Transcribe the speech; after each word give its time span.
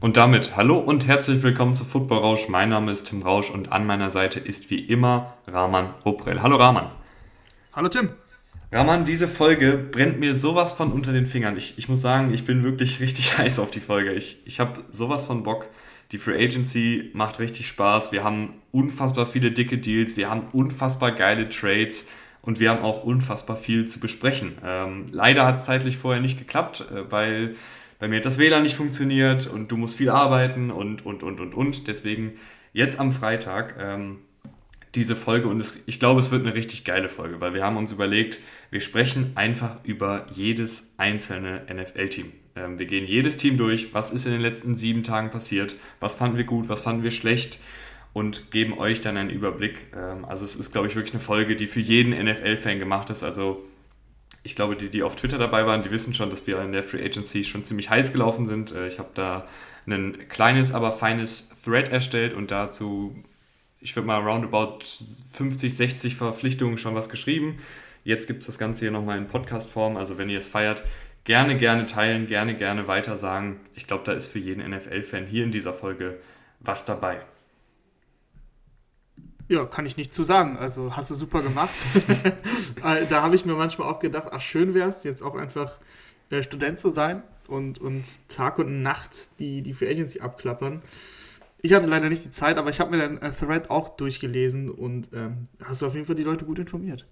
Und 0.00 0.16
damit 0.18 0.56
hallo 0.56 0.78
und 0.78 1.06
herzlich 1.06 1.42
willkommen 1.42 1.74
zu 1.74 1.84
Football 1.84 2.18
Rausch. 2.18 2.48
Mein 2.48 2.68
Name 2.68 2.92
ist 2.92 3.04
Tim 3.04 3.22
Rausch 3.22 3.50
und 3.50 3.72
an 3.72 3.86
meiner 3.86 4.10
Seite 4.10 4.40
ist 4.40 4.68
wie 4.68 4.80
immer 4.80 5.34
Rahman 5.46 5.94
Ruprell. 6.04 6.42
Hallo 6.42 6.56
Rahman. 6.56 6.90
Hallo 7.72 7.88
Tim. 7.88 8.10
Rahman, 8.74 9.04
diese 9.04 9.28
Folge 9.28 9.76
brennt 9.76 10.18
mir 10.18 10.34
sowas 10.34 10.72
von 10.72 10.92
unter 10.92 11.12
den 11.12 11.26
Fingern. 11.26 11.58
Ich, 11.58 11.74
ich 11.76 11.90
muss 11.90 12.00
sagen, 12.00 12.32
ich 12.32 12.46
bin 12.46 12.64
wirklich 12.64 13.00
richtig 13.00 13.36
heiß 13.38 13.58
auf 13.58 13.70
die 13.70 13.80
Folge. 13.80 14.14
Ich, 14.14 14.38
ich 14.46 14.60
habe 14.60 14.82
sowas 14.90 15.26
von 15.26 15.42
Bock. 15.42 15.68
Die 16.10 16.18
Free 16.18 16.42
Agency 16.42 17.10
macht 17.12 17.38
richtig 17.38 17.68
Spaß. 17.68 18.12
Wir 18.12 18.24
haben 18.24 18.54
unfassbar 18.70 19.26
viele 19.26 19.50
dicke 19.50 19.76
Deals. 19.76 20.16
Wir 20.16 20.30
haben 20.30 20.46
unfassbar 20.52 21.12
geile 21.12 21.50
Trades. 21.50 22.06
Und 22.40 22.60
wir 22.60 22.70
haben 22.70 22.82
auch 22.82 23.04
unfassbar 23.04 23.56
viel 23.56 23.84
zu 23.86 24.00
besprechen. 24.00 24.56
Ähm, 24.64 25.04
leider 25.12 25.44
hat 25.44 25.56
es 25.56 25.64
zeitlich 25.64 25.98
vorher 25.98 26.22
nicht 26.22 26.38
geklappt, 26.38 26.86
äh, 26.90 27.10
weil 27.12 27.56
bei 27.98 28.08
mir 28.08 28.16
hat 28.16 28.24
das 28.24 28.38
WLAN 28.38 28.62
nicht 28.62 28.74
funktioniert 28.74 29.46
und 29.46 29.70
du 29.70 29.76
musst 29.76 29.98
viel 29.98 30.08
arbeiten 30.08 30.70
und, 30.70 31.04
und, 31.04 31.22
und, 31.22 31.40
und, 31.40 31.54
und. 31.54 31.88
Deswegen 31.88 32.32
jetzt 32.72 32.98
am 32.98 33.12
Freitag 33.12 33.76
ähm, 33.78 34.20
diese 34.94 35.16
Folge 35.16 35.48
und 35.48 35.58
es, 35.58 35.82
ich 35.86 35.98
glaube, 35.98 36.20
es 36.20 36.30
wird 36.30 36.44
eine 36.44 36.54
richtig 36.54 36.84
geile 36.84 37.08
Folge, 37.08 37.40
weil 37.40 37.54
wir 37.54 37.64
haben 37.64 37.76
uns 37.76 37.92
überlegt, 37.92 38.40
wir 38.70 38.80
sprechen 38.80 39.32
einfach 39.36 39.82
über 39.84 40.26
jedes 40.32 40.92
einzelne 40.98 41.62
NFL-Team. 41.72 42.32
Ähm, 42.56 42.78
wir 42.78 42.86
gehen 42.86 43.06
jedes 43.06 43.36
Team 43.38 43.56
durch, 43.56 43.94
was 43.94 44.10
ist 44.10 44.26
in 44.26 44.32
den 44.32 44.42
letzten 44.42 44.76
sieben 44.76 45.02
Tagen 45.02 45.30
passiert, 45.30 45.76
was 46.00 46.16
fanden 46.16 46.36
wir 46.36 46.44
gut, 46.44 46.68
was 46.68 46.82
fanden 46.82 47.02
wir 47.02 47.10
schlecht 47.10 47.58
und 48.12 48.50
geben 48.50 48.78
euch 48.78 49.00
dann 49.00 49.16
einen 49.16 49.30
Überblick. 49.30 49.86
Ähm, 49.96 50.24
also 50.26 50.44
es 50.44 50.56
ist, 50.56 50.72
glaube 50.72 50.88
ich, 50.88 50.94
wirklich 50.94 51.14
eine 51.14 51.22
Folge, 51.22 51.56
die 51.56 51.66
für 51.66 51.80
jeden 51.80 52.12
NFL-Fan 52.12 52.78
gemacht 52.78 53.08
ist. 53.08 53.22
Also 53.22 53.64
ich 54.42 54.56
glaube, 54.56 54.76
die, 54.76 54.90
die 54.90 55.02
auf 55.02 55.16
Twitter 55.16 55.38
dabei 55.38 55.66
waren, 55.66 55.82
die 55.82 55.90
wissen 55.90 56.12
schon, 56.12 56.28
dass 56.28 56.46
wir 56.46 56.60
in 56.60 56.72
der 56.72 56.82
Free 56.82 57.02
Agency 57.02 57.44
schon 57.44 57.64
ziemlich 57.64 57.88
heiß 57.90 58.12
gelaufen 58.12 58.44
sind. 58.44 58.72
Äh, 58.72 58.88
ich 58.88 58.98
habe 58.98 59.10
da 59.14 59.46
ein 59.86 60.28
kleines, 60.28 60.72
aber 60.72 60.92
feines 60.92 61.48
Thread 61.64 61.88
erstellt 61.88 62.34
und 62.34 62.50
dazu, 62.50 63.16
ich 63.82 63.96
würde 63.96 64.06
mal 64.06 64.20
roundabout 64.20 64.78
50, 65.32 65.76
60 65.76 66.16
Verpflichtungen 66.16 66.78
schon 66.78 66.94
was 66.94 67.08
geschrieben. 67.08 67.58
Jetzt 68.04 68.26
gibt 68.26 68.40
es 68.40 68.46
das 68.46 68.58
Ganze 68.58 68.84
hier 68.86 68.90
nochmal 68.90 69.18
in 69.18 69.26
Podcast-Form, 69.26 69.96
also 69.96 70.18
wenn 70.18 70.30
ihr 70.30 70.38
es 70.38 70.48
feiert, 70.48 70.84
gerne, 71.24 71.56
gerne 71.56 71.86
teilen, 71.86 72.26
gerne, 72.26 72.54
gerne 72.56 72.88
weiter 72.88 73.16
sagen. 73.16 73.60
Ich 73.74 73.86
glaube, 73.86 74.04
da 74.04 74.12
ist 74.12 74.26
für 74.26 74.38
jeden 74.38 74.68
NFL-Fan 74.68 75.26
hier 75.26 75.44
in 75.44 75.52
dieser 75.52 75.72
Folge 75.72 76.18
was 76.60 76.84
dabei. 76.84 77.20
Ja, 79.48 79.66
kann 79.66 79.84
ich 79.84 79.96
nicht 79.96 80.12
zu 80.12 80.24
sagen. 80.24 80.56
Also 80.56 80.96
hast 80.96 81.10
du 81.10 81.14
super 81.14 81.42
gemacht. 81.42 81.74
Äh, 82.82 83.06
da 83.08 83.22
habe 83.22 83.36
ich 83.36 83.44
mir 83.44 83.54
manchmal 83.54 83.88
auch 83.88 84.00
gedacht, 84.00 84.28
ach 84.32 84.40
schön 84.40 84.74
wäre 84.74 84.88
es, 84.88 85.04
jetzt 85.04 85.22
auch 85.22 85.36
einfach 85.36 85.78
äh, 86.30 86.42
Student 86.42 86.80
zu 86.80 86.90
sein 86.90 87.22
und, 87.46 87.78
und 87.78 88.04
Tag 88.28 88.58
und 88.58 88.82
Nacht 88.82 89.38
die, 89.38 89.62
die 89.62 89.72
Free 89.72 89.88
Agency 89.88 90.20
abklappern. 90.20 90.82
Ich 91.62 91.72
hatte 91.72 91.86
leider 91.86 92.08
nicht 92.08 92.24
die 92.24 92.30
Zeit, 92.30 92.58
aber 92.58 92.70
ich 92.70 92.80
habe 92.80 92.90
mir 92.90 93.08
den 93.08 93.22
äh, 93.22 93.30
Thread 93.30 93.70
auch 93.70 93.96
durchgelesen 93.96 94.68
und 94.68 95.08
ähm, 95.14 95.44
hast 95.64 95.82
du 95.82 95.86
auf 95.86 95.94
jeden 95.94 96.06
Fall 96.06 96.16
die 96.16 96.24
Leute 96.24 96.44
gut 96.44 96.58
informiert. 96.58 97.06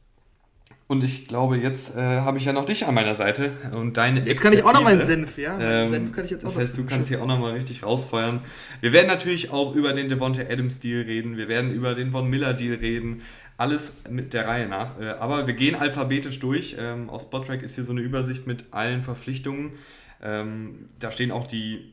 Und 0.89 1.05
ich 1.05 1.29
glaube, 1.29 1.56
jetzt 1.56 1.97
äh, 1.97 2.01
habe 2.01 2.39
ich 2.39 2.47
ja 2.47 2.53
noch 2.53 2.65
dich 2.65 2.84
an 2.84 2.95
meiner 2.95 3.15
Seite 3.15 3.53
und 3.73 3.97
deine 3.97 4.27
Jetzt 4.27 4.41
kann 4.41 4.53
ich 4.53 4.65
auch 4.65 4.73
noch 4.73 4.83
meinen 4.83 5.05
Senf, 5.05 5.39
ja. 5.39 5.56
Ähm, 5.61 5.89
Senf 5.89 6.12
kann 6.12 6.25
ich 6.25 6.33
jetzt 6.33 6.45
auch 6.45 6.48
Das 6.48 6.59
heißt, 6.59 6.77
du 6.77 6.84
kannst 6.84 7.09
hier 7.09 7.23
auch 7.23 7.28
noch 7.28 7.39
mal 7.39 7.53
richtig 7.53 7.84
rausfeuern. 7.84 8.41
Wir 8.81 8.93
werden 8.93 9.06
natürlich 9.06 9.53
auch 9.53 9.77
über 9.77 9.93
den 9.93 10.09
Devonta 10.09 10.43
Adams 10.43 10.81
Deal 10.81 11.03
reden. 11.03 11.37
Wir 11.37 11.47
werden 11.47 11.71
über 11.73 11.95
den 11.95 12.11
Von 12.11 12.28
Miller 12.28 12.55
Deal 12.55 12.75
reden. 12.75 13.23
Alles 13.56 13.93
mit 14.11 14.34
der 14.34 14.49
Reihe 14.49 14.67
nach. 14.67 15.00
Äh, 15.00 15.11
aber 15.11 15.47
wir 15.47 15.55
gehen 15.55 15.77
alphabetisch 15.77 16.41
durch. 16.41 16.75
Ähm, 16.77 17.09
auf 17.09 17.22
Spottrack 17.22 17.62
ist 17.62 17.77
hier 17.77 17.84
so 17.84 17.93
eine 17.93 18.00
Übersicht 18.00 18.49
mit 18.49 18.65
allen 18.72 19.03
Verpflichtungen. 19.03 19.75
Ähm, 20.21 20.88
da 20.99 21.12
stehen 21.12 21.31
auch 21.31 21.47
die, 21.47 21.93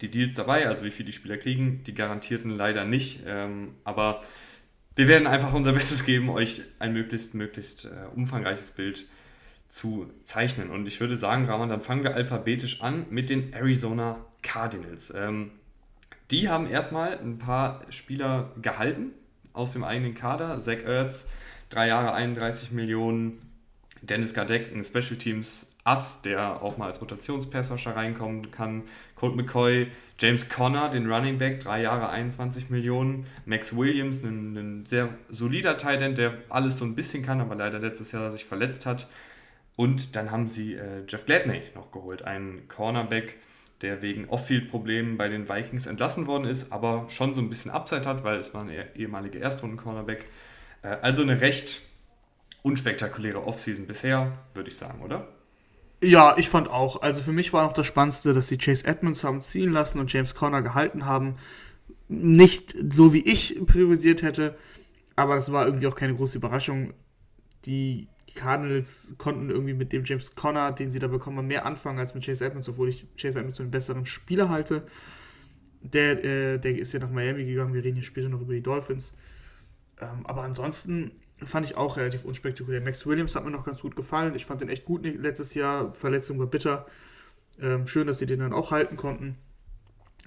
die 0.00 0.10
Deals 0.10 0.34
dabei, 0.34 0.66
also 0.66 0.84
wie 0.84 0.90
viel 0.90 1.06
die 1.06 1.12
Spieler 1.12 1.36
kriegen. 1.36 1.82
Die 1.84 1.94
garantierten 1.94 2.50
leider 2.50 2.84
nicht. 2.84 3.22
Ähm, 3.26 3.74
aber 3.84 4.22
wir 4.94 5.08
werden 5.08 5.26
einfach 5.26 5.52
unser 5.52 5.72
Bestes 5.74 6.04
geben, 6.04 6.28
euch 6.30 6.62
ein 6.78 6.92
möglichst, 6.92 7.34
möglichst 7.34 7.86
äh, 7.86 7.90
umfangreiches 8.14 8.70
Bild 8.70 9.06
zu 9.68 10.10
zeichnen. 10.24 10.70
Und 10.70 10.86
ich 10.86 11.00
würde 11.00 11.16
sagen, 11.16 11.44
Rahman, 11.44 11.68
dann 11.68 11.80
fangen 11.80 12.02
wir 12.02 12.14
alphabetisch 12.14 12.80
an 12.80 13.06
mit 13.10 13.30
den 13.30 13.52
Arizona 13.52 14.24
Cardinals. 14.42 15.12
Ähm, 15.14 15.50
die 16.30 16.48
haben 16.48 16.68
erstmal 16.68 17.18
ein 17.18 17.38
paar 17.38 17.82
Spieler 17.90 18.52
gehalten 18.60 19.12
aus 19.52 19.72
dem 19.72 19.84
eigenen 19.84 20.14
Kader. 20.14 20.58
Zach 20.60 20.82
Ertz, 20.84 21.28
drei 21.70 21.88
Jahre 21.88 22.12
31 22.12 22.70
Millionen. 22.70 23.42
Dennis 24.00 24.32
Gardeck, 24.32 24.72
ein 24.72 24.84
Special 24.84 25.16
Teams 25.16 25.66
Ass, 25.84 26.22
der 26.22 26.62
auch 26.62 26.76
mal 26.76 26.86
als 26.86 27.00
Rotationspasswasher 27.00 27.96
reinkommen 27.96 28.50
kann. 28.50 28.84
Colt 29.18 29.36
McCoy, 29.36 29.88
James 30.20 30.48
Conner, 30.48 30.88
den 30.88 31.10
Running 31.10 31.38
Back, 31.38 31.60
drei 31.60 31.82
Jahre 31.82 32.08
21 32.10 32.70
Millionen. 32.70 33.26
Max 33.46 33.76
Williams, 33.76 34.22
ein, 34.22 34.56
ein 34.56 34.86
sehr 34.86 35.08
solider 35.28 35.76
Titan, 35.76 36.14
der 36.14 36.34
alles 36.48 36.78
so 36.78 36.84
ein 36.84 36.94
bisschen 36.94 37.24
kann, 37.24 37.40
aber 37.40 37.54
leider 37.54 37.78
letztes 37.78 38.12
Jahr 38.12 38.30
sich 38.30 38.44
verletzt 38.44 38.86
hat. 38.86 39.08
Und 39.76 40.16
dann 40.16 40.30
haben 40.30 40.48
sie 40.48 40.74
äh, 40.74 41.04
Jeff 41.08 41.24
Gladney 41.26 41.62
noch 41.74 41.92
geholt, 41.92 42.22
einen 42.22 42.66
Cornerback, 42.68 43.36
der 43.82 44.02
wegen 44.02 44.28
Off-Field-Problemen 44.28 45.16
bei 45.16 45.28
den 45.28 45.48
Vikings 45.48 45.86
entlassen 45.86 46.26
worden 46.26 46.48
ist, 46.48 46.72
aber 46.72 47.06
schon 47.08 47.34
so 47.34 47.40
ein 47.40 47.48
bisschen 47.48 47.70
Upside 47.70 48.04
hat, 48.04 48.24
weil 48.24 48.38
es 48.38 48.54
war 48.54 48.62
ein 48.62 48.72
ehemaliger 48.96 49.40
Erstrunden-Cornerback. 49.40 50.26
Äh, 50.82 50.96
also 51.00 51.22
eine 51.22 51.40
recht 51.40 51.80
unspektakuläre 52.62 53.44
Offseason 53.44 53.86
bisher, 53.86 54.32
würde 54.54 54.68
ich 54.68 54.76
sagen, 54.76 55.00
oder? 55.02 55.28
Ja, 56.00 56.36
ich 56.38 56.48
fand 56.48 56.68
auch. 56.68 57.02
Also 57.02 57.22
für 57.22 57.32
mich 57.32 57.52
war 57.52 57.64
noch 57.64 57.72
das 57.72 57.86
Spannendste, 57.86 58.32
dass 58.32 58.48
sie 58.48 58.58
Chase 58.58 58.86
Edmonds 58.86 59.24
haben 59.24 59.42
ziehen 59.42 59.72
lassen 59.72 59.98
und 59.98 60.12
James 60.12 60.34
Conner 60.34 60.62
gehalten 60.62 61.06
haben. 61.06 61.36
Nicht 62.08 62.74
so, 62.90 63.12
wie 63.12 63.22
ich 63.22 63.60
priorisiert 63.66 64.22
hätte, 64.22 64.56
aber 65.16 65.34
das 65.34 65.52
war 65.52 65.66
irgendwie 65.66 65.88
auch 65.88 65.96
keine 65.96 66.14
große 66.14 66.38
Überraschung. 66.38 66.94
Die 67.66 68.08
Cardinals 68.36 69.14
konnten 69.18 69.50
irgendwie 69.50 69.74
mit 69.74 69.92
dem 69.92 70.04
James 70.04 70.34
Conner, 70.36 70.70
den 70.72 70.90
sie 70.90 71.00
da 71.00 71.08
bekommen 71.08 71.38
haben, 71.38 71.48
mehr 71.48 71.66
anfangen 71.66 71.98
als 71.98 72.14
mit 72.14 72.24
Chase 72.24 72.46
Edmonds, 72.46 72.68
obwohl 72.68 72.88
ich 72.88 73.06
Chase 73.20 73.38
Edmonds 73.38 73.58
für 73.58 73.64
einen 73.64 73.72
besseren 73.72 74.06
Spieler 74.06 74.48
halte. 74.48 74.86
Der, 75.82 76.24
äh, 76.24 76.58
der 76.58 76.78
ist 76.78 76.92
ja 76.92 77.00
nach 77.00 77.10
Miami 77.10 77.44
gegangen, 77.44 77.74
wir 77.74 77.82
reden 77.82 77.96
hier 77.96 78.04
später 78.04 78.28
noch 78.28 78.40
über 78.40 78.52
die 78.52 78.62
Dolphins. 78.62 79.14
Ähm, 80.00 80.24
aber 80.24 80.42
ansonsten 80.42 81.10
fand 81.44 81.66
ich 81.66 81.76
auch 81.76 81.96
relativ 81.96 82.24
unspektakulär. 82.24 82.80
Max 82.80 83.06
Williams 83.06 83.34
hat 83.34 83.44
mir 83.44 83.50
noch 83.50 83.64
ganz 83.64 83.80
gut 83.80 83.96
gefallen. 83.96 84.34
Ich 84.34 84.46
fand 84.46 84.60
den 84.60 84.68
echt 84.68 84.84
gut 84.84 85.04
letztes 85.04 85.54
Jahr. 85.54 85.94
Verletzung 85.94 86.38
war 86.38 86.46
bitter. 86.46 86.86
Ähm, 87.60 87.86
schön, 87.86 88.06
dass 88.06 88.18
sie 88.18 88.26
den 88.26 88.40
dann 88.40 88.52
auch 88.52 88.70
halten 88.70 88.96
konnten. 88.96 89.36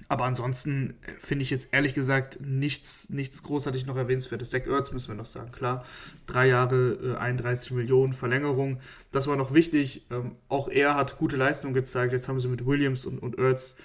Aber 0.08 0.24
ansonsten 0.24 0.94
äh, 1.06 1.12
finde 1.18 1.42
ich 1.42 1.50
jetzt 1.50 1.68
ehrlich 1.72 1.94
gesagt 1.94 2.38
nichts, 2.40 3.10
nichts 3.10 3.42
großartig 3.42 3.86
noch 3.86 3.96
erwähnenswertes. 3.96 4.50
Zach 4.50 4.66
Ertz 4.66 4.92
müssen 4.92 5.08
wir 5.08 5.14
noch 5.14 5.26
sagen, 5.26 5.52
klar. 5.52 5.84
Drei 6.26 6.48
Jahre, 6.48 7.14
äh, 7.14 7.16
31 7.16 7.72
Millionen 7.72 8.12
Verlängerung. 8.12 8.80
Das 9.12 9.26
war 9.26 9.36
noch 9.36 9.54
wichtig. 9.54 10.06
Ähm, 10.10 10.36
auch 10.48 10.68
er 10.68 10.94
hat 10.94 11.18
gute 11.18 11.36
Leistung 11.36 11.72
gezeigt. 11.72 12.12
Jetzt 12.12 12.28
haben 12.28 12.40
sie 12.40 12.48
mit 12.48 12.66
Williams 12.66 13.06
und, 13.06 13.18
und 13.18 13.38
Ertz 13.38 13.76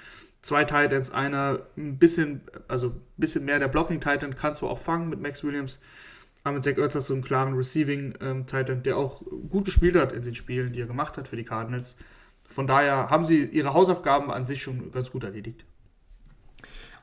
zwei 0.41 0.63
Titans. 0.63 1.11
Einer 1.11 1.67
ein 1.77 1.97
bisschen, 1.97 2.41
also 2.67 2.87
ein 2.87 3.01
bisschen 3.17 3.45
mehr 3.45 3.59
der 3.59 3.67
Blocking-Titan 3.67 4.35
kann 4.35 4.53
zwar 4.53 4.69
auch 4.69 4.79
fangen 4.79 5.09
mit 5.09 5.21
Max 5.21 5.43
Williams. 5.43 5.79
Aber 6.47 6.55
mit 6.55 6.63
Zach 6.63 6.77
Ertz 6.77 7.07
du 7.07 7.13
einen 7.13 7.23
klaren 7.23 7.55
Receiving-Titan, 7.55 8.81
der 8.83 8.95
auch 8.95 9.21
gut 9.49 9.65
gespielt 9.65 9.97
hat 9.97 10.13
in 10.13 10.21
den 10.21 10.33
Spielen, 10.33 10.71
die 10.71 10.79
er 10.79 10.87
gemacht 10.87 11.17
hat 11.17 11.27
für 11.27 11.35
die 11.35 11.43
Cardinals. 11.43 11.97
Von 12.47 12.67
daher 12.67 13.09
haben 13.09 13.25
sie 13.25 13.43
ihre 13.43 13.73
Hausaufgaben 13.73 14.31
an 14.31 14.45
sich 14.45 14.63
schon 14.63 14.93
ganz 14.93 15.11
gut 15.11 15.25
erledigt. 15.25 15.65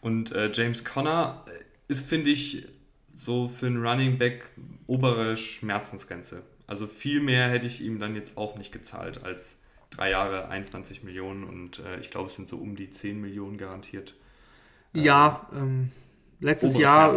Und 0.01 0.33
äh, 0.33 0.51
James 0.51 0.83
Conner 0.83 1.45
ist, 1.89 2.07
finde 2.07 2.31
ich, 2.31 2.67
so 3.13 3.47
für 3.49 3.67
einen 3.67 3.87
Running 3.87 4.17
Back 4.17 4.49
obere 4.87 5.37
Schmerzensgrenze. 5.37 6.43
Also 6.67 6.87
viel 6.87 7.21
mehr 7.21 7.51
hätte 7.51 7.67
ich 7.67 7.83
ihm 7.83 7.99
dann 7.99 8.15
jetzt 8.15 8.39
auch 8.39 8.57
nicht 8.57 8.73
gezahlt 8.73 9.25
als 9.25 9.59
drei 9.91 10.11
Jahre 10.11 10.49
21 10.49 11.03
Millionen 11.03 11.45
und 11.45 11.81
äh, 11.81 12.01
ich 12.01 12.11
glaube, 12.11 12.29
es 12.29 12.35
sind 12.35 12.49
so 12.49 12.57
um 12.57 12.77
die 12.77 12.91
10 12.91 13.21
Millionen 13.21 13.59
garantiert. 13.59 14.15
Ja, 14.95 15.49
ähm, 15.55 15.91
Letztes 16.41 16.77
Jahr 16.79 17.15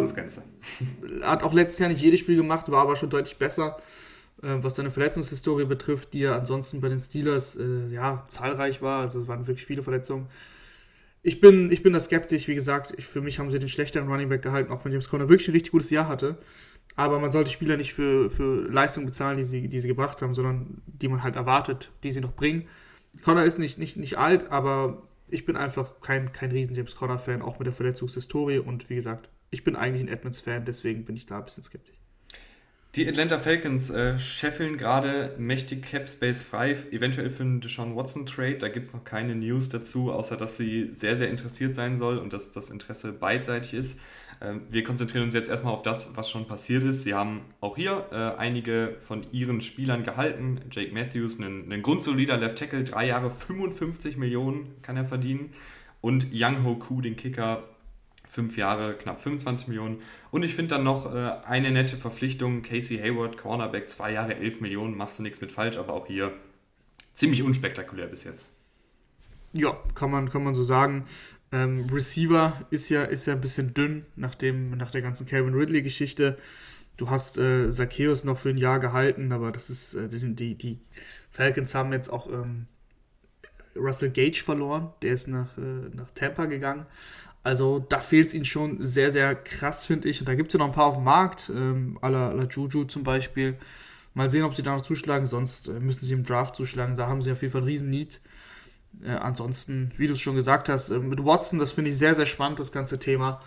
hat 1.22 1.44
auch 1.44 1.54
letztes 1.54 1.80
Jahr 1.80 1.90
nicht 1.90 2.02
jedes 2.02 2.19
Spiel 2.19 2.38
gemacht, 2.38 2.69
war 2.72 2.81
aber 2.81 2.96
schon 2.96 3.10
deutlich 3.10 3.38
besser, 3.38 3.78
äh, 4.42 4.56
was 4.62 4.75
seine 4.75 4.92
Verletzungshistorie 4.92 5.66
betrifft, 5.66 6.14
die 6.14 6.19
ja 6.19 6.36
ansonsten 6.36 6.81
bei 6.81 6.90
den 6.90 7.00
Steelers 7.00 7.56
äh, 7.56 7.88
ja 7.90 8.24
zahlreich 8.28 8.81
war. 8.81 9.02
Also 9.02 9.22
es 9.22 9.28
waren 9.28 9.48
wirklich 9.48 9.66
viele 9.66 9.84
Verletzungen. 9.84 10.28
Ich 11.24 11.42
bin, 11.42 11.72
ich 11.72 11.84
bin 11.84 11.94
da 11.94 12.00
skeptisch, 12.00 12.48
wie 12.48 12.56
gesagt, 12.56 12.94
ich, 12.98 13.06
für 13.06 13.22
mich 13.22 13.40
haben 13.40 13.52
sie 13.52 13.60
den 13.60 13.69
schlechteren 13.69 14.08
Running 14.08 14.30
Back 14.30 14.42
gehalten, 14.44 14.72
auch 14.72 14.86
wenn 14.86 14.92
James 14.92 15.10
Conner 15.10 15.28
wirklich 15.28 15.50
ein 15.50 15.54
richtig 15.54 15.72
gutes 15.72 15.90
Jahr 15.90 16.08
hatte. 16.08 16.38
Aber 16.96 17.19
man 17.19 17.31
sollte 17.31 17.52
Spieler 17.52 17.78
nicht 17.78 17.94
für, 17.94 18.30
für 18.30 18.64
Leistung 18.69 19.06
bezahlen, 19.06 19.38
die 19.38 19.44
sie, 19.44 19.68
die 19.68 19.80
sie 19.80 19.88
gebracht 19.88 20.22
haben, 20.22 20.34
sondern 20.34 20.81
die 20.86 21.08
man 21.08 21.24
halt 21.24 21.36
erwartet, 21.36 21.92
die 22.04 22.12
sie 22.12 22.22
noch 22.22 22.34
bringen. 22.34 22.68
Conner 23.24 23.46
ist 23.46 23.60
nicht, 23.60 23.78
nicht, 23.78 23.98
nicht 23.98 24.18
alt, 24.18 24.52
aber 24.52 25.04
ich 25.29 25.45
bin 25.45 25.57
einfach 25.57 26.01
kein, 26.01 26.31
kein 26.31 26.51
riesen 26.51 26.75
James 26.75 26.95
Conner-Fan, 26.95 27.41
auch 27.41 27.59
mit 27.59 27.65
der 27.65 27.74
Verletzungshistorie. 27.74 28.59
Und 28.59 28.89
wie 28.89 28.95
gesagt, 28.95 29.29
ich 29.50 29.63
bin 29.63 29.75
eigentlich 29.75 30.03
ein 30.03 30.07
Edmonds-Fan, 30.07 30.65
deswegen 30.65 31.06
bin 31.06 31.15
ich 31.15 31.25
da 31.25 31.38
ein 31.38 31.45
bisschen 31.45 31.63
skeptisch. 31.63 31.97
Die 32.95 33.07
Atlanta 33.07 33.38
Falcons 33.38 33.91
äh, 33.91 34.18
scheffeln 34.18 34.75
gerade 34.77 35.35
mächtig 35.38 35.83
Cap 35.83 36.09
Space 36.09 36.41
frei, 36.41 36.71
eventuell 36.91 37.29
für 37.29 37.44
einen 37.44 37.62
Deshaun 37.62 37.95
Watson 37.95 38.25
Trade. 38.25 38.57
Da 38.57 38.69
gibt 38.69 38.88
es 38.88 38.94
noch 38.94 39.03
keine 39.03 39.35
News 39.35 39.69
dazu, 39.69 40.12
außer 40.12 40.35
dass 40.35 40.57
sie 40.57 40.89
sehr, 40.89 41.15
sehr 41.15 41.30
interessiert 41.30 41.75
sein 41.75 41.97
soll 41.97 42.18
und 42.18 42.33
dass 42.33 42.53
das 42.53 42.71
Interesse 42.71 43.13
beidseitig 43.13 43.75
ist. 43.75 44.00
Ähm, 44.42 44.62
wir 44.69 44.84
konzentrieren 44.84 45.24
uns 45.24 45.34
jetzt 45.34 45.50
erstmal 45.50 45.74
auf 45.74 45.81
das, 45.81 46.16
was 46.16 46.30
schon 46.30 46.48
passiert 46.48 46.84
ist. 46.84 47.04
Sie 47.04 47.13
haben 47.13 47.42
auch 47.60 47.75
hier 47.75 48.06
äh, 48.12 48.39
einige 48.39 48.98
von 49.01 49.25
ihren 49.31 49.62
Spielern 49.62 50.04
gehalten. 50.04 50.60
Jake 50.72 50.94
Matthews, 50.94 51.39
ein, 51.39 51.72
ein 51.72 51.81
grundsolider 51.81 52.38
Left 52.38 52.57
Tackle, 52.57 52.84
drei 52.84 53.07
Jahre 53.07 53.31
55 53.31 54.18
Millionen 54.18 54.75
kann 54.81 54.98
er 54.98 55.06
verdienen. 55.06 55.54
Und 56.01 56.28
Young 56.31 56.63
Ho 56.63 56.75
Koo, 56.75 57.01
den 57.01 57.16
Kicker, 57.16 57.63
fünf 58.28 58.57
Jahre, 58.57 58.94
knapp 58.94 59.22
25 59.22 59.68
Millionen. 59.69 60.01
Und 60.31 60.44
ich 60.44 60.54
finde 60.54 60.75
dann 60.75 60.83
noch 60.83 61.13
äh, 61.13 61.31
eine 61.45 61.72
nette 61.72 61.98
Verpflichtung, 61.98 62.62
Casey 62.62 62.98
Hayward, 63.00 63.38
Cornerback, 63.38 63.90
zwei 63.90 64.13
Jahre, 64.13 64.36
11 64.36 64.62
Millionen, 64.62 64.95
machst 64.95 65.19
du 65.19 65.24
nichts 65.24 65.42
mit 65.42 65.51
falsch, 65.51 65.78
aber 65.78 65.94
auch 65.94 66.07
hier 66.07 66.33
ziemlich 67.13 67.42
unspektakulär 67.42 68.07
bis 68.07 68.24
jetzt. 68.25 68.54
Ja, 69.54 69.75
kann 69.95 70.12
man, 70.12 70.30
kann 70.30 70.44
man 70.44 70.54
so 70.54 70.63
sagen. 70.63 71.06
Ähm, 71.51 71.88
Receiver 71.91 72.65
ist 72.71 72.89
ja, 72.89 73.03
ist 73.03 73.25
ja 73.25 73.33
ein 73.33 73.41
bisschen 73.41 73.73
dünn 73.73 74.05
nach, 74.15 74.35
dem, 74.35 74.71
nach 74.71 74.91
der 74.91 75.01
ganzen 75.01 75.25
Calvin 75.27 75.53
Ridley-Geschichte. 75.53 76.38
Du 76.97 77.09
hast 77.09 77.38
äh, 77.38 77.69
Zacchaeus 77.69 78.23
noch 78.23 78.39
für 78.39 78.49
ein 78.49 78.57
Jahr 78.57 78.79
gehalten, 78.79 79.31
aber 79.31 79.51
das 79.51 79.69
ist, 79.69 79.94
äh, 79.94 80.07
die, 80.09 80.55
die 80.55 80.79
Falcons 81.29 81.75
haben 81.75 81.94
jetzt 81.94 82.09
auch 82.09 82.27
ähm, 82.27 82.65
Russell 83.75 84.09
Gage 84.09 84.41
verloren. 84.44 84.89
Der 85.01 85.13
ist 85.13 85.27
nach, 85.27 85.57
äh, 85.57 85.89
nach 85.94 86.09
Tampa 86.11 86.45
gegangen. 86.45 86.85
Also 87.44 87.79
da 87.79 87.99
fehlt 88.01 88.27
es 88.27 88.33
ihnen 88.33 88.45
schon 88.45 88.83
sehr, 88.83 89.11
sehr 89.11 89.33
krass, 89.35 89.85
finde 89.85 90.09
ich. 90.09 90.19
Und 90.19 90.27
da 90.27 90.35
gibt 90.35 90.49
es 90.49 90.53
ja 90.53 90.57
noch 90.57 90.67
ein 90.67 90.73
paar 90.75 90.88
auf 90.88 90.95
dem 90.95 91.05
Markt, 91.05 91.49
ähm, 91.53 91.97
à, 92.01 92.09
la, 92.09 92.33
la 92.33 92.44
Juju 92.44 92.83
zum 92.85 93.03
Beispiel. 93.03 93.57
Mal 94.13 94.29
sehen, 94.29 94.44
ob 94.44 94.55
sie 94.55 94.63
da 94.63 94.75
noch 94.75 94.81
zuschlagen, 94.81 95.25
sonst 95.25 95.67
äh, 95.67 95.79
müssen 95.79 96.03
sie 96.03 96.13
im 96.13 96.23
Draft 96.23 96.55
zuschlagen. 96.55 96.95
Da 96.95 97.07
haben 97.07 97.21
sie 97.21 97.31
auf 97.31 97.41
jeden 97.41 97.51
Fall 97.51 97.61
einen 97.61 97.69
riesen 97.69 97.89
Need. 97.89 98.19
Äh, 99.03 99.11
ansonsten, 99.11 99.91
wie 99.97 100.07
du 100.07 100.13
es 100.13 100.19
schon 100.19 100.35
gesagt 100.35 100.69
hast, 100.69 100.89
äh, 100.89 100.99
mit 100.99 101.23
Watson, 101.23 101.59
das 101.59 101.71
finde 101.71 101.91
ich 101.91 101.97
sehr, 101.97 102.15
sehr 102.15 102.25
spannend, 102.25 102.59
das 102.59 102.71
ganze 102.71 102.99
Thema. 102.99 103.41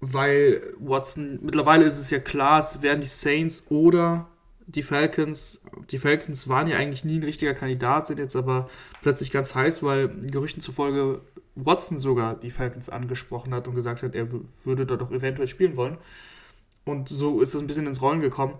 Weil 0.00 0.74
Watson, 0.78 1.38
mittlerweile 1.42 1.84
ist 1.84 1.98
es 1.98 2.10
ja 2.10 2.18
klar, 2.18 2.60
es 2.60 2.80
werden 2.82 3.00
die 3.00 3.06
Saints 3.06 3.64
oder 3.68 4.28
die 4.66 4.82
Falcons. 4.82 5.60
Die 5.90 5.98
Falcons 5.98 6.48
waren 6.48 6.68
ja 6.68 6.78
eigentlich 6.78 7.04
nie 7.04 7.18
ein 7.18 7.24
richtiger 7.24 7.54
Kandidat, 7.54 8.06
sind 8.06 8.18
jetzt 8.18 8.36
aber 8.36 8.68
plötzlich 9.02 9.30
ganz 9.30 9.54
heiß, 9.54 9.82
weil 9.82 10.08
Gerüchten 10.08 10.62
zufolge 10.62 11.20
Watson 11.54 11.98
sogar 11.98 12.34
die 12.34 12.50
Falcons 12.50 12.88
angesprochen 12.88 13.52
hat 13.52 13.68
und 13.68 13.74
gesagt 13.74 14.02
hat, 14.02 14.14
er 14.14 14.28
würde 14.64 14.86
dort 14.86 15.00
doch 15.00 15.10
eventuell 15.10 15.48
spielen 15.48 15.76
wollen. 15.76 15.98
Und 16.84 17.08
so 17.08 17.40
ist 17.40 17.54
es 17.54 17.60
ein 17.60 17.66
bisschen 17.66 17.86
ins 17.86 18.00
Rollen 18.00 18.20
gekommen. 18.20 18.54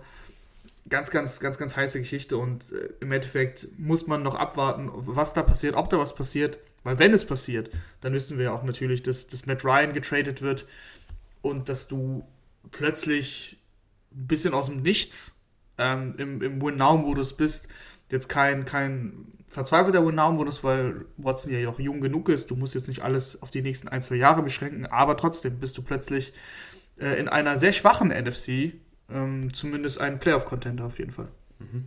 Ganz, 0.89 1.11
ganz, 1.11 1.39
ganz, 1.39 1.57
ganz 1.57 1.75
heiße 1.75 1.99
Geschichte 1.99 2.37
und 2.37 2.71
äh, 2.71 2.89
im 2.99 3.11
Endeffekt 3.11 3.67
muss 3.77 4.07
man 4.07 4.23
noch 4.23 4.35
abwarten, 4.35 4.89
was 4.93 5.33
da 5.33 5.43
passiert, 5.43 5.75
ob 5.75 5.89
da 5.89 5.99
was 5.99 6.15
passiert. 6.15 6.59
Weil 6.83 6.97
wenn 6.97 7.13
es 7.13 7.25
passiert, 7.25 7.69
dann 8.01 8.13
wissen 8.13 8.37
wir 8.37 8.45
ja 8.45 8.51
auch 8.51 8.63
natürlich, 8.63 9.03
dass, 9.03 9.27
dass 9.27 9.45
Matt 9.45 9.63
Ryan 9.63 9.93
getradet 9.93 10.41
wird 10.41 10.65
und 11.41 11.69
dass 11.69 11.87
du 11.87 12.27
plötzlich 12.71 13.59
ein 14.11 14.27
bisschen 14.27 14.53
aus 14.53 14.67
dem 14.67 14.81
Nichts 14.81 15.33
ähm, 15.77 16.15
im, 16.17 16.41
im 16.41 16.61
Win-Now-Modus 16.61 17.37
bist. 17.37 17.67
Jetzt 18.09 18.27
kein, 18.27 18.65
kein 18.65 19.27
verzweifelter 19.47 20.05
Win-Now-Modus, 20.05 20.63
weil 20.63 21.05
Watson 21.17 21.53
ja 21.53 21.69
auch 21.69 21.79
jung 21.79 22.01
genug 22.01 22.29
ist. 22.29 22.49
Du 22.49 22.55
musst 22.55 22.73
jetzt 22.73 22.87
nicht 22.87 23.01
alles 23.01 23.41
auf 23.41 23.51
die 23.51 23.61
nächsten 23.61 23.87
ein, 23.87 24.01
zwei 24.01 24.15
Jahre 24.15 24.41
beschränken, 24.43 24.85
aber 24.85 25.17
trotzdem 25.17 25.59
bist 25.59 25.77
du 25.77 25.81
plötzlich 25.81 26.33
äh, 26.99 27.19
in 27.19 27.27
einer 27.27 27.57
sehr 27.57 27.71
schwachen 27.71 28.09
NFC 28.09 28.73
ähm, 29.13 29.53
zumindest 29.53 29.99
ein 30.01 30.19
Playoff-Contender 30.19 30.85
auf 30.85 30.99
jeden 30.99 31.11
Fall. 31.11 31.29
Mhm. 31.59 31.85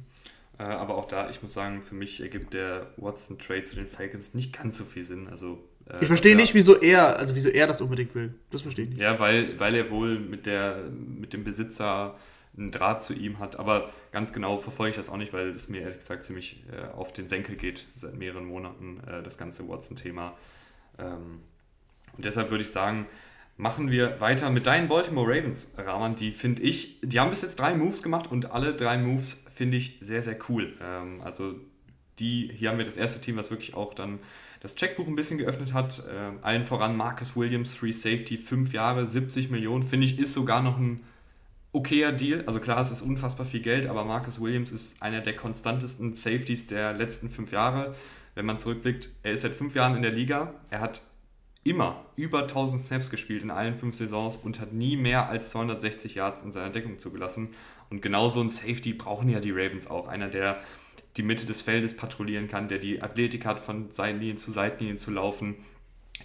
Äh, 0.59 0.63
aber 0.63 0.97
auch 0.97 1.07
da, 1.07 1.31
ich 1.31 1.43
muss 1.43 1.53
sagen, 1.53 1.83
für 1.83 1.95
mich 1.95 2.21
ergibt 2.21 2.55
der 2.55 2.87
Watson-Trade 2.97 3.65
zu 3.65 3.77
den 3.77 3.87
Falcons 3.87 4.35
nicht 4.35 4.57
ganz 4.57 4.79
so 4.79 4.85
viel 4.85 5.03
Sinn. 5.03 5.29
Also, 5.29 5.59
äh, 5.89 5.99
ich 6.01 6.07
verstehe 6.07 6.37
nicht, 6.37 6.55
wieso 6.55 6.81
er, 6.81 7.17
also 7.17 7.35
wieso 7.35 7.49
er 7.49 7.67
das 7.67 7.81
unbedingt 7.81 8.15
will. 8.15 8.35
Das 8.51 8.63
verstehe 8.63 8.85
ich 8.85 8.91
nicht. 8.91 9.01
Ja, 9.01 9.19
weil, 9.19 9.59
weil 9.59 9.75
er 9.75 9.91
wohl 9.91 10.19
mit, 10.19 10.47
der, 10.47 10.85
mit 10.91 11.33
dem 11.33 11.43
Besitzer 11.45 12.17
einen 12.57 12.71
Draht 12.71 13.03
zu 13.03 13.15
ihm 13.15 13.41
hat. 13.41 13.59
Aber 13.59 13.91
ganz 14.13 14.33
genau 14.33 14.59
verfolge 14.59 14.91
ich 14.91 14.97
das 14.97 15.09
auch 15.09 15.17
nicht, 15.17 15.33
weil 15.33 15.49
es 15.49 15.69
mir 15.69 15.81
ehrlich 15.83 15.99
gesagt 15.99 16.23
ziemlich 16.23 16.65
äh, 16.73 16.93
auf 16.93 17.13
den 17.13 17.27
Senkel 17.27 17.57
geht 17.57 17.87
seit 17.97 18.15
mehreren 18.15 18.45
Monaten, 18.45 19.01
äh, 19.07 19.23
das 19.23 19.39
ganze 19.39 19.69
Watson-Thema. 19.69 20.37
Ähm, 20.99 21.41
und 22.17 22.25
deshalb 22.25 22.51
würde 22.51 22.63
ich 22.63 22.71
sagen, 22.71 23.07
machen 23.57 23.91
wir 23.91 24.21
weiter 24.21 24.51
mit 24.51 24.67
deinen 24.67 24.89
Baltimore 24.89 25.29
Ravens, 25.29 25.73
Rahman. 25.77 26.17
Die 26.17 26.33
finde 26.33 26.63
ich, 26.63 27.01
die 27.03 27.21
haben 27.21 27.31
bis 27.31 27.43
jetzt 27.43 27.59
drei 27.59 27.75
Moves 27.75 28.03
gemacht 28.03 28.31
und 28.31 28.51
alle 28.51 28.75
drei 28.75 28.99
Moves 28.99 29.45
finde 29.53 29.77
ich 29.77 29.99
sehr, 30.01 30.23
sehr 30.23 30.37
cool. 30.49 30.75
Ähm, 30.83 31.21
also 31.23 31.55
die, 32.19 32.51
hier 32.55 32.71
haben 32.71 32.79
wir 32.79 32.85
das 32.85 32.97
erste 32.97 33.21
Team, 33.21 33.37
was 33.37 33.51
wirklich 33.51 33.75
auch 33.75 33.95
dann 33.95 34.19
das 34.61 34.77
Checkbuch 34.77 35.07
ein 35.07 35.17
bisschen 35.17 35.39
geöffnet 35.39 35.73
hat. 35.73 36.03
Äh, 36.07 36.43
allen 36.43 36.65
voran 36.65 36.97
Marcus 36.97 37.37
Williams, 37.37 37.75
Free 37.75 37.93
Safety, 37.93 38.39
fünf 38.39 38.73
Jahre, 38.73 39.07
70 39.07 39.51
Millionen, 39.51 39.83
finde 39.83 40.07
ich, 40.07 40.19
ist 40.19 40.33
sogar 40.33 40.63
noch 40.63 40.79
ein 40.79 41.01
okayer 41.73 42.13
Deal. 42.13 42.45
Also 42.47 42.61
klar, 42.61 42.81
es 42.81 42.91
ist 42.91 43.03
unfassbar 43.03 43.47
viel 43.47 43.61
Geld, 43.61 43.87
aber 43.87 44.05
Marcus 44.05 44.41
Williams 44.41 44.73
ist 44.73 45.03
einer 45.03 45.21
der 45.21 45.37
konstantesten 45.37 46.15
Safeties 46.15 46.67
der 46.67 46.93
letzten 46.93 47.29
fünf 47.29 47.53
Jahre. 47.53 47.95
Wenn 48.35 48.47
man 48.47 48.59
zurückblickt, 48.59 49.11
er 49.23 49.33
ist 49.33 49.43
seit 49.43 49.55
fünf 49.55 49.75
Jahren 49.75 49.97
in 49.97 50.03
der 50.03 50.13
Liga. 50.13 50.55
Er 50.71 50.81
hat 50.81 51.03
immer 51.65 52.05
über 52.17 52.43
1000 52.43 52.81
Snaps 52.81 53.11
gespielt 53.11 53.43
in 53.43 53.51
allen 53.51 53.75
fünf 53.75 53.97
Saisons 53.97 54.37
und 54.37 54.61
hat 54.61 54.73
nie 54.73 54.97
mehr 54.97 55.29
als 55.29 55.51
260 55.51 56.15
Yards 56.15 56.43
in 56.43 56.53
seiner 56.53 56.71
Deckung 56.71 56.99
zugelassen. 56.99 57.49
Und 57.91 58.03
genau 58.03 58.29
so 58.29 58.41
ein 58.43 58.51
Safety 58.51 58.93
brauchen 58.93 59.31
ja 59.31 59.41
die 59.41 59.51
Ravens 59.51 59.87
auch. 59.87 60.07
Einer, 60.07 60.29
der 60.29 60.61
die 61.17 61.23
Mitte 61.23 61.47
des 61.47 61.63
Feldes 61.63 61.97
patrouillieren 61.97 62.49
kann, 62.49 62.69
der 62.69 62.79
die 62.79 63.03
Athletik 63.03 63.47
hat, 63.47 63.61
von 63.61 63.91
Seitenlinien 63.91 64.37
zu 64.37 64.53
Seitenlinien 64.53 64.99
zu 64.99 65.11
laufen, 65.11 65.57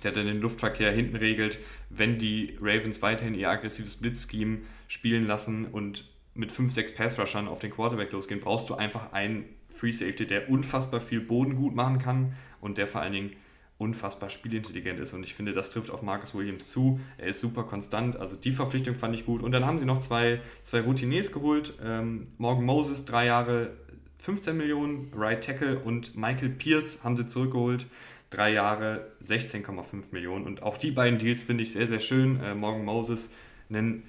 der 0.04 0.12
dann 0.12 0.26
den 0.26 0.42
Luftverkehr 0.42 0.92
hinten 0.92 1.16
regelt, 1.16 1.60
wenn 1.90 2.18
die 2.18 2.58
Ravens 2.60 3.02
weiterhin 3.02 3.34
ihr 3.34 3.50
aggressives 3.50 3.96
Blitzscheme 3.98 4.60
spielen 4.88 5.26
lassen 5.26 5.66
und 5.66 6.10
mit 6.34 6.52
5, 6.52 6.72
6 6.72 6.94
Pass-Rushern 6.96 7.48
auf 7.48 7.60
den 7.60 7.72
Quarterback 7.72 8.12
losgehen, 8.12 8.40
brauchst 8.40 8.70
du 8.70 8.76
einfach 8.76 9.14
einen 9.14 9.46
Free 9.70 9.92
Safety, 9.92 10.26
der 10.26 10.50
unfassbar 10.50 11.00
viel 11.00 11.22
Boden 11.22 11.56
gut 11.56 11.76
machen 11.76 12.00
kann 12.00 12.34
und 12.62 12.78
der 12.78 12.88
vor 12.88 13.02
allen 13.02 13.14
Dingen 13.14 13.36
unfassbar 13.80 14.30
spielintelligent 14.30 15.00
ist. 15.00 15.14
Und 15.14 15.24
ich 15.24 15.34
finde, 15.34 15.54
das 15.54 15.72
trifft 15.72 15.90
auf 15.90 16.04
Marcus 16.04 16.36
Williams 16.36 16.70
zu. 16.70 17.00
Er 17.18 17.28
ist 17.28 17.42
super 17.42 17.64
konstant. 17.64 18.18
Also 18.18 18.36
die 18.36 18.52
Verpflichtung 18.52 18.94
fand 18.94 19.16
ich 19.16 19.26
gut. 19.26 19.42
Und 19.42 19.52
dann 19.52 19.66
haben 19.66 19.80
sie 19.80 19.86
noch 19.86 20.00
zwei, 20.00 20.42
zwei 20.64 20.82
Routiniers 20.82 21.32
geholt. 21.32 21.74
Ähm, 21.84 22.28
Morgan 22.38 22.66
Moses, 22.66 23.06
drei 23.06 23.26
Jahre, 23.26 23.72
15 24.20 24.56
Millionen. 24.56 25.12
Right 25.16 25.44
Tackle 25.44 25.80
und 25.80 26.16
Michael 26.16 26.50
Pierce 26.50 27.04
haben 27.04 27.18
sie 27.18 27.26
zurückgeholt 27.26 27.88
drei 28.30 28.52
Jahre 28.54 29.12
16,5 29.24 30.12
Millionen. 30.12 30.46
Und 30.46 30.64
auch 30.64 30.78
die 30.78 30.92
beiden 30.92 31.20
Deals 31.20 31.44
finde 31.44 31.64
ich 31.64 31.72
sehr, 31.72 31.88
sehr 31.88 32.00
schön. 32.00 32.40
Äh, 32.42 32.56
Morgan 32.56 32.86
Moses, 32.86 33.32
einen 33.70 34.04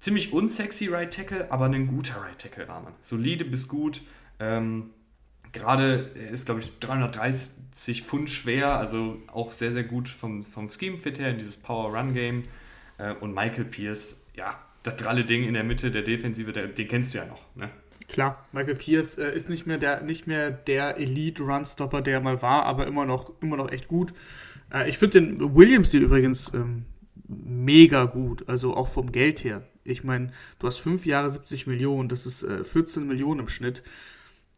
ziemlich 0.00 0.32
unsexy 0.32 0.88
Right 0.88 1.12
Tackle, 1.12 1.50
aber 1.50 1.66
ein 1.66 1.86
guter 1.86 2.20
Right 2.20 2.38
Tackle 2.38 2.68
Rahmen. 2.68 2.92
Solide 3.00 3.44
bis 3.44 3.68
gut. 3.68 4.02
Ähm, 4.40 4.90
Gerade 5.52 6.10
ist, 6.32 6.46
glaube 6.46 6.60
ich, 6.60 6.78
330 6.80 8.02
Pfund 8.02 8.30
schwer, 8.30 8.78
also 8.78 9.18
auch 9.26 9.52
sehr, 9.52 9.72
sehr 9.72 9.84
gut 9.84 10.08
vom, 10.08 10.44
vom 10.44 10.70
Scheme-Fit 10.70 11.18
her 11.18 11.30
in 11.30 11.38
dieses 11.38 11.56
Power-Run-Game. 11.58 12.44
Äh, 12.98 13.14
und 13.14 13.34
Michael 13.34 13.64
Pierce, 13.64 14.20
ja, 14.34 14.58
das 14.82 14.96
dralle 14.96 15.24
Ding 15.24 15.44
in 15.44 15.54
der 15.54 15.64
Mitte 15.64 15.90
der 15.90 16.02
Defensive, 16.02 16.52
der, 16.52 16.68
den 16.68 16.88
kennst 16.88 17.14
du 17.14 17.18
ja 17.18 17.26
noch. 17.26 17.42
Ne? 17.54 17.70
Klar, 18.08 18.46
Michael 18.52 18.74
Pierce 18.74 19.18
äh, 19.18 19.34
ist 19.34 19.48
nicht 19.48 19.66
mehr 19.66 19.78
der, 19.78 20.02
nicht 20.02 20.26
mehr 20.26 20.50
der 20.50 20.98
Elite-Runstopper, 20.98 22.02
der 22.02 22.14
er 22.14 22.20
mal 22.20 22.42
war, 22.42 22.64
aber 22.64 22.86
immer 22.86 23.06
noch, 23.06 23.32
immer 23.40 23.56
noch 23.56 23.70
echt 23.70 23.88
gut. 23.88 24.12
Äh, 24.72 24.88
ich 24.88 24.98
finde 24.98 25.20
den 25.20 25.54
Williams-Deal 25.54 26.02
übrigens 26.02 26.52
ähm, 26.54 26.84
mega 27.26 28.04
gut, 28.04 28.48
also 28.48 28.74
auch 28.76 28.88
vom 28.88 29.12
Geld 29.12 29.44
her. 29.44 29.66
Ich 29.84 30.04
meine, 30.04 30.30
du 30.58 30.66
hast 30.66 30.78
fünf 30.78 31.06
Jahre 31.06 31.30
70 31.30 31.66
Millionen, 31.66 32.08
das 32.08 32.26
ist 32.26 32.44
äh, 32.44 32.64
14 32.64 33.06
Millionen 33.06 33.40
im 33.40 33.48
Schnitt 33.48 33.82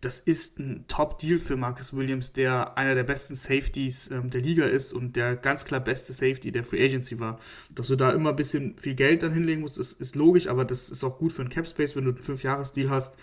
das 0.05 0.21
ist 0.21 0.59
ein 0.59 0.85
Top-Deal 0.87 1.39
für 1.39 1.57
Marcus 1.57 1.95
Williams, 1.95 2.33
der 2.33 2.77
einer 2.77 2.95
der 2.95 3.05
besten 3.05 3.35
Safeties 3.35 4.11
ähm, 4.11 4.29
der 4.29 4.43
Liga 4.43 4.65
ist 4.65 4.93
und 4.93 5.17
der 5.17 5.37
ganz 5.37 5.65
klar 5.65 5.81
beste 5.81 6.13
Safety 6.13 6.53
der 6.53 6.65
Free 6.65 6.85
Agency 6.85 7.19
war. 7.19 7.41
Dass 7.75 7.89
du 7.89 7.97
da 7.97 8.11
immer 8.13 8.31
ein 8.31 8.37
bisschen 8.37 8.77
viel 8.77 8.95
Geld 8.95 9.23
dann 9.23 9.33
hinlegen 9.33 9.63
musst, 9.63 9.79
ist, 9.79 10.01
ist 10.01 10.15
logisch, 10.15 10.49
aber 10.49 10.65
das 10.65 10.91
ist 10.91 11.03
auch 11.05 11.19
gut 11.19 11.33
für 11.33 11.43
einen 11.43 11.51
Cap-Space, 11.51 11.97
wenn 11.97 12.05
du 12.05 12.11
einen 12.11 12.21
5-Jahres-Deal 12.21 12.91
hast. 12.91 13.15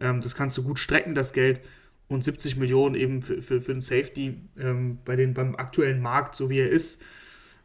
Ähm, 0.00 0.20
das 0.20 0.34
kannst 0.34 0.56
du 0.58 0.64
gut 0.64 0.78
strecken, 0.78 1.14
das 1.14 1.32
Geld. 1.32 1.60
Und 2.08 2.24
70 2.24 2.56
Millionen 2.56 2.94
eben 2.94 3.22
für, 3.22 3.42
für, 3.42 3.60
für 3.60 3.72
einen 3.72 3.80
Safety 3.80 4.36
ähm, 4.58 4.98
bei 5.04 5.16
den, 5.16 5.34
beim 5.34 5.56
aktuellen 5.56 6.00
Markt, 6.00 6.34
so 6.34 6.50
wie 6.50 6.58
er 6.58 6.70
ist. 6.70 7.02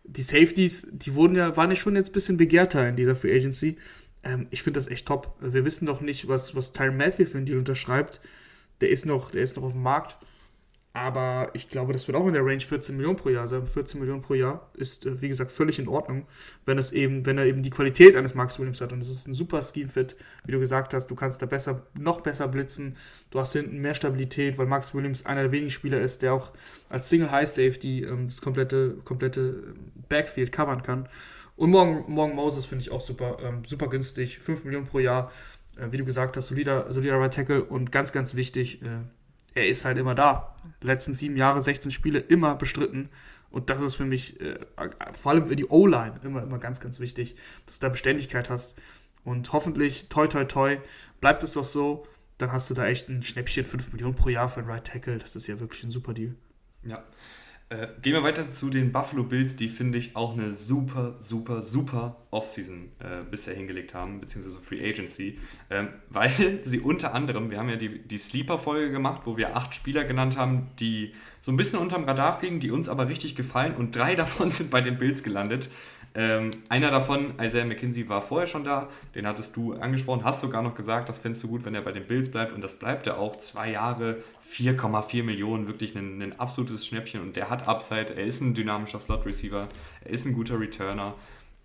Die 0.03 0.23
Safeties, 0.23 0.87
die 0.91 1.13
wurden 1.13 1.35
ja, 1.35 1.55
waren 1.57 1.69
ja 1.69 1.75
schon 1.75 1.95
jetzt 1.95 2.09
ein 2.09 2.13
bisschen 2.13 2.37
begehrter 2.37 2.87
in 2.89 2.95
dieser 2.95 3.15
Free 3.15 3.35
Agency. 3.35 3.77
Ähm, 4.23 4.47
ich 4.49 4.63
finde 4.63 4.79
das 4.79 4.87
echt 4.87 5.07
top. 5.07 5.35
Wir 5.41 5.65
wissen 5.65 5.85
doch 5.85 6.01
nicht, 6.01 6.27
was, 6.27 6.55
was 6.55 6.73
Tyron 6.73 6.97
Matthew 6.97 7.25
für 7.25 7.37
einen 7.37 7.45
Deal 7.45 7.59
unterschreibt 7.59 8.19
der 8.81 8.89
ist 8.89 9.05
noch, 9.05 9.31
der 9.31 9.43
ist 9.43 9.55
noch 9.55 9.63
auf 9.63 9.73
dem 9.73 9.83
Markt. 9.83 10.17
Aber 10.93 11.51
ich 11.53 11.69
glaube, 11.69 11.93
das 11.93 12.05
wird 12.07 12.17
auch 12.17 12.27
in 12.27 12.33
der 12.33 12.45
Range 12.45 12.59
14 12.59 12.97
Millionen 12.97 13.15
pro 13.15 13.29
Jahr 13.29 13.47
sein. 13.47 13.65
14 13.65 13.97
Millionen 13.97 14.21
pro 14.21 14.33
Jahr 14.33 14.69
ist, 14.73 15.05
äh, 15.05 15.21
wie 15.21 15.29
gesagt, 15.29 15.53
völlig 15.53 15.79
in 15.79 15.87
Ordnung, 15.87 16.27
wenn 16.65 16.77
es 16.77 16.91
eben, 16.91 17.25
wenn 17.25 17.37
er 17.37 17.45
eben 17.45 17.63
die 17.63 17.69
Qualität 17.69 18.17
eines 18.17 18.35
Max 18.35 18.59
Williams 18.59 18.81
hat. 18.81 18.91
Und 18.91 18.99
es 18.99 19.09
ist 19.09 19.25
ein 19.25 19.33
super 19.33 19.61
Scheme-Fit, 19.61 20.17
wie 20.43 20.51
du 20.51 20.59
gesagt 20.59 20.93
hast. 20.93 21.07
Du 21.07 21.15
kannst 21.15 21.41
da 21.41 21.45
besser, 21.45 21.87
noch 21.97 22.19
besser 22.19 22.49
blitzen. 22.49 22.97
Du 23.29 23.39
hast 23.39 23.53
hinten 23.53 23.77
mehr 23.79 23.95
Stabilität, 23.95 24.57
weil 24.57 24.65
Max 24.65 24.93
Williams 24.93 25.25
einer 25.25 25.43
der 25.43 25.53
wenigen 25.53 25.71
Spieler 25.71 26.01
ist, 26.01 26.23
der 26.23 26.33
auch 26.33 26.51
als 26.89 27.07
Single 27.07 27.31
High 27.31 27.47
Safety 27.47 28.03
ähm, 28.03 28.25
das 28.25 28.41
komplette, 28.41 28.97
komplette 29.05 29.75
Backfield 30.09 30.51
covern 30.51 30.83
kann. 30.83 31.07
Und 31.55 31.69
morgen, 31.69 32.11
morgen 32.11 32.35
Moses 32.35 32.65
finde 32.65 32.81
ich 32.81 32.91
auch 32.91 33.01
super, 33.01 33.37
ähm, 33.41 33.63
super 33.65 33.87
günstig. 33.87 34.39
5 34.39 34.65
Millionen 34.65 34.87
pro 34.87 34.99
Jahr. 34.99 35.31
Äh, 35.77 35.91
wie 35.91 35.97
du 35.97 36.05
gesagt 36.05 36.37
hast, 36.37 36.47
solider, 36.47 36.91
solider 36.91 37.19
Right 37.19 37.33
Tackle 37.33 37.63
und 37.63 37.91
ganz, 37.91 38.11
ganz 38.11 38.35
wichtig, 38.35 38.81
äh, 38.81 39.01
er 39.53 39.67
ist 39.67 39.85
halt 39.85 39.97
immer 39.97 40.15
da. 40.15 40.55
Die 40.81 40.87
letzten 40.87 41.13
sieben 41.13 41.35
Jahre, 41.35 41.61
16 41.61 41.91
Spiele 41.91 42.19
immer 42.19 42.55
bestritten. 42.55 43.09
Und 43.49 43.69
das 43.69 43.81
ist 43.81 43.95
für 43.95 44.05
mich, 44.05 44.39
äh, 44.39 44.59
vor 45.19 45.33
allem 45.33 45.45
für 45.45 45.57
die 45.57 45.65
O-Line, 45.65 46.21
immer, 46.23 46.41
immer 46.43 46.57
ganz, 46.57 46.79
ganz 46.79 47.01
wichtig, 47.01 47.35
dass 47.65 47.79
du 47.79 47.85
da 47.85 47.89
Beständigkeit 47.89 48.49
hast. 48.49 48.75
Und 49.25 49.51
hoffentlich, 49.51 50.07
toi, 50.07 50.27
toi, 50.27 50.45
toi, 50.45 50.77
bleibt 51.19 51.43
es 51.43 51.53
doch 51.53 51.65
so. 51.65 52.07
Dann 52.37 52.51
hast 52.51 52.69
du 52.69 52.73
da 52.73 52.87
echt 52.87 53.09
ein 53.09 53.21
Schnäppchen, 53.21 53.65
5 53.65 53.91
Millionen 53.91 54.15
pro 54.15 54.29
Jahr 54.29 54.49
für 54.49 54.61
einen 54.61 54.69
Right 54.69 54.87
Tackle. 54.87 55.17
Das 55.17 55.35
ist 55.35 55.47
ja 55.47 55.59
wirklich 55.59 55.83
ein 55.83 55.91
super 55.91 56.13
Deal. 56.13 56.35
Ja. 56.83 57.03
Äh, 57.71 57.87
gehen 58.01 58.11
wir 58.11 58.23
weiter 58.23 58.51
zu 58.51 58.69
den 58.69 58.91
Buffalo 58.91 59.23
Bills, 59.23 59.55
die 59.55 59.69
finde 59.69 59.97
ich 59.97 60.17
auch 60.17 60.33
eine 60.33 60.53
super, 60.53 61.15
super, 61.19 61.61
super 61.61 62.17
Offseason 62.29 62.91
äh, 62.99 63.23
bisher 63.29 63.55
hingelegt 63.55 63.93
haben, 63.93 64.19
beziehungsweise 64.19 64.59
Free 64.59 64.85
Agency, 64.85 65.39
ähm, 65.69 65.87
weil 66.09 66.59
sie 66.63 66.81
unter 66.81 67.13
anderem, 67.13 67.49
wir 67.49 67.59
haben 67.59 67.69
ja 67.69 67.77
die, 67.77 68.05
die 68.05 68.17
Sleeper-Folge 68.17 68.91
gemacht, 68.91 69.21
wo 69.23 69.37
wir 69.37 69.55
acht 69.55 69.73
Spieler 69.73 70.03
genannt 70.03 70.35
haben, 70.35 70.67
die 70.81 71.13
so 71.39 71.53
ein 71.53 71.55
bisschen 71.55 71.79
unterm 71.79 72.03
Radar 72.03 72.37
fliegen, 72.37 72.59
die 72.59 72.71
uns 72.71 72.89
aber 72.89 73.07
richtig 73.07 73.37
gefallen 73.37 73.75
und 73.75 73.95
drei 73.95 74.15
davon 74.17 74.51
sind 74.51 74.69
bei 74.69 74.81
den 74.81 74.97
Bills 74.97 75.23
gelandet. 75.23 75.69
Ähm, 76.13 76.51
einer 76.67 76.91
davon, 76.91 77.33
Isaiah 77.41 77.65
McKinsey, 77.65 78.09
war 78.09 78.21
vorher 78.21 78.47
schon 78.47 78.65
da, 78.65 78.89
den 79.15 79.25
hattest 79.25 79.55
du 79.55 79.73
angesprochen, 79.73 80.25
hast 80.25 80.41
sogar 80.41 80.61
noch 80.61 80.75
gesagt, 80.75 81.07
das 81.07 81.19
fändest 81.19 81.43
du 81.43 81.47
gut, 81.47 81.63
wenn 81.63 81.73
er 81.73 81.81
bei 81.81 81.93
den 81.93 82.05
Bills 82.05 82.29
bleibt 82.29 82.53
und 82.53 82.61
das 82.61 82.75
bleibt 82.75 83.07
er 83.07 83.17
auch. 83.17 83.37
Zwei 83.37 83.71
Jahre, 83.71 84.17
4,4 84.45 85.23
Millionen, 85.23 85.67
wirklich 85.67 85.95
ein, 85.95 86.21
ein 86.21 86.37
absolutes 86.37 86.85
Schnäppchen 86.85 87.21
und 87.21 87.37
der 87.37 87.49
hat 87.49 87.67
Upside, 87.67 88.15
er 88.15 88.25
ist 88.25 88.41
ein 88.41 88.53
dynamischer 88.53 88.99
Slot-Receiver, 88.99 89.69
er 90.03 90.11
ist 90.11 90.25
ein 90.25 90.33
guter 90.33 90.59
Returner, 90.59 91.15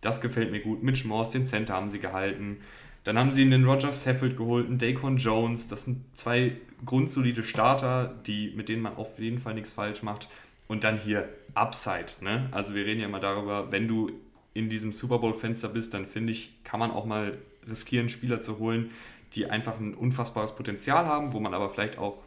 das 0.00 0.20
gefällt 0.20 0.52
mir 0.52 0.60
gut. 0.60 0.82
Mitch 0.84 1.06
Morse, 1.06 1.32
den 1.32 1.44
Center 1.44 1.74
haben 1.74 1.90
sie 1.90 1.98
gehalten. 1.98 2.58
Dann 3.02 3.18
haben 3.18 3.32
sie 3.32 3.42
einen 3.42 3.64
Roger 3.64 3.92
Saffold 3.92 4.36
geholt, 4.36 4.66
einen 4.66 4.78
Daquan 4.78 5.16
Jones. 5.16 5.68
Das 5.68 5.82
sind 5.82 6.04
zwei 6.16 6.56
grundsolide 6.84 7.42
Starter, 7.42 8.14
die, 8.26 8.52
mit 8.56 8.68
denen 8.68 8.82
man 8.82 8.96
auf 8.96 9.18
jeden 9.18 9.38
Fall 9.38 9.54
nichts 9.54 9.72
falsch 9.72 10.02
macht. 10.02 10.28
Und 10.68 10.84
dann 10.84 10.98
hier 10.98 11.28
Upside. 11.54 12.06
Ne? 12.20 12.48
Also 12.50 12.74
wir 12.74 12.84
reden 12.84 13.00
ja 13.00 13.06
immer 13.06 13.20
darüber, 13.20 13.70
wenn 13.70 13.88
du 13.88 14.10
in 14.56 14.68
diesem 14.70 14.90
Super 14.90 15.18
Bowl-Fenster 15.18 15.68
bist, 15.68 15.92
dann 15.92 16.06
finde 16.06 16.32
ich, 16.32 16.62
kann 16.64 16.80
man 16.80 16.90
auch 16.90 17.04
mal 17.04 17.36
riskieren, 17.68 18.08
Spieler 18.08 18.40
zu 18.40 18.58
holen, 18.58 18.90
die 19.34 19.46
einfach 19.46 19.78
ein 19.78 19.94
unfassbares 19.94 20.54
Potenzial 20.54 21.06
haben, 21.06 21.32
wo 21.32 21.40
man 21.40 21.52
aber 21.52 21.68
vielleicht 21.68 21.98
auch 21.98 22.24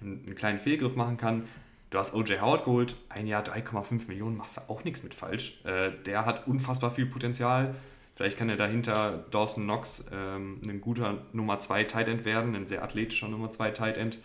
einen 0.00 0.34
kleinen 0.34 0.58
Fehlgriff 0.58 0.96
machen 0.96 1.16
kann. 1.16 1.44
Du 1.90 1.98
hast 1.98 2.14
OJ 2.14 2.40
Howard 2.40 2.64
geholt, 2.64 2.96
ein 3.10 3.26
Jahr 3.26 3.44
3,5 3.44 4.08
Millionen, 4.08 4.36
machst 4.36 4.56
du 4.56 4.62
auch 4.68 4.82
nichts 4.82 5.02
mit 5.02 5.14
falsch. 5.14 5.60
Äh, 5.64 5.92
der 6.06 6.26
hat 6.26 6.48
unfassbar 6.48 6.92
viel 6.92 7.06
Potenzial. 7.06 7.74
Vielleicht 8.14 8.38
kann 8.38 8.48
er 8.48 8.56
dahinter 8.56 9.24
Dawson 9.30 9.64
Knox 9.64 10.04
ähm, 10.12 10.60
ein 10.64 10.80
guter 10.80 11.18
Nummer 11.32 11.60
2 11.60 11.84
Tight 11.84 12.08
End 12.08 12.24
werden, 12.24 12.56
ein 12.56 12.66
sehr 12.66 12.82
athletischer 12.82 13.28
Nummer 13.28 13.50
2 13.50 13.70
Tight 13.70 13.98
End. 13.98 14.18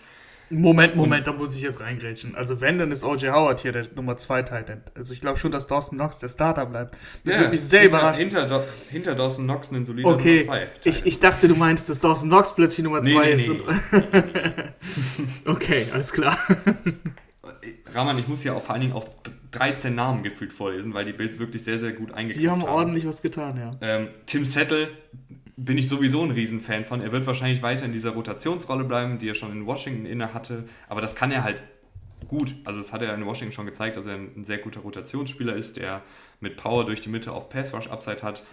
Moment, 0.49 0.95
Moment, 0.95 1.27
da 1.27 1.33
muss 1.33 1.55
ich 1.55 1.61
jetzt 1.61 1.79
reingrätschen. 1.79 2.35
Also 2.35 2.61
wenn, 2.61 2.79
dann 2.79 2.91
ist 2.91 3.03
O.J. 3.03 3.33
Howard 3.33 3.59
hier 3.59 3.73
der 3.73 3.87
Nummer 3.95 4.15
2 4.15 4.43
Titan. 4.43 4.81
Also 4.95 5.13
ich 5.13 5.19
glaube 5.19 5.37
schon, 5.37 5.51
dass 5.51 5.67
Dawson 5.67 5.97
Knox 5.97 6.19
der 6.19 6.29
Starter 6.29 6.65
bleibt. 6.65 6.97
Das 7.23 7.33
ja, 7.33 7.39
würde 7.39 7.51
mich 7.51 7.61
sehr 7.61 7.81
hinter, 7.81 7.97
überraschen. 7.97 8.19
Hinter, 8.19 8.63
hinter 8.89 9.15
Dawson 9.15 9.43
Knox 9.45 9.71
einen 9.71 9.85
solider 9.85 10.09
okay. 10.09 10.41
Nummer 10.41 10.53
2. 10.53 10.67
Ich, 10.85 11.05
ich 11.05 11.19
dachte, 11.19 11.47
du 11.47 11.55
meinst, 11.55 11.89
dass 11.89 11.99
Dawson 11.99 12.29
Knox 12.29 12.55
plötzlich 12.55 12.83
Nummer 12.83 13.03
2 13.03 13.09
nee, 13.11 13.33
ist. 13.33 13.49
nee. 13.49 13.59
okay, 15.45 15.85
alles 15.93 16.13
klar. 16.13 16.37
Raman, 17.93 18.19
ich 18.19 18.27
muss 18.27 18.43
ja 18.43 18.53
auch 18.53 18.63
vor 18.63 18.73
allen 18.73 18.81
Dingen 18.81 18.93
auch 18.93 19.07
13 19.51 19.95
Namen 19.95 20.23
gefühlt 20.23 20.53
vorlesen, 20.53 20.93
weil 20.93 21.05
die 21.05 21.13
Bills 21.13 21.39
wirklich 21.39 21.63
sehr, 21.63 21.79
sehr 21.79 21.91
gut 21.91 22.11
eingekauft 22.13 22.43
Die 22.43 22.49
haben 22.49 22.63
ordentlich 22.63 23.05
was 23.05 23.21
getan, 23.21 23.57
ja. 23.57 23.71
Ähm, 23.81 24.09
Tim 24.25 24.45
Settle 24.45 24.87
bin 25.57 25.77
ich 25.77 25.89
sowieso 25.89 26.23
ein 26.23 26.31
Riesenfan 26.31 26.85
von. 26.85 27.01
Er 27.01 27.11
wird 27.11 27.25
wahrscheinlich 27.25 27.63
weiter 27.63 27.83
in 27.83 27.91
dieser 27.91 28.11
Rotationsrolle 28.11 28.83
bleiben, 28.83 29.17
die 29.17 29.27
er 29.27 29.35
schon 29.35 29.51
in 29.51 29.65
Washington 29.65 30.05
inne 30.05 30.33
hatte. 30.33 30.65
Aber 30.87 31.01
das 31.01 31.15
kann 31.15 31.31
er 31.31 31.43
halt 31.43 31.63
gut. 32.27 32.55
Also 32.63 32.79
das 32.79 32.93
hat 32.93 33.01
er 33.01 33.13
in 33.15 33.25
Washington 33.25 33.51
schon 33.51 33.65
gezeigt, 33.65 33.97
dass 33.97 34.05
er 34.05 34.15
ein 34.15 34.45
sehr 34.45 34.59
guter 34.59 34.81
Rotationsspieler 34.81 35.55
ist, 35.55 35.77
der 35.77 36.03
mit 36.39 36.57
Power 36.57 36.85
durch 36.85 37.01
die 37.01 37.09
Mitte 37.09 37.31
auch 37.31 37.49
Pass-Rush-Upside 37.49 38.21
hat. 38.21 38.43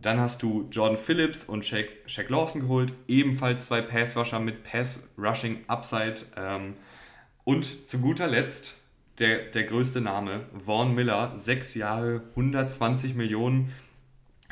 Dann 0.00 0.18
hast 0.18 0.42
du 0.42 0.68
Jordan 0.72 0.96
Phillips 0.96 1.44
und 1.44 1.64
Shaq, 1.64 1.88
Shaq 2.06 2.28
Lawson 2.30 2.62
geholt, 2.62 2.94
ebenfalls 3.08 3.66
zwei 3.66 3.82
Pass-Rusher 3.82 4.40
mit 4.40 4.64
Pass-Rushing-Upside. 4.64 6.14
Ähm, 6.36 6.74
und 7.44 7.88
zu 7.88 8.00
guter 8.00 8.26
Letzt 8.26 8.74
der, 9.18 9.50
der 9.50 9.64
größte 9.64 10.00
Name, 10.00 10.46
Vaughn 10.64 10.94
Miller, 10.94 11.32
sechs 11.36 11.74
Jahre, 11.74 12.22
120 12.30 13.14
Millionen 13.14 13.72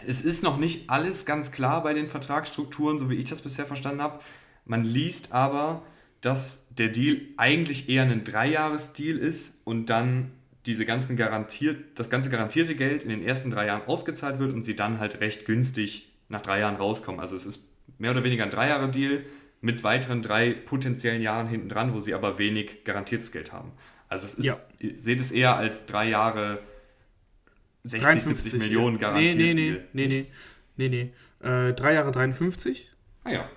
es 0.07 0.23
ist 0.23 0.43
noch 0.43 0.59
nicht 0.59 0.91
alles 0.91 1.25
ganz 1.25 1.53
klar 1.53 1.83
bei 1.83 1.95
den 1.95 2.09
Vertragsstrukturen, 2.09 2.99
so 2.99 3.11
wie 3.11 3.17
ich 3.17 3.25
das 3.25 3.43
bisher 3.43 3.67
verstanden 3.67 4.03
habe. 4.03 4.21
Man 4.65 4.85
liest 4.85 5.33
aber, 5.33 5.83
dass 6.21 6.63
der 6.71 6.89
Deal 6.89 7.21
eigentlich 7.37 7.89
eher 7.89 8.03
ein 8.03 8.25
Dreijahres-Deal 8.25 9.19
ist 9.19 9.59
und 9.65 9.87
dann 9.87 10.33
diese 10.67 10.85
ganzen 10.85 11.17
garantiert, 11.17 11.99
das 11.99 12.11
ganze 12.11 12.29
garantierte 12.31 12.75
Geld 12.75 13.03
in 13.03 13.09
den 13.09 13.25
ersten 13.25 13.51
drei 13.51 13.67
Jahren 13.67 13.83
ausgezahlt 13.87 14.39
wird 14.39 14.53
und 14.53 14.63
sie 14.63 14.77
dann 14.77 14.99
halt 14.99 15.21
recht 15.21 15.47
günstig 15.47 16.13
nach 16.29 16.43
drei 16.43 16.61
Jahren 16.61 16.77
rauskommen. 16.77 17.21
Also 17.21 17.37
es 17.37 17.47
ist 17.47 17.63
mehr 17.99 18.11
oder 18.11 18.25
weniger 18.25 18.45
ein 18.45 18.51
Dreijahre-Deal 18.51 19.25
mit 19.63 19.85
weiteren 19.85 20.23
drei 20.23 20.53
potenziellen 20.53 21.23
Jahren 21.23 21.47
hinten 21.49 21.69
dran, 21.69 21.95
wo 21.95 22.01
sie 22.01 22.15
aber 22.15 22.39
wenig 22.39 22.85
garantiertes 22.85 23.33
Geld 23.33 23.53
haben. 23.53 23.73
Also 24.09 24.27
es 24.27 24.35
ist, 24.35 24.45
ja. 24.45 24.57
seht 24.95 25.21
es 25.21 25.31
eher 25.31 25.57
als 25.57 25.87
drei 25.87 26.09
Jahre 26.09 26.61
60, 27.85 28.03
53, 28.03 28.53
70 28.53 28.61
Millionen 28.61 28.99
garantiert. 28.99 29.37
Nee, 29.37 29.55
nee, 29.55 29.71
nee, 29.93 30.07
nee, 30.07 30.07
nee, 30.07 30.89
nee, 30.89 31.13
nee. 31.41 31.49
Äh, 31.49 31.73
drei 31.75 31.95
Jahre 31.95 32.13
53. 32.13 32.91
Ah 33.25 33.31
ja. 33.31 33.51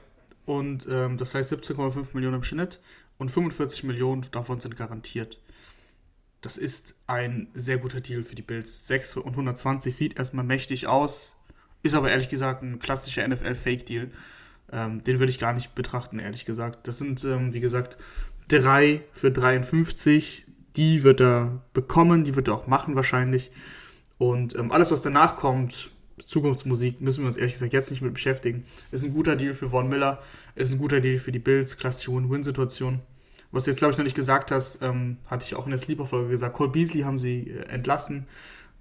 Und 0.45 0.87
ähm, 0.89 1.17
das 1.17 1.35
heißt 1.35 1.53
17,5 1.53 2.13
Millionen 2.13 2.37
im 2.37 2.43
Schnitt 2.43 2.79
und 3.17 3.29
45 3.29 3.83
Millionen 3.83 4.25
davon 4.31 4.59
sind 4.59 4.75
garantiert. 4.75 5.39
Das 6.41 6.57
ist 6.57 6.95
ein 7.07 7.47
sehr 7.53 7.77
guter 7.77 8.01
Deal 8.01 8.23
für 8.23 8.35
die 8.35 8.41
Bills. 8.41 8.85
6 8.87 9.17
und 9.17 9.31
120 9.31 9.95
sieht 9.95 10.17
erstmal 10.19 10.43
mächtig 10.43 10.87
aus, 10.87 11.37
ist 11.83 11.95
aber 11.95 12.11
ehrlich 12.11 12.29
gesagt 12.29 12.63
ein 12.63 12.79
klassischer 12.79 13.25
NFL-Fake-Deal. 13.25 14.11
Ähm, 14.71 15.01
den 15.03 15.19
würde 15.19 15.31
ich 15.31 15.39
gar 15.39 15.53
nicht 15.53 15.75
betrachten, 15.75 16.19
ehrlich 16.19 16.45
gesagt. 16.45 16.87
Das 16.87 16.97
sind, 16.97 17.23
ähm, 17.23 17.53
wie 17.53 17.61
gesagt, 17.61 17.97
drei 18.49 19.01
für 19.13 19.31
53. 19.31 20.45
Die 20.75 21.03
wird 21.03 21.21
er 21.21 21.61
bekommen, 21.73 22.25
die 22.25 22.35
wird 22.35 22.49
er 22.49 22.55
auch 22.55 22.67
machen 22.67 22.95
wahrscheinlich. 22.95 23.51
Und 24.17 24.55
ähm, 24.55 24.71
alles, 24.71 24.91
was 24.91 25.01
danach 25.01 25.35
kommt, 25.35 25.89
Zukunftsmusik, 26.19 27.01
müssen 27.01 27.21
wir 27.21 27.27
uns 27.27 27.37
ehrlich 27.37 27.53
gesagt 27.53 27.73
jetzt 27.73 27.91
nicht 27.91 28.01
mit 28.01 28.13
beschäftigen. 28.13 28.65
Ist 28.91 29.03
ein 29.03 29.13
guter 29.13 29.35
Deal 29.35 29.53
für 29.53 29.69
Von 29.69 29.89
Miller, 29.89 30.21
ist 30.55 30.71
ein 30.71 30.77
guter 30.77 30.99
Deal 30.99 31.17
für 31.17 31.31
die 31.31 31.39
Bills, 31.39 31.77
klassische 31.77 32.11
Win-Win-Situation. 32.11 33.01
Was 33.51 33.65
du 33.65 33.71
jetzt, 33.71 33.77
glaube 33.77 33.91
ich, 33.91 33.97
noch 33.97 34.03
nicht 34.03 34.15
gesagt 34.15 34.51
hast, 34.51 34.79
ähm, 34.81 35.17
hatte 35.27 35.45
ich 35.45 35.55
auch 35.55 35.65
in 35.65 35.71
der 35.71 35.79
Sleeper-Folge 35.79 36.29
gesagt. 36.29 36.55
Cole 36.55 36.71
Beasley 36.71 37.01
haben 37.01 37.19
sie 37.19 37.51
äh, 37.51 37.67
entlassen, 37.69 38.25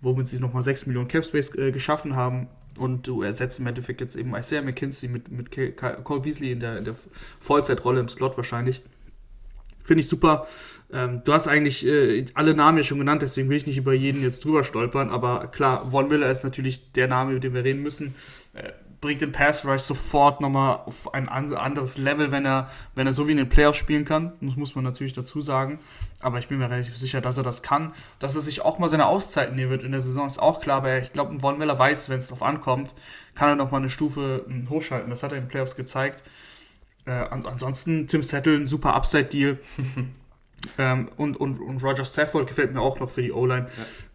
womit 0.01 0.29
sie 0.29 0.41
nochmal 0.41 0.63
6 0.63 0.87
Millionen 0.87 1.09
Capspace 1.09 1.55
äh, 1.57 1.73
geschaffen 1.73 2.17
haben. 2.17 2.49
Und 2.79 3.07
du 3.07 3.23
ersetzt 3.23 3.59
im 3.59 3.67
Endeffekt 3.67 4.01
jetzt 4.01 4.17
eben 4.17 4.35
Isaiah 4.35 4.63
McKinsey 4.63 5.09
mit, 5.11 5.31
mit 5.31 5.51
Cole 5.51 6.21
Beasley 6.21 6.53
in 6.53 6.61
der, 6.61 6.79
in 6.79 6.85
der 6.85 6.95
Vollzeitrolle 7.41 8.01
im 8.01 8.09
Slot 8.09 8.39
wahrscheinlich. 8.39 8.83
Finde 9.85 10.01
ich 10.01 10.09
super. 10.09 10.47
Ähm, 10.93 11.23
du 11.25 11.33
hast 11.33 11.49
eigentlich 11.49 11.87
äh, 11.87 12.27
alle 12.35 12.55
Namen 12.55 12.79
ja 12.79 12.85
schon 12.85 12.99
genannt, 12.99 13.23
deswegen 13.23 13.49
will 13.49 13.57
ich 13.57 13.67
nicht 13.67 13.79
über 13.79 13.95
jeden 13.95 14.23
jetzt 14.23 14.45
drüber 14.45 14.63
stolpern. 14.63 15.09
Aber 15.11 15.47
klar, 15.47 15.91
Von 15.91 16.09
Miller 16.09 16.31
ist 16.31 16.45
natürlich 16.45 16.93
der 16.93 17.09
Name, 17.09 17.33
über 17.33 17.41
den 17.41 17.55
wir 17.55 17.65
reden 17.65 17.83
müssen. 17.83 18.15
Äh, 18.53 18.73
bringt 19.01 19.21
den 19.21 19.33
Pass 19.33 19.67
Rush 19.67 19.83
sofort 19.83 20.41
nochmal 20.41 20.77
auf 20.87 21.13
ein 21.13 21.29
anderes 21.29 21.99
Level, 21.99 22.31
wenn 22.31 22.47
er, 22.47 22.71
wenn 22.95 23.07
er 23.07 23.13
so 23.13 23.27
wie 23.27 23.33
in 23.33 23.39
den 23.39 23.49
Playoffs 23.49 23.79
spielen 23.79 24.05
kann. 24.05 24.33
Das 24.41 24.55
muss 24.55 24.77
man 24.77 24.85
natürlich 24.85 25.13
dazu 25.13 25.41
sagen. 25.41 25.81
Aber 26.21 26.39
ich 26.39 26.47
bin 26.47 26.59
mir 26.59 26.71
relativ 26.71 26.97
sicher, 26.97 27.21
dass 27.21 27.37
er 27.37 27.43
das 27.43 27.63
kann. 27.63 27.93
Dass 28.21 28.37
er 28.37 28.43
sich 28.43 28.63
auch 28.63 28.79
mal 28.79 28.89
seine 28.89 29.07
Auszeiten 29.07 29.57
nehmen 29.57 29.71
wird 29.71 29.83
in 29.83 29.91
der 29.91 30.01
Saison, 30.01 30.27
ist 30.27 30.41
auch 30.41 30.61
klar. 30.61 30.77
Aber 30.79 30.99
ich 30.99 31.13
glaube, 31.13 31.41
Von 31.41 31.59
Miller 31.59 31.79
weiß, 31.79 32.11
wenn 32.11 32.19
es 32.19 32.29
drauf 32.29 32.43
ankommt, 32.43 32.95
kann 33.35 33.49
er 33.49 33.57
nochmal 33.57 33.81
eine 33.81 33.91
Stufe 33.91 34.45
hm, 34.47 34.71
hochschalten. 34.71 35.11
Das 35.11 35.23
hat 35.23 35.33
er 35.33 35.39
in 35.39 35.45
den 35.45 35.51
Playoffs 35.51 35.75
gezeigt. 35.75 36.23
Äh, 37.05 37.13
ansonsten 37.31 38.07
Tim 38.07 38.23
Settle, 38.23 38.55
ein 38.55 38.67
super 38.69 38.95
Upside-Deal. 38.95 39.59
ähm, 40.79 41.09
und, 41.17 41.37
und, 41.37 41.61
und 41.61 41.83
Roger 41.83 42.05
Saffold 42.05 42.47
gefällt 42.47 42.73
mir 42.73 42.81
auch 42.81 43.01
noch 43.01 43.11
für 43.11 43.23
die 43.23 43.33
O-Line. 43.33 43.67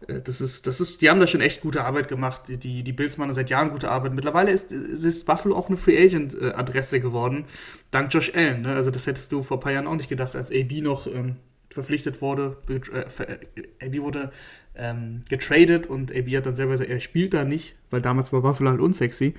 Ja. 0.08 0.14
Äh, 0.14 0.22
das 0.22 0.40
ist, 0.40 0.66
das 0.66 0.80
ist, 0.80 1.02
die 1.02 1.10
haben 1.10 1.20
da 1.20 1.26
schon 1.26 1.40
echt 1.40 1.60
gute 1.60 1.84
Arbeit 1.84 2.08
gemacht. 2.08 2.42
Die, 2.48 2.82
die 2.82 2.92
Bills 2.92 3.18
machen 3.18 3.32
seit 3.32 3.50
Jahren 3.50 3.70
gute 3.70 3.90
Arbeit. 3.90 4.14
Mittlerweile 4.14 4.50
ist, 4.50 4.72
ist 4.72 5.26
Buffalo 5.26 5.56
auch 5.56 5.68
eine 5.68 5.76
Free 5.76 6.02
Agent-Adresse 6.02 7.00
geworden, 7.00 7.44
dank 7.90 8.12
Josh 8.12 8.32
Allen. 8.34 8.62
Ne? 8.62 8.74
Also, 8.74 8.90
das 8.90 9.06
hättest 9.06 9.32
du 9.32 9.42
vor 9.42 9.58
ein 9.58 9.60
paar 9.60 9.72
Jahren 9.72 9.86
auch 9.86 9.96
nicht 9.96 10.08
gedacht, 10.08 10.34
als 10.34 10.50
AB 10.50 10.80
noch 10.82 11.06
ähm, 11.06 11.36
verpflichtet 11.70 12.20
wurde, 12.22 12.56
äh, 12.68 13.86
AB 13.86 14.00
wurde 14.00 14.32
ähm, 14.74 15.22
getradet 15.28 15.86
und 15.86 16.14
AB 16.14 16.36
hat 16.36 16.46
dann 16.46 16.54
selber 16.54 16.72
gesagt, 16.72 16.90
er 16.90 17.00
spielt 17.00 17.34
da 17.34 17.44
nicht, 17.44 17.76
weil 17.90 18.00
damals 18.00 18.32
war 18.32 18.42
Buffalo 18.42 18.70
halt 18.70 18.80
unsexy. 18.80 19.34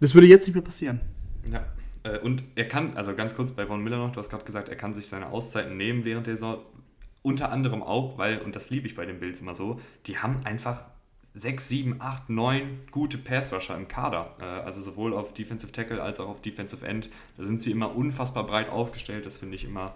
Das 0.00 0.14
würde 0.14 0.26
jetzt 0.26 0.46
nicht 0.46 0.54
mehr 0.54 0.64
passieren. 0.64 1.00
Ja, 1.50 1.64
äh, 2.02 2.18
und 2.18 2.42
er 2.54 2.68
kann, 2.68 2.96
also 2.96 3.14
ganz 3.14 3.34
kurz 3.34 3.52
bei 3.52 3.66
Von 3.66 3.82
Miller 3.82 3.98
noch, 3.98 4.12
du 4.12 4.20
hast 4.20 4.30
gerade 4.30 4.44
gesagt, 4.44 4.68
er 4.68 4.76
kann 4.76 4.94
sich 4.94 5.06
seine 5.06 5.30
Auszeiten 5.30 5.76
nehmen 5.76 6.04
während 6.04 6.26
der 6.26 6.36
Saison. 6.36 6.58
Unter 7.22 7.50
anderem 7.50 7.82
auch, 7.82 8.16
weil, 8.16 8.38
und 8.38 8.56
das 8.56 8.70
liebe 8.70 8.86
ich 8.86 8.94
bei 8.94 9.04
den 9.04 9.20
Bills 9.20 9.40
immer 9.40 9.54
so, 9.54 9.80
die 10.06 10.18
haben 10.18 10.40
einfach 10.44 10.88
6, 11.34 11.68
7, 11.68 11.96
8, 12.00 12.30
9 12.30 12.80
gute 12.90 13.18
Passrusher 13.18 13.76
im 13.76 13.88
Kader. 13.88 14.36
Äh, 14.40 14.44
also 14.44 14.80
sowohl 14.80 15.14
auf 15.14 15.34
Defensive 15.34 15.72
Tackle 15.72 16.02
als 16.02 16.20
auch 16.20 16.28
auf 16.28 16.40
Defensive 16.40 16.86
End. 16.86 17.10
Da 17.36 17.44
sind 17.44 17.60
sie 17.60 17.70
immer 17.70 17.94
unfassbar 17.94 18.46
breit 18.46 18.68
aufgestellt. 18.68 19.26
Das 19.26 19.38
finde 19.38 19.56
ich 19.56 19.64
immer 19.64 19.94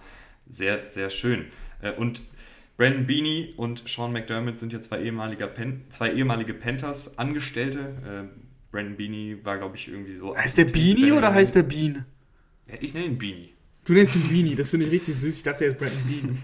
sehr, 0.49 0.91
sehr 0.91 1.11
schön. 1.11 1.47
Äh, 1.81 1.93
und 1.93 2.23
Brandon 2.77 3.07
Beanie 3.07 3.55
und 3.57 3.89
Sean 3.89 4.13
McDermott 4.13 4.59
sind 4.59 4.73
ja 4.73 4.81
zwei, 4.81 5.03
ehemalige, 5.03 5.47
Pen 5.47 5.85
zwei 5.91 6.13
ehemalige 6.13 6.55
Panthers-Angestellte. 6.55 8.31
Brandon 8.73 8.97
Beanie 8.97 9.37
war, 9.45 9.59
glaube 9.59 9.77
ich, 9.77 9.89
irgendwie 9.89 10.15
so. 10.15 10.37
Heißt 10.37 10.57
der 10.57 10.65
Beanie 10.65 11.13
oder 11.13 11.33
heißt 11.33 11.55
der 11.55 11.63
Bean? 11.63 12.07
Ja, 12.67 12.75
ich 12.81 12.95
nenne 12.95 13.07
ihn 13.07 13.19
Beanie. 13.19 13.53
Du 13.85 13.93
nennst 13.93 14.17
ihn 14.17 14.29
Beanie, 14.29 14.57
das 14.57 14.71
finde 14.71 14.87
ich 14.87 14.93
richtig 14.93 15.15
süß. 15.17 15.37
Ich 15.37 15.43
dachte, 15.43 15.65
er 15.65 15.73
ist 15.73 15.79
Brandon 15.79 16.03
Bean. 16.09 16.39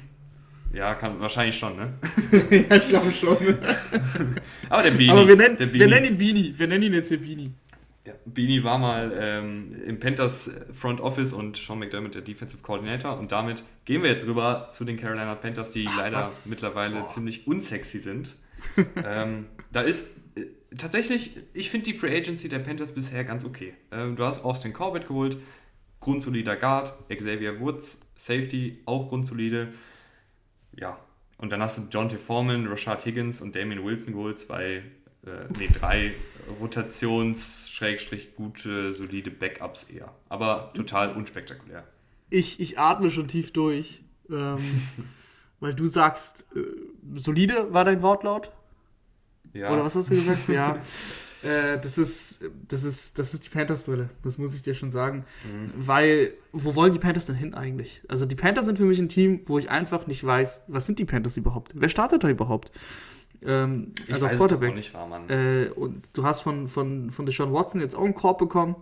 Ja, 0.73 0.95
kann, 0.95 1.19
wahrscheinlich 1.19 1.59
schon, 1.59 1.77
ne? 1.77 1.95
ja, 2.69 2.77
ich 2.77 2.89
glaube 2.89 3.11
schon. 3.11 3.37
Aber 4.69 4.83
der 4.83 4.91
Beanie. 4.91 5.11
Aber 5.11 5.27
wir 5.27 5.37
nennen, 5.37 5.57
Beanie. 5.57 5.81
wir 5.81 5.89
nennen 5.89 6.07
ihn 6.07 6.19
Beanie. 6.19 6.55
Wir 6.57 6.67
nennen 6.67 6.83
ihn 6.83 6.93
jetzt 6.93 7.09
hier 7.09 7.21
Beanie. 7.21 7.53
Ja, 8.07 8.13
Beanie 8.27 8.63
war 8.63 8.79
mal 8.79 9.13
ähm, 9.19 9.73
im 9.87 9.99
Panthers 9.99 10.51
Front 10.73 11.01
Office 11.01 11.33
und 11.33 11.57
Sean 11.57 11.79
McDermott 11.79 12.15
der 12.15 12.23
Defensive 12.23 12.63
Coordinator. 12.63 13.19
Und 13.19 13.33
damit 13.33 13.63
gehen 13.87 14.03
wir 14.03 14.11
jetzt 14.11 14.27
rüber 14.27 14.69
zu 14.71 14.85
den 14.85 14.99
Carolina 14.99 15.35
Panthers, 15.35 15.71
die 15.71 15.87
Ach, 15.89 15.97
leider 15.97 16.19
was? 16.19 16.47
mittlerweile 16.47 17.05
oh. 17.05 17.07
ziemlich 17.07 17.47
unsexy 17.47 17.99
sind. 17.99 18.37
ähm, 19.05 19.47
da 19.73 19.81
ist 19.81 20.07
tatsächlich, 20.77 21.37
ich 21.55 21.71
finde 21.71 21.87
die 21.87 21.95
Free 21.95 22.17
Agency 22.17 22.49
der 22.49 22.59
Panthers 22.59 22.93
bisher 22.93 23.25
ganz 23.25 23.45
okay. 23.45 23.75
Ähm, 23.91 24.17
du 24.17 24.25
hast 24.25 24.45
Austin 24.45 24.73
Corbett 24.73 25.07
geholt, 25.07 25.39
grundsolider 26.01 26.57
Guard, 26.57 26.93
Xavier 27.09 27.61
Woods, 27.61 28.03
Safety, 28.17 28.81
auch 28.85 29.09
grundsolide 29.09 29.73
ja, 30.81 30.99
und 31.39 31.51
dann 31.51 31.61
hast 31.63 31.79
du 31.79 31.83
John 31.91 32.09
T. 32.09 32.17
Foreman, 32.17 32.67
Rashad 32.67 33.05
Higgins 33.05 33.41
und 33.41 33.55
Damian 33.55 33.85
Wilson 33.85 34.13
geholt, 34.13 34.41
zwei, 34.41 34.83
äh, 35.25 35.47
nee, 35.59 35.69
drei 35.73 36.13
Rotations-gute, 36.61 38.93
solide 38.93 39.31
Backups 39.31 39.85
eher. 39.85 40.13
Aber 40.29 40.73
total 40.75 41.15
unspektakulär. 41.15 41.87
Ich, 42.31 42.61
ich 42.61 42.79
atme 42.79 43.11
schon 43.11 43.29
tief 43.29 43.53
durch, 43.53 44.03
ähm, 44.31 44.59
weil 45.61 45.75
du 45.75 45.87
sagst, 45.87 46.47
äh, 46.55 46.61
solide 47.15 47.73
war 47.73 47.85
dein 47.85 48.03
Wortlaut? 48.03 48.53
Ja. 49.59 49.71
Oder 49.71 49.85
was 49.85 49.95
hast 49.95 50.11
du 50.11 50.15
gesagt? 50.15 50.49
ja. 50.49 50.77
Äh, 51.43 51.79
das, 51.79 51.99
ist, 51.99 52.41
das, 52.67 52.83
ist, 52.83 53.19
das 53.19 53.33
ist 53.33 53.47
die 53.47 53.51
Panthers-Brille, 53.51 54.11
das 54.25 54.39
muss 54.39 54.55
ich 54.57 54.63
dir 54.63 54.75
schon 54.75 54.91
sagen. 54.91 55.25
Mhm. 55.45 55.73
Weil, 55.77 56.33
wo 56.53 56.75
wollen 56.75 56.93
die 56.93 56.99
Panthers 56.99 57.27
denn 57.27 57.37
hin 57.37 57.55
eigentlich? 57.55 58.03
Also 58.09 58.27
die 58.27 58.35
Panthers 58.35 58.67
sind 58.67 58.77
für 58.77 58.85
mich 58.85 58.99
ein 58.99 59.09
Team, 59.09 59.43
wo 59.45 59.59
ich 59.59 59.71
einfach 59.71 60.09
nicht 60.09 60.25
weiß, 60.25 60.63
was 60.67 60.87
sind 60.87 60.99
die 60.99 61.05
Panthers 61.05 61.37
überhaupt? 61.37 61.73
Wer 61.75 61.89
startet 61.89 62.25
da 62.25 62.29
überhaupt? 62.29 62.73
Ähm, 63.43 63.93
also 64.11 64.27
ich 64.27 64.33
weiß 64.33 64.39
Quarterback. 64.39 64.75
Nicht. 64.75 64.93
Äh, 65.29 65.69
und 65.77 66.11
du 66.13 66.25
hast 66.25 66.41
von, 66.41 66.67
von, 66.67 67.13
von 67.13 67.25
Deshaun 67.25 67.53
Watson 67.53 67.81
jetzt 67.81 67.95
auch 67.95 68.05
einen 68.05 68.15
Korb 68.15 68.39
bekommen. 68.39 68.75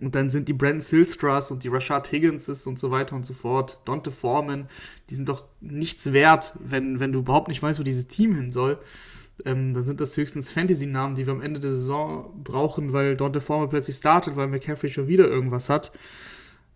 Und 0.00 0.14
dann 0.14 0.30
sind 0.30 0.48
die 0.48 0.54
Brandon 0.54 0.80
Silstras 0.80 1.50
und 1.50 1.62
die 1.62 1.68
Rashad 1.68 2.10
Higginses 2.10 2.66
und 2.66 2.78
so 2.78 2.90
weiter 2.90 3.14
und 3.14 3.24
so 3.24 3.34
fort, 3.34 3.78
Dante 3.84 4.10
Foreman, 4.10 4.66
die 5.08 5.14
sind 5.14 5.28
doch 5.28 5.44
nichts 5.60 6.12
wert, 6.12 6.54
wenn, 6.58 6.98
wenn 6.98 7.12
du 7.12 7.20
überhaupt 7.20 7.48
nicht 7.48 7.62
weißt, 7.62 7.78
wo 7.78 7.84
dieses 7.84 8.08
Team 8.08 8.34
hin 8.34 8.50
soll 8.50 8.80
ähm, 9.44 9.74
dann 9.74 9.84
sind 9.84 10.00
das 10.00 10.16
höchstens 10.16 10.52
Fantasy-Namen, 10.52 11.16
die 11.16 11.26
wir 11.26 11.32
am 11.32 11.40
Ende 11.40 11.60
der 11.60 11.72
Saison 11.72 12.42
brauchen, 12.42 12.92
weil 12.92 13.16
Dante 13.16 13.40
Former 13.40 13.68
plötzlich 13.68 13.96
startet, 13.96 14.36
weil 14.36 14.46
McCaffrey 14.48 14.90
schon 14.90 15.08
wieder 15.08 15.26
irgendwas 15.26 15.68
hat. 15.68 15.92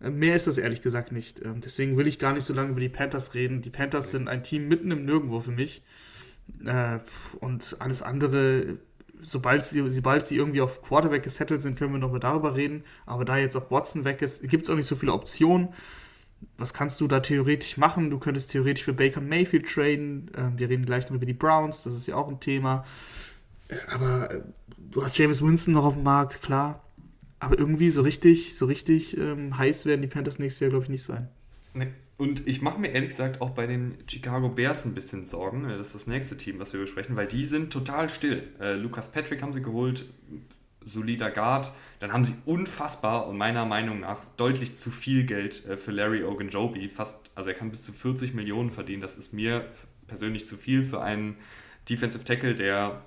Äh, 0.00 0.10
mehr 0.10 0.34
ist 0.34 0.46
das 0.46 0.58
ehrlich 0.58 0.82
gesagt 0.82 1.12
nicht. 1.12 1.44
Ähm, 1.44 1.60
deswegen 1.60 1.96
will 1.96 2.06
ich 2.06 2.18
gar 2.18 2.32
nicht 2.32 2.44
so 2.44 2.54
lange 2.54 2.70
über 2.70 2.80
die 2.80 2.88
Panthers 2.88 3.34
reden. 3.34 3.60
Die 3.60 3.70
Panthers 3.70 4.10
sind 4.10 4.28
ein 4.28 4.42
Team 4.42 4.68
mitten 4.68 4.90
im 4.90 5.04
Nirgendwo 5.04 5.40
für 5.40 5.52
mich. 5.52 5.82
Äh, 6.64 6.98
und 7.40 7.76
alles 7.78 8.02
andere, 8.02 8.78
sobald 9.22 9.64
sie, 9.64 9.88
sobald 9.88 10.26
sie 10.26 10.36
irgendwie 10.36 10.60
auf 10.60 10.82
Quarterback 10.82 11.22
gesettelt 11.22 11.62
sind, 11.62 11.78
können 11.78 11.92
wir 11.92 12.00
nochmal 12.00 12.20
darüber 12.20 12.56
reden. 12.56 12.82
Aber 13.06 13.24
da 13.24 13.36
jetzt 13.36 13.56
auch 13.56 13.70
Watson 13.70 14.04
weg 14.04 14.20
ist, 14.20 14.42
gibt 14.48 14.64
es 14.64 14.70
auch 14.70 14.76
nicht 14.76 14.86
so 14.88 14.96
viele 14.96 15.12
Optionen 15.12 15.68
was 16.56 16.74
kannst 16.74 17.00
du 17.00 17.08
da 17.08 17.20
theoretisch 17.20 17.76
machen? 17.76 18.10
Du 18.10 18.18
könntest 18.18 18.50
theoretisch 18.50 18.84
für 18.84 18.92
Baker 18.92 19.20
Mayfield 19.20 19.66
traden. 19.66 20.30
Ähm, 20.36 20.58
wir 20.58 20.68
reden 20.68 20.84
gleich 20.84 21.08
noch 21.08 21.16
über 21.16 21.26
die 21.26 21.34
Browns, 21.34 21.84
das 21.84 21.94
ist 21.94 22.06
ja 22.06 22.16
auch 22.16 22.28
ein 22.28 22.40
Thema. 22.40 22.84
Aber 23.88 24.30
äh, 24.30 24.40
du 24.90 25.02
hast 25.02 25.16
James 25.18 25.42
Winston 25.42 25.74
noch 25.74 25.84
auf 25.84 25.94
dem 25.94 26.02
Markt, 26.02 26.42
klar. 26.42 26.82
Aber 27.40 27.58
irgendwie 27.58 27.90
so 27.90 28.02
richtig, 28.02 28.56
so 28.56 28.66
richtig 28.66 29.16
ähm, 29.16 29.56
heiß 29.56 29.86
werden 29.86 30.02
die 30.02 30.08
Panthers 30.08 30.38
nächstes 30.38 30.60
Jahr, 30.60 30.70
glaube 30.70 30.84
ich, 30.84 30.90
nicht 30.90 31.04
sein. 31.04 31.28
Nee. 31.74 31.88
Und 32.16 32.48
ich 32.48 32.62
mache 32.62 32.80
mir 32.80 32.88
ehrlich 32.88 33.10
gesagt 33.10 33.40
auch 33.40 33.50
bei 33.50 33.68
den 33.68 33.96
Chicago 34.08 34.48
Bears 34.48 34.84
ein 34.84 34.92
bisschen 34.92 35.24
Sorgen. 35.24 35.68
Das 35.68 35.86
ist 35.86 35.94
das 35.94 36.06
nächste 36.08 36.36
Team, 36.36 36.58
was 36.58 36.72
wir 36.72 36.80
besprechen, 36.80 37.14
weil 37.14 37.28
die 37.28 37.44
sind 37.44 37.72
total 37.72 38.08
still. 38.08 38.42
Äh, 38.58 38.72
Lukas 38.72 39.12
Patrick 39.12 39.40
haben 39.40 39.52
sie 39.52 39.62
geholt, 39.62 40.04
solider 40.88 41.30
Guard. 41.30 41.72
Dann 41.98 42.12
haben 42.12 42.24
sie 42.24 42.34
unfassbar 42.44 43.26
und 43.26 43.36
meiner 43.36 43.64
Meinung 43.64 44.00
nach 44.00 44.22
deutlich 44.36 44.74
zu 44.74 44.90
viel 44.90 45.24
Geld 45.24 45.64
äh, 45.66 45.76
für 45.76 45.92
Larry 45.92 46.24
Ogunjobi. 46.24 46.88
Fast, 46.88 47.30
also 47.34 47.50
er 47.50 47.56
kann 47.56 47.70
bis 47.70 47.82
zu 47.82 47.92
40 47.92 48.34
Millionen 48.34 48.70
verdienen. 48.70 49.02
Das 49.02 49.16
ist 49.16 49.32
mir 49.32 49.66
persönlich 50.06 50.46
zu 50.46 50.56
viel 50.56 50.84
für 50.84 51.02
einen 51.02 51.36
Defensive 51.88 52.24
Tackle, 52.24 52.54
der 52.54 53.02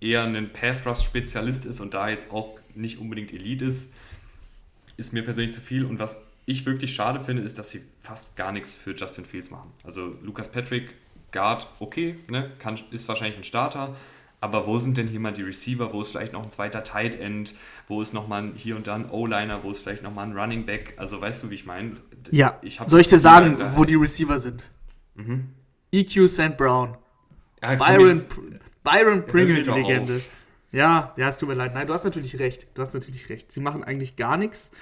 eher 0.00 0.24
ein 0.24 0.52
Pass-Rush-Spezialist 0.52 1.64
ist 1.64 1.80
und 1.80 1.94
da 1.94 2.08
jetzt 2.08 2.30
auch 2.30 2.58
nicht 2.74 2.98
unbedingt 2.98 3.32
Elite 3.32 3.64
ist. 3.64 3.92
Ist 4.96 5.12
mir 5.12 5.24
persönlich 5.24 5.52
zu 5.52 5.60
viel. 5.60 5.84
Und 5.84 5.98
was 5.98 6.18
ich 6.46 6.66
wirklich 6.66 6.94
schade 6.94 7.20
finde, 7.20 7.42
ist, 7.42 7.58
dass 7.58 7.70
sie 7.70 7.80
fast 8.02 8.36
gar 8.36 8.52
nichts 8.52 8.74
für 8.74 8.94
Justin 8.94 9.24
Fields 9.24 9.50
machen. 9.50 9.72
Also 9.82 10.16
Lucas 10.22 10.50
Patrick, 10.50 10.94
Guard, 11.32 11.66
okay, 11.80 12.16
ne, 12.30 12.48
kann, 12.58 12.78
ist 12.90 13.08
wahrscheinlich 13.08 13.36
ein 13.36 13.44
Starter, 13.44 13.96
aber 14.44 14.66
wo 14.66 14.76
sind 14.76 14.98
denn 14.98 15.08
hier 15.08 15.20
mal 15.20 15.32
die 15.32 15.42
Receiver? 15.42 15.90
Wo 15.94 16.02
ist 16.02 16.10
vielleicht 16.10 16.34
noch 16.34 16.42
ein 16.42 16.50
zweiter 16.50 16.84
Tight 16.84 17.18
End? 17.18 17.54
Wo 17.88 18.02
ist 18.02 18.12
noch 18.12 18.28
mal 18.28 18.52
hier 18.54 18.76
und 18.76 18.86
da 18.86 18.94
ein 18.94 19.08
O-Liner? 19.08 19.64
Wo 19.64 19.70
ist 19.70 19.78
vielleicht 19.78 20.02
noch 20.02 20.12
mal 20.12 20.24
ein 20.24 20.36
Running 20.36 20.66
Back? 20.66 20.92
Also 20.98 21.18
weißt 21.18 21.42
du, 21.44 21.50
wie 21.50 21.54
ich 21.54 21.64
meine? 21.64 21.96
Ja. 22.30 22.58
Ich 22.60 22.78
Soll 22.86 23.00
ich 23.00 23.08
dir 23.08 23.18
sagen, 23.18 23.56
wo 23.74 23.86
die 23.86 23.94
Receiver 23.94 24.36
sind? 24.36 24.64
Mhm. 25.14 25.48
EQ 25.92 26.28
St. 26.28 26.58
Brown. 26.58 26.98
Ja, 27.62 27.74
Byron, 27.76 28.22
Byron 28.82 29.24
Pringle, 29.24 29.62
die 29.62 29.70
Legende. 29.70 30.16
Auf. 30.16 30.28
Ja, 30.72 31.14
ja, 31.16 31.28
es 31.30 31.38
tut 31.38 31.48
mir 31.48 31.54
leid. 31.54 31.72
Nein, 31.72 31.86
du 31.86 31.94
hast 31.94 32.04
natürlich 32.04 32.38
recht. 32.38 32.66
Du 32.74 32.82
hast 32.82 32.92
natürlich 32.92 33.30
recht. 33.30 33.50
Sie 33.50 33.60
machen 33.60 33.82
eigentlich 33.82 34.16
gar 34.16 34.36
nichts 34.36 34.72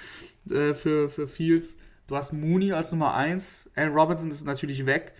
äh, 0.49 0.73
für, 0.73 1.07
für 1.07 1.25
Fields. 1.25 1.77
Du 2.07 2.17
hast 2.17 2.33
Mooney 2.33 2.73
als 2.73 2.91
Nummer 2.91 3.13
1. 3.13 3.69
Aaron 3.77 3.93
Robinson 3.93 4.29
ist 4.29 4.45
natürlich 4.45 4.85
weg 4.85 5.13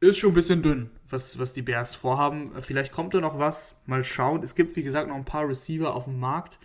ist 0.00 0.18
schon 0.18 0.30
ein 0.30 0.34
bisschen 0.34 0.62
dünn, 0.62 0.90
was, 1.08 1.38
was 1.38 1.52
die 1.52 1.62
Bears 1.62 1.94
vorhaben. 1.94 2.52
Vielleicht 2.62 2.92
kommt 2.92 3.14
da 3.14 3.20
noch 3.20 3.38
was. 3.38 3.74
Mal 3.86 4.04
schauen. 4.04 4.42
Es 4.42 4.54
gibt, 4.54 4.76
wie 4.76 4.82
gesagt, 4.82 5.08
noch 5.08 5.16
ein 5.16 5.24
paar 5.24 5.48
Receiver 5.48 5.94
auf 5.94 6.04
dem 6.04 6.18
Markt. 6.18 6.58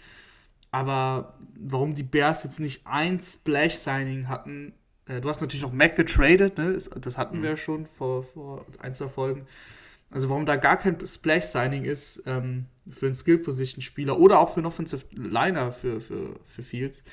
Aber 0.71 1.37
warum 1.59 1.95
die 1.95 2.03
Bears 2.03 2.43
jetzt 2.43 2.59
nicht 2.59 2.87
ein 2.87 3.19
Splash-Signing 3.19 4.29
hatten, 4.29 4.73
äh, 5.05 5.19
du 5.19 5.29
hast 5.29 5.41
natürlich 5.41 5.63
noch 5.63 5.73
Mac 5.73 5.95
getradet, 5.95 6.57
ne? 6.57 6.77
das 6.95 7.17
hatten 7.17 7.39
mhm. 7.39 7.43
wir 7.43 7.49
ja 7.51 7.57
schon 7.57 7.85
vor, 7.85 8.23
vor 8.23 8.65
ein, 8.79 8.93
zwei 8.93 9.09
Folgen. 9.09 9.47
Also 10.09 10.29
warum 10.29 10.45
da 10.45 10.55
gar 10.55 10.77
kein 10.77 11.05
Splash-Signing 11.05 11.85
ist 11.85 12.23
ähm, 12.25 12.65
für 12.89 13.07
einen 13.07 13.15
Skill-Position-Spieler 13.15 14.17
oder 14.17 14.39
auch 14.39 14.49
für 14.49 14.57
einen 14.57 14.65
Offensive 14.65 15.05
Liner 15.13 15.71
für, 15.71 16.01
für, 16.01 16.39
für 16.45 16.63
Fields. 16.63 17.03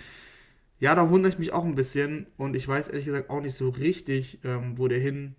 Ja, 0.80 0.94
da 0.94 1.10
wundere 1.10 1.32
ich 1.32 1.38
mich 1.38 1.52
auch 1.52 1.64
ein 1.64 1.74
bisschen 1.74 2.26
und 2.36 2.54
ich 2.54 2.66
weiß 2.66 2.88
ehrlich 2.88 3.06
gesagt 3.06 3.30
auch 3.30 3.40
nicht 3.40 3.54
so 3.54 3.68
richtig, 3.68 4.38
ähm, 4.44 4.78
wo 4.78 4.86
der 4.86 5.00
hin 5.00 5.34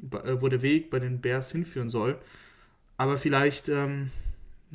wo 0.00 0.48
der 0.48 0.62
Weg 0.62 0.90
bei 0.90 0.98
den 0.98 1.20
Bears 1.20 1.52
hinführen 1.52 1.90
soll. 1.90 2.18
Aber 2.96 3.16
vielleicht, 3.16 3.68
ähm, 3.68 4.10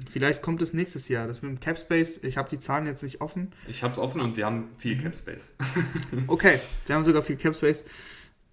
vielleicht 0.09 0.41
kommt 0.41 0.61
es 0.61 0.73
nächstes 0.73 1.07
Jahr. 1.09 1.27
Das 1.27 1.41
mit 1.41 1.51
dem 1.51 1.59
Cap 1.59 1.77
Space, 1.77 2.19
ich 2.23 2.37
habe 2.37 2.49
die 2.49 2.59
Zahlen 2.59 2.85
jetzt 2.85 3.03
nicht 3.03 3.21
offen. 3.21 3.51
Ich 3.67 3.83
habe 3.83 3.93
es 3.93 3.99
offen 3.99 4.21
und 4.21 4.33
sie 4.33 4.43
haben 4.43 4.69
viel 4.75 4.95
mhm. 4.95 5.03
Cap 5.03 5.15
Space. 5.15 5.55
okay, 6.27 6.59
sie 6.85 6.93
haben 6.93 7.05
sogar 7.05 7.21
viel 7.21 7.37
Cap 7.37 7.55
Space. 7.55 7.85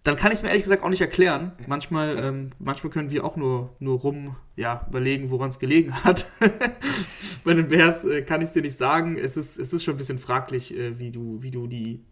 Dann 0.04 0.16
kann 0.16 0.32
ich 0.32 0.38
es 0.38 0.42
mir 0.42 0.48
ehrlich 0.48 0.64
gesagt 0.64 0.82
auch 0.82 0.88
nicht 0.88 1.00
erklären. 1.00 1.52
Manchmal, 1.68 2.18
ähm, 2.18 2.50
manchmal 2.58 2.92
können 2.92 3.10
wir 3.10 3.24
auch 3.24 3.36
nur, 3.36 3.76
nur 3.78 4.00
rum 4.00 4.36
ja, 4.56 4.84
überlegen, 4.88 5.30
woran 5.30 5.50
es 5.50 5.60
gelegen 5.60 6.02
hat. 6.02 6.26
Bei 7.44 7.54
den 7.54 7.68
Bears 7.68 8.04
äh, 8.04 8.22
kann 8.22 8.40
ich 8.40 8.48
es 8.48 8.52
dir 8.52 8.62
nicht 8.62 8.76
sagen. 8.76 9.16
Es 9.16 9.36
ist, 9.36 9.58
es 9.58 9.72
ist 9.72 9.84
schon 9.84 9.94
ein 9.94 9.98
bisschen 9.98 10.18
fraglich, 10.18 10.76
äh, 10.76 10.98
wie, 10.98 11.12
du, 11.12 11.40
wie 11.40 11.52
du 11.52 11.68
die 11.68 12.04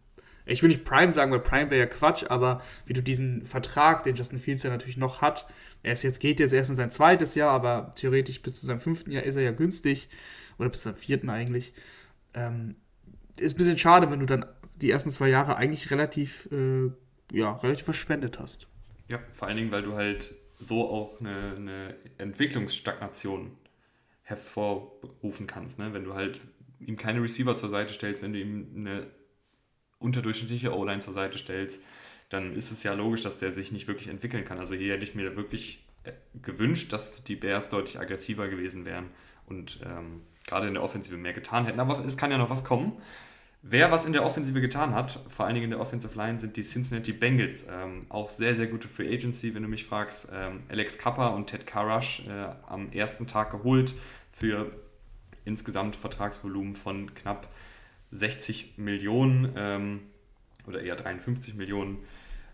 ich 0.47 0.63
will 0.63 0.69
nicht 0.69 0.85
Prime 0.85 1.13
sagen, 1.13 1.33
weil 1.33 1.41
Prime 1.41 1.71
wäre 1.71 1.81
ja 1.81 1.87
Quatsch, 1.87 2.25
aber 2.29 2.63
wie 2.87 2.93
du 2.93 3.03
diesen 3.03 3.47
Vertrag, 3.47 4.03
den 4.03 4.17
Justin 4.17 4.39
Fields 4.39 4.63
ja 4.63 4.71
natürlich 4.71 4.97
noch 4.97 5.21
hat, 5.21 5.47
er 5.83 5.93
ist 5.93 6.03
jetzt, 6.03 6.21
geht 6.21 6.41
jetzt 6.41 6.53
erst 6.53 6.71
in 6.71 6.77
sein 6.77 6.91
zweites 6.91 7.35
Jahr, 7.35 7.51
aber 7.51 7.93
theoretisch 7.97 8.43
bis 8.43 8.61
zu 8.61 8.67
seinem 8.67 8.81
fünften 8.81 9.11
Jahr 9.11 9.23
ist 9.23 9.37
er 9.37 9.43
ja 9.43 9.53
günstig, 9.53 10.09
oder 10.59 10.69
bis 10.69 10.81
zu 10.81 10.91
seinem 10.91 10.97
vierten 10.97 11.31
eigentlich. 11.31 11.73
Ähm, 12.35 12.77
ist 13.37 13.55
ein 13.55 13.59
bisschen 13.59 13.79
schade, 13.79 14.11
wenn 14.11 14.21
du 14.21 14.27
dann 14.27 14.45
die 14.77 14.91
ersten 14.91 15.11
zwei 15.11 15.29
Jahre 15.29 15.57
eigentlich 15.57 15.91
relativ, 15.91 16.49
äh, 16.53 16.91
ja, 17.33 17.53
relativ 17.53 17.85
verschwendet 17.85 18.39
hast. 18.39 18.67
Ja, 19.09 19.21
vor 19.33 19.49
allen 19.49 19.57
Dingen, 19.57 19.73
weil 19.73 19.83
du 19.83 19.95
halt 19.95 20.35
so 20.59 20.89
auch 20.89 21.21
eine, 21.21 21.55
eine 21.57 21.97
Entwicklungsstagnation 22.19 23.57
hervorrufen 24.23 25.47
kannst. 25.47 25.79
Ne? 25.79 25.93
Wenn 25.93 26.05
du 26.05 26.15
halt 26.15 26.41
ihm 26.79 26.97
keine 26.97 27.23
Receiver 27.23 27.57
zur 27.57 27.69
Seite 27.69 27.95
stellst, 27.95 28.23
wenn 28.23 28.33
du 28.33 28.39
ihm 28.39 28.69
eine 28.77 29.07
unterdurchschnittliche 30.01 30.77
O-Line 30.77 31.01
zur 31.01 31.15
Seite 31.15 31.39
stellst, 31.39 31.81
dann 32.29 32.55
ist 32.55 32.73
es 32.73 32.83
ja 32.83 32.95
logisch, 32.95 33.23
dass 33.23 33.39
der 33.39 33.53
sich 33.53 33.71
nicht 33.71 33.87
wirklich 33.87 34.09
entwickeln 34.09 34.45
kann. 34.45 34.59
Also 34.59 34.75
hier 34.75 34.95
hätte 34.95 35.05
ich 35.05 35.15
mir 35.15 35.37
wirklich 35.37 35.85
äh, 36.05 36.13
gewünscht, 36.43 36.93
dass 36.93 37.23
die 37.23 37.37
Bears 37.37 37.69
deutlich 37.69 38.01
aggressiver 38.01 38.49
gewesen 38.49 38.85
wären 38.85 39.11
und 39.47 39.81
ähm, 39.85 40.23
gerade 40.47 40.69
in 40.69 40.75
der 40.75 40.83
Offensive 40.83 41.17
mehr 41.17 41.33
getan 41.33 41.67
hätten. 41.67 41.81
Aber 41.81 42.05
es 42.05 42.17
kann 42.17 42.31
ja 42.31 42.39
noch 42.39 42.51
was 42.51 42.65
kommen. 42.65 42.93
Wer 43.63 43.91
was 43.91 44.07
in 44.07 44.15
der 44.15 44.25
Offensive 44.25 44.61
getan 44.63 44.95
hat, 44.95 45.21
vor 45.29 45.45
allen 45.45 45.55
Dingen 45.55 45.65
in 45.65 45.71
der 45.71 45.81
Offensive 45.81 46.17
Line, 46.17 46.39
sind 46.39 46.57
die 46.57 46.63
Cincinnati 46.63 47.13
Bengals. 47.13 47.67
Ähm, 47.71 48.07
auch 48.09 48.31
sehr, 48.31 48.55
sehr 48.55 48.69
gute 48.69 48.89
Free 48.89 49.13
Agency, 49.15 49.55
wenn 49.55 49.63
du 49.63 49.69
mich 49.69 49.85
fragst. 49.85 50.29
Ähm, 50.33 50.63
Alex 50.71 50.97
Kappa 50.97 51.29
und 51.29 51.49
Ted 51.49 51.67
Karash 51.67 52.27
äh, 52.27 52.49
am 52.67 52.91
ersten 52.93 53.27
Tag 53.27 53.51
geholt 53.51 53.95
für 54.33 54.73
insgesamt 55.45 55.95
Vertragsvolumen 55.95 56.75
von 56.75 57.13
knapp 57.13 57.49
60 58.11 58.75
Millionen 58.77 59.53
ähm, 59.57 60.01
oder 60.67 60.83
eher 60.83 60.97
53 60.97 61.55
Millionen. 61.55 61.99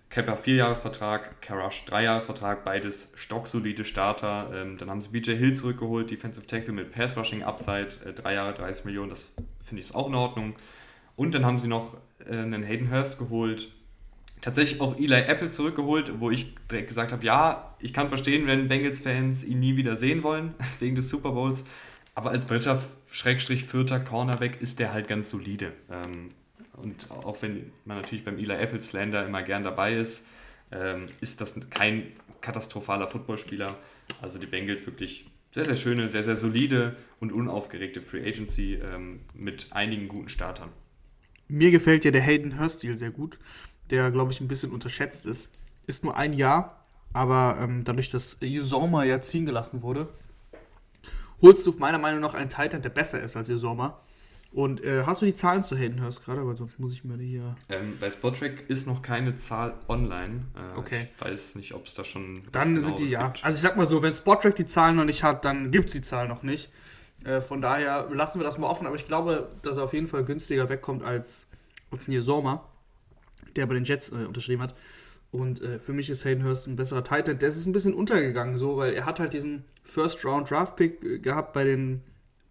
Kepper 0.08 0.36
Vierjahresvertrag, 0.36 1.42
Karash 1.42 1.84
Dreijahresvertrag, 1.84 2.64
beides 2.64 3.12
stocksolide 3.16 3.84
Starter. 3.84 4.50
Ähm, 4.54 4.78
dann 4.78 4.88
haben 4.88 5.00
sie 5.00 5.08
BJ 5.08 5.32
Hill 5.32 5.54
zurückgeholt, 5.54 6.10
Defensive 6.10 6.46
Tackle 6.46 6.72
mit 6.72 6.92
Pass 6.92 7.16
Rushing 7.16 7.42
Upside, 7.42 7.88
äh, 8.04 8.12
drei 8.12 8.34
Jahre 8.34 8.54
30 8.54 8.84
Millionen, 8.84 9.10
das 9.10 9.32
finde 9.64 9.82
ich 9.82 9.94
auch 9.94 10.08
in 10.08 10.14
Ordnung. 10.14 10.54
Und 11.16 11.34
dann 11.34 11.44
haben 11.44 11.58
sie 11.58 11.66
noch 11.66 11.96
äh, 12.24 12.36
einen 12.36 12.62
Hayden 12.62 12.90
Hurst 12.90 13.18
geholt. 13.18 13.72
Tatsächlich 14.40 14.80
auch 14.80 14.96
Eli 14.96 15.14
Apple 15.14 15.50
zurückgeholt, 15.50 16.20
wo 16.20 16.30
ich 16.30 16.54
direkt 16.70 16.88
gesagt 16.88 17.12
habe, 17.12 17.24
ja, 17.24 17.74
ich 17.80 17.92
kann 17.92 18.08
verstehen, 18.08 18.46
wenn 18.46 18.68
Bengals-Fans 18.68 19.44
ihn 19.44 19.58
nie 19.58 19.76
wieder 19.76 19.96
sehen 19.96 20.22
wollen, 20.22 20.54
wegen 20.78 20.94
des 20.94 21.08
Super 21.08 21.32
Bowls. 21.32 21.64
Aber 22.16 22.30
als 22.30 22.46
dritter, 22.46 22.82
Schrägstrich 23.10 23.66
vierter 23.66 24.00
Cornerback 24.00 24.62
ist 24.62 24.78
der 24.78 24.94
halt 24.94 25.06
ganz 25.06 25.28
solide. 25.28 25.72
Ähm, 25.90 26.30
und 26.72 27.10
auch 27.10 27.42
wenn 27.42 27.72
man 27.84 27.98
natürlich 27.98 28.24
beim 28.24 28.38
Eli 28.38 28.54
Apple 28.54 28.80
Slander 28.80 29.26
immer 29.26 29.42
gern 29.42 29.64
dabei 29.64 29.94
ist, 29.94 30.24
ähm, 30.72 31.10
ist 31.20 31.42
das 31.42 31.54
kein 31.68 32.12
katastrophaler 32.40 33.06
Footballspieler. 33.06 33.76
Also 34.22 34.38
die 34.38 34.46
Bengals 34.46 34.86
wirklich 34.86 35.30
sehr, 35.50 35.66
sehr 35.66 35.76
schöne, 35.76 36.08
sehr, 36.08 36.24
sehr 36.24 36.38
solide 36.38 36.96
und 37.20 37.32
unaufgeregte 37.32 38.00
Free 38.00 38.26
Agency 38.26 38.76
ähm, 38.76 39.20
mit 39.34 39.68
einigen 39.72 40.08
guten 40.08 40.30
Startern. 40.30 40.70
Mir 41.48 41.70
gefällt 41.70 42.06
ja 42.06 42.10
der 42.12 42.22
Hayden 42.22 42.58
Hurst-Stil 42.58 42.96
sehr 42.96 43.10
gut, 43.10 43.38
der, 43.90 44.10
glaube 44.10 44.32
ich, 44.32 44.40
ein 44.40 44.48
bisschen 44.48 44.72
unterschätzt 44.72 45.26
ist. 45.26 45.52
Ist 45.86 46.02
nur 46.02 46.16
ein 46.16 46.32
Jahr, 46.32 46.82
aber 47.12 47.58
ähm, 47.60 47.84
dadurch, 47.84 48.10
dass 48.10 48.38
Usoma 48.42 49.04
ja 49.04 49.20
ziehen 49.20 49.44
gelassen 49.44 49.82
wurde, 49.82 50.08
holst 51.42 51.66
du 51.66 51.72
meiner 51.78 51.98
Meinung 51.98 52.20
nach 52.20 52.34
einen 52.34 52.50
Titan, 52.50 52.82
der 52.82 52.90
besser 52.90 53.22
ist 53.22 53.36
als 53.36 53.48
Usoma. 53.50 54.00
Und 54.52 54.82
äh, 54.84 55.02
hast 55.04 55.20
du 55.20 55.26
die 55.26 55.34
Zahlen 55.34 55.62
zu 55.62 55.76
Hayden 55.76 56.02
Hurst 56.02 56.24
gerade? 56.24 56.46
Weil 56.46 56.56
sonst 56.56 56.78
muss 56.78 56.94
ich 56.94 57.04
mir 57.04 57.18
die 57.18 57.26
hier. 57.26 57.56
Ähm, 57.68 57.98
bei 58.00 58.10
Spottrack 58.10 58.70
ist 58.70 58.86
noch 58.86 59.02
keine 59.02 59.36
Zahl 59.36 59.74
online. 59.86 60.46
Äh, 60.54 60.78
okay. 60.78 61.08
Ich 61.14 61.20
weiß 61.20 61.54
nicht, 61.56 61.74
ob 61.74 61.86
es 61.86 61.94
da 61.94 62.04
schon. 62.04 62.42
Dann 62.52 62.80
sind 62.80 62.98
die 62.98 63.06
ja. 63.06 63.26
Gibt. 63.26 63.44
Also 63.44 63.56
ich 63.56 63.62
sag 63.62 63.76
mal 63.76 63.84
so, 63.84 64.02
wenn 64.02 64.14
Spottrack 64.14 64.56
die 64.56 64.64
Zahlen 64.64 64.96
noch 64.96 65.04
nicht 65.04 65.22
hat, 65.22 65.44
dann 65.44 65.70
gibt 65.70 65.88
es 65.88 65.92
die 65.92 66.00
Zahlen 66.00 66.28
noch 66.28 66.42
nicht. 66.42 66.70
Äh, 67.24 67.40
von 67.40 67.60
daher 67.60 68.08
lassen 68.10 68.40
wir 68.40 68.44
das 68.44 68.56
mal 68.56 68.68
offen, 68.68 68.86
aber 68.86 68.96
ich 68.96 69.06
glaube, 69.06 69.50
dass 69.62 69.76
er 69.76 69.84
auf 69.84 69.92
jeden 69.92 70.06
Fall 70.06 70.24
günstiger 70.24 70.68
wegkommt 70.68 71.02
als, 71.02 71.46
als 71.90 72.08
Neil 72.08 72.22
Sommer, 72.22 72.64
der 73.56 73.66
bei 73.66 73.74
den 73.74 73.84
Jets 73.84 74.10
äh, 74.10 74.24
unterschrieben 74.26 74.62
hat. 74.62 74.74
Und 75.36 75.62
äh, 75.62 75.78
für 75.78 75.92
mich 75.92 76.10
ist 76.10 76.24
Hayden 76.24 76.44
Hurst 76.44 76.66
ein 76.66 76.76
besserer 76.76 77.04
Titan. 77.04 77.38
Der 77.38 77.48
ist 77.48 77.66
ein 77.66 77.72
bisschen 77.72 77.94
untergegangen, 77.94 78.58
so, 78.58 78.76
weil 78.76 78.94
er 78.94 79.06
hat 79.06 79.20
halt 79.20 79.32
diesen 79.32 79.64
First-Round-Draft-Pick 79.84 81.04
äh, 81.04 81.18
gehabt 81.18 81.52
bei 81.52 81.64
den, 81.64 82.02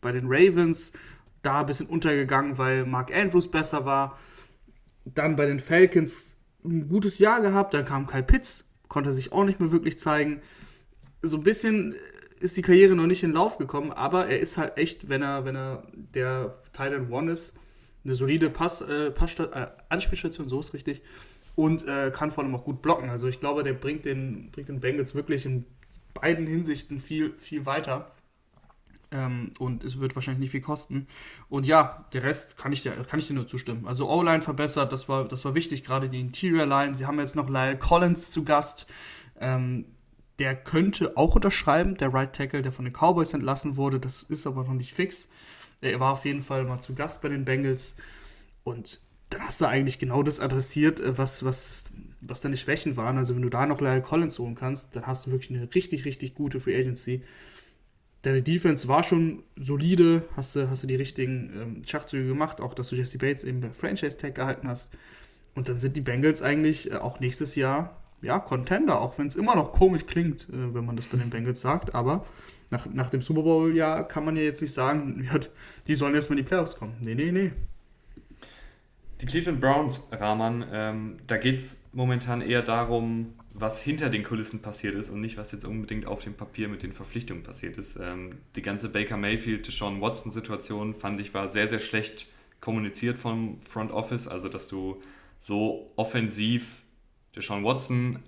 bei 0.01 0.11
den 0.11 0.25
Ravens. 0.27 0.93
Da 1.41 1.61
ein 1.61 1.65
bisschen 1.65 1.87
untergegangen, 1.87 2.57
weil 2.57 2.85
Mark 2.85 3.15
Andrews 3.15 3.49
besser 3.49 3.85
war. 3.85 4.17
Dann 5.05 5.35
bei 5.35 5.45
den 5.45 5.59
Falcons 5.59 6.37
ein 6.63 6.87
gutes 6.87 7.19
Jahr 7.19 7.41
gehabt. 7.41 7.73
Dann 7.73 7.85
kam 7.85 8.07
Kyle 8.07 8.23
Pitts, 8.23 8.65
konnte 8.87 9.13
sich 9.13 9.31
auch 9.31 9.43
nicht 9.43 9.59
mehr 9.59 9.71
wirklich 9.71 9.97
zeigen. 9.97 10.41
So 11.21 11.37
ein 11.37 11.43
bisschen 11.43 11.95
ist 12.39 12.57
die 12.57 12.61
Karriere 12.61 12.95
noch 12.95 13.07
nicht 13.07 13.23
in 13.23 13.31
Lauf 13.31 13.57
gekommen, 13.57 13.91
aber 13.91 14.27
er 14.27 14.39
ist 14.39 14.57
halt 14.57 14.77
echt, 14.77 15.09
wenn 15.09 15.21
er, 15.21 15.45
wenn 15.45 15.55
er 15.55 15.83
der 15.93 16.61
Titan 16.73 17.11
One 17.11 17.31
ist, 17.31 17.53
eine 18.03 18.15
solide 18.15 18.49
Pass, 18.49 18.81
äh, 18.81 19.11
Pass 19.11 19.39
äh, 19.39 19.67
Anspielstation, 19.89 20.47
so 20.47 20.59
ist 20.59 20.73
richtig, 20.73 21.01
und 21.55 21.87
äh, 21.87 22.11
kann 22.13 22.31
vor 22.31 22.43
allem 22.43 22.55
auch 22.55 22.63
gut 22.63 22.81
blocken. 22.81 23.09
Also 23.09 23.27
ich 23.27 23.39
glaube, 23.39 23.63
der 23.63 23.73
bringt 23.73 24.05
den, 24.05 24.51
bringt 24.51 24.69
den 24.69 24.79
Bengals 24.79 25.15
wirklich 25.15 25.45
in 25.45 25.65
beiden 26.13 26.47
Hinsichten 26.47 26.99
viel, 26.99 27.33
viel 27.37 27.65
weiter. 27.65 28.11
Ähm, 29.11 29.51
und 29.59 29.83
es 29.83 29.99
wird 29.99 30.15
wahrscheinlich 30.15 30.39
nicht 30.39 30.51
viel 30.51 30.61
kosten. 30.61 31.07
Und 31.49 31.65
ja, 31.65 32.05
der 32.13 32.23
Rest 32.23 32.57
kann 32.57 32.71
ich 32.73 32.83
dir, 32.83 32.91
kann 32.91 33.19
ich 33.19 33.27
dir 33.27 33.33
nur 33.33 33.47
zustimmen. 33.47 33.87
Also 33.87 34.09
O-Line 34.09 34.41
verbessert, 34.41 34.91
das 34.91 35.07
war, 35.07 35.25
das 35.25 35.45
war 35.45 35.55
wichtig, 35.55 35.83
gerade 35.83 36.09
die 36.09 36.19
Interior 36.19 36.65
Line. 36.65 36.95
Sie 36.95 37.05
haben 37.05 37.19
jetzt 37.19 37.35
noch 37.35 37.49
Lyle 37.49 37.77
Collins 37.77 38.31
zu 38.31 38.43
Gast. 38.43 38.87
Ähm, 39.39 39.85
der 40.39 40.55
könnte 40.55 41.15
auch 41.15 41.35
unterschreiben, 41.35 41.95
der 41.95 42.13
Right 42.13 42.33
Tackle, 42.33 42.61
der 42.61 42.73
von 42.73 42.83
den 42.83 42.93
Cowboys 42.93 43.33
entlassen 43.33 43.77
wurde. 43.77 43.99
Das 43.99 44.23
ist 44.23 44.45
aber 44.47 44.63
noch 44.63 44.73
nicht 44.73 44.93
fix. 44.93 45.29
Er 45.79 45.99
war 45.99 46.13
auf 46.13 46.25
jeden 46.25 46.41
Fall 46.41 46.65
mal 46.65 46.81
zu 46.81 46.93
Gast 46.95 47.21
bei 47.21 47.29
den 47.29 47.45
Bengals. 47.45 47.95
Und 48.63 48.99
dann 49.29 49.41
hast 49.41 49.61
du 49.61 49.65
eigentlich 49.65 49.99
genau 49.99 50.23
das 50.23 50.39
adressiert, 50.39 50.99
äh, 50.99 51.17
was, 51.17 51.43
was, 51.43 51.89
was 52.21 52.41
deine 52.41 52.57
Schwächen 52.57 52.97
waren. 52.97 53.17
Also 53.17 53.35
wenn 53.35 53.41
du 53.41 53.49
da 53.49 53.65
noch 53.65 53.81
Lyle 53.81 54.01
Collins 54.01 54.39
holen 54.39 54.55
kannst, 54.55 54.95
dann 54.95 55.07
hast 55.07 55.25
du 55.25 55.31
wirklich 55.31 55.51
eine 55.51 55.73
richtig, 55.73 56.05
richtig 56.05 56.35
gute 56.35 56.59
Free 56.59 56.79
Agency. 56.79 57.23
Deine 58.21 58.41
Defense 58.41 58.87
war 58.87 59.03
schon 59.03 59.43
solide, 59.55 60.23
hast 60.35 60.55
du, 60.55 60.69
hast 60.69 60.83
du 60.83 60.87
die 60.87 60.95
richtigen 60.95 61.51
ähm, 61.55 61.81
Schachzüge 61.85 62.27
gemacht, 62.27 62.59
auch 62.59 62.73
dass 62.73 62.89
du 62.89 62.95
Jesse 62.95 63.19
Bates 63.19 63.43
eben 63.43 63.61
bei 63.61 63.69
Franchise 63.69 64.17
Tag 64.17 64.35
gehalten 64.35 64.67
hast. 64.67 64.91
Und 65.53 65.69
dann 65.69 65.77
sind 65.77 65.95
die 65.95 66.01
Bengals 66.01 66.41
eigentlich 66.41 66.91
äh, 66.91 66.95
auch 66.95 67.19
nächstes 67.19 67.55
Jahr 67.55 68.01
ja, 68.21 68.39
Contender, 68.39 69.01
auch 69.01 69.17
wenn 69.17 69.27
es 69.27 69.35
immer 69.35 69.55
noch 69.55 69.71
komisch 69.71 70.05
klingt, 70.05 70.49
äh, 70.49 70.73
wenn 70.73 70.85
man 70.85 70.95
das 70.95 71.05
bei 71.05 71.17
den 71.17 71.29
Bengals 71.29 71.61
sagt, 71.61 71.93
aber 71.93 72.25
nach, 72.71 72.87
nach 72.87 73.09
dem 73.09 73.21
Super 73.21 73.43
Bowl-Jahr 73.43 74.07
kann 74.07 74.25
man 74.25 74.35
ja 74.35 74.41
jetzt 74.41 74.61
nicht 74.61 74.73
sagen, 74.73 75.27
ja, 75.31 75.39
die 75.87 75.95
sollen 75.95 76.15
erstmal 76.15 76.39
in 76.39 76.43
die 76.43 76.47
Playoffs 76.47 76.75
kommen. 76.75 76.95
Nee, 77.01 77.15
nee, 77.15 77.31
nee. 77.31 77.51
Die 79.21 79.25
Cleveland 79.25 79.61
Browns, 79.61 80.07
Rahman, 80.11 80.65
ähm, 80.71 81.17
da 81.25 81.37
geht 81.37 81.55
es 81.55 81.81
momentan 81.93 82.41
eher 82.41 82.61
darum, 82.61 83.33
was 83.53 83.81
hinter 83.81 84.09
den 84.09 84.23
Kulissen 84.23 84.61
passiert 84.61 84.95
ist 84.95 85.09
und 85.09 85.21
nicht, 85.21 85.37
was 85.37 85.53
jetzt 85.53 85.63
unbedingt 85.63 86.05
auf 86.05 86.21
dem 86.21 86.33
Papier 86.33 86.67
mit 86.67 86.83
den 86.83 86.91
Verpflichtungen 86.91 87.41
passiert 87.41 87.77
ist. 87.77 87.95
Ähm, 87.95 88.31
die 88.57 88.61
ganze 88.61 88.89
Baker 88.89 89.15
Mayfield, 89.15 89.65
Deshaun 89.65 90.01
Watson-Situation 90.01 90.93
fand 90.93 91.21
ich 91.21 91.33
war 91.33 91.47
sehr, 91.47 91.69
sehr 91.69 91.79
schlecht 91.79 92.27
kommuniziert 92.59 93.17
vom 93.17 93.61
Front 93.61 93.91
Office, 93.91 94.27
also 94.27 94.49
dass 94.49 94.67
du 94.67 95.01
so 95.39 95.87
offensiv 95.95 96.83
der 97.35 97.41
Sean 97.41 97.63
Watson 97.63 98.19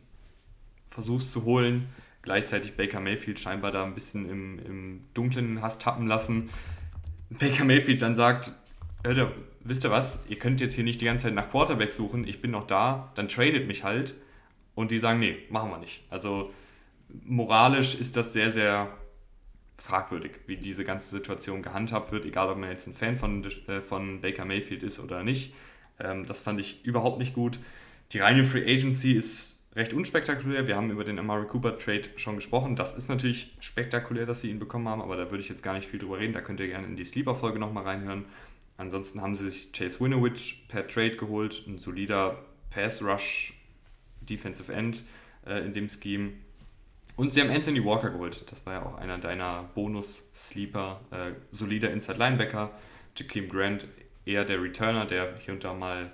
versuchst 0.87 1.33
zu 1.33 1.43
holen, 1.43 1.89
gleichzeitig 2.21 2.77
Baker 2.77 3.01
Mayfield 3.01 3.39
scheinbar 3.39 3.71
da 3.71 3.83
ein 3.83 3.93
bisschen 3.93 4.29
im, 4.29 4.59
im 4.59 5.03
Dunklen 5.13 5.61
hast 5.61 5.81
tappen 5.81 6.07
lassen. 6.07 6.49
Baker 7.29 7.65
Mayfield 7.65 8.01
dann 8.01 8.15
sagt, 8.15 8.53
wisst 9.69 9.83
ihr 9.83 9.91
was, 9.91 10.19
ihr 10.27 10.39
könnt 10.39 10.61
jetzt 10.61 10.75
hier 10.75 10.83
nicht 10.83 11.01
die 11.01 11.05
ganze 11.05 11.25
Zeit 11.25 11.33
nach 11.33 11.49
Quarterback 11.49 11.91
suchen, 11.91 12.27
ich 12.27 12.41
bin 12.41 12.51
noch 12.51 12.65
da, 12.65 13.11
dann 13.15 13.29
tradet 13.29 13.67
mich 13.67 13.83
halt. 13.83 14.15
Und 14.75 14.91
die 14.91 14.99
sagen, 14.99 15.19
nee, 15.19 15.37
machen 15.49 15.71
wir 15.71 15.79
nicht. 15.79 16.03
Also 16.09 16.51
moralisch 17.25 17.95
ist 17.95 18.15
das 18.15 18.33
sehr, 18.33 18.51
sehr 18.51 18.95
fragwürdig, 19.75 20.31
wie 20.45 20.57
diese 20.57 20.83
ganze 20.83 21.09
Situation 21.09 21.61
gehandhabt 21.61 22.11
wird, 22.11 22.25
egal 22.25 22.49
ob 22.49 22.57
man 22.57 22.69
jetzt 22.69 22.87
ein 22.87 22.93
Fan 22.93 23.15
von, 23.15 23.43
äh, 23.67 23.81
von 23.81 24.21
Baker 24.21 24.45
Mayfield 24.45 24.83
ist 24.83 24.99
oder 24.99 25.23
nicht. 25.23 25.53
Ähm, 25.99 26.25
das 26.25 26.41
fand 26.41 26.59
ich 26.59 26.85
überhaupt 26.85 27.19
nicht 27.19 27.33
gut. 27.33 27.59
Die 28.11 28.19
reine 28.19 28.45
Free 28.45 28.71
Agency 28.71 29.13
ist 29.13 29.55
recht 29.75 29.93
unspektakulär. 29.93 30.67
Wir 30.67 30.75
haben 30.75 30.89
über 30.89 31.03
den 31.03 31.19
Amari 31.19 31.45
Cooper 31.45 31.77
Trade 31.77 32.03
schon 32.15 32.35
gesprochen. 32.35 32.75
Das 32.75 32.93
ist 32.93 33.09
natürlich 33.09 33.55
spektakulär, 33.59 34.25
dass 34.25 34.41
sie 34.41 34.49
ihn 34.49 34.59
bekommen 34.59 34.87
haben, 34.87 35.01
aber 35.01 35.15
da 35.15 35.29
würde 35.29 35.41
ich 35.41 35.49
jetzt 35.49 35.63
gar 35.63 35.73
nicht 35.73 35.87
viel 35.87 35.99
drüber 35.99 36.19
reden. 36.19 36.33
Da 36.33 36.41
könnt 36.41 36.59
ihr 36.59 36.67
gerne 36.67 36.87
in 36.87 36.95
die 36.95 37.03
Sleeper-Folge 37.03 37.59
nochmal 37.59 37.83
reinhören. 37.83 38.25
Ansonsten 38.77 39.21
haben 39.21 39.35
sie 39.35 39.49
sich 39.49 39.71
Chase 39.71 39.99
Winovich 39.99 40.67
per 40.67 40.87
Trade 40.87 41.17
geholt, 41.17 41.63
ein 41.67 41.79
solider 41.79 42.45
Pass-Rush 42.69 43.53
Defensive 44.21 44.71
End 44.71 45.03
äh, 45.45 45.65
in 45.65 45.73
dem 45.73 45.89
Scheme. 45.89 46.33
Und 47.15 47.33
sie 47.33 47.41
haben 47.41 47.49
Anthony 47.49 47.83
Walker 47.83 48.11
geholt. 48.11 48.51
Das 48.51 48.65
war 48.65 48.73
ja 48.73 48.85
auch 48.85 48.97
einer 48.97 49.17
deiner 49.17 49.63
Bonus-Sleeper. 49.73 51.01
Äh, 51.09 51.31
solider 51.51 51.91
Inside-Linebacker. 51.91 52.71
Jakeem 53.15 53.49
Grant 53.49 53.87
eher 54.25 54.45
der 54.45 54.61
Returner, 54.61 55.05
der 55.05 55.37
hier 55.37 55.55
und 55.55 55.63
da 55.63 55.73
mal 55.73 56.11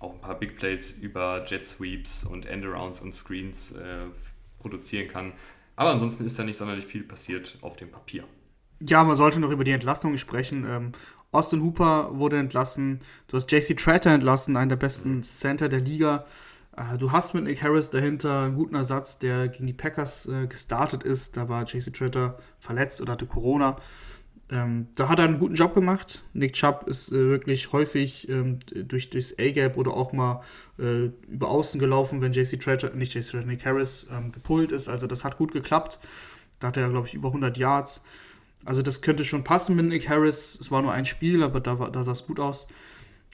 auch 0.00 0.14
ein 0.14 0.20
paar 0.20 0.38
Big 0.38 0.56
Plays 0.56 0.92
über 0.92 1.44
Jet 1.46 1.66
Sweeps 1.66 2.24
und 2.24 2.46
Endarounds 2.46 3.00
und 3.00 3.14
Screens 3.14 3.72
äh, 3.72 4.06
produzieren 4.58 5.08
kann. 5.08 5.32
Aber 5.76 5.90
ansonsten 5.90 6.24
ist 6.24 6.38
da 6.38 6.44
nicht 6.44 6.56
sonderlich 6.56 6.86
viel 6.86 7.04
passiert 7.04 7.58
auf 7.60 7.76
dem 7.76 7.90
Papier. 7.90 8.24
Ja, 8.80 9.02
man 9.04 9.16
sollte 9.16 9.40
noch 9.40 9.50
über 9.50 9.64
die 9.64 9.72
Entlassung 9.72 10.16
sprechen. 10.18 10.66
Ähm, 10.68 10.92
Austin 11.30 11.62
Hooper 11.62 12.18
wurde 12.18 12.38
entlassen, 12.38 13.00
du 13.26 13.36
hast 13.36 13.50
JC 13.52 13.76
Tretter 13.76 14.10
entlassen, 14.10 14.56
einen 14.56 14.70
der 14.70 14.76
besten 14.76 15.22
Center 15.22 15.68
der 15.68 15.80
Liga. 15.80 16.24
Äh, 16.76 16.96
du 16.96 17.12
hast 17.12 17.34
mit 17.34 17.44
Nick 17.44 17.62
Harris 17.62 17.90
dahinter 17.90 18.42
einen 18.44 18.54
guten 18.54 18.74
Ersatz, 18.74 19.18
der 19.18 19.48
gegen 19.48 19.66
die 19.66 19.74
Packers 19.74 20.26
äh, 20.26 20.46
gestartet 20.46 21.02
ist. 21.02 21.36
Da 21.36 21.48
war 21.48 21.64
JC 21.64 21.92
Tretter 21.92 22.38
verletzt 22.58 23.00
oder 23.00 23.12
hatte 23.12 23.26
Corona. 23.26 23.76
Ähm, 24.50 24.88
da 24.94 25.10
hat 25.10 25.18
er 25.18 25.26
einen 25.26 25.38
guten 25.38 25.54
Job 25.54 25.74
gemacht. 25.74 26.24
Nick 26.32 26.54
Chubb 26.54 26.84
ist 26.88 27.12
äh, 27.12 27.28
wirklich 27.28 27.72
häufig 27.72 28.28
ähm, 28.30 28.60
durch, 28.74 29.10
durchs 29.10 29.34
A-Gap 29.38 29.76
oder 29.76 29.92
auch 29.92 30.12
mal 30.14 30.42
äh, 30.78 31.10
über 31.28 31.48
Außen 31.48 31.78
gelaufen, 31.78 32.22
wenn 32.22 32.32
JC 32.32 32.58
Tretter, 32.58 32.90
nicht 32.94 33.14
JC 33.14 33.30
Tretter, 33.30 33.46
Nick 33.46 33.66
Harris 33.66 34.06
ähm, 34.10 34.32
gepult 34.32 34.72
ist. 34.72 34.88
Also 34.88 35.06
das 35.06 35.24
hat 35.24 35.36
gut 35.36 35.52
geklappt. 35.52 35.98
Da 36.60 36.68
hat 36.68 36.78
er, 36.78 36.88
glaube 36.88 37.06
ich, 37.06 37.14
über 37.14 37.28
100 37.28 37.58
Yards. 37.58 38.02
Also 38.64 38.82
das 38.82 39.00
könnte 39.02 39.24
schon 39.24 39.44
passen 39.44 39.76
mit 39.76 39.86
Nick 39.86 40.08
Harris. 40.08 40.58
Es 40.60 40.70
war 40.70 40.82
nur 40.82 40.92
ein 40.92 41.06
Spiel, 41.06 41.42
aber 41.42 41.60
da, 41.60 41.74
da 41.74 42.04
sah 42.04 42.12
es 42.12 42.26
gut 42.26 42.40
aus. 42.40 42.66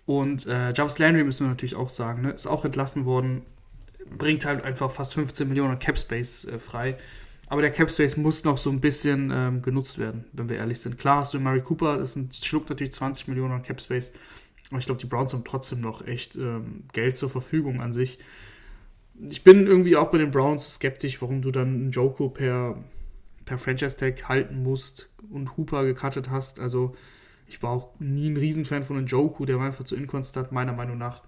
Und 0.06 0.46
äh, 0.46 0.72
Jarvis 0.72 0.98
Landry 0.98 1.24
müssen 1.24 1.46
wir 1.46 1.50
natürlich 1.50 1.74
auch 1.74 1.88
sagen, 1.88 2.22
ne? 2.22 2.32
ist 2.32 2.46
auch 2.46 2.64
entlassen 2.64 3.04
worden. 3.04 3.42
Bringt 4.18 4.44
halt 4.44 4.62
einfach 4.62 4.90
fast 4.90 5.14
15 5.14 5.48
Millionen 5.48 5.78
Cap 5.78 5.98
Space 5.98 6.44
äh, 6.44 6.58
frei. 6.58 6.98
Aber 7.46 7.62
der 7.62 7.70
Cap 7.70 7.90
Space 7.90 8.16
muss 8.16 8.44
noch 8.44 8.58
so 8.58 8.70
ein 8.70 8.80
bisschen 8.80 9.30
ähm, 9.32 9.62
genutzt 9.62 9.98
werden, 9.98 10.24
wenn 10.32 10.48
wir 10.48 10.56
ehrlich 10.56 10.80
sind. 10.80 10.98
Klar 10.98 11.18
hast 11.18 11.34
du 11.34 11.40
Murray 11.40 11.60
Cooper, 11.60 11.98
das 11.98 12.18
schluckt 12.42 12.70
natürlich 12.70 12.92
20 12.92 13.28
Millionen 13.28 13.62
Cap 13.62 13.80
Space. 13.80 14.12
Aber 14.70 14.78
ich 14.78 14.86
glaube, 14.86 15.00
die 15.00 15.06
Browns 15.06 15.32
haben 15.32 15.44
trotzdem 15.44 15.80
noch 15.80 16.06
echt 16.06 16.36
ähm, 16.36 16.84
Geld 16.92 17.16
zur 17.16 17.30
Verfügung 17.30 17.80
an 17.80 17.92
sich. 17.92 18.18
Ich 19.28 19.44
bin 19.44 19.66
irgendwie 19.66 19.96
auch 19.96 20.10
bei 20.10 20.18
den 20.18 20.30
Browns 20.30 20.74
skeptisch, 20.74 21.20
warum 21.22 21.42
du 21.42 21.50
dann 21.50 21.68
einen 21.68 21.90
Joko 21.90 22.28
per, 22.28 22.82
per 23.44 23.58
Franchise-Tag 23.58 24.28
halten 24.28 24.62
musst 24.62 25.10
und 25.30 25.56
Hooper 25.56 25.84
gecuttet 25.84 26.30
hast. 26.30 26.60
Also, 26.60 26.94
ich 27.46 27.62
war 27.62 27.70
auch 27.70 27.98
nie 27.98 28.30
ein 28.30 28.36
Riesenfan 28.36 28.84
von 28.84 28.96
einem 28.96 29.06
Joku, 29.06 29.44
der 29.44 29.58
war 29.58 29.66
einfach 29.66 29.84
zu 29.84 29.96
inkonstant, 29.96 30.52
meiner 30.52 30.72
Meinung 30.72 30.98
nach. 30.98 31.22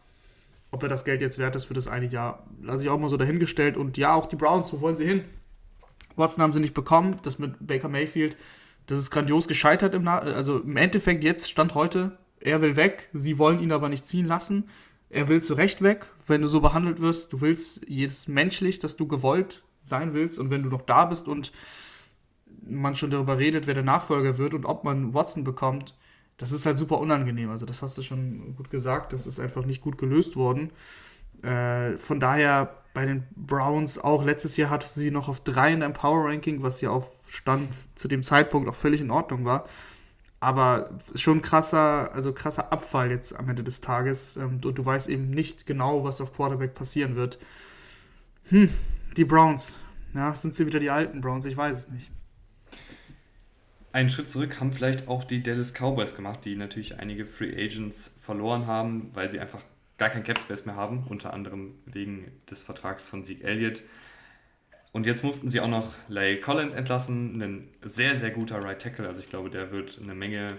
Ob 0.71 0.83
er 0.83 0.89
das 0.89 1.05
Geld 1.05 1.21
jetzt 1.21 1.39
wert 1.39 1.55
ist 1.57 1.65
für 1.65 1.75
das 1.75 1.89
eine 1.89 2.07
Jahr, 2.07 2.47
lasse 2.61 2.83
ich 2.83 2.89
auch 2.89 2.99
mal 2.99 3.09
so 3.09 3.17
dahingestellt. 3.17 3.77
Und 3.77 3.97
ja, 3.99 4.15
auch 4.15 4.27
die 4.27 4.37
Browns, 4.37 4.73
wo 4.73 4.81
wollen 4.81 4.97
sie 4.97 5.07
hin? 5.07 5.25
Watson 6.17 6.43
haben 6.43 6.53
sie 6.53 6.61
nicht 6.61 6.75
bekommen. 6.75 7.19
Das 7.23 7.39
mit 7.39 7.55
Baker 7.67 7.89
Mayfield, 7.89 8.37
das 8.87 8.99
ist 8.99 9.11
grandios 9.11 9.49
gescheitert. 9.49 9.95
Im 9.95 10.09
also 10.09 10.59
im 10.61 10.77
Endeffekt 10.77 11.23
jetzt, 11.25 11.51
Stand 11.51 11.75
heute, 11.75 12.19
er 12.41 12.63
will 12.63 12.77
weg. 12.77 13.09
Sie 13.13 13.39
wollen 13.39 13.61
ihn 13.61 13.73
aber 13.73 13.89
nicht 13.89 14.07
ziehen 14.07 14.27
lassen. 14.27 14.69
Er 15.09 15.29
will 15.29 15.43
zu 15.43 15.55
Recht 15.55 15.83
weg, 15.83 16.07
wenn 16.27 16.43
du 16.43 16.49
so 16.49 16.61
behandelt 16.61 17.01
wirst. 17.01 17.33
Du 17.33 17.41
willst 17.41 17.89
jedes 17.89 18.27
menschlich, 18.29 18.79
dass 18.81 18.97
du 18.97 19.07
gewollt 19.07 19.63
sein 19.83 20.15
willst. 20.15 20.39
Und 20.39 20.51
wenn 20.51 20.63
du 20.63 20.69
noch 20.69 20.83
da 20.83 21.05
bist 21.05 21.29
und 21.29 21.53
man 22.69 22.95
schon 22.95 23.11
darüber 23.11 23.39
redet, 23.39 23.67
wer 23.67 23.75
der 23.75 23.83
Nachfolger 23.83 24.39
wird 24.39 24.55
und 24.55 24.65
ob 24.65 24.85
man 24.85 25.15
Watson 25.15 25.45
bekommt, 25.45 25.95
das 26.37 26.53
ist 26.53 26.67
halt 26.67 26.79
super 26.79 26.99
unangenehm. 26.99 27.51
Also 27.51 27.67
das 27.67 27.83
hast 27.83 27.97
du 27.97 28.03
schon 28.03 28.55
gut 28.57 28.71
gesagt. 28.71 29.13
Das 29.13 29.27
ist 29.27 29.41
einfach 29.41 29.65
nicht 29.65 29.81
gut 29.81 29.99
gelöst 29.99 30.37
worden. 30.37 30.71
Äh, 31.43 31.97
von 31.97 32.21
daher 32.21 32.83
bei 32.93 33.07
den 33.07 33.25
Browns 33.35 33.99
auch 33.99 34.25
letztes 34.25 34.57
Jahr 34.57 34.71
hattest 34.71 34.97
du 34.97 35.01
sie 35.01 35.11
noch 35.11 35.29
auf 35.29 35.41
3 35.41 35.75
in 35.75 35.81
deinem 35.81 35.93
Power 35.93 36.29
Ranking, 36.29 36.63
was 36.63 36.81
ja 36.81 36.91
auf 36.91 37.11
Stand 37.29 37.69
zu 37.95 38.09
dem 38.09 38.23
Zeitpunkt 38.23 38.69
auch 38.69 38.75
völlig 38.75 39.01
in 39.01 39.11
Ordnung 39.11 39.45
war. 39.45 39.67
Aber 40.41 40.91
schon 41.15 41.41
krasser, 41.43 42.13
also 42.13 42.33
krasser 42.33 42.73
Abfall 42.73 43.11
jetzt 43.11 43.35
am 43.35 43.49
Ende 43.49 43.65
des 43.65 43.81
Tages. 43.81 44.37
Ähm, 44.37 44.61
und 44.65 44.79
du 44.79 44.85
weißt 44.85 45.09
eben 45.09 45.31
nicht 45.31 45.67
genau, 45.67 46.05
was 46.05 46.21
auf 46.21 46.35
Quarterback 46.35 46.75
passieren 46.75 47.17
wird. 47.17 47.39
Hm, 48.45 48.71
die 49.17 49.25
Browns. 49.25 49.77
Ja, 50.15 50.35
sind 50.35 50.55
sie 50.55 50.67
wieder 50.67 50.81
die 50.81 50.91
alten 50.91 51.21
Browns? 51.21 51.47
Ich 51.47 51.57
weiß 51.57 51.77
es 51.77 51.89
nicht. 51.89 52.11
Einen 53.97 54.11
Schritt 54.11 54.29
zurück 54.29 54.61
haben 54.61 54.75
vielleicht 54.75 55.09
auch 55.09 55.25
die 55.25 55.43
Dallas 55.43 55.73
Cowboys 55.73 56.15
gemacht, 56.15 56.45
die 56.45 56.55
natürlich 56.55 56.99
einige 56.99 57.25
Free 57.25 57.55
Agents 57.55 58.15
verloren 58.21 58.67
haben, 58.67 59.09
weil 59.15 59.31
sie 59.31 59.41
einfach 59.41 59.63
gar 59.97 60.11
kein 60.11 60.23
Cap 60.23 60.39
Space 60.39 60.67
mehr 60.67 60.77
haben, 60.77 61.07
unter 61.09 61.33
anderem 61.33 61.77
wegen 61.87 62.31
des 62.51 62.63
Vertrags 62.63 63.09
von 63.09 63.25
Zeke 63.25 63.45
Elliott. 63.45 63.83
Und 64.93 65.07
jetzt 65.07 65.25
mussten 65.25 65.49
sie 65.49 65.63
auch 65.63 65.69
noch 65.69 65.95
Lay 66.09 66.39
Collins 66.39 66.75
entlassen, 66.75 67.41
ein 67.41 67.69
sehr, 67.81 68.15
sehr 68.17 68.33
guter 68.33 68.63
Right 68.63 68.83
Tackle. 68.83 69.09
Also 69.09 69.21
ich 69.21 69.31
glaube, 69.31 69.49
der 69.49 69.71
wird 69.71 69.99
eine 70.03 70.15
Menge 70.15 70.59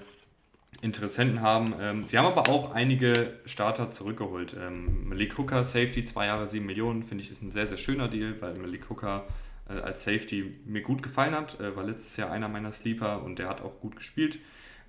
Interessenten 0.82 1.42
haben. 1.42 1.76
Ähm, 1.80 2.08
sie 2.08 2.18
haben 2.18 2.26
aber 2.26 2.50
auch 2.50 2.74
einige 2.74 3.34
Starter 3.46 3.92
zurückgeholt. 3.92 4.56
Ähm, 4.60 5.10
Malik 5.10 5.38
Hooker, 5.38 5.64
Safety, 5.64 6.04
zwei 6.06 6.26
Jahre, 6.26 6.48
sieben 6.48 6.66
Millionen, 6.66 7.04
finde 7.04 7.24
ich, 7.24 7.30
ist 7.30 7.44
ein 7.44 7.52
sehr, 7.52 7.68
sehr 7.68 7.78
schöner 7.78 8.08
Deal, 8.08 8.42
weil 8.42 8.56
Malik 8.56 8.90
Hooker 8.90 9.28
äh, 9.70 9.74
als 9.74 10.04
Safety 10.04 10.56
mir 10.66 10.82
gut 10.82 11.04
gefallen 11.04 11.34
hat. 11.34 11.60
Äh, 11.60 11.76
war 11.76 11.84
letztes 11.84 12.18
Jahr 12.18 12.32
einer 12.32 12.50
meiner 12.50 12.72
Sleeper 12.72 13.24
und 13.24 13.40
der 13.40 13.50
hat 13.50 13.62
auch 13.62 13.80
gut 13.80 13.96
gespielt. 13.96 14.40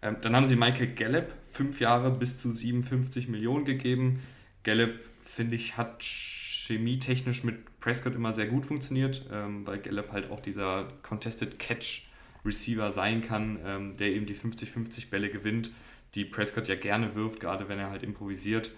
Ähm, 0.03 0.17
dann 0.21 0.37
haben 0.37 0.47
sie 0.47 0.57
Michael 0.57 0.95
Gallup, 0.95 1.35
fünf 1.43 1.81
Jahre 1.81 2.11
bis 2.11 2.39
zu 2.39 2.53
57 2.53 3.29
Millionen 3.29 3.65
gegeben. 3.65 4.23
Gallup, 4.63 4.95
finde 5.21 5.57
ich, 5.57 5.77
hat 5.77 6.03
chemietechnisch 6.03 7.45
mit 7.45 7.81
Prescott 7.81 8.15
immer 8.15 8.33
sehr 8.33 8.47
gut 8.47 8.67
funktioniert, 8.67 9.27
ähm, 9.33 9.67
weil 9.67 9.79
Gallup 9.79 10.13
halt 10.13 10.31
auch 10.31 10.41
dieser 10.41 10.89
Contested 11.03 11.59
Catch 11.59 12.07
Receiver 12.45 12.93
sein 12.93 13.21
kann, 13.21 13.59
ähm, 13.65 13.97
der 13.97 14.09
eben 14.09 14.27
die 14.27 14.35
50-50 14.35 15.11
Bälle 15.11 15.31
gewinnt, 15.31 15.71
die 16.15 16.25
Prescott 16.25 16.69
ja 16.69 16.75
gerne 16.75 17.15
wirft, 17.15 17.41
gerade 17.41 17.69
wenn 17.69 17.79
er 17.79 17.91
halt 17.91 18.03
improvisiert. 18.03 18.71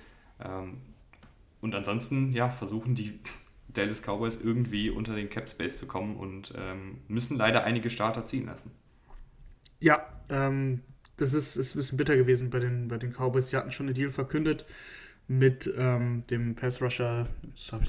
Ähm, 0.42 0.78
und 1.60 1.74
ansonsten, 1.74 2.32
ja, 2.32 2.48
versuchen 2.48 2.94
die 2.94 3.18
Dallas 3.72 4.02
Cowboys 4.02 4.38
irgendwie 4.42 4.90
unter 4.90 5.14
den 5.14 5.28
Cap 5.28 5.48
Space 5.48 5.78
zu 5.78 5.86
kommen 5.86 6.16
und 6.16 6.52
ähm, 6.56 6.98
müssen 7.08 7.36
leider 7.36 7.64
einige 7.64 7.90
Starter 7.90 8.24
ziehen 8.24 8.46
lassen. 8.46 8.72
Ja, 9.80 10.06
ähm, 10.28 10.80
das 11.16 11.34
ist, 11.34 11.56
ist 11.56 11.74
ein 11.74 11.78
bisschen 11.78 11.98
bitter 11.98 12.16
gewesen 12.16 12.50
bei 12.50 12.58
den, 12.58 12.88
bei 12.88 12.98
den 12.98 13.12
Cowboys. 13.12 13.50
Sie 13.50 13.56
hatten 13.56 13.70
schon 13.70 13.86
einen 13.86 13.94
Deal 13.94 14.10
verkündet 14.10 14.64
mit 15.28 15.72
ähm, 15.76 16.24
dem 16.30 16.54
Pass-Rusher, 16.54 17.28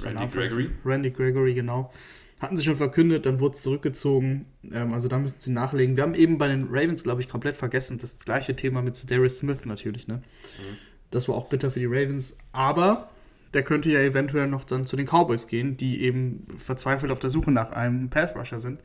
Randy 0.04 0.26
Gregory. 0.28 0.70
Randy 0.84 1.10
Gregory, 1.10 1.54
genau. 1.54 1.92
Hatten 2.40 2.56
sie 2.56 2.64
schon 2.64 2.76
verkündet, 2.76 3.26
dann 3.26 3.40
wurde 3.40 3.56
es 3.56 3.62
zurückgezogen. 3.62 4.46
Ähm, 4.70 4.92
also 4.92 5.08
da 5.08 5.18
müssen 5.18 5.40
sie 5.40 5.52
nachlegen. 5.52 5.96
Wir 5.96 6.02
haben 6.02 6.14
eben 6.14 6.38
bei 6.38 6.48
den 6.48 6.68
Ravens, 6.70 7.02
glaube 7.02 7.20
ich, 7.20 7.28
komplett 7.28 7.56
vergessen. 7.56 7.98
Das 7.98 8.18
gleiche 8.18 8.54
Thema 8.54 8.82
mit 8.82 9.10
Darius 9.10 9.38
Smith 9.38 9.64
natürlich. 9.64 10.08
Ne? 10.08 10.16
Mhm. 10.16 10.76
Das 11.10 11.28
war 11.28 11.36
auch 11.36 11.48
bitter 11.48 11.70
für 11.70 11.78
die 11.78 11.86
Ravens. 11.86 12.36
Aber 12.52 13.10
der 13.54 13.62
könnte 13.62 13.90
ja 13.90 14.00
eventuell 14.00 14.46
noch 14.46 14.64
dann 14.64 14.86
zu 14.86 14.96
den 14.96 15.06
Cowboys 15.06 15.46
gehen, 15.46 15.76
die 15.76 16.02
eben 16.02 16.46
verzweifelt 16.56 17.12
auf 17.12 17.18
der 17.18 17.30
Suche 17.30 17.50
nach 17.50 17.70
einem 17.72 18.08
Pass-Rusher 18.08 18.58
sind. 18.58 18.80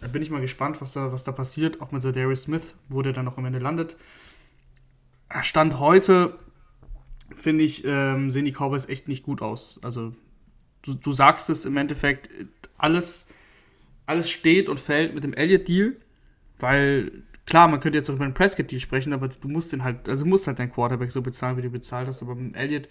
Da 0.00 0.08
bin 0.08 0.22
ich 0.22 0.30
mal 0.30 0.40
gespannt, 0.40 0.80
was 0.80 0.92
da, 0.92 1.12
was 1.12 1.24
da 1.24 1.32
passiert, 1.32 1.80
auch 1.80 1.92
mit 1.92 2.04
Darius 2.04 2.42
Smith, 2.42 2.74
wo 2.88 3.02
der 3.02 3.12
dann 3.12 3.24
noch 3.24 3.38
am 3.38 3.44
Ende 3.44 3.60
landet. 3.60 3.96
Stand 5.42 5.78
heute 5.78 6.38
finde 7.36 7.64
ich, 7.64 7.84
ähm, 7.84 8.30
sehen 8.30 8.44
die 8.44 8.52
Cowboys 8.52 8.88
echt 8.88 9.08
nicht 9.08 9.22
gut 9.22 9.42
aus. 9.42 9.78
Also, 9.82 10.12
du, 10.82 10.94
du 10.94 11.12
sagst 11.12 11.50
es 11.50 11.64
im 11.64 11.76
Endeffekt, 11.76 12.28
alles, 12.76 13.26
alles 14.06 14.30
steht 14.30 14.68
und 14.68 14.80
fällt 14.80 15.14
mit 15.14 15.24
dem 15.24 15.34
Elliott-Deal, 15.34 15.96
weil 16.58 17.12
klar, 17.46 17.68
man 17.68 17.80
könnte 17.80 17.98
jetzt 17.98 18.08
auch 18.10 18.14
über 18.14 18.26
den 18.26 18.34
Prescott-Deal 18.34 18.80
sprechen, 18.80 19.12
aber 19.12 19.28
du 19.28 19.48
musst 19.48 19.72
den 19.72 19.84
halt, 19.84 20.08
also 20.08 20.24
musst 20.24 20.46
halt 20.46 20.58
deinen 20.58 20.72
Quarterback 20.72 21.10
so 21.10 21.22
bezahlen, 21.22 21.56
wie 21.56 21.62
du 21.62 21.70
bezahlt 21.70 22.08
hast, 22.08 22.22
aber 22.22 22.34
mit 22.34 22.56
Elliott 22.56 22.88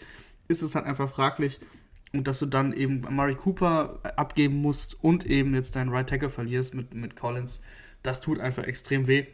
ist 0.51 0.61
es 0.61 0.75
halt 0.75 0.85
einfach 0.85 1.09
fraglich. 1.09 1.59
Und 2.13 2.27
dass 2.27 2.39
du 2.39 2.45
dann 2.45 2.73
eben 2.73 3.01
Murray 3.09 3.35
Cooper 3.35 3.99
abgeben 4.17 4.55
musst 4.55 5.01
und 5.01 5.25
eben 5.25 5.55
jetzt 5.55 5.75
deinen 5.75 5.89
Right 5.89 6.09
Tackle 6.09 6.29
verlierst 6.29 6.75
mit, 6.75 6.93
mit 6.93 7.15
Collins, 7.15 7.61
das 8.03 8.19
tut 8.19 8.39
einfach 8.39 8.65
extrem 8.65 9.07
weh. 9.07 9.25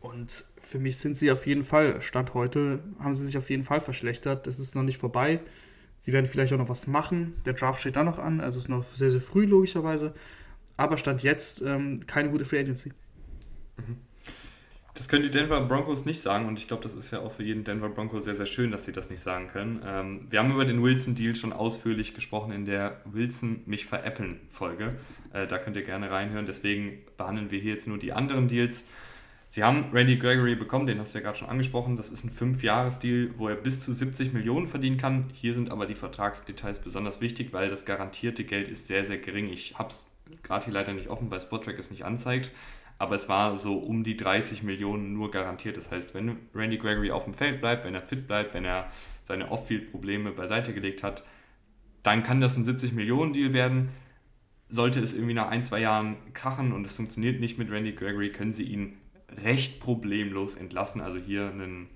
Und 0.00 0.44
für 0.60 0.78
mich 0.78 0.98
sind 0.98 1.16
sie 1.16 1.30
auf 1.30 1.46
jeden 1.46 1.64
Fall, 1.64 2.02
Stand 2.02 2.34
heute, 2.34 2.80
haben 2.98 3.14
sie 3.14 3.24
sich 3.24 3.38
auf 3.38 3.50
jeden 3.50 3.64
Fall 3.64 3.80
verschlechtert. 3.80 4.46
Das 4.46 4.58
ist 4.58 4.74
noch 4.74 4.82
nicht 4.82 4.98
vorbei. 4.98 5.40
Sie 6.00 6.12
werden 6.12 6.26
vielleicht 6.26 6.52
auch 6.52 6.58
noch 6.58 6.68
was 6.68 6.86
machen. 6.86 7.34
Der 7.44 7.54
Draft 7.54 7.80
steht 7.80 7.96
da 7.96 8.04
noch 8.04 8.18
an, 8.18 8.40
also 8.40 8.58
ist 8.58 8.68
noch 8.68 8.84
sehr, 8.84 9.10
sehr 9.10 9.20
früh, 9.20 9.46
logischerweise. 9.46 10.14
Aber 10.76 10.96
Stand 10.96 11.22
jetzt 11.22 11.62
ähm, 11.62 12.06
keine 12.06 12.30
gute 12.30 12.44
Free 12.44 12.60
Agency. 12.60 12.92
Mhm. 13.76 13.96
Das 14.96 15.08
können 15.08 15.24
die 15.24 15.30
Denver 15.30 15.60
Broncos 15.60 16.06
nicht 16.06 16.22
sagen 16.22 16.46
und 16.46 16.58
ich 16.58 16.68
glaube, 16.68 16.82
das 16.82 16.94
ist 16.94 17.10
ja 17.10 17.20
auch 17.20 17.30
für 17.30 17.42
jeden 17.42 17.64
Denver 17.64 17.90
Bronco 17.90 18.18
sehr, 18.18 18.34
sehr 18.34 18.46
schön, 18.46 18.70
dass 18.70 18.86
sie 18.86 18.92
das 18.92 19.10
nicht 19.10 19.20
sagen 19.20 19.46
können. 19.46 19.82
Ähm, 19.86 20.26
wir 20.30 20.38
haben 20.38 20.50
über 20.50 20.64
den 20.64 20.82
Wilson-Deal 20.82 21.36
schon 21.36 21.52
ausführlich 21.52 22.14
gesprochen 22.14 22.50
in 22.50 22.64
der 22.64 23.02
Wilson 23.04 23.60
mich 23.66 23.84
veräppeln-Folge. 23.84 24.96
Äh, 25.34 25.46
da 25.46 25.58
könnt 25.58 25.76
ihr 25.76 25.82
gerne 25.82 26.10
reinhören. 26.10 26.46
Deswegen 26.46 27.04
behandeln 27.18 27.50
wir 27.50 27.60
hier 27.60 27.74
jetzt 27.74 27.86
nur 27.86 27.98
die 27.98 28.14
anderen 28.14 28.48
Deals. 28.48 28.84
Sie 29.48 29.62
haben 29.62 29.90
Randy 29.92 30.16
Gregory 30.16 30.54
bekommen, 30.54 30.86
den 30.86 30.98
hast 30.98 31.14
du 31.14 31.18
ja 31.18 31.24
gerade 31.24 31.36
schon 31.36 31.50
angesprochen. 31.50 31.96
Das 31.96 32.10
ist 32.10 32.24
ein 32.24 32.30
5-Jahres-Deal, 32.30 33.34
wo 33.36 33.48
er 33.48 33.54
bis 33.54 33.80
zu 33.80 33.92
70 33.92 34.32
Millionen 34.32 34.66
verdienen 34.66 34.96
kann. 34.96 35.26
Hier 35.34 35.52
sind 35.52 35.70
aber 35.70 35.84
die 35.84 35.94
Vertragsdetails 35.94 36.80
besonders 36.80 37.20
wichtig, 37.20 37.52
weil 37.52 37.68
das 37.68 37.84
garantierte 37.84 38.44
Geld 38.44 38.68
ist 38.68 38.86
sehr, 38.86 39.04
sehr 39.04 39.18
gering. 39.18 39.50
Ich 39.52 39.78
habe 39.78 39.90
es 39.90 40.10
gerade 40.42 40.64
hier 40.64 40.74
leider 40.74 40.94
nicht 40.94 41.08
offen, 41.08 41.30
weil 41.30 41.40
Spottrack 41.42 41.78
es 41.78 41.90
nicht 41.90 42.06
anzeigt. 42.06 42.50
Aber 42.98 43.14
es 43.14 43.28
war 43.28 43.56
so 43.56 43.76
um 43.76 44.04
die 44.04 44.16
30 44.16 44.62
Millionen 44.62 45.12
nur 45.12 45.30
garantiert. 45.30 45.76
Das 45.76 45.90
heißt, 45.90 46.14
wenn 46.14 46.38
Randy 46.54 46.78
Gregory 46.78 47.10
auf 47.10 47.24
dem 47.24 47.34
Feld 47.34 47.60
bleibt, 47.60 47.84
wenn 47.84 47.94
er 47.94 48.02
fit 48.02 48.26
bleibt, 48.26 48.54
wenn 48.54 48.64
er 48.64 48.90
seine 49.22 49.50
Off-Field-Probleme 49.50 50.32
beiseite 50.32 50.72
gelegt 50.72 51.02
hat, 51.02 51.22
dann 52.02 52.22
kann 52.22 52.40
das 52.40 52.56
ein 52.56 52.64
70 52.64 52.92
Millionen 52.92 53.32
Deal 53.32 53.52
werden. 53.52 53.90
Sollte 54.68 55.00
es 55.00 55.12
irgendwie 55.12 55.34
nach 55.34 55.48
ein, 55.48 55.62
zwei 55.62 55.80
Jahren 55.80 56.16
krachen 56.32 56.72
und 56.72 56.86
es 56.86 56.94
funktioniert 56.94 57.40
nicht 57.40 57.58
mit 57.58 57.70
Randy 57.70 57.92
Gregory, 57.92 58.32
können 58.32 58.52
sie 58.52 58.64
ihn 58.64 58.96
recht 59.44 59.80
problemlos 59.80 60.54
entlassen. 60.54 61.00
Also 61.00 61.18
hier 61.18 61.50
ein 61.50 61.88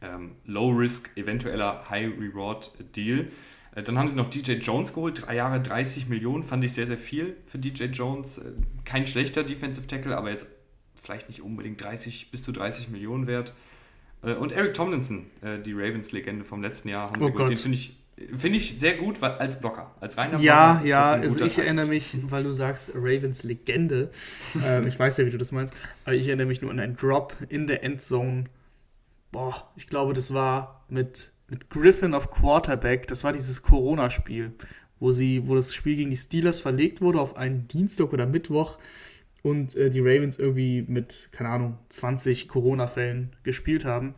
ähm, 0.00 0.32
Low-Risk, 0.44 1.16
eventueller 1.16 1.88
High-Reward-Deal. 1.88 3.28
Äh, 3.74 3.82
dann 3.82 3.98
haben 3.98 4.08
sie 4.08 4.16
noch 4.16 4.30
DJ 4.30 4.52
Jones 4.52 4.92
geholt, 4.92 5.26
drei 5.26 5.36
Jahre 5.36 5.60
30 5.60 6.08
Millionen, 6.08 6.42
fand 6.42 6.64
ich 6.64 6.72
sehr, 6.72 6.86
sehr 6.86 6.98
viel 6.98 7.36
für 7.46 7.58
DJ 7.58 7.84
Jones. 7.84 8.38
Äh, 8.38 8.52
kein 8.84 9.06
schlechter 9.06 9.44
Defensive 9.44 9.86
Tackle, 9.86 10.16
aber 10.16 10.30
jetzt 10.30 10.46
vielleicht 10.94 11.28
nicht 11.28 11.42
unbedingt 11.42 11.82
30 11.82 12.30
bis 12.30 12.42
zu 12.42 12.52
30 12.52 12.88
Millionen 12.88 13.26
wert. 13.26 13.52
Äh, 14.22 14.34
und 14.34 14.52
Eric 14.52 14.74
Tomlinson, 14.74 15.26
die 15.64 15.72
Ravens-Legende 15.72 16.44
vom 16.44 16.62
letzten 16.62 16.88
Jahr, 16.88 17.10
haben 17.10 17.20
sie 17.20 17.28
oh 17.28 17.32
geholt. 17.32 17.50
Den 17.50 17.56
finde 17.56 17.78
ich, 17.78 17.96
find 18.36 18.56
ich 18.56 18.78
sehr 18.78 18.96
gut 18.96 19.22
weil, 19.22 19.32
als 19.32 19.60
Blocker, 19.60 19.94
als 20.00 20.16
reiner 20.16 20.40
ja, 20.40 20.72
Blocker. 20.72 20.88
Ja, 20.88 21.14
ja, 21.14 21.22
also 21.22 21.44
ich 21.44 21.54
Tag. 21.54 21.64
erinnere 21.64 21.86
mich, 21.86 22.16
weil 22.22 22.42
du 22.42 22.52
sagst 22.52 22.92
Ravens-Legende, 22.94 24.10
äh, 24.64 24.86
ich 24.88 24.98
weiß 24.98 25.18
ja, 25.18 25.26
wie 25.26 25.30
du 25.30 25.38
das 25.38 25.52
meinst, 25.52 25.72
aber 26.04 26.14
ich 26.14 26.26
erinnere 26.26 26.48
mich 26.48 26.62
nur 26.62 26.70
an 26.70 26.80
einen 26.80 26.96
Drop 26.96 27.34
in 27.48 27.66
der 27.66 27.84
Endzone. 27.84 28.44
Boah, 29.30 29.70
ich 29.76 29.86
glaube, 29.86 30.14
das 30.14 30.34
war 30.34 30.84
mit 30.88 31.30
mit 31.48 31.70
Griffin 31.70 32.14
auf 32.14 32.30
Quarterback, 32.30 33.06
das 33.08 33.24
war 33.24 33.32
dieses 33.32 33.62
Corona-Spiel, 33.62 34.52
wo 35.00 35.12
sie, 35.12 35.46
wo 35.46 35.54
das 35.54 35.74
Spiel 35.74 35.96
gegen 35.96 36.10
die 36.10 36.16
Steelers 36.16 36.60
verlegt 36.60 37.00
wurde 37.00 37.20
auf 37.20 37.36
einen 37.36 37.66
Dienstag 37.68 38.12
oder 38.12 38.26
Mittwoch 38.26 38.78
und 39.42 39.74
äh, 39.76 39.90
die 39.90 40.00
Ravens 40.00 40.38
irgendwie 40.38 40.82
mit, 40.86 41.30
keine 41.32 41.48
Ahnung, 41.48 41.78
20 41.88 42.48
Corona-Fällen 42.48 43.34
gespielt 43.42 43.84
haben. 43.84 44.14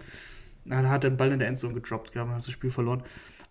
Dann 0.65 0.89
hat 0.89 1.05
er 1.05 1.11
den 1.11 1.17
Ball 1.17 1.33
in 1.33 1.39
der 1.39 1.49
Endzone 1.49 1.75
gedroppt 1.75 2.13
gehabt 2.13 2.29
und 2.29 2.35
hat 2.35 2.47
das 2.47 2.53
Spiel 2.53 2.71
verloren. 2.71 3.03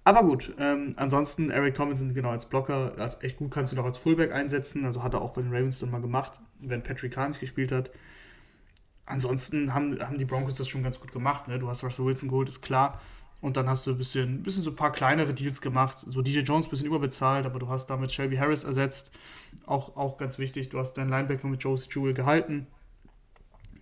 Aber 0.03 0.23
gut, 0.23 0.53
ähm, 0.57 0.93
ansonsten 0.95 1.49
Eric 1.49 1.75
Tomlinson 1.75 2.13
genau 2.13 2.31
als 2.31 2.47
Blocker, 2.47 2.97
als 2.97 3.21
echt 3.21 3.37
gut 3.37 3.51
kannst 3.51 3.71
du 3.71 3.75
noch 3.75 3.85
als 3.85 3.99
Fullback 3.99 4.31
einsetzen. 4.31 4.85
Also 4.85 5.03
hat 5.03 5.13
er 5.13 5.21
auch 5.21 5.33
bei 5.33 5.41
den 5.41 5.53
Ravens 5.53 5.79
dann 5.79 5.91
mal 5.91 6.01
gemacht, 6.01 6.39
wenn 6.59 6.83
Patrick 6.83 7.13
Kahn 7.13 7.29
nicht 7.29 7.39
gespielt 7.39 7.71
hat. 7.71 7.91
Ansonsten 9.05 9.73
haben, 9.73 9.99
haben 9.99 10.17
die 10.17 10.25
Broncos 10.25 10.55
das 10.55 10.67
schon 10.67 10.83
ganz 10.83 10.99
gut 10.99 11.11
gemacht. 11.11 11.47
Ne? 11.47 11.59
Du 11.59 11.67
hast 11.67 11.83
Russell 11.83 12.05
Wilson 12.05 12.29
geholt, 12.29 12.47
ist 12.47 12.61
klar. 12.61 13.01
Und 13.41 13.55
dann 13.55 13.69
hast 13.69 13.87
du 13.87 13.91
ein 13.91 13.97
bisschen, 13.97 14.43
bisschen 14.43 14.63
so 14.63 14.71
ein 14.71 14.75
paar 14.75 14.91
kleinere 14.91 15.33
Deals 15.33 15.61
gemacht. 15.61 16.05
So 16.07 16.21
DJ 16.21 16.39
Jones 16.39 16.67
ein 16.67 16.69
bisschen 16.69 16.87
überbezahlt, 16.87 17.45
aber 17.45 17.59
du 17.59 17.69
hast 17.69 17.87
damit 17.87 18.11
Shelby 18.11 18.35
Harris 18.35 18.65
ersetzt. 18.65 19.11
Auch, 19.65 19.95
auch 19.95 20.17
ganz 20.17 20.39
wichtig, 20.39 20.69
du 20.69 20.79
hast 20.79 20.93
deinen 20.93 21.09
Linebacker 21.09 21.47
mit 21.47 21.63
Josie 21.63 21.89
Jewell 21.89 22.13
gehalten. 22.13 22.67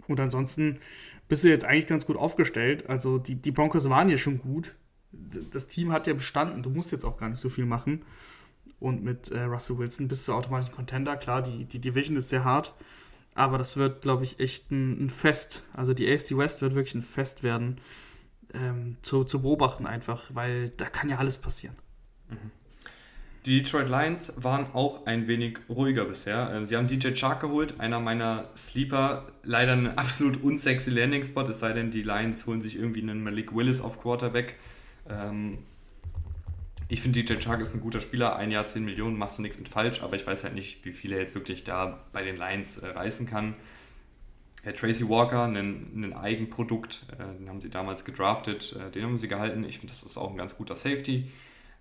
Und 0.08 0.20
ansonsten 0.20 0.80
bist 1.28 1.44
du 1.44 1.50
jetzt 1.50 1.66
eigentlich 1.66 1.88
ganz 1.88 2.06
gut 2.06 2.18
aufgestellt. 2.18 2.88
Also 2.88 3.18
die, 3.18 3.36
die 3.36 3.52
Broncos 3.52 3.90
waren 3.90 4.10
ja 4.10 4.18
schon 4.18 4.40
gut. 4.40 4.76
Das 5.12 5.68
Team 5.68 5.92
hat 5.92 6.06
ja 6.06 6.14
bestanden. 6.14 6.62
Du 6.62 6.70
musst 6.70 6.92
jetzt 6.92 7.04
auch 7.04 7.18
gar 7.18 7.30
nicht 7.30 7.40
so 7.40 7.50
viel 7.50 7.66
machen. 7.66 8.04
Und 8.80 9.04
mit 9.04 9.32
äh, 9.32 9.42
Russell 9.42 9.80
Wilson 9.80 10.08
bist 10.08 10.28
du 10.28 10.34
automatisch 10.34 10.70
ein 10.70 10.76
Contender. 10.76 11.18
Klar, 11.18 11.42
die, 11.42 11.66
die 11.66 11.80
Division 11.80 12.16
ist 12.16 12.30
sehr 12.30 12.44
hart. 12.44 12.76
Aber 13.34 13.58
das 13.58 13.76
wird, 13.76 14.04
glaube 14.04 14.24
ich, 14.24 14.40
echt 14.40 14.70
ein, 14.72 15.06
ein 15.06 15.10
Fest. 15.10 15.64
Also 15.74 15.96
die 15.96 16.08
AFC 16.12 16.38
West 16.38 16.62
wird 16.62 16.76
wirklich 16.76 16.96
ein 16.96 17.02
Fest 17.02 17.42
werden 17.42 17.82
ähm, 18.54 18.98
zu, 19.02 19.24
zu 19.24 19.42
beobachten 19.42 19.86
einfach, 19.86 20.26
weil 20.34 20.70
da 20.70 20.86
kann 20.86 21.10
ja 21.10 21.18
alles 21.18 21.38
passieren. 21.38 21.76
Mhm. 22.30 22.52
Die 23.46 23.62
Detroit 23.62 23.88
Lions 23.88 24.34
waren 24.36 24.66
auch 24.74 25.06
ein 25.06 25.28
wenig 25.28 25.60
ruhiger 25.70 26.04
bisher. 26.04 26.52
Ähm, 26.54 26.66
sie 26.66 26.76
haben 26.76 26.88
DJ 26.88 27.14
Chark 27.14 27.40
geholt, 27.40 27.80
einer 27.80 28.02
meiner 28.02 28.50
Sleeper. 28.58 29.28
Leider 29.44 29.72
ein 29.72 29.98
absolut 29.98 30.44
unsexy 30.44 30.90
Landing-Spot, 30.90 31.44
es 31.44 31.62
sei 31.62 31.72
denn, 31.72 31.90
die 31.90 32.04
Lions 32.04 32.46
holen 32.46 32.62
sich 32.62 32.78
irgendwie 32.78 33.02
einen 33.02 33.24
Malik 33.24 33.56
Willis 33.56 33.80
auf 33.80 34.02
Quarterback. 34.02 34.56
Ähm, 35.10 35.60
ich 36.90 37.02
finde, 37.02 37.24
DJ 37.24 37.36
Chark 37.36 37.62
ist 37.62 37.74
ein 37.74 37.82
guter 37.82 38.02
Spieler. 38.02 38.36
Ein 38.36 38.52
Jahr 38.52 38.68
10 38.68 38.84
Millionen, 38.84 39.18
machst 39.18 39.38
du 39.38 39.42
nichts 39.42 39.58
mit 39.58 39.70
falsch, 39.70 40.02
aber 40.02 40.16
ich 40.16 40.28
weiß 40.28 40.44
halt 40.44 40.54
nicht, 40.54 40.84
wie 40.84 40.92
viel 40.92 41.14
er 41.14 41.20
jetzt 41.20 41.36
wirklich 41.36 41.64
da 41.64 42.00
bei 42.12 42.24
den 42.24 42.36
Lions 42.36 42.78
äh, 42.78 42.88
reißen 42.88 43.28
kann. 43.28 43.56
Herr 44.68 44.74
Tracy 44.74 45.08
Walker, 45.08 45.46
ein, 45.46 46.14
Eigenprodukt, 46.14 47.06
äh, 47.14 47.38
den 47.40 47.48
haben 47.48 47.62
sie 47.62 47.70
damals 47.70 48.04
gedraftet, 48.04 48.76
äh, 48.78 48.92
den 48.92 49.04
haben 49.06 49.18
sie 49.18 49.30
gehalten. 49.30 49.64
Ich 49.64 49.80
finde, 49.80 49.94
das 49.94 50.04
ist 50.04 50.18
auch 50.18 50.30
ein 50.30 50.36
ganz 50.36 50.58
guter 50.58 50.76
Safety. 50.76 51.32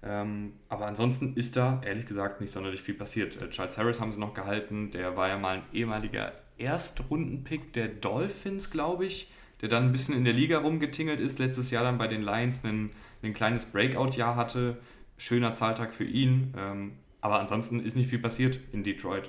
Ähm, 0.04 0.52
aber 0.68 0.86
ansonsten 0.86 1.34
ist 1.34 1.56
da 1.56 1.80
ehrlich 1.84 2.06
gesagt 2.06 2.40
nicht 2.40 2.52
sonderlich 2.52 2.80
viel 2.80 2.94
passiert. 2.94 3.42
Äh, 3.42 3.50
Charles 3.50 3.76
Harris 3.76 4.00
haben 4.00 4.12
sie 4.12 4.20
noch 4.20 4.34
gehalten, 4.34 4.92
der 4.92 5.16
war 5.16 5.26
ja 5.26 5.36
mal 5.36 5.56
ein 5.56 5.62
ehemaliger 5.72 6.32
Erstrundenpick 6.58 7.72
der 7.72 7.88
Dolphins, 7.88 8.70
glaube 8.70 9.06
ich, 9.06 9.32
der 9.62 9.68
dann 9.68 9.86
ein 9.86 9.92
bisschen 9.92 10.14
in 10.14 10.22
der 10.22 10.34
Liga 10.34 10.58
rumgetingelt 10.58 11.18
ist, 11.18 11.40
letztes 11.40 11.72
Jahr 11.72 11.82
dann 11.82 11.98
bei 11.98 12.06
den 12.06 12.22
Lions 12.22 12.62
ein, 12.62 12.90
ein 13.20 13.34
kleines 13.34 13.66
Breakout-Jahr 13.66 14.36
hatte. 14.36 14.76
Schöner 15.18 15.54
Zahltag 15.54 15.92
für 15.92 16.04
ihn. 16.04 16.54
Ähm, 16.56 16.92
aber 17.20 17.40
ansonsten 17.40 17.80
ist 17.80 17.96
nicht 17.96 18.10
viel 18.10 18.20
passiert 18.20 18.60
in 18.70 18.84
Detroit. 18.84 19.28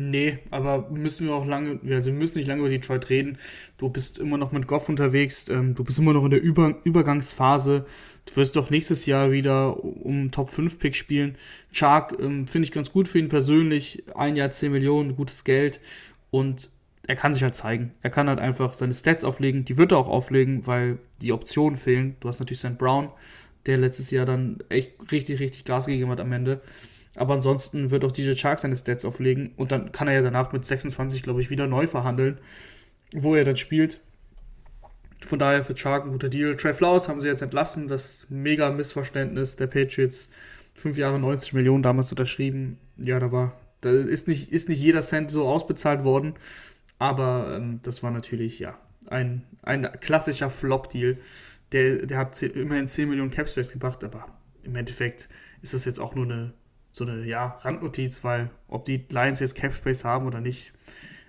Nee, 0.00 0.38
aber 0.52 0.88
müssen 0.90 1.26
wir 1.26 1.34
auch 1.34 1.44
lange, 1.44 1.80
also 1.90 2.12
wir 2.12 2.18
müssen 2.18 2.38
nicht 2.38 2.46
lange 2.46 2.60
über 2.60 2.68
Detroit 2.68 3.10
reden. 3.10 3.36
Du 3.78 3.88
bist 3.88 4.18
immer 4.18 4.38
noch 4.38 4.52
mit 4.52 4.68
Goff 4.68 4.88
unterwegs, 4.88 5.48
ähm, 5.48 5.74
du 5.74 5.82
bist 5.82 5.98
immer 5.98 6.12
noch 6.12 6.22
in 6.22 6.30
der 6.30 6.40
über 6.40 6.76
Übergangsphase. 6.84 7.84
Du 8.24 8.36
wirst 8.36 8.54
doch 8.54 8.70
nächstes 8.70 9.06
Jahr 9.06 9.32
wieder 9.32 9.82
um 9.82 10.30
Top 10.30 10.50
5 10.50 10.78
Pick 10.78 10.94
spielen. 10.94 11.36
Chark 11.72 12.16
ähm, 12.20 12.46
finde 12.46 12.66
ich 12.66 12.72
ganz 12.72 12.92
gut 12.92 13.08
für 13.08 13.18
ihn 13.18 13.28
persönlich. 13.28 14.04
Ein 14.14 14.36
Jahr 14.36 14.52
10 14.52 14.70
Millionen, 14.70 15.16
gutes 15.16 15.42
Geld. 15.42 15.80
Und 16.30 16.70
er 17.08 17.16
kann 17.16 17.34
sich 17.34 17.42
halt 17.42 17.56
zeigen. 17.56 17.92
Er 18.00 18.10
kann 18.10 18.28
halt 18.28 18.38
einfach 18.38 18.74
seine 18.74 18.94
Stats 18.94 19.24
auflegen. 19.24 19.64
Die 19.64 19.78
wird 19.78 19.90
er 19.90 19.98
auch 19.98 20.06
auflegen, 20.06 20.64
weil 20.68 20.98
die 21.20 21.32
Optionen 21.32 21.76
fehlen. 21.76 22.14
Du 22.20 22.28
hast 22.28 22.38
natürlich 22.38 22.60
St. 22.60 22.78
Brown, 22.78 23.10
der 23.66 23.78
letztes 23.78 24.12
Jahr 24.12 24.26
dann 24.26 24.58
echt 24.68 24.92
richtig, 25.10 25.40
richtig 25.40 25.64
Gas 25.64 25.86
gegeben 25.86 26.12
hat 26.12 26.20
am 26.20 26.30
Ende. 26.30 26.60
Aber 27.18 27.34
ansonsten 27.34 27.90
wird 27.90 28.04
auch 28.04 28.12
DJ 28.12 28.34
Chark 28.34 28.60
seine 28.60 28.76
Stats 28.76 29.04
auflegen 29.04 29.52
und 29.56 29.72
dann 29.72 29.90
kann 29.90 30.06
er 30.06 30.14
ja 30.14 30.22
danach 30.22 30.52
mit 30.52 30.64
26, 30.64 31.22
glaube 31.22 31.40
ich, 31.40 31.50
wieder 31.50 31.66
neu 31.66 31.88
verhandeln, 31.88 32.38
wo 33.12 33.34
er 33.34 33.44
dann 33.44 33.56
spielt. 33.56 34.00
Von 35.26 35.40
daher 35.40 35.64
für 35.64 35.74
Chark 35.74 36.04
ein 36.04 36.12
guter 36.12 36.28
Deal. 36.28 36.56
Trey 36.56 36.74
Flowers 36.74 37.08
haben 37.08 37.20
sie 37.20 37.26
jetzt 37.26 37.42
entlassen, 37.42 37.88
das 37.88 38.26
mega 38.28 38.70
Missverständnis 38.70 39.56
der 39.56 39.66
Patriots. 39.66 40.30
Fünf 40.74 40.96
Jahre 40.96 41.18
90 41.18 41.54
Millionen 41.54 41.82
damals 41.82 42.12
unterschrieben. 42.12 42.78
Ja, 42.96 43.18
da 43.18 43.32
war, 43.32 43.60
da 43.80 43.90
ist 43.90 44.28
nicht, 44.28 44.52
ist 44.52 44.68
nicht 44.68 44.80
jeder 44.80 45.00
Cent 45.00 45.32
so 45.32 45.48
ausbezahlt 45.48 46.04
worden. 46.04 46.34
Aber 47.00 47.52
ähm, 47.56 47.80
das 47.82 48.04
war 48.04 48.12
natürlich, 48.12 48.60
ja, 48.60 48.78
ein, 49.08 49.42
ein 49.62 49.88
klassischer 50.00 50.50
Flop-Deal. 50.50 51.18
Der, 51.72 52.06
der 52.06 52.16
hat 52.16 52.40
immerhin 52.42 52.86
10 52.86 53.08
Millionen 53.08 53.32
Capspace 53.32 53.72
gebracht, 53.72 54.04
aber 54.04 54.26
im 54.62 54.76
Endeffekt 54.76 55.28
ist 55.62 55.74
das 55.74 55.84
jetzt 55.84 55.98
auch 55.98 56.14
nur 56.14 56.26
eine 56.26 56.52
so 56.98 57.04
eine 57.04 57.24
ja, 57.24 57.58
Randnotiz, 57.62 58.22
weil 58.22 58.50
ob 58.68 58.84
die 58.84 59.04
Lions 59.08 59.40
jetzt 59.40 59.54
Cap 59.54 59.74
Space 59.74 60.04
haben 60.04 60.26
oder 60.26 60.40
nicht, 60.40 60.72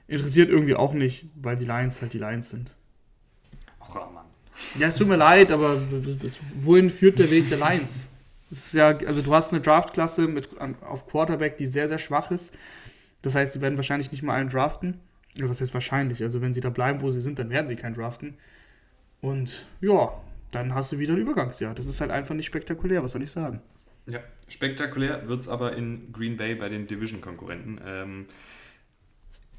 interessiert 0.08 0.49
irgendwie 0.49 0.75
auch 0.75 0.93
nicht, 0.93 1.25
weil 1.36 1.55
die 1.55 1.65
Lions 1.65 2.01
halt 2.01 2.13
die 2.13 2.17
Lions 2.17 2.49
sind. 2.49 2.71
Ach, 3.79 3.95
Mann. 4.12 4.25
Ja, 4.77 4.88
es 4.88 4.97
tut 4.97 5.08
mir 5.08 5.15
leid, 5.15 5.51
aber 5.51 5.82
wohin 6.62 6.89
führt 6.89 7.19
der 7.19 7.32
Weg 7.32 7.49
der 7.49 7.60
Lions? 7.60 8.10
Es 8.51 8.67
ist 8.67 8.73
ja, 8.73 8.88
also 8.88 9.21
du 9.21 9.34
hast 9.34 9.53
eine 9.53 9.62
Draftklasse 9.62 10.27
mit, 10.27 10.49
auf 10.82 11.08
Quarterback, 11.08 11.58
die 11.58 11.67
sehr, 11.67 11.88
sehr 11.88 11.99
schwach 11.99 12.32
ist. 12.32 12.53
Das 13.21 13.36
heißt, 13.36 13.53
sie 13.53 13.62
werden 13.62 13.77
wahrscheinlich 13.77 14.12
nicht 14.12 14.23
mal 14.23 14.34
einen 14.34 14.49
draften. 14.49 14.99
Oder 15.38 15.49
was 15.49 15.62
heißt 15.62 15.73
wahrscheinlich? 15.73 16.23
Also 16.23 16.41
wenn 16.41 16.53
sie 16.53 16.62
da 16.62 16.69
bleiben, 16.69 17.01
wo 17.01 17.10
sie 17.10 17.21
sind, 17.21 17.38
dann 17.38 17.49
werden 17.49 17.67
sie 17.67 17.75
keinen 17.75 17.93
draften. 17.93 18.36
Und 19.21 19.67
ja, 19.82 20.13
dann 20.51 20.73
hast 20.73 20.91
du 20.91 20.99
wieder 20.99 21.13
ein 21.13 21.19
Übergangsjahr. 21.19 21.75
Das 21.75 21.86
ist 21.86 22.01
halt 22.01 22.12
einfach 22.12 22.34
nicht 22.34 22.47
spektakulär, 22.47 23.03
was 23.03 23.12
soll 23.12 23.21
ich 23.21 23.32
sagen? 23.32 23.62
Ja, 24.10 24.19
spektakulär 24.48 25.28
wird 25.28 25.41
es 25.41 25.48
aber 25.48 25.76
in 25.76 26.12
Green 26.12 26.38
Bay 26.38 26.56
bei 26.56 26.69
den 26.69 26.88
Division-Konkurrenten. 26.88 27.80
Ähm, 27.86 28.26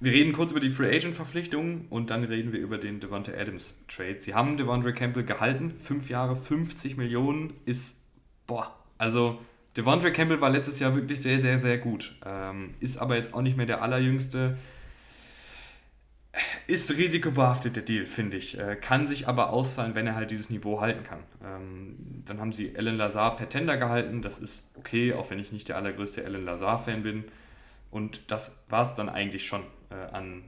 wir 0.01 0.13
reden 0.13 0.33
kurz 0.33 0.51
über 0.51 0.61
die 0.61 0.71
Free 0.71 0.89
Agent-Verpflichtungen 0.89 1.87
und 1.91 2.11
dann 2.11 2.25
reden 2.25 2.53
wir 2.53 2.61
über 2.61 2.79
den 2.79 3.01
Devonta 3.01 3.33
Adams-Trade. 3.33 4.17
Sie 4.21 4.35
haben 4.35 4.57
Devondre 4.57 4.95
Campbell 4.95 5.25
gehalten, 5.25 5.75
fünf 5.79 6.09
Jahre, 6.09 6.37
50 6.37 6.97
Millionen 6.97 7.53
ist, 7.67 8.01
boah, 8.47 8.75
also 8.99 9.39
Devondre 9.77 10.11
Campbell 10.11 10.41
war 10.41 10.51
letztes 10.51 10.81
Jahr 10.81 10.95
wirklich 10.95 11.21
sehr, 11.21 11.39
sehr, 11.39 11.59
sehr 11.59 11.79
gut. 11.79 12.17
Ähm, 12.25 12.75
ist 12.81 12.97
aber 12.97 13.17
jetzt 13.17 13.35
auch 13.35 13.43
nicht 13.43 13.57
mehr 13.57 13.67
der 13.67 13.83
allerjüngste 13.83 14.57
ist 16.67 16.91
risikobehaftet 16.97 17.77
der 17.77 17.83
Deal, 17.83 18.07
finde 18.07 18.37
ich. 18.37 18.59
Äh, 18.59 18.77
kann 18.77 19.09
sich 19.09 19.27
aber 19.27 19.51
auszahlen, 19.51 19.95
wenn 19.95 20.07
er 20.07 20.15
halt 20.15 20.31
dieses 20.31 20.51
Niveau 20.51 20.81
halten 20.81 21.03
kann. 21.03 21.21
Ähm, 21.45 22.23
dann 22.25 22.41
haben 22.41 22.53
sie 22.53 22.77
Alan 22.77 22.97
Lazar 22.97 23.37
per 23.37 23.49
Tender 23.49 23.77
gehalten. 23.77 24.23
Das 24.23 24.39
ist 24.39 24.71
okay, 24.77 25.13
auch 25.13 25.31
wenn 25.31 25.39
ich 25.39 25.53
nicht 25.53 25.69
der 25.69 25.77
allergrößte 25.77 26.25
Alan 26.25 26.45
Lazar-Fan 26.45 27.03
bin. 27.03 27.25
Und 27.91 28.31
das 28.31 28.57
war 28.69 28.83
es 28.83 28.95
dann 28.95 29.09
eigentlich 29.09 29.47
schon 29.47 29.63
äh, 29.91 29.95
an 29.95 30.45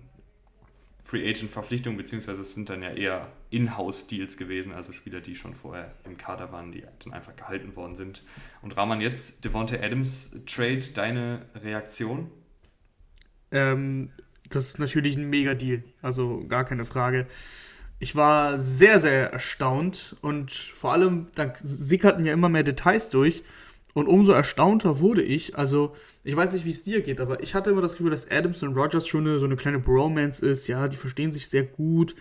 Free 1.03 1.29
Agent-Verpflichtungen, 1.29 1.97
beziehungsweise 1.97 2.43
es 2.43 2.55
sind 2.55 2.71
dann 2.71 2.81
ja 2.81 2.91
eher 2.91 3.33
In-House-Deals 3.51 4.37
gewesen, 4.37 4.73
also 4.73 4.93
Spieler, 4.93 5.21
die 5.21 5.35
schon 5.35 5.53
vorher 5.55 5.93
im 6.05 6.17
Kader 6.17 6.53
waren, 6.53 6.71
die 6.71 6.85
dann 7.01 7.13
einfach 7.13 7.35
gehalten 7.35 7.75
worden 7.75 7.97
sind. 7.97 8.23
Und 8.63 8.77
Rahman, 8.77 9.01
jetzt 9.01 9.45
Devonta 9.45 9.77
Adams 9.77 10.31
Trade, 10.47 10.85
deine 10.95 11.47
Reaktion? 11.57 12.31
Ähm, 13.51 14.13
das 14.51 14.67
ist 14.67 14.79
natürlich 14.79 15.17
ein 15.17 15.29
Mega-Deal. 15.29 15.83
Also 16.03 16.45
gar 16.49 16.65
keine 16.65 16.85
Frage. 16.85 17.27
Ich 17.99 18.17
war 18.17 18.59
sehr, 18.59 18.99
sehr 18.99 19.33
erstaunt 19.33 20.17
und 20.23 20.53
vor 20.53 20.93
allem, 20.93 21.29
da 21.35 21.53
sickerten 21.63 22.25
ja 22.25 22.33
immer 22.33 22.49
mehr 22.49 22.65
Details 22.65 23.09
durch. 23.11 23.43
Und 23.95 24.07
umso 24.07 24.33
erstaunter 24.33 25.01
wurde 25.01 25.23
ich. 25.23 25.57
Also, 25.57 25.95
ich 26.25 26.35
weiß 26.35 26.55
nicht, 26.55 26.65
wie 26.65 26.71
es 26.71 26.83
dir 26.83 27.03
geht, 27.03 27.21
aber 27.21 27.43
ich 27.43 27.55
hatte 27.55 27.71
immer 27.71 27.83
das 27.83 27.93
Gefühl, 27.93 28.11
dass 28.11 28.31
Adams 28.31 28.63
und 28.63 28.75
Rogers 28.75 29.07
schon 29.07 29.27
eine, 29.27 29.39
so 29.39 29.45
eine 29.45 29.57
kleine 29.57 29.79
Bromance 29.79 30.45
ist. 30.45 30.67
Ja, 30.67 30.89
die 30.89 30.97
verstehen 30.97 31.31
sich 31.31 31.49
sehr 31.49 31.65
gut. 31.65 32.15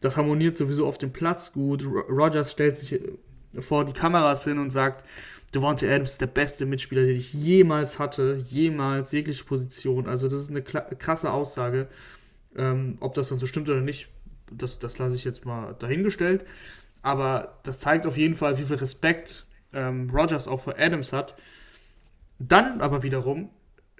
Das 0.00 0.16
harmoniert 0.16 0.58
sowieso 0.58 0.86
auf 0.86 0.98
dem 0.98 1.12
Platz 1.12 1.52
gut. 1.52 1.84
Rogers 1.84 2.52
stellt 2.52 2.76
sich 2.76 3.00
vor 3.58 3.84
die 3.86 3.94
Kameras 3.94 4.44
hin 4.44 4.58
und 4.58 4.70
sagt, 4.70 5.04
Devontae 5.56 5.88
Adams 5.90 6.12
ist 6.12 6.20
der 6.20 6.26
beste 6.26 6.66
Mitspieler, 6.66 7.06
den 7.06 7.16
ich 7.16 7.32
jemals 7.32 7.98
hatte, 7.98 8.42
jemals, 8.46 9.10
jegliche 9.12 9.44
Position. 9.44 10.06
Also 10.06 10.28
das 10.28 10.42
ist 10.42 10.50
eine 10.50 10.62
krasse 10.62 11.32
Aussage. 11.32 11.88
Ähm, 12.54 12.98
ob 13.00 13.14
das 13.14 13.30
dann 13.30 13.38
so 13.38 13.46
stimmt 13.46 13.70
oder 13.70 13.80
nicht, 13.80 14.08
das, 14.52 14.78
das 14.78 14.98
lasse 14.98 15.16
ich 15.16 15.24
jetzt 15.24 15.46
mal 15.46 15.74
dahingestellt. 15.78 16.44
Aber 17.00 17.58
das 17.62 17.78
zeigt 17.78 18.06
auf 18.06 18.18
jeden 18.18 18.34
Fall, 18.34 18.58
wie 18.58 18.64
viel 18.64 18.76
Respekt 18.76 19.46
ähm, 19.72 20.10
Rogers 20.10 20.46
auch 20.46 20.60
für 20.60 20.78
Adams 20.78 21.14
hat. 21.14 21.34
Dann 22.38 22.82
aber 22.82 23.02
wiederum 23.02 23.48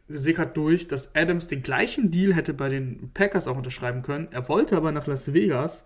sickert 0.08 0.58
durch, 0.58 0.88
dass 0.88 1.14
Adams 1.14 1.46
den 1.46 1.62
gleichen 1.62 2.10
Deal 2.10 2.34
hätte 2.34 2.52
bei 2.52 2.68
den 2.68 3.12
Packers 3.14 3.48
auch 3.48 3.56
unterschreiben 3.56 4.02
können. 4.02 4.28
Er 4.30 4.46
wollte 4.50 4.76
aber 4.76 4.92
nach 4.92 5.06
Las 5.06 5.32
Vegas, 5.32 5.84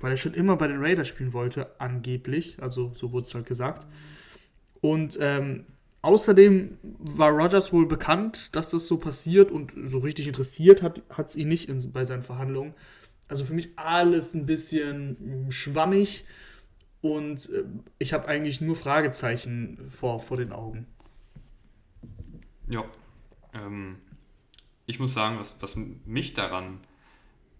weil 0.00 0.12
er 0.12 0.16
schon 0.16 0.32
immer 0.32 0.56
bei 0.56 0.66
den 0.66 0.82
Raiders 0.82 1.08
spielen 1.08 1.34
wollte, 1.34 1.78
angeblich. 1.78 2.56
Also 2.62 2.92
so 2.94 3.12
wurde 3.12 3.26
es 3.26 3.34
halt 3.34 3.44
gesagt. 3.44 3.86
Und 4.80 5.18
ähm, 5.20 5.66
außerdem 6.02 6.78
war 6.82 7.30
Rogers 7.30 7.72
wohl 7.72 7.86
bekannt, 7.86 8.54
dass 8.56 8.70
das 8.70 8.86
so 8.86 8.96
passiert 8.98 9.50
und 9.50 9.72
so 9.84 9.98
richtig 9.98 10.26
interessiert 10.26 10.82
hat 10.82 11.02
es 11.18 11.36
ihn 11.36 11.48
nicht 11.48 11.68
in, 11.68 11.92
bei 11.92 12.04
seinen 12.04 12.22
Verhandlungen. 12.22 12.74
Also 13.28 13.44
für 13.44 13.54
mich 13.54 13.70
alles 13.76 14.34
ein 14.34 14.46
bisschen 14.46 15.16
hm, 15.20 15.50
schwammig 15.50 16.24
und 17.00 17.48
äh, 17.50 17.64
ich 17.98 18.12
habe 18.12 18.28
eigentlich 18.28 18.60
nur 18.60 18.76
Fragezeichen 18.76 19.90
vor, 19.90 20.20
vor 20.20 20.36
den 20.36 20.52
Augen. 20.52 20.86
Ja, 22.68 22.84
ähm, 23.54 23.98
ich 24.86 24.98
muss 24.98 25.14
sagen, 25.14 25.38
was, 25.38 25.60
was 25.62 25.76
mich 25.76 26.34
daran 26.34 26.80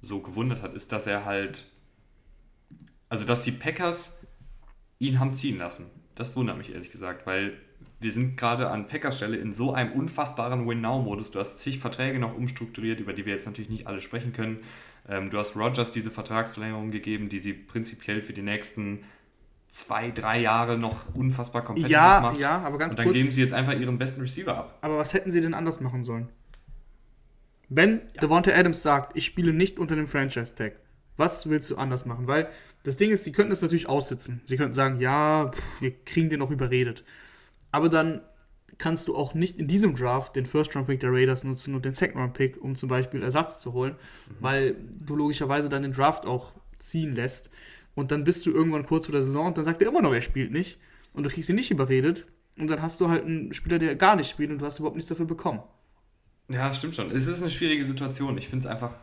so 0.00 0.20
gewundert 0.20 0.62
hat, 0.62 0.74
ist, 0.74 0.92
dass 0.92 1.06
er 1.06 1.24
halt, 1.24 1.66
also 3.08 3.24
dass 3.24 3.42
die 3.42 3.52
Packers 3.52 4.16
ihn 4.98 5.20
haben 5.20 5.34
ziehen 5.34 5.58
lassen. 5.58 5.90
Das 6.14 6.36
wundert 6.36 6.58
mich 6.58 6.72
ehrlich 6.72 6.90
gesagt, 6.90 7.26
weil 7.26 7.54
wir 8.00 8.12
sind 8.12 8.36
gerade 8.36 8.70
an 8.70 8.86
Packers 8.86 9.18
Stelle 9.18 9.36
in 9.36 9.52
so 9.52 9.72
einem 9.72 9.92
unfassbaren 9.92 10.66
Win-Now-Modus. 10.66 11.30
Du 11.30 11.38
hast 11.38 11.58
zig 11.58 11.78
Verträge 11.78 12.18
noch 12.18 12.34
umstrukturiert, 12.34 12.98
über 12.98 13.12
die 13.12 13.26
wir 13.26 13.34
jetzt 13.34 13.46
natürlich 13.46 13.68
nicht 13.68 13.86
alle 13.86 14.00
sprechen 14.00 14.32
können. 14.32 14.60
Ähm, 15.08 15.30
du 15.30 15.38
hast 15.38 15.56
Rogers 15.56 15.90
diese 15.90 16.10
Vertragsverlängerung 16.10 16.90
gegeben, 16.90 17.28
die 17.28 17.38
sie 17.38 17.52
prinzipiell 17.52 18.22
für 18.22 18.32
die 18.32 18.42
nächsten 18.42 19.04
zwei, 19.68 20.10
drei 20.10 20.40
Jahre 20.40 20.78
noch 20.78 21.14
unfassbar 21.14 21.62
kompetitiv 21.62 21.92
ja, 21.92 22.20
macht. 22.20 22.40
Ja, 22.40 22.58
aber 22.58 22.78
ganz 22.78 22.94
Und 22.94 22.98
dann 22.98 23.06
kurz, 23.06 23.16
geben 23.16 23.32
sie 23.32 23.42
jetzt 23.42 23.52
einfach 23.52 23.78
ihren 23.78 23.98
besten 23.98 24.20
Receiver 24.20 24.56
ab. 24.56 24.78
Aber 24.80 24.98
was 24.98 25.12
hätten 25.12 25.30
sie 25.30 25.40
denn 25.40 25.54
anders 25.54 25.80
machen 25.80 26.02
sollen? 26.02 26.28
Wenn 27.68 28.00
ja. 28.14 28.22
Devonta 28.22 28.50
Adams 28.50 28.82
sagt, 28.82 29.16
ich 29.16 29.24
spiele 29.24 29.52
nicht 29.52 29.78
unter 29.78 29.94
dem 29.94 30.08
Franchise-Tag, 30.08 30.72
was 31.20 31.48
willst 31.48 31.70
du 31.70 31.76
anders 31.76 32.04
machen? 32.06 32.26
Weil 32.26 32.48
das 32.82 32.96
Ding 32.96 33.12
ist, 33.12 33.22
sie 33.22 33.30
könnten 33.30 33.52
es 33.52 33.62
natürlich 33.62 33.88
aussitzen. 33.88 34.40
Sie 34.46 34.56
könnten 34.56 34.74
sagen, 34.74 34.98
ja, 34.98 35.52
wir 35.78 35.92
kriegen 36.04 36.30
den 36.30 36.42
auch 36.42 36.50
überredet. 36.50 37.04
Aber 37.70 37.88
dann 37.88 38.22
kannst 38.78 39.06
du 39.06 39.14
auch 39.14 39.34
nicht 39.34 39.58
in 39.58 39.68
diesem 39.68 39.94
Draft 39.94 40.34
den 40.34 40.46
First-Round-Pick 40.46 40.98
der 41.00 41.12
Raiders 41.12 41.44
nutzen 41.44 41.74
und 41.74 41.84
den 41.84 41.94
Second-Round-Pick, 41.94 42.60
um 42.60 42.74
zum 42.74 42.88
Beispiel 42.88 43.22
Ersatz 43.22 43.60
zu 43.60 43.74
holen, 43.74 43.92
mhm. 43.92 44.34
weil 44.40 44.76
du 44.98 45.14
logischerweise 45.14 45.68
dann 45.68 45.82
den 45.82 45.92
Draft 45.92 46.24
auch 46.24 46.54
ziehen 46.78 47.14
lässt. 47.14 47.50
Und 47.94 48.10
dann 48.10 48.24
bist 48.24 48.46
du 48.46 48.50
irgendwann 48.50 48.86
kurz 48.86 49.06
vor 49.06 49.12
der 49.12 49.22
Saison 49.22 49.46
und 49.48 49.58
dann 49.58 49.64
sagt 49.64 49.82
er 49.82 49.88
immer 49.88 50.00
noch, 50.00 50.14
er 50.14 50.22
spielt 50.22 50.50
nicht. 50.50 50.78
Und 51.12 51.24
du 51.24 51.30
kriegst 51.30 51.48
ihn 51.50 51.56
nicht 51.56 51.70
überredet. 51.70 52.26
Und 52.58 52.68
dann 52.68 52.80
hast 52.80 53.00
du 53.00 53.08
halt 53.08 53.24
einen 53.24 53.52
Spieler, 53.52 53.78
der 53.78 53.94
gar 53.96 54.16
nicht 54.16 54.30
spielt 54.30 54.50
und 54.50 54.58
du 54.58 54.64
hast 54.64 54.78
überhaupt 54.78 54.96
nichts 54.96 55.08
dafür 55.08 55.26
bekommen. 55.26 55.62
Ja, 56.48 56.68
das 56.68 56.78
stimmt 56.78 56.94
schon. 56.94 57.10
Es 57.10 57.26
ist 57.26 57.42
eine 57.42 57.50
schwierige 57.50 57.84
Situation. 57.84 58.36
Ich 58.38 58.48
finde 58.48 58.66
es 58.66 58.72
einfach. 58.72 58.94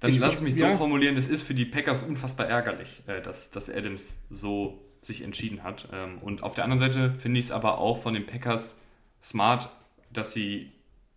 Dann 0.00 0.10
ich, 0.10 0.18
lass 0.18 0.34
es 0.34 0.40
mich 0.42 0.56
ja. 0.56 0.72
so 0.72 0.78
formulieren, 0.78 1.16
es 1.16 1.28
ist 1.28 1.42
für 1.42 1.54
die 1.54 1.64
Packers 1.64 2.02
unfassbar 2.02 2.46
ärgerlich, 2.46 3.02
äh, 3.06 3.20
dass, 3.20 3.50
dass 3.50 3.68
Adams 3.68 4.20
so 4.30 4.84
sich 5.00 5.22
entschieden 5.22 5.62
hat. 5.62 5.88
Ähm, 5.92 6.18
und 6.18 6.42
auf 6.42 6.54
der 6.54 6.64
anderen 6.64 6.80
Seite 6.80 7.14
finde 7.18 7.40
ich 7.40 7.46
es 7.46 7.52
aber 7.52 7.78
auch 7.78 7.98
von 7.98 8.14
den 8.14 8.26
Packers 8.26 8.76
smart, 9.22 9.70
dass 10.12 10.32
sie 10.32 10.72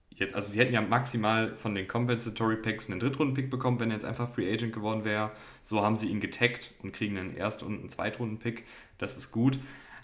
jetzt, 0.09 0.35
also 0.35 0.51
sie 0.51 0.59
hätten 0.59 0.73
ja 0.73 0.81
maximal 0.81 1.53
von 1.53 1.75
den 1.75 1.87
Compensatory 1.87 2.57
Picks 2.57 2.89
einen 2.89 2.99
Drittrunden-Pick 2.99 3.49
bekommen, 3.49 3.79
wenn 3.79 3.89
er 3.89 3.95
jetzt 3.95 4.05
einfach 4.05 4.29
Free 4.29 4.51
Agent 4.51 4.73
geworden 4.73 5.03
wäre. 5.05 5.31
So 5.61 5.81
haben 5.81 5.97
sie 5.97 6.07
ihn 6.07 6.19
getaggt 6.19 6.73
und 6.81 6.93
kriegen 6.93 7.17
einen 7.17 7.35
Erst- 7.35 7.63
und 7.63 7.79
einen 7.79 7.89
Zweitrunden-Pick. 7.89 8.65
Das 8.97 9.17
ist 9.17 9.31
gut. 9.31 9.59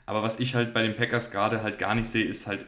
Aber 0.05 0.23
was 0.23 0.39
ich 0.39 0.55
halt 0.55 0.73
bei 0.73 0.84
den 0.84 0.95
Packers 0.95 1.32
gerade 1.32 1.61
halt 1.63 1.80
gar 1.80 1.95
nicht 1.95 2.07
sehe, 2.09 2.25
ist 2.25 2.47
halt 2.47 2.65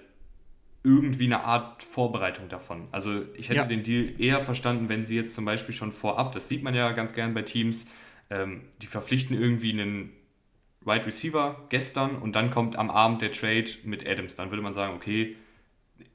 irgendwie 0.83 1.25
eine 1.25 1.43
Art 1.43 1.83
Vorbereitung 1.83 2.47
davon. 2.47 2.87
Also 2.91 3.23
ich 3.35 3.49
hätte 3.49 3.57
ja. 3.57 3.65
den 3.65 3.83
Deal 3.83 4.13
eher 4.19 4.43
verstanden, 4.43 4.87
wenn 4.89 5.03
sie 5.05 5.15
jetzt 5.15 5.35
zum 5.35 5.45
Beispiel 5.45 5.75
schon 5.75 5.91
vorab, 5.91 6.31
das 6.31 6.47
sieht 6.47 6.63
man 6.63 6.73
ja 6.73 6.91
ganz 6.91 7.13
gern 7.13 7.33
bei 7.33 7.41
Teams, 7.41 7.85
ähm, 8.29 8.61
die 8.81 8.87
verpflichten 8.87 9.39
irgendwie 9.39 9.71
einen 9.71 10.11
Wide 10.81 11.05
Receiver 11.05 11.65
gestern 11.69 12.15
und 12.15 12.35
dann 12.35 12.49
kommt 12.49 12.77
am 12.77 12.89
Abend 12.89 13.21
der 13.21 13.31
Trade 13.33 13.69
mit 13.83 14.07
Adams. 14.07 14.35
Dann 14.35 14.51
würde 14.51 14.63
man 14.63 14.73
sagen, 14.73 14.95
okay, 14.95 15.35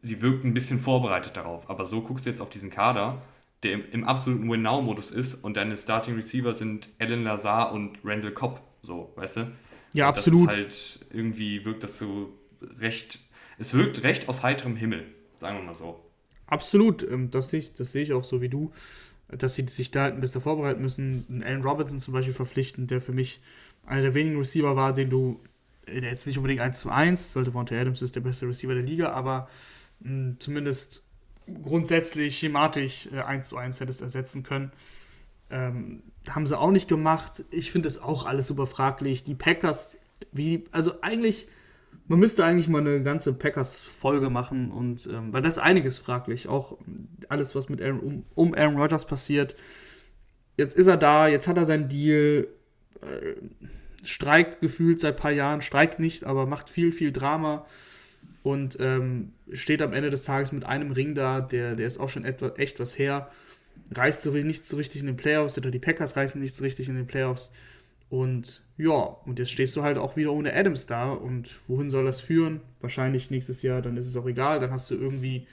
sie 0.00 0.22
wirkt 0.22 0.44
ein 0.44 0.54
bisschen 0.54 0.80
vorbereitet 0.80 1.36
darauf. 1.36 1.68
Aber 1.68 1.84
so 1.84 2.00
guckst 2.00 2.24
du 2.24 2.30
jetzt 2.30 2.40
auf 2.40 2.48
diesen 2.48 2.70
Kader, 2.70 3.22
der 3.62 3.72
im, 3.72 3.84
im 3.92 4.04
absoluten 4.04 4.50
Win-Now-Modus 4.50 5.10
ist 5.10 5.34
und 5.34 5.56
deine 5.56 5.76
Starting 5.76 6.14
Receiver 6.14 6.54
sind 6.54 6.88
Alan 6.98 7.24
Lazar 7.24 7.72
und 7.72 7.98
Randall 8.04 8.32
Cobb, 8.32 8.62
so, 8.82 9.12
weißt 9.16 9.36
du? 9.36 9.52
Ja, 9.92 10.08
und 10.08 10.16
absolut. 10.16 10.48
Das 10.48 10.56
ist 10.56 11.00
halt, 11.00 11.12
irgendwie 11.12 11.64
wirkt 11.64 11.82
das 11.82 11.98
so 11.98 12.32
recht, 12.80 13.20
es 13.59 13.74
wirkt 13.74 14.02
recht 14.02 14.28
aus 14.28 14.42
heiterem 14.42 14.76
Himmel, 14.76 15.07
sagen 15.36 15.59
wir 15.59 15.64
mal 15.64 15.74
so. 15.74 16.00
Absolut, 16.46 17.02
ähm, 17.02 17.30
das 17.30 17.50
sehe 17.50 17.61
ich, 17.61 17.74
das 17.74 17.92
sehe 17.92 18.02
ich 18.02 18.12
auch 18.12 18.24
so 18.24 18.40
wie 18.40 18.48
du, 18.48 18.72
dass 19.28 19.55
sie 19.55 19.66
sich 19.68 19.90
da 19.90 20.07
ein 20.07 20.20
bisschen 20.20 20.40
vorbereiten 20.40 20.82
müssen. 20.82 21.24
Einen 21.28 21.42
Alan 21.42 21.62
Robinson 21.62 22.00
zum 22.00 22.14
Beispiel 22.14 22.34
verpflichten, 22.34 22.86
der 22.86 23.00
für 23.00 23.12
mich 23.12 23.40
einer 23.86 24.02
der 24.02 24.14
wenigen 24.14 24.38
Receiver 24.38 24.76
war, 24.76 24.92
den 24.92 25.11
du, 25.11 25.40
der 25.86 26.11
jetzt 26.11 26.26
nicht 26.26 26.36
unbedingt 26.36 26.61
1 26.61 26.80
zu 26.80 26.90
1, 26.90 27.32
sollte 27.32 27.50
Monte 27.50 27.78
Adams 27.78 28.02
ist 28.02 28.16
der 28.16 28.20
beste 28.20 28.46
Receiver 28.46 28.74
der 28.74 28.82
Liga, 28.82 29.11
aber 29.11 29.48
mh, 30.00 30.11
hm, 30.11 30.36
zumindest 30.40 31.02
grundsätzlich 31.62 32.38
schematisch 32.38 33.09
äh, 33.12 33.20
1 33.20 33.48
zu 33.48 33.57
1 33.57 33.80
hättest 33.80 34.02
ersetzen 34.02 34.42
können. 34.42 34.72
Ähm, 35.50 36.02
haben 36.28 36.46
sie 36.46 36.59
auch 36.59 36.70
nicht 36.70 36.88
gemacht. 36.88 37.44
Ich 37.50 37.70
finde 37.70 37.88
das 37.88 37.98
auch 37.98 38.24
alles 38.24 38.46
super 38.46 38.66
fraglich. 38.66 39.24
Die 39.24 39.34
Packers, 39.34 39.98
wie, 40.32 40.64
also 40.70 41.02
eigentlich, 41.02 41.48
man 42.07 42.18
müsste 42.18 42.44
eigentlich 42.44 42.68
mal 42.68 42.80
eine 42.80 43.02
ganze 43.02 43.32
Packers-Folge 43.32 44.30
machen 44.30 44.70
und 44.70 45.09
ähm, 45.11 45.32
weil 45.32 45.42
das 45.42 45.57
ist 45.57 45.62
einiges 45.62 45.98
fraglich. 45.98 46.48
Auch 46.48 46.78
alles, 47.28 47.55
was 47.55 47.68
mit 47.68 47.80
Aaron, 47.80 48.00
um, 48.00 48.24
um 48.34 48.55
Aaron 48.55 48.76
Rodgers 48.76 49.07
passiert. 49.07 49.57
Jetzt 50.57 50.76
ist 50.76 50.86
er 50.86 50.96
da, 50.96 51.28
jetzt 51.28 51.48
hat 51.48 51.57
er 51.57 51.64
seinen 51.64 51.88
Deal 51.88 52.46
äh, 53.00 53.34
streikt 54.02 54.61
gefühlt 54.61 55.00
seit 55.00 55.14
ein 55.14 55.20
paar 55.20 55.32
Jahren, 55.32 55.62
streikt 55.62 55.98
nicht, 55.98 56.24
aber 56.24 56.46
macht 56.46 56.68
viel, 56.68 56.92
viel 56.92 57.11
Drama 57.11 57.66
und 58.42 58.76
ähm, 58.80 59.32
steht 59.52 59.80
am 59.80 59.94
Ende 59.94 60.11
des 60.11 60.24
Tages 60.24 60.52
mit 60.52 60.64
einem 60.64 60.92
Ring 60.92 61.14
da, 61.14 61.40
der, 61.40 61.74
der 61.74 61.86
ist 61.86 61.98
auch 61.98 62.11
schon 62.11 62.24
etwa, 62.24 62.50
echt 62.57 62.78
was 62.78 62.98
her. 62.98 63.30
Reißt 63.92 64.22
so 64.22 64.30
nichts 64.30 64.68
so 64.68 64.76
richtig 64.76 65.00
in 65.00 65.07
den 65.07 65.16
Playoffs, 65.16 65.59
oder 65.59 65.70
die 65.70 65.78
Packers 65.78 66.16
reißen 66.16 66.40
nichts 66.40 66.59
so 66.59 66.64
richtig 66.64 66.88
in 66.88 66.96
den 66.96 67.07
Playoffs. 67.07 67.50
Und 68.09 68.62
ja, 68.76 68.92
und 68.92 69.38
jetzt 69.38 69.50
stehst 69.50 69.74
du 69.76 69.82
halt 69.82 69.98
auch 69.98 70.16
wieder 70.16 70.32
ohne 70.32 70.55
Adams 70.55 70.86
da. 70.86 71.12
Und 71.12 71.50
wohin 71.68 71.90
soll 71.90 72.05
das 72.05 72.20
führen? 72.20 72.61
Wahrscheinlich 72.80 73.30
nächstes 73.30 73.62
Jahr, 73.62 73.82
dann 73.82 73.96
ist 73.96 74.07
es 74.07 74.16
auch 74.16 74.26
egal. 74.26 74.61
Dann 74.61 74.70
hast 74.70 74.90
du 74.90 74.94
irgendwie, 74.94 75.46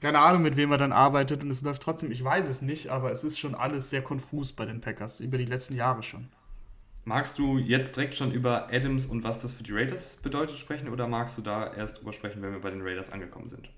keine 0.00 0.18
Ahnung, 0.18 0.42
mit 0.42 0.56
wem 0.56 0.72
er 0.72 0.78
dann 0.78 0.92
arbeitet 0.92 1.42
und 1.42 1.50
es 1.50 1.62
läuft 1.62 1.82
trotzdem. 1.82 2.10
Ich 2.10 2.22
weiß 2.22 2.48
es 2.48 2.62
nicht, 2.62 2.88
aber 2.88 3.10
es 3.10 3.24
ist 3.24 3.38
schon 3.38 3.54
alles 3.54 3.90
sehr 3.90 4.02
konfus 4.02 4.52
bei 4.52 4.66
den 4.66 4.80
Packers, 4.80 5.20
über 5.20 5.38
die 5.38 5.46
letzten 5.46 5.74
Jahre 5.74 6.02
schon. 6.02 6.28
Magst 7.04 7.38
du 7.38 7.58
jetzt 7.58 7.96
direkt 7.96 8.14
schon 8.14 8.30
über 8.30 8.68
Adams 8.72 9.06
und 9.06 9.24
was 9.24 9.42
das 9.42 9.52
für 9.52 9.64
die 9.64 9.72
Raiders 9.72 10.16
bedeutet 10.22 10.56
sprechen 10.58 10.88
oder 10.88 11.08
magst 11.08 11.36
du 11.36 11.42
da 11.42 11.72
erst 11.74 11.98
drüber 11.98 12.12
sprechen, 12.12 12.42
wenn 12.42 12.52
wir 12.52 12.60
bei 12.60 12.70
den 12.70 12.82
Raiders 12.82 13.10
angekommen 13.10 13.48
sind? 13.48 13.70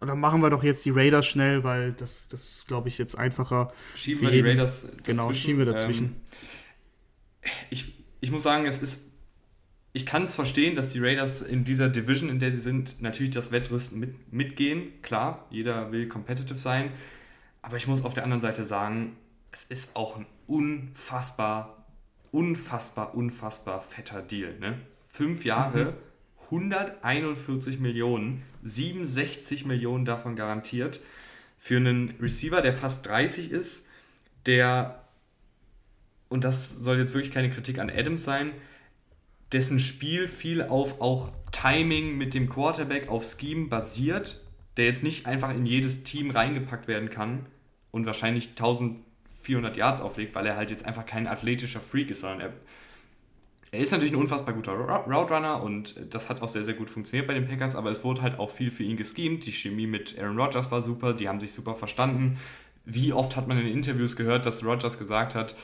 Dann 0.00 0.20
machen 0.20 0.42
wir 0.42 0.50
doch 0.50 0.62
jetzt 0.62 0.84
die 0.84 0.90
Raiders 0.90 1.26
schnell, 1.26 1.64
weil 1.64 1.92
das, 1.92 2.28
das 2.28 2.44
ist, 2.44 2.68
glaube 2.68 2.88
ich, 2.88 2.98
jetzt 2.98 3.16
einfacher. 3.16 3.72
Schieben 3.94 4.22
wir 4.22 4.30
die 4.30 4.40
Raiders 4.40 4.82
dazwischen. 4.82 5.02
Genau, 5.04 5.32
schieben 5.32 5.58
wir 5.58 5.66
dazwischen. 5.66 6.04
Ähm, 6.04 6.16
ich, 7.70 7.92
ich 8.20 8.30
muss 8.30 8.42
sagen, 8.42 8.66
es 8.66 8.78
ist. 8.78 9.06
Ich 9.94 10.04
kann 10.04 10.24
es 10.24 10.34
verstehen, 10.34 10.76
dass 10.76 10.92
die 10.92 11.00
Raiders 11.00 11.40
in 11.40 11.64
dieser 11.64 11.88
Division, 11.88 12.28
in 12.28 12.38
der 12.38 12.52
sie 12.52 12.60
sind, 12.60 13.00
natürlich 13.00 13.32
das 13.32 13.50
Wettrüsten 13.50 13.98
mit, 13.98 14.32
mitgehen. 14.32 14.92
Klar, 15.02 15.46
jeder 15.50 15.90
will 15.90 16.06
competitive 16.08 16.58
sein. 16.58 16.92
Aber 17.62 17.78
ich 17.78 17.88
muss 17.88 18.04
auf 18.04 18.12
der 18.12 18.22
anderen 18.22 18.42
Seite 18.42 18.64
sagen, 18.64 19.16
es 19.50 19.64
ist 19.64 19.96
auch 19.96 20.16
ein 20.16 20.26
unfassbar 20.46 21.78
unfassbar, 22.30 23.14
unfassbar 23.14 23.82
fetter 23.82 24.22
Deal. 24.22 24.58
Ne? 24.58 24.78
Fünf 25.06 25.44
Jahre, 25.44 25.84
mhm. 26.50 26.72
141 26.72 27.78
Millionen, 27.78 28.42
67 28.62 29.66
Millionen 29.66 30.04
davon 30.04 30.36
garantiert. 30.36 31.00
Für 31.58 31.76
einen 31.76 32.14
Receiver, 32.20 32.62
der 32.62 32.72
fast 32.72 33.06
30 33.06 33.50
ist, 33.50 33.86
der, 34.46 35.04
und 36.28 36.44
das 36.44 36.76
soll 36.76 36.98
jetzt 36.98 37.14
wirklich 37.14 37.32
keine 37.32 37.50
Kritik 37.50 37.78
an 37.78 37.90
Adams 37.90 38.24
sein, 38.24 38.52
dessen 39.52 39.78
Spiel 39.78 40.28
viel 40.28 40.62
auf 40.62 41.00
auch 41.00 41.32
Timing 41.52 42.18
mit 42.18 42.34
dem 42.34 42.48
Quarterback, 42.48 43.08
auf 43.08 43.24
Scheme 43.24 43.68
basiert, 43.68 44.44
der 44.76 44.86
jetzt 44.86 45.02
nicht 45.02 45.26
einfach 45.26 45.54
in 45.54 45.66
jedes 45.66 46.04
Team 46.04 46.30
reingepackt 46.30 46.86
werden 46.86 47.10
kann 47.10 47.46
und 47.90 48.06
wahrscheinlich 48.06 48.50
1000 48.50 49.00
400 49.48 49.78
Yards 49.78 50.00
auflegt, 50.02 50.34
weil 50.34 50.46
er 50.46 50.56
halt 50.56 50.70
jetzt 50.70 50.84
einfach 50.84 51.06
kein 51.06 51.26
athletischer 51.26 51.80
Freak 51.80 52.10
ist, 52.10 52.20
sondern 52.20 52.40
er, 52.40 52.52
er 53.70 53.80
ist 53.80 53.92
natürlich 53.92 54.12
ein 54.12 54.18
unfassbar 54.18 54.54
guter 54.54 54.72
Route 54.72 55.34
Runner 55.34 55.62
und 55.62 55.94
das 56.10 56.28
hat 56.28 56.42
auch 56.42 56.48
sehr, 56.48 56.64
sehr 56.64 56.74
gut 56.74 56.90
funktioniert 56.90 57.26
bei 57.26 57.32
den 57.32 57.46
Packers, 57.46 57.74
aber 57.74 57.90
es 57.90 58.04
wurde 58.04 58.20
halt 58.20 58.38
auch 58.38 58.50
viel 58.50 58.70
für 58.70 58.82
ihn 58.82 58.98
geschemt. 58.98 59.46
Die 59.46 59.52
Chemie 59.52 59.86
mit 59.86 60.18
Aaron 60.18 60.38
Rodgers 60.38 60.70
war 60.70 60.82
super, 60.82 61.14
die 61.14 61.28
haben 61.28 61.40
sich 61.40 61.52
super 61.52 61.74
verstanden. 61.74 62.38
Wie 62.84 63.14
oft 63.14 63.36
hat 63.36 63.48
man 63.48 63.58
in 63.58 63.66
Interviews 63.66 64.16
gehört, 64.16 64.44
dass 64.44 64.64
Rodgers 64.64 64.98
gesagt 64.98 65.34
hat, 65.34 65.54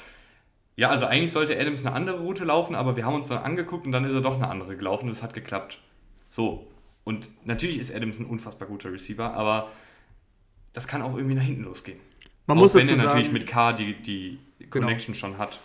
ja, 0.76 0.90
also 0.90 1.06
eigentlich 1.06 1.32
sollte 1.32 1.58
Adams 1.58 1.84
eine 1.86 1.94
andere 1.94 2.20
Route 2.20 2.44
laufen, 2.44 2.74
aber 2.74 2.96
wir 2.96 3.06
haben 3.06 3.14
uns 3.14 3.28
dann 3.28 3.38
angeguckt 3.38 3.86
und 3.86 3.92
dann 3.92 4.04
ist 4.04 4.14
er 4.14 4.20
doch 4.20 4.34
eine 4.34 4.48
andere 4.48 4.76
gelaufen 4.76 5.06
und 5.06 5.12
es 5.12 5.22
hat 5.22 5.34
geklappt. 5.34 5.80
So. 6.28 6.68
Und 7.04 7.28
natürlich 7.44 7.78
ist 7.78 7.94
Adams 7.94 8.18
ein 8.18 8.26
unfassbar 8.26 8.66
guter 8.66 8.90
Receiver, 8.90 9.34
aber 9.34 9.70
das 10.72 10.88
kann 10.88 11.02
auch 11.02 11.16
irgendwie 11.16 11.36
nach 11.36 11.42
hinten 11.42 11.64
losgehen. 11.64 12.00
Man 12.46 12.58
auch 12.58 12.62
muss 12.62 12.74
wenn 12.74 12.88
er 12.88 12.96
natürlich 12.96 13.30
mit 13.30 13.46
K 13.46 13.72
die, 13.72 13.94
die 14.02 14.38
genau. 14.58 14.86
Connection 14.86 15.14
genau. 15.14 15.20
schon 15.20 15.38
hat. 15.38 15.60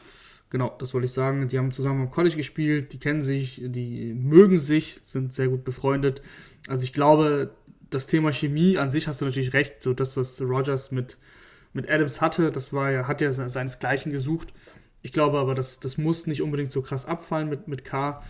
Genau, 0.50 0.76
das 0.80 0.94
wollte 0.94 1.06
ich 1.06 1.12
sagen. 1.12 1.48
Die 1.48 1.58
haben 1.58 1.72
zusammen 1.72 2.02
am 2.02 2.12
College 2.12 2.36
gespielt, 2.36 2.94
die 2.94 3.00
kennen 3.00 3.22
sich, 3.22 3.62
die 3.64 4.14
mögen 4.14 4.60
sich, 4.60 5.00
sind 5.04 5.34
sehr 5.34 5.48
gut 5.48 5.64
befreundet. 5.64 6.22
Also 6.68 6.84
ich 6.84 6.94
glaube, 6.94 7.52
das 7.90 8.08
Thema 8.08 8.32
Chemie 8.32 8.78
an 8.78 8.92
sich 8.92 9.08
hast 9.08 9.22
du 9.22 9.26
natürlich 9.26 9.54
recht. 9.54 9.82
So 9.82 9.94
das, 9.94 10.18
was 10.18 10.42
Rogers 10.42 10.92
mit, 10.92 11.18
mit 11.74 11.90
Adams 11.90 12.22
hatte, 12.22 12.52
das 12.52 12.74
war 12.74 12.92
ja, 12.92 13.08
hat 13.08 13.22
ja 13.22 13.32
seinesgleichen 13.32 14.12
gesucht. 14.12 14.54
Ich 15.02 15.14
glaube 15.14 15.40
aber, 15.40 15.56
das, 15.56 15.80
das 15.80 15.98
muss 15.98 16.28
nicht 16.28 16.42
unbedingt 16.42 16.72
so 16.72 16.82
krass 16.82 17.06
abfallen 17.06 17.50
mit, 17.50 17.68
mit 17.68 17.86
K. 17.86 18.22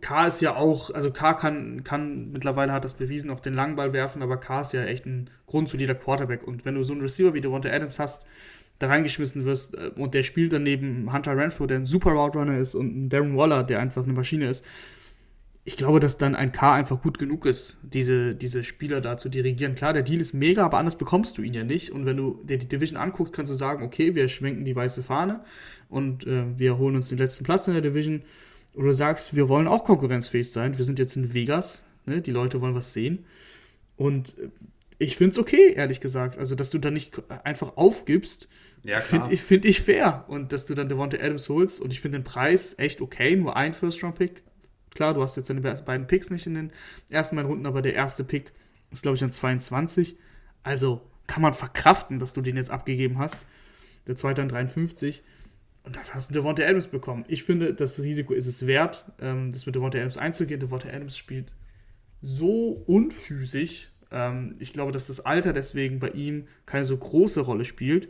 K 0.00 0.26
ist 0.26 0.40
ja 0.40 0.54
auch, 0.54 0.90
also 0.90 1.10
K 1.10 1.34
kann, 1.34 1.82
kann 1.82 2.30
mittlerweile 2.30 2.72
hat 2.72 2.84
das 2.84 2.94
bewiesen, 2.94 3.30
auch 3.30 3.40
den 3.40 3.54
Langball 3.54 3.92
werfen, 3.92 4.22
aber 4.22 4.36
K 4.36 4.60
ist 4.60 4.72
ja 4.72 4.84
echt 4.84 5.06
ein 5.06 5.30
grundsolider 5.46 5.94
Quarterback. 5.94 6.46
Und 6.46 6.64
wenn 6.64 6.74
du 6.74 6.82
so 6.82 6.92
einen 6.92 7.02
Receiver 7.02 7.34
wie 7.34 7.40
Devonta 7.40 7.68
Adams 7.70 7.98
hast, 7.98 8.26
da 8.80 8.86
reingeschmissen 8.88 9.44
wirst 9.44 9.76
äh, 9.76 9.90
und 9.96 10.14
der 10.14 10.24
spielt 10.24 10.52
daneben 10.52 11.12
Hunter 11.12 11.36
Renfro, 11.36 11.66
der 11.66 11.78
ein 11.78 11.86
super 11.86 12.10
Route 12.10 12.38
Runner 12.38 12.58
ist 12.58 12.74
und 12.74 13.08
Darren 13.10 13.36
Waller, 13.36 13.62
der 13.62 13.78
einfach 13.78 14.02
eine 14.02 14.12
Maschine 14.12 14.48
ist. 14.48 14.64
Ich 15.64 15.76
glaube, 15.76 16.00
dass 16.00 16.16
dann 16.16 16.34
ein 16.34 16.52
K 16.52 16.74
einfach 16.74 17.02
gut 17.02 17.18
genug 17.18 17.44
ist, 17.44 17.76
diese, 17.82 18.34
diese 18.34 18.64
Spieler 18.64 19.00
da 19.00 19.18
zu 19.18 19.28
dirigieren. 19.28 19.74
Klar, 19.74 19.92
der 19.92 20.02
Deal 20.02 20.20
ist 20.20 20.32
mega, 20.32 20.64
aber 20.64 20.78
anders 20.78 20.96
bekommst 20.96 21.36
du 21.36 21.42
ihn 21.42 21.52
ja 21.52 21.64
nicht. 21.64 21.90
Und 21.90 22.06
wenn 22.06 22.16
du 22.16 22.40
dir 22.44 22.58
die 22.58 22.68
Division 22.68 22.96
anguckst, 22.96 23.34
kannst 23.34 23.52
du 23.52 23.56
sagen, 23.56 23.84
okay, 23.84 24.14
wir 24.14 24.28
schwenken 24.28 24.64
die 24.64 24.74
weiße 24.74 25.02
Fahne 25.02 25.44
und 25.88 26.26
äh, 26.26 26.58
wir 26.58 26.78
holen 26.78 26.96
uns 26.96 27.10
den 27.10 27.18
letzten 27.18 27.44
Platz 27.44 27.68
in 27.68 27.74
der 27.74 27.82
Division. 27.82 28.22
Oder 28.74 28.88
du 28.88 28.94
sagst, 28.94 29.36
wir 29.36 29.48
wollen 29.48 29.68
auch 29.68 29.84
konkurrenzfähig 29.84 30.50
sein. 30.50 30.78
Wir 30.78 30.84
sind 30.84 30.98
jetzt 30.98 31.16
in 31.16 31.34
Vegas, 31.34 31.84
ne? 32.06 32.22
die 32.22 32.30
Leute 32.30 32.60
wollen 32.60 32.74
was 32.74 32.94
sehen. 32.94 33.26
Und 33.96 34.38
äh, 34.38 34.48
ich 34.98 35.16
finde 35.16 35.32
es 35.32 35.38
okay, 35.38 35.74
ehrlich 35.74 36.00
gesagt. 36.00 36.38
Also, 36.38 36.54
dass 36.54 36.70
du 36.70 36.78
da 36.78 36.90
nicht 36.90 37.22
einfach 37.44 37.76
aufgibst 37.76 38.48
ja, 38.84 39.00
Finde 39.00 39.32
ich, 39.32 39.42
find 39.42 39.64
ich 39.64 39.80
fair. 39.80 40.24
Und 40.28 40.52
dass 40.52 40.66
du 40.66 40.74
dann 40.74 40.88
Devonta 40.88 41.18
Adams 41.18 41.48
holst 41.48 41.80
und 41.80 41.92
ich 41.92 42.00
finde 42.00 42.18
den 42.18 42.24
Preis 42.24 42.74
echt 42.78 43.00
okay, 43.00 43.36
nur 43.36 43.56
ein 43.56 43.74
First-Round-Pick. 43.74 44.42
Klar, 44.94 45.14
du 45.14 45.22
hast 45.22 45.36
jetzt 45.36 45.50
deine 45.50 45.60
beiden 45.60 46.06
Picks 46.06 46.30
nicht 46.30 46.46
in 46.46 46.54
den 46.54 46.72
ersten 47.10 47.36
beiden 47.36 47.50
Runden, 47.50 47.66
aber 47.66 47.82
der 47.82 47.94
erste 47.94 48.24
Pick 48.24 48.52
ist, 48.90 49.02
glaube 49.02 49.14
ich, 49.14 49.20
dann 49.20 49.32
22. 49.32 50.16
Also 50.62 51.00
kann 51.26 51.42
man 51.42 51.54
verkraften, 51.54 52.18
dass 52.18 52.32
du 52.32 52.40
den 52.40 52.56
jetzt 52.56 52.70
abgegeben 52.70 53.18
hast. 53.18 53.44
Der 54.06 54.16
zweite 54.16 54.40
dann 54.40 54.48
53. 54.48 55.22
Und 55.84 55.96
dafür 55.96 56.14
hast 56.14 56.30
du 56.30 56.34
Devonta 56.34 56.62
Adams 56.62 56.88
bekommen. 56.88 57.24
Ich 57.28 57.44
finde, 57.44 57.72
das 57.72 58.00
Risiko 58.00 58.34
ist 58.34 58.46
es 58.46 58.66
wert, 58.66 59.04
ähm, 59.20 59.50
das 59.50 59.64
mit 59.64 59.74
Devonta 59.74 59.98
Adams 59.98 60.16
einzugehen. 60.16 60.60
Devonta 60.60 60.88
Adams 60.88 61.16
spielt 61.16 61.54
so 62.20 62.82
unphysisch. 62.86 63.90
Ähm, 64.10 64.56
ich 64.58 64.72
glaube, 64.72 64.92
dass 64.92 65.06
das 65.06 65.20
Alter 65.20 65.52
deswegen 65.52 66.00
bei 66.00 66.08
ihm 66.08 66.48
keine 66.66 66.84
so 66.84 66.96
große 66.96 67.40
Rolle 67.40 67.64
spielt 67.64 68.08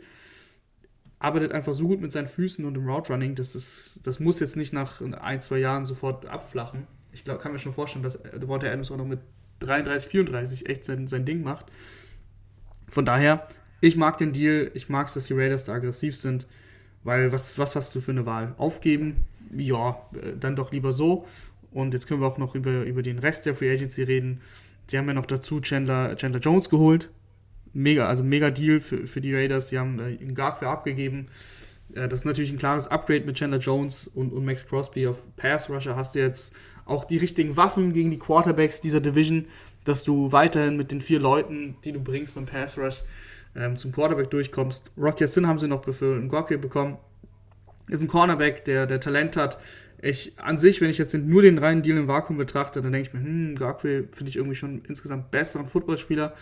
arbeitet 1.21 1.51
einfach 1.51 1.73
so 1.75 1.87
gut 1.87 2.01
mit 2.01 2.11
seinen 2.11 2.27
Füßen 2.27 2.65
und 2.65 2.75
im 2.75 2.89
Route 2.89 3.13
Running, 3.13 3.35
dass 3.35 3.53
es, 3.53 4.01
das 4.03 4.19
muss 4.19 4.39
jetzt 4.39 4.57
nicht 4.57 4.73
nach 4.73 5.01
ein, 5.21 5.39
zwei 5.39 5.59
Jahren 5.59 5.85
sofort 5.85 6.25
abflachen. 6.25 6.87
Ich 7.13 7.23
glaub, 7.23 7.39
kann 7.39 7.51
mir 7.51 7.59
schon 7.59 7.73
vorstellen, 7.73 8.01
dass 8.01 8.21
Devonta 8.23 8.67
Adams 8.67 8.89
auch 8.89 8.97
noch 8.97 9.05
mit 9.05 9.19
33, 9.59 10.09
34 10.09 10.67
echt 10.67 10.83
sein, 10.83 11.05
sein 11.07 11.23
Ding 11.23 11.43
macht. 11.43 11.67
Von 12.89 13.05
daher, 13.05 13.47
ich 13.81 13.95
mag 13.95 14.17
den 14.17 14.33
Deal, 14.33 14.71
ich 14.73 14.89
mag 14.89 15.07
es, 15.07 15.13
dass 15.13 15.25
die 15.25 15.33
Raiders 15.33 15.63
da 15.63 15.73
aggressiv 15.73 16.17
sind, 16.17 16.47
weil 17.03 17.31
was, 17.31 17.59
was 17.59 17.75
hast 17.75 17.93
du 17.93 18.01
für 18.01 18.11
eine 18.11 18.25
Wahl? 18.25 18.55
Aufgeben? 18.57 19.17
Ja, 19.55 20.01
äh, 20.13 20.37
dann 20.39 20.55
doch 20.55 20.71
lieber 20.71 20.91
so. 20.91 21.27
Und 21.71 21.93
jetzt 21.93 22.07
können 22.07 22.21
wir 22.21 22.27
auch 22.27 22.39
noch 22.39 22.55
über, 22.55 22.83
über 22.83 23.03
den 23.03 23.19
Rest 23.19 23.45
der 23.45 23.53
Free 23.53 23.71
Agency 23.71 24.01
reden. 24.03 24.41
Sie 24.87 24.97
haben 24.97 25.07
ja 25.07 25.13
noch 25.13 25.27
dazu 25.27 25.61
Chandler, 25.61 26.15
Chandler 26.15 26.41
Jones 26.41 26.69
geholt, 26.69 27.11
mega, 27.73 28.07
also 28.07 28.23
mega 28.23 28.49
Deal 28.49 28.79
für, 28.79 29.07
für 29.07 29.21
die 29.21 29.33
Raiders. 29.33 29.69
Sie 29.69 29.79
haben 29.79 29.99
äh, 29.99 30.23
Ngakwe 30.23 30.67
abgegeben. 30.67 31.27
Äh, 31.93 32.07
das 32.07 32.21
ist 32.21 32.25
natürlich 32.25 32.51
ein 32.51 32.57
klares 32.57 32.87
Upgrade 32.87 33.25
mit 33.25 33.37
Chandler 33.37 33.59
Jones 33.59 34.07
und, 34.07 34.33
und 34.33 34.45
Max 34.45 34.67
Crosby 34.67 35.07
auf 35.07 35.19
Pass 35.35 35.69
Rusher. 35.69 35.95
Hast 35.95 36.15
du 36.15 36.19
jetzt 36.19 36.55
auch 36.85 37.05
die 37.05 37.17
richtigen 37.17 37.57
Waffen 37.57 37.93
gegen 37.93 38.11
die 38.11 38.19
Quarterbacks 38.19 38.81
dieser 38.81 38.99
Division, 38.99 39.45
dass 39.83 40.03
du 40.03 40.31
weiterhin 40.31 40.77
mit 40.77 40.91
den 40.91 41.01
vier 41.01 41.19
Leuten, 41.19 41.75
die 41.83 41.91
du 41.91 41.99
bringst 41.99 42.35
beim 42.35 42.45
Pass 42.45 42.77
Rush, 42.77 43.03
ähm, 43.55 43.77
zum 43.77 43.91
Quarterback 43.91 44.29
durchkommst. 44.29 44.91
Rocky 44.97 45.27
Sin 45.27 45.47
haben 45.47 45.59
sie 45.59 45.67
noch 45.67 45.83
für 45.93 46.19
Ngakwe 46.19 46.57
bekommen. 46.57 46.97
Ist 47.87 48.01
ein 48.01 48.07
Cornerback, 48.07 48.63
der, 48.65 48.85
der 48.85 48.99
Talent 48.99 49.35
hat. 49.35 49.57
Ich, 50.01 50.39
an 50.39 50.57
sich, 50.57 50.81
wenn 50.81 50.89
ich 50.89 50.97
jetzt 50.97 51.13
nur 51.13 51.41
den 51.41 51.57
reinen 51.57 51.81
Deal 51.81 51.97
im 51.97 52.07
Vakuum 52.07 52.37
betrachte, 52.37 52.81
dann 52.81 52.91
denke 52.91 53.09
ich 53.09 53.13
mir, 53.13 53.19
hm, 53.19 53.53
Ngakwe 53.55 54.07
finde 54.11 54.29
ich 54.29 54.37
irgendwie 54.37 54.55
schon 54.55 54.83
insgesamt 54.87 55.29
besseren 55.29 55.67
Footballspieler 55.67 56.33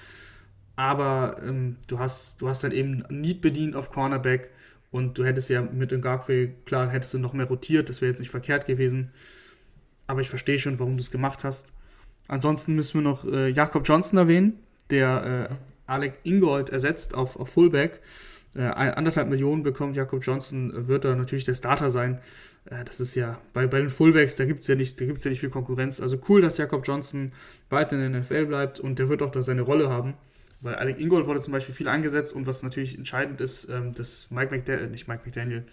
aber 0.79 1.35
ähm, 1.45 1.75
du, 1.87 1.99
hast, 1.99 2.41
du 2.41 2.47
hast 2.47 2.63
halt 2.63 2.71
eben 2.71 3.03
Need 3.09 3.41
bedient 3.41 3.75
auf 3.75 3.91
Cornerback 3.91 4.49
und 4.91 5.17
du 5.17 5.25
hättest 5.25 5.49
ja 5.49 5.61
mit 5.61 5.91
dem 5.91 6.01
Garfield, 6.01 6.65
klar, 6.65 6.89
hättest 6.89 7.13
du 7.13 7.19
noch 7.19 7.33
mehr 7.33 7.47
rotiert, 7.47 7.89
das 7.89 7.99
wäre 7.99 8.09
jetzt 8.09 8.19
nicht 8.19 8.29
verkehrt 8.29 8.65
gewesen. 8.65 9.11
Aber 10.07 10.21
ich 10.21 10.29
verstehe 10.29 10.57
schon, 10.57 10.79
warum 10.79 10.95
du 10.95 11.01
es 11.01 11.11
gemacht 11.11 11.43
hast. 11.43 11.73
Ansonsten 12.29 12.75
müssen 12.75 12.93
wir 12.93 13.01
noch 13.01 13.25
äh, 13.25 13.49
Jakob 13.49 13.85
Johnson 13.85 14.19
erwähnen, 14.19 14.53
der 14.89 15.49
äh, 15.51 15.55
Alec 15.85 16.13
Ingold 16.23 16.69
ersetzt 16.69 17.13
auf, 17.13 17.35
auf 17.35 17.49
Fullback. 17.49 17.99
Äh, 18.55 18.61
anderthalb 18.61 19.27
Millionen 19.27 19.63
bekommt 19.63 19.97
Jakob 19.97 20.23
Johnson, 20.23 20.87
wird 20.87 21.03
da 21.03 21.13
natürlich 21.13 21.43
der 21.43 21.55
Starter 21.55 21.89
sein. 21.89 22.21
Äh, 22.69 22.85
das 22.85 23.01
ist 23.01 23.15
ja, 23.15 23.37
bei, 23.51 23.67
bei 23.67 23.81
den 23.81 23.89
Fullbacks, 23.89 24.37
da 24.37 24.45
gibt 24.45 24.61
es 24.61 24.67
ja, 24.67 24.75
nicht, 24.75 24.97
ja 25.01 25.07
nicht 25.07 25.41
viel 25.41 25.49
Konkurrenz. 25.49 25.99
Also 25.99 26.17
cool, 26.29 26.39
dass 26.39 26.57
Jakob 26.57 26.87
Johnson 26.87 27.33
weiter 27.69 28.01
in 28.01 28.13
der 28.13 28.21
NFL 28.21 28.45
bleibt 28.45 28.79
und 28.79 28.97
der 28.97 29.09
wird 29.09 29.21
auch 29.21 29.31
da 29.31 29.41
seine 29.41 29.63
Rolle 29.63 29.89
haben. 29.89 30.13
Weil 30.61 30.75
Alec 30.75 30.99
Ingold 30.99 31.25
wurde 31.25 31.39
zum 31.39 31.53
Beispiel 31.53 31.73
viel 31.73 31.87
eingesetzt 31.87 32.33
und 32.33 32.45
was 32.45 32.63
natürlich 32.63 32.97
entscheidend 32.97 33.39
ist, 33.39 33.69
ähm, 33.69 33.93
dass 33.93 34.29
Mike 34.29 34.53
McDaniel, 34.53 34.89
nicht 34.89 35.07
Mike 35.07 35.21
McDaniel, 35.25 35.65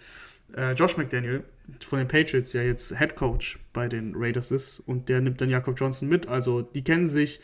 äh, 0.55 0.73
Josh 0.73 0.95
McDaniel 0.95 1.43
von 1.85 1.99
den 1.99 2.07
Patriots 2.07 2.53
ja 2.53 2.61
jetzt 2.61 2.97
Head 2.97 3.15
Coach 3.15 3.59
bei 3.73 3.89
den 3.89 4.13
Raiders 4.15 4.51
ist 4.51 4.79
und 4.79 5.09
der 5.09 5.19
nimmt 5.19 5.41
dann 5.41 5.49
Jakob 5.49 5.77
Johnson 5.77 6.07
mit. 6.07 6.27
Also 6.27 6.61
die 6.61 6.83
kennen 6.83 7.07
sich. 7.07 7.41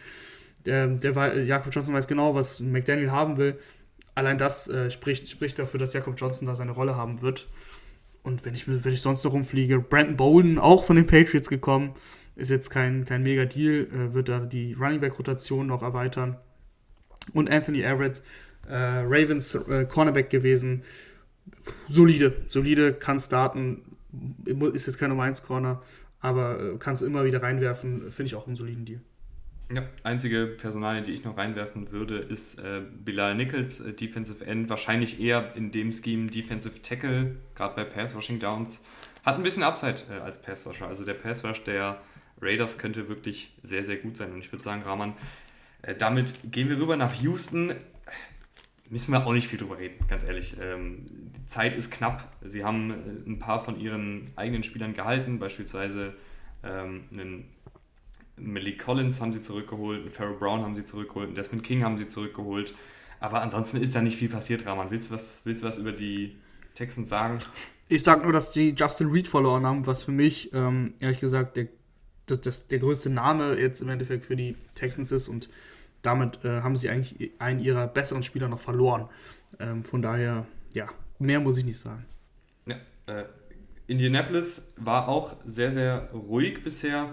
Ähm, 0.65 1.01
der 1.01 1.43
Jakob 1.43 1.73
Johnson 1.75 1.93
weiß 1.93 2.07
genau, 2.07 2.33
was 2.35 2.61
McDaniel 2.61 3.11
haben 3.11 3.35
will. 3.35 3.59
Allein 4.15 4.37
das 4.37 4.69
äh, 4.69 4.89
spricht, 4.89 5.27
spricht 5.27 5.59
dafür, 5.59 5.79
dass 5.79 5.91
Jakob 5.91 6.15
Johnson 6.17 6.47
da 6.47 6.55
seine 6.55 6.71
Rolle 6.71 6.95
haben 6.95 7.21
wird. 7.21 7.47
Und 8.21 8.45
wenn 8.45 8.53
ich, 8.53 8.65
wenn 8.67 8.93
ich 8.93 9.01
sonst 9.01 9.25
noch 9.25 9.33
rumfliege, 9.33 9.79
Brandon 9.79 10.15
Bolden, 10.15 10.59
auch 10.59 10.85
von 10.85 10.95
den 10.95 11.07
Patriots 11.07 11.49
gekommen, 11.49 11.93
ist 12.37 12.49
jetzt 12.49 12.69
kein, 12.69 13.03
kein 13.03 13.21
mega 13.21 13.43
Deal, 13.43 13.87
äh, 13.91 14.13
wird 14.13 14.29
da 14.29 14.39
die 14.39 14.73
Running 14.73 15.01
Back 15.01 15.19
Rotation 15.19 15.67
noch 15.67 15.83
erweitern 15.83 16.37
und 17.33 17.49
Anthony 17.49 17.81
Everett, 17.81 18.21
äh, 18.67 18.75
Ravens 18.75 19.55
äh, 19.55 19.85
Cornerback 19.85 20.29
gewesen. 20.29 20.83
Solide, 21.87 22.33
solide, 22.47 22.93
kann 22.93 23.19
starten, 23.19 23.81
ist 24.73 24.87
jetzt 24.87 24.97
kein 24.97 25.09
Nummer 25.09 25.23
1 25.23 25.43
Corner, 25.43 25.81
aber 26.19 26.59
äh, 26.59 26.77
kannst 26.77 27.01
immer 27.01 27.25
wieder 27.25 27.41
reinwerfen, 27.41 28.11
finde 28.11 28.27
ich 28.27 28.35
auch 28.35 28.47
einen 28.47 28.55
soliden 28.55 28.85
Deal. 28.85 29.01
Ja, 29.73 29.83
einzige 30.03 30.45
Personalie, 30.45 31.01
die 31.01 31.13
ich 31.13 31.23
noch 31.23 31.37
reinwerfen 31.37 31.91
würde, 31.91 32.17
ist 32.17 32.59
äh, 32.59 32.81
Bilal 33.03 33.33
Nichols, 33.35 33.79
äh, 33.79 33.93
Defensive 33.93 34.45
End, 34.45 34.69
wahrscheinlich 34.69 35.19
eher 35.19 35.55
in 35.55 35.71
dem 35.71 35.91
Scheme 35.91 36.29
Defensive 36.29 36.81
Tackle, 36.81 37.37
gerade 37.55 37.75
bei 37.75 37.83
Pass 37.83 38.15
Rushing 38.15 38.39
Downs. 38.39 38.81
Hat 39.23 39.37
ein 39.37 39.43
bisschen 39.43 39.63
Upside 39.63 40.03
äh, 40.11 40.21
als 40.21 40.39
Pass 40.41 40.67
Rusher. 40.67 40.87
Also 40.87 41.05
der 41.05 41.13
Pass 41.13 41.43
Rush 41.43 41.63
der 41.63 41.97
Raiders 42.41 42.77
könnte 42.77 43.07
wirklich 43.07 43.53
sehr, 43.63 43.83
sehr 43.83 43.97
gut 43.97 44.17
sein. 44.17 44.33
Und 44.33 44.39
ich 44.39 44.51
würde 44.51 44.63
sagen, 44.63 44.83
Rahman, 44.83 45.13
damit 45.97 46.33
gehen 46.51 46.69
wir 46.69 46.79
rüber 46.79 46.95
nach 46.95 47.13
Houston. 47.21 47.73
Müssen 48.89 49.11
wir 49.11 49.25
auch 49.25 49.33
nicht 49.33 49.47
viel 49.47 49.59
drüber 49.59 49.77
reden, 49.77 50.05
ganz 50.07 50.23
ehrlich. 50.23 50.55
Ähm, 50.61 51.05
die 51.07 51.45
Zeit 51.45 51.75
ist 51.75 51.91
knapp. 51.91 52.31
Sie 52.41 52.63
haben 52.63 52.91
äh, 52.91 53.29
ein 53.29 53.39
paar 53.39 53.59
von 53.59 53.79
ihren 53.79 54.31
eigenen 54.35 54.63
Spielern 54.63 54.93
gehalten, 54.93 55.39
beispielsweise 55.39 56.13
ähm, 56.63 57.05
einen 57.11 57.45
Malik 58.37 58.79
Collins 58.79 59.21
haben 59.21 59.33
sie 59.33 59.41
zurückgeholt, 59.41 60.01
einen 60.01 60.09
Pharaoh 60.09 60.37
Brown 60.37 60.61
haben 60.61 60.75
sie 60.75 60.83
zurückgeholt, 60.83 61.27
einen 61.27 61.35
Desmond 61.35 61.63
King 61.63 61.83
haben 61.83 61.97
sie 61.97 62.07
zurückgeholt. 62.07 62.73
Aber 63.19 63.41
ansonsten 63.41 63.77
ist 63.77 63.95
da 63.95 64.01
nicht 64.01 64.17
viel 64.17 64.29
passiert, 64.29 64.65
Rahman. 64.65 64.91
Willst 64.91 65.09
du 65.09 65.15
was, 65.15 65.41
willst 65.45 65.63
du 65.63 65.67
was 65.67 65.79
über 65.79 65.91
die 65.91 66.35
Texans 66.73 67.09
sagen? 67.09 67.39
Ich 67.87 68.03
sag 68.03 68.23
nur, 68.23 68.33
dass 68.33 68.51
die 68.51 68.71
Justin 68.71 69.11
Reed 69.11 69.27
verloren 69.27 69.65
haben, 69.65 69.85
was 69.85 70.03
für 70.03 70.11
mich, 70.11 70.51
ähm, 70.53 70.93
ehrlich 70.99 71.19
gesagt, 71.19 71.55
der, 71.57 71.67
das, 72.25 72.41
das, 72.41 72.67
der 72.67 72.79
größte 72.79 73.09
Name 73.09 73.57
jetzt 73.59 73.81
im 73.81 73.89
Endeffekt 73.89 74.25
für 74.25 74.35
die 74.35 74.55
Texans 74.75 75.11
ist 75.11 75.27
und 75.27 75.49
damit 76.03 76.43
äh, 76.45 76.61
haben 76.61 76.75
sie 76.75 76.89
eigentlich 76.89 77.31
einen 77.39 77.59
ihrer 77.59 77.87
besseren 77.87 78.21
Spieler 78.21 78.47
noch 78.47 78.59
verloren. 78.59 79.09
Ähm, 79.59 79.83
von 79.83 80.01
daher, 80.01 80.45
ja, 80.73 80.87
mehr 81.17 81.39
muss 81.39 81.57
ich 81.57 81.65
nicht 81.65 81.79
sagen. 81.79 82.05
Ja, 82.67 82.75
äh, 83.07 83.25
Indianapolis 83.87 84.73
war 84.77 85.09
auch 85.09 85.35
sehr, 85.45 85.71
sehr 85.71 86.09
ruhig 86.13 86.61
bisher. 86.63 87.09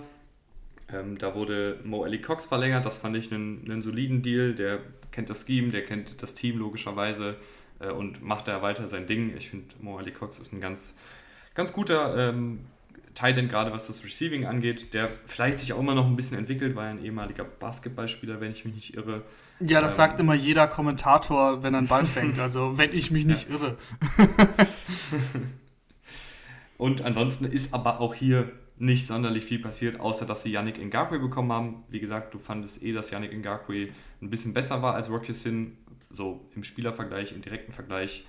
Ähm, 0.93 1.19
da 1.19 1.35
wurde 1.35 1.81
Mo 1.85 2.05
Ellie 2.05 2.21
Cox 2.21 2.47
verlängert, 2.47 2.85
das 2.85 2.99
fand 2.99 3.17
ich 3.17 3.33
einen, 3.33 3.65
einen 3.65 3.83
soliden 3.83 4.23
Deal. 4.23 4.55
Der 4.55 4.81
kennt 5.13 5.31
das 5.31 5.47
Scheme, 5.47 5.71
der 5.71 5.85
kennt 5.85 6.23
das 6.23 6.35
Team 6.35 6.59
logischerweise 6.59 7.37
äh, 7.79 7.91
und 7.91 8.23
macht 8.23 8.49
da 8.49 8.63
weiter 8.63 8.89
sein 8.89 9.07
Ding. 9.07 9.37
Ich 9.37 9.51
finde, 9.51 9.75
Mo 9.81 9.99
Ali 9.99 10.13
Cox 10.13 10.39
ist 10.39 10.53
ein 10.53 10.61
ganz, 10.61 10.97
ganz 11.55 11.73
guter 11.73 12.31
ähm, 12.31 12.67
Tight 13.21 13.49
gerade 13.51 13.71
was 13.73 13.87
das 13.87 14.03
Receiving 14.03 14.47
angeht, 14.47 14.95
der 14.95 15.11
vielleicht 15.27 15.59
sich 15.59 15.75
auch 15.75 15.79
immer 15.79 15.95
noch 15.95 16.07
ein 16.07 16.17
bisschen 16.17 16.39
entwickelt, 16.39 16.75
weil 16.75 16.89
ein 16.89 17.05
ehemaliger 17.05 17.45
Basketballspieler, 17.45 18.41
wenn 18.41 18.51
ich 18.51 18.65
mich 18.65 18.75
nicht 18.75 18.97
irre. 18.97 19.25
Ja, 19.61 19.83
das 19.83 19.93
ähm, 19.93 19.97
sagt 19.97 20.21
immer 20.21 20.35
jeder 20.35 20.67
Kommentator, 20.67 21.63
wenn 21.63 21.75
er 21.75 21.79
einen 21.79 21.87
Ball 21.87 22.07
fängt. 22.07 22.39
Also, 22.39 22.79
wenn 22.79 22.95
ich 22.95 23.11
mich 23.11 23.27
nicht 23.27 23.51
irre. 23.51 23.77
und 26.79 27.05
ansonsten 27.05 27.45
ist 27.45 27.75
aber 27.75 28.01
auch 28.01 28.15
hier 28.15 28.51
nicht 28.79 29.07
sonderlich 29.07 29.45
viel 29.45 29.59
passiert, 29.59 30.01
außer 30.01 30.25
dass 30.25 30.43
sie 30.43 30.53
Yannick 30.53 30.83
Ngakwe 30.83 31.19
bekommen 31.19 31.53
haben. 31.53 31.85
Wie 31.91 32.01
gesagt, 32.01 32.33
du 32.33 32.39
fandest 32.39 32.83
eh, 32.83 32.95
dass 32.95 33.11
Yannick 33.11 33.37
Ngakwe 33.39 33.91
ein 34.23 34.31
bisschen 34.31 34.55
besser 34.55 34.81
war 34.81 34.95
als 34.95 35.11
Rocky 35.11 35.35
Sin, 35.35 35.77
so 36.09 36.49
im 36.55 36.65
Spielervergleich, 36.65 37.33
im 37.33 37.43
direkten 37.43 37.73
Vergleich. 37.73 38.25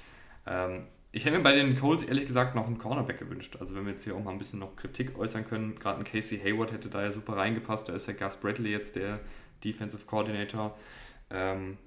Ähm, 0.45 0.83
ich 1.11 1.25
hätte 1.25 1.37
mir 1.37 1.43
bei 1.43 1.53
den 1.53 1.75
Colts 1.75 2.03
ehrlich 2.03 2.25
gesagt 2.25 2.55
noch 2.55 2.67
einen 2.67 2.77
Cornerback 2.77 3.19
gewünscht. 3.19 3.57
Also 3.59 3.75
wenn 3.75 3.85
wir 3.85 3.91
jetzt 3.91 4.03
hier 4.03 4.15
auch 4.15 4.23
mal 4.23 4.31
ein 4.31 4.37
bisschen 4.37 4.59
noch 4.59 4.75
Kritik 4.77 5.17
äußern 5.17 5.45
können, 5.45 5.77
gerade 5.77 5.99
ein 5.99 6.05
Casey 6.05 6.39
Hayward 6.39 6.71
hätte 6.71 6.89
da 6.89 7.01
ja 7.01 7.11
super 7.11 7.35
reingepasst, 7.35 7.89
da 7.89 7.93
ist 7.93 8.07
ja 8.07 8.13
Gus 8.13 8.37
Bradley 8.37 8.71
jetzt 8.71 8.95
der 8.95 9.19
Defensive 9.63 10.05
Coordinator. 10.05 10.77
Ähm, 11.29 11.77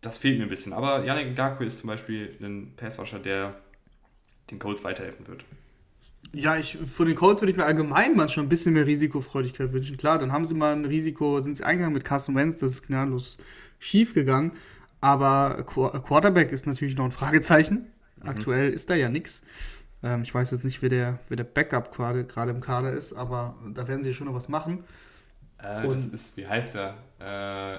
das 0.00 0.18
fehlt 0.18 0.38
mir 0.38 0.44
ein 0.44 0.50
bisschen. 0.50 0.72
Aber 0.72 1.04
Yannick 1.04 1.36
Ngakwe 1.36 1.64
ist 1.64 1.78
zum 1.78 1.88
Beispiel 1.88 2.36
ein 2.40 2.72
Passwasher, 2.76 3.20
der 3.20 3.54
den 4.50 4.58
Colts 4.58 4.82
weiterhelfen 4.82 5.26
wird. 5.28 5.44
Ja, 6.32 6.56
ich, 6.56 6.76
von 6.76 7.06
den 7.06 7.14
Colts 7.14 7.40
würde 7.40 7.52
ich 7.52 7.56
mir 7.56 7.64
allgemein 7.64 8.16
manchmal 8.16 8.44
ein 8.44 8.48
bisschen 8.48 8.74
mehr 8.74 8.86
Risikofreudigkeit 8.86 9.72
wünschen. 9.72 9.96
Klar, 9.96 10.18
dann 10.18 10.32
haben 10.32 10.46
sie 10.46 10.54
mal 10.54 10.72
ein 10.72 10.84
Risiko, 10.84 11.40
sind 11.40 11.56
sie 11.56 11.64
eingegangen 11.64 11.94
mit 11.94 12.04
Carson 12.04 12.34
Wentz, 12.34 12.56
das 12.56 12.72
ist 12.72 12.86
gnadenlos 12.86 13.38
schief 13.78 14.14
gegangen. 14.14 14.52
Aber 15.00 15.64
Quarterback 15.64 16.50
ist 16.50 16.66
natürlich 16.66 16.96
noch 16.96 17.04
ein 17.04 17.12
Fragezeichen. 17.12 17.86
Mhm. 18.22 18.28
Aktuell 18.28 18.70
ist 18.70 18.90
da 18.90 18.94
ja 18.94 19.08
nichts. 19.08 19.42
Ähm, 20.02 20.22
ich 20.22 20.34
weiß 20.34 20.50
jetzt 20.52 20.64
nicht, 20.64 20.80
wer 20.82 20.88
der, 20.88 21.18
wer 21.28 21.36
der 21.36 21.44
Backup 21.44 21.94
gerade 21.94 22.50
im 22.50 22.60
Kader 22.60 22.92
ist, 22.92 23.12
aber 23.12 23.56
da 23.74 23.88
werden 23.88 24.02
sie 24.02 24.14
schon 24.14 24.26
noch 24.26 24.34
was 24.34 24.48
machen. 24.48 24.84
Äh, 25.58 25.88
das 25.88 26.06
ist, 26.06 26.36
wie 26.36 26.46
heißt 26.46 26.76
der? 26.76 26.94
Äh, 27.18 27.78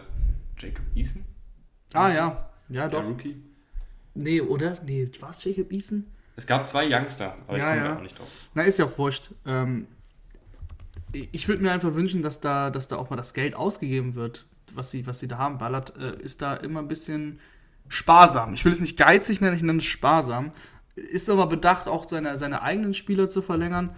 Jacob 0.60 0.86
Eason? 0.96 1.24
Ah 1.94 2.10
ja, 2.10 2.50
ja 2.68 2.88
der 2.88 3.00
doch. 3.00 3.08
Rookie? 3.08 3.42
Nee, 4.14 4.42
oder? 4.42 4.78
Nee, 4.86 5.10
war 5.20 5.30
es 5.30 5.44
Jacob 5.44 5.72
Eason? 5.72 6.06
Es 6.36 6.46
gab 6.46 6.68
zwei 6.68 6.86
Youngster, 6.90 7.36
aber 7.48 7.58
ja, 7.58 7.64
ich 7.64 7.70
komme 7.70 7.78
ja. 7.78 7.88
da 7.88 7.98
auch 7.98 8.02
nicht 8.02 8.20
drauf. 8.20 8.28
Na, 8.54 8.64
ist 8.64 8.80
ja 8.80 8.86
auch 8.86 8.98
wurscht. 8.98 9.32
Ähm, 9.46 9.88
ich 11.12 11.48
würde 11.48 11.62
mir 11.64 11.72
einfach 11.72 11.94
wünschen, 11.96 12.22
dass 12.22 12.40
da, 12.40 12.70
dass 12.70 12.88
da 12.88 12.98
auch 12.98 13.10
mal 13.10 13.16
das 13.16 13.34
Geld 13.34 13.56
ausgegeben 13.56 14.16
wird, 14.16 14.46
was 14.74 14.92
sie, 14.92 15.08
was 15.08 15.20
sie 15.20 15.28
da 15.28 15.38
haben. 15.38 15.58
Ballard 15.58 15.98
äh, 15.98 16.22
ist 16.22 16.42
da 16.42 16.56
immer 16.56 16.82
ein 16.82 16.88
bisschen 16.88 17.40
sparsam. 17.90 18.54
Ich 18.54 18.64
will 18.64 18.72
es 18.72 18.80
nicht 18.80 18.98
geizig 18.98 19.42
nennen, 19.42 19.56
ich 19.56 19.64
nenne 19.64 19.80
es 19.80 19.86
sparsam. 19.86 20.52
Ist 20.96 21.30
aber 21.30 21.48
bedacht, 21.48 21.88
auch 21.88 22.08
seine, 22.08 22.38
seine 22.38 22.62
eigenen 22.62 22.94
Spieler 22.94 23.30
zu 23.30 23.42
verlängern, 23.42 23.90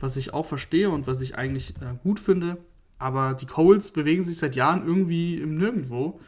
was 0.00 0.16
ich 0.16 0.34
auch 0.34 0.46
verstehe 0.46 0.90
und 0.90 1.06
was 1.06 1.20
ich 1.20 1.36
eigentlich 1.36 1.74
äh, 1.80 1.94
gut 2.02 2.18
finde. 2.18 2.58
Aber 2.98 3.34
die 3.34 3.46
Coles 3.46 3.90
bewegen 3.90 4.22
sich 4.22 4.38
seit 4.38 4.56
Jahren 4.56 4.86
irgendwie 4.86 5.36
im 5.36 5.56
Nirgendwo. 5.56 6.20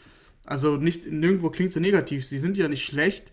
Also 0.45 0.77
nicht 0.77 1.11
nirgendwo 1.11 1.51
klingt 1.51 1.73
so 1.73 1.81
negativ. 1.81 2.27
Sie 2.27 2.39
sind 2.39 2.57
ja 2.57 2.69
nicht 2.69 2.85
schlecht, 2.85 3.33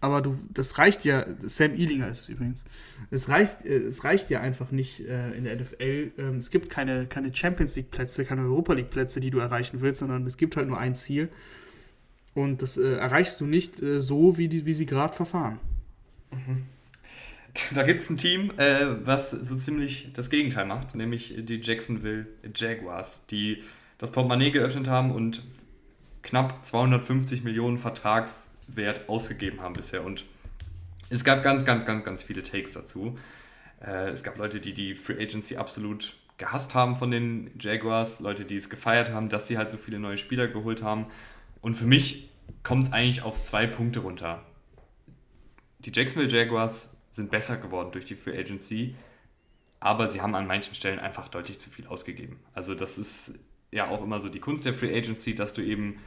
aber 0.00 0.20
du, 0.22 0.38
das 0.52 0.78
reicht 0.78 1.04
ja, 1.04 1.26
Sam 1.40 1.74
Ealinger 1.74 2.08
ist 2.08 2.22
es 2.22 2.28
übrigens, 2.28 2.64
es 3.10 3.28
reicht, 3.28 3.64
äh, 3.64 3.78
es 3.78 4.04
reicht 4.04 4.30
ja 4.30 4.40
einfach 4.40 4.70
nicht 4.70 5.00
äh, 5.00 5.32
in 5.32 5.44
der 5.44 5.56
NFL. 5.56 6.12
Ähm, 6.18 6.36
es 6.38 6.50
gibt 6.50 6.70
keine, 6.70 7.06
keine 7.06 7.34
Champions 7.34 7.76
League 7.76 7.90
Plätze, 7.90 8.24
keine 8.24 8.42
Europa 8.42 8.74
League 8.74 8.90
Plätze, 8.90 9.20
die 9.20 9.30
du 9.30 9.38
erreichen 9.38 9.80
willst, 9.80 10.00
sondern 10.00 10.26
es 10.26 10.36
gibt 10.36 10.56
halt 10.56 10.68
nur 10.68 10.78
ein 10.78 10.94
Ziel. 10.94 11.28
Und 12.36 12.60
das 12.62 12.76
äh, 12.76 12.96
erreichst 12.96 13.40
du 13.40 13.46
nicht 13.46 13.82
äh, 13.82 14.00
so, 14.00 14.36
wie, 14.36 14.48
die, 14.48 14.66
wie 14.66 14.74
sie 14.74 14.86
gerade 14.86 15.14
verfahren. 15.14 15.58
Mhm. 16.30 16.66
Da 17.74 17.84
gibt 17.84 18.02
es 18.02 18.10
ein 18.10 18.18
Team, 18.18 18.52
äh, 18.58 18.84
was 19.06 19.30
so 19.30 19.56
ziemlich 19.56 20.10
das 20.12 20.28
Gegenteil 20.28 20.66
macht, 20.66 20.94
nämlich 20.94 21.34
die 21.38 21.58
Jacksonville 21.62 22.26
Jaguars, 22.54 23.24
die 23.28 23.62
das 23.96 24.10
Portemonnaie 24.10 24.50
geöffnet 24.50 24.88
haben 24.88 25.10
und 25.10 25.42
knapp 26.22 26.66
250 26.66 27.44
Millionen 27.44 27.78
Vertrags 27.78 28.50
Wert 28.68 29.08
ausgegeben 29.08 29.62
haben 29.62 29.72
bisher. 29.72 30.04
Und 30.04 30.26
es 31.08 31.24
gab 31.24 31.42
ganz, 31.42 31.64
ganz, 31.64 31.86
ganz, 31.86 32.04
ganz 32.04 32.22
viele 32.22 32.42
Takes 32.42 32.72
dazu. 32.72 33.16
Äh, 33.80 34.10
es 34.10 34.22
gab 34.22 34.36
Leute, 34.36 34.60
die 34.60 34.74
die 34.74 34.94
Free 34.94 35.22
Agency 35.22 35.56
absolut 35.56 36.16
gehasst 36.36 36.74
haben 36.74 36.96
von 36.96 37.10
den 37.10 37.50
Jaguars, 37.58 38.20
Leute, 38.20 38.44
die 38.44 38.56
es 38.56 38.68
gefeiert 38.68 39.10
haben, 39.10 39.28
dass 39.28 39.48
sie 39.48 39.56
halt 39.56 39.70
so 39.70 39.78
viele 39.78 39.98
neue 39.98 40.18
Spieler 40.18 40.48
geholt 40.48 40.82
haben. 40.82 41.06
Und 41.66 41.74
für 41.74 41.86
mich 41.86 42.28
kommt 42.62 42.86
es 42.86 42.92
eigentlich 42.92 43.22
auf 43.22 43.42
zwei 43.42 43.66
Punkte 43.66 43.98
runter. 43.98 44.46
Die 45.80 45.90
Jacksonville 45.92 46.30
Jaguars 46.30 46.96
sind 47.10 47.28
besser 47.28 47.56
geworden 47.56 47.90
durch 47.90 48.04
die 48.04 48.14
Free 48.14 48.38
Agency, 48.38 48.94
aber 49.80 50.08
sie 50.08 50.20
haben 50.20 50.36
an 50.36 50.46
manchen 50.46 50.76
Stellen 50.76 51.00
einfach 51.00 51.26
deutlich 51.26 51.58
zu 51.58 51.68
viel 51.68 51.88
ausgegeben. 51.88 52.38
Also 52.52 52.76
das 52.76 52.98
ist 52.98 53.40
ja 53.72 53.88
auch 53.88 54.00
immer 54.04 54.20
so 54.20 54.28
die 54.28 54.38
Kunst 54.38 54.64
der 54.64 54.74
Free 54.74 54.96
Agency, 54.96 55.34
dass 55.34 55.54
du 55.54 55.60
eben 55.60 55.98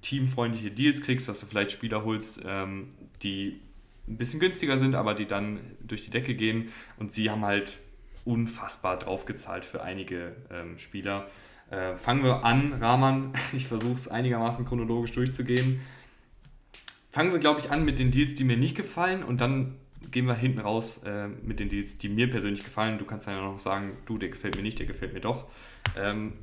teamfreundliche 0.00 0.70
Deals 0.70 1.02
kriegst, 1.02 1.28
dass 1.28 1.40
du 1.40 1.46
vielleicht 1.46 1.72
Spieler 1.72 2.06
holst, 2.06 2.40
ähm, 2.46 2.94
die 3.22 3.60
ein 4.08 4.16
bisschen 4.16 4.40
günstiger 4.40 4.78
sind, 4.78 4.94
aber 4.94 5.12
die 5.12 5.26
dann 5.26 5.60
durch 5.82 6.06
die 6.06 6.10
Decke 6.10 6.34
gehen. 6.34 6.70
Und 6.96 7.12
sie 7.12 7.28
haben 7.28 7.44
halt 7.44 7.80
unfassbar 8.24 8.98
draufgezahlt 8.98 9.66
für 9.66 9.82
einige 9.82 10.36
ähm, 10.50 10.78
Spieler. 10.78 11.28
Äh, 11.72 11.96
fangen 11.96 12.22
wir 12.22 12.44
an, 12.44 12.74
Rahman. 12.74 13.32
Ich 13.54 13.66
versuche 13.66 13.94
es 13.94 14.06
einigermaßen 14.06 14.66
chronologisch 14.66 15.12
durchzugehen. 15.12 15.80
Fangen 17.10 17.32
wir, 17.32 17.38
glaube 17.38 17.60
ich, 17.60 17.70
an 17.70 17.84
mit 17.84 17.98
den 17.98 18.10
Deals, 18.10 18.34
die 18.34 18.44
mir 18.44 18.56
nicht 18.56 18.76
gefallen 18.76 19.22
und 19.22 19.40
dann 19.40 19.76
gehen 20.10 20.26
wir 20.26 20.34
hinten 20.34 20.58
raus 20.58 21.02
äh, 21.04 21.28
mit 21.28 21.60
den 21.60 21.68
Deals, 21.68 21.96
die 21.98 22.08
mir 22.08 22.28
persönlich 22.28 22.64
gefallen. 22.64 22.98
Du 22.98 23.04
kannst 23.04 23.26
dann 23.26 23.36
ja 23.36 23.42
noch 23.42 23.58
sagen, 23.58 23.96
du, 24.04 24.18
der 24.18 24.28
gefällt 24.28 24.56
mir 24.56 24.62
nicht, 24.62 24.78
der 24.78 24.86
gefällt 24.86 25.14
mir 25.14 25.20
doch. 25.20 25.46
Ähm, 25.96 26.34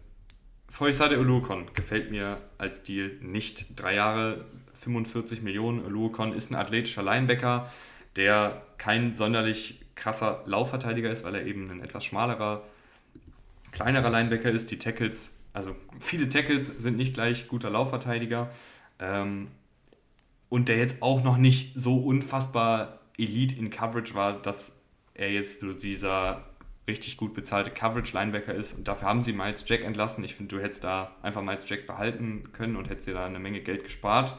Foysade 0.68 1.20
Oluokon 1.20 1.68
gefällt 1.74 2.12
mir 2.12 2.42
als 2.58 2.84
Deal 2.84 3.12
nicht. 3.22 3.80
Drei 3.80 3.96
Jahre, 3.96 4.46
45 4.74 5.42
Millionen. 5.42 5.84
Oluokon 5.86 6.34
ist 6.34 6.52
ein 6.52 6.56
athletischer 6.56 7.04
Linebacker, 7.04 7.70
der 8.16 8.64
kein 8.78 9.14
sonderlich 9.14 9.82
krasser 9.96 10.44
Laufverteidiger 10.46 11.10
ist, 11.12 11.24
weil 11.24 11.36
er 11.36 11.46
eben 11.46 11.70
ein 11.70 11.82
etwas 11.82 12.06
schmalerer, 12.06 12.64
kleinerer 13.72 14.10
Linebacker 14.10 14.52
ist. 14.52 14.72
Die 14.72 14.80
Tackles, 14.80 15.34
also 15.54 15.76
viele 16.00 16.30
Tackles 16.30 16.68
sind 16.68 16.98
nicht 16.98 17.14
gleich 17.14 17.48
guter 17.48 17.70
Laufverteidiger. 17.70 18.50
Ähm, 19.00 19.50
und 20.50 20.68
der 20.68 20.78
jetzt 20.78 21.02
auch 21.02 21.24
noch 21.24 21.38
nicht 21.38 21.80
so 21.80 21.98
unfassbar 21.98 23.00
Elite 23.18 23.56
in 23.56 23.70
Coverage 23.70 24.16
war, 24.16 24.42
dass 24.42 24.76
er 25.14 25.32
jetzt 25.32 25.60
so 25.62 25.74
dieser 25.74 26.46
richtig 26.88 27.18
gut 27.18 27.34
bezahlte 27.34 27.70
Coverage-Linebacker 27.70 28.54
ist 28.54 28.74
und 28.74 28.88
dafür 28.88 29.08
haben 29.08 29.22
sie 29.22 29.32
Miles 29.32 29.64
Jack 29.68 29.84
entlassen. 29.84 30.24
Ich 30.24 30.36
finde, 30.36 30.56
du 30.56 30.62
hättest 30.62 30.84
da 30.84 31.16
einfach 31.22 31.44
Miles 31.44 31.70
Jack 31.70 31.86
behalten 31.86 32.52
können 32.52 32.76
und 32.76 32.90
hättest 32.90 33.08
dir 33.08 33.14
da 33.14 33.26
eine 33.26 33.40
Menge 33.40 33.62
Geld 33.62 33.84
gespart. 33.84 34.36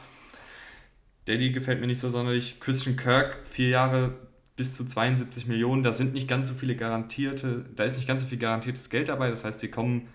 Daddy 1.26 1.52
gefällt 1.52 1.80
mir 1.80 1.86
nicht 1.86 2.00
so 2.00 2.10
sonderlich. 2.10 2.58
Christian 2.58 2.96
Kirk, 2.96 3.38
vier 3.44 3.68
Jahre 3.68 4.14
bis 4.60 4.74
zu 4.74 4.84
72 4.84 5.46
Millionen, 5.46 5.82
da 5.82 5.90
sind 5.90 6.12
nicht 6.12 6.28
ganz 6.28 6.48
so 6.48 6.52
viele 6.54 6.76
garantierte, 6.76 7.64
da 7.76 7.84
ist 7.84 7.96
nicht 7.96 8.06
ganz 8.06 8.20
so 8.20 8.28
viel 8.28 8.36
garantiertes 8.36 8.90
Geld 8.90 9.08
dabei. 9.08 9.30
Das 9.30 9.42
heißt, 9.42 9.58
sie 9.58 9.70
kommen 9.70 10.08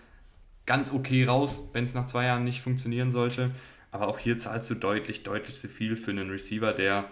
ganz 0.66 0.92
okay 0.92 1.24
raus, 1.24 1.70
wenn 1.72 1.82
es 1.82 1.94
nach 1.94 2.06
zwei 2.06 2.26
Jahren 2.26 2.44
nicht 2.44 2.60
funktionieren 2.60 3.10
sollte. 3.10 3.50
Aber 3.90 4.06
auch 4.06 4.20
hier 4.20 4.38
zahlst 4.38 4.70
du 4.70 4.76
deutlich, 4.76 5.24
deutlich 5.24 5.58
zu 5.58 5.68
viel 5.68 5.96
für 5.96 6.12
einen 6.12 6.30
Receiver, 6.30 6.72
der 6.72 7.10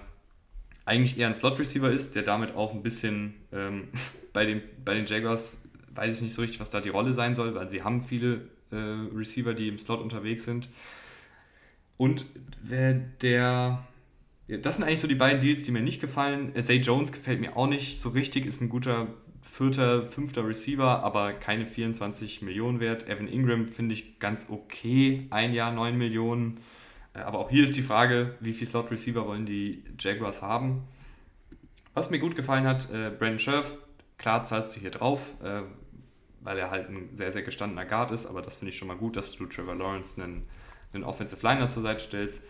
eigentlich 0.85 1.19
eher 1.19 1.27
ein 1.27 1.35
Slot-Receiver 1.35 1.91
ist, 1.91 2.15
der 2.15 2.23
damit 2.23 2.55
auch 2.55 2.73
ein 2.73 2.85
bisschen 2.85 3.35
ähm, 3.51 3.89
bei, 4.33 4.47
den, 4.47 4.63
bei 4.85 4.95
den 4.95 5.07
Jaguars 5.07 5.61
weiß 5.93 6.15
ich 6.15 6.23
nicht 6.23 6.35
so 6.35 6.43
richtig, 6.43 6.61
was 6.61 6.71
da 6.71 6.81
die 6.81 6.91
Rolle 6.91 7.15
sein 7.15 7.35
soll, 7.35 7.57
weil 7.57 7.69
sie 7.69 7.83
haben 7.83 8.01
viele 8.01 8.43
äh, 8.71 8.77
Receiver, 9.13 9.55
die 9.55 9.67
im 9.67 9.79
Slot 9.79 10.01
unterwegs 10.01 10.45
sind. 10.45 10.69
Und 11.97 12.27
wer 12.63 12.95
der. 12.95 13.85
Das 14.47 14.77
sind 14.77 14.85
eigentlich 14.85 15.01
so 15.01 15.09
die 15.09 15.15
beiden 15.15 15.41
Deals, 15.41 15.63
die 15.63 15.71
mir 15.71 15.81
nicht 15.81 16.01
gefallen. 16.01 16.53
Zay 16.61 16.77
Jones 16.77 17.13
gefällt 17.13 17.41
mir 17.41 17.57
auch 17.57 17.67
nicht 17.67 18.01
so 18.01 18.11
richtig, 18.11 18.45
ist 18.45 18.61
ein 18.61 18.69
guter 18.69 19.09
vierter, 19.45 20.05
fünfter 20.07 20.47
Receiver, 20.47 21.03
aber 21.05 21.33
keine 21.33 21.67
24 21.67 22.43
Millionen 22.43 22.81
wert. 22.81 23.09
Evan 23.09 23.29
Ingram 23.29 23.67
finde 23.67 23.95
ich 23.95 24.19
ganz 24.19 24.47
okay, 24.51 25.27
ein 25.31 25.53
Jahr 25.53 25.73
9 25.73 25.97
Millionen. 25.97 26.61
Äh, 27.15 27.21
aber 27.21 27.39
auch 27.39 27.51
hier 27.51 27.65
ist 27.65 27.77
die 27.77 27.83
Frage, 27.83 28.35
wie 28.41 28.53
viel 28.53 28.67
Slot 28.67 28.91
Receiver 28.91 29.27
wollen 29.27 29.47
die 29.47 29.85
Jaguars 29.99 30.43
haben? 30.43 30.83
Was 31.93 32.11
mir 32.11 32.19
gut 32.19 32.35
gefallen 32.35 32.67
hat, 32.67 32.91
äh, 32.91 33.11
Brandon 33.11 33.39
Scherf, 33.39 33.77
klar 34.19 34.45
zahlst 34.45 34.77
du 34.77 34.81
hier 34.81 34.91
drauf, 34.91 35.35
äh, 35.43 35.63
weil 36.41 36.59
er 36.59 36.71
halt 36.71 36.89
ein 36.89 37.11
sehr, 37.15 37.31
sehr 37.31 37.43
gestandener 37.43 37.85
Guard 37.85 38.11
ist, 38.11 38.27
aber 38.27 38.43
das 38.43 38.57
finde 38.57 38.71
ich 38.71 38.79
schon 38.79 38.89
mal 38.89 38.97
gut, 38.97 39.17
dass 39.17 39.33
du 39.33 39.47
Trevor 39.47 39.77
Lawrence 39.77 40.21
einen, 40.21 40.47
einen 40.93 41.05
Offensive 41.05 41.47
Liner 41.47 41.71
zur 41.71 41.83
Seite 41.83 42.01
stellst. 42.01 42.43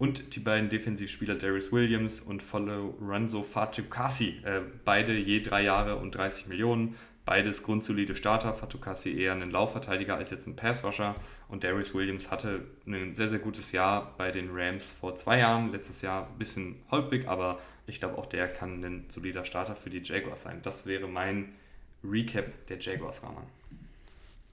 Und 0.00 0.34
die 0.34 0.40
beiden 0.40 0.70
Defensivspieler 0.70 1.34
Darius 1.34 1.72
Williams 1.72 2.22
und 2.22 2.42
Lorenzo 2.54 3.42
Fatukasi, 3.42 4.40
äh, 4.44 4.62
beide 4.82 5.12
je 5.12 5.40
drei 5.40 5.62
Jahre 5.62 5.96
und 5.96 6.14
30 6.14 6.46
Millionen. 6.46 6.96
Beides 7.26 7.62
grundsolide 7.62 8.14
Starter. 8.14 8.54
Fatukasi 8.54 9.14
eher 9.14 9.34
ein 9.34 9.50
Laufverteidiger 9.50 10.16
als 10.16 10.30
jetzt 10.30 10.46
ein 10.46 10.56
Passrusher. 10.56 11.16
Und 11.48 11.64
Darius 11.64 11.92
Williams 11.92 12.30
hatte 12.30 12.62
ein 12.86 13.12
sehr, 13.12 13.28
sehr 13.28 13.40
gutes 13.40 13.72
Jahr 13.72 14.14
bei 14.16 14.30
den 14.30 14.48
Rams 14.50 14.90
vor 14.90 15.16
zwei 15.16 15.40
Jahren. 15.40 15.70
Letztes 15.70 16.00
Jahr 16.00 16.28
ein 16.28 16.38
bisschen 16.38 16.76
holprig, 16.90 17.28
aber 17.28 17.60
ich 17.86 18.00
glaube, 18.00 18.16
auch 18.16 18.24
der 18.24 18.48
kann 18.48 18.82
ein 18.82 19.04
solider 19.08 19.44
Starter 19.44 19.76
für 19.76 19.90
die 19.90 20.00
Jaguars 20.02 20.44
sein. 20.44 20.60
Das 20.62 20.86
wäre 20.86 21.08
mein 21.08 21.52
Recap 22.02 22.66
der 22.68 22.78
Jaguars, 22.78 23.22
Rahman. 23.22 23.44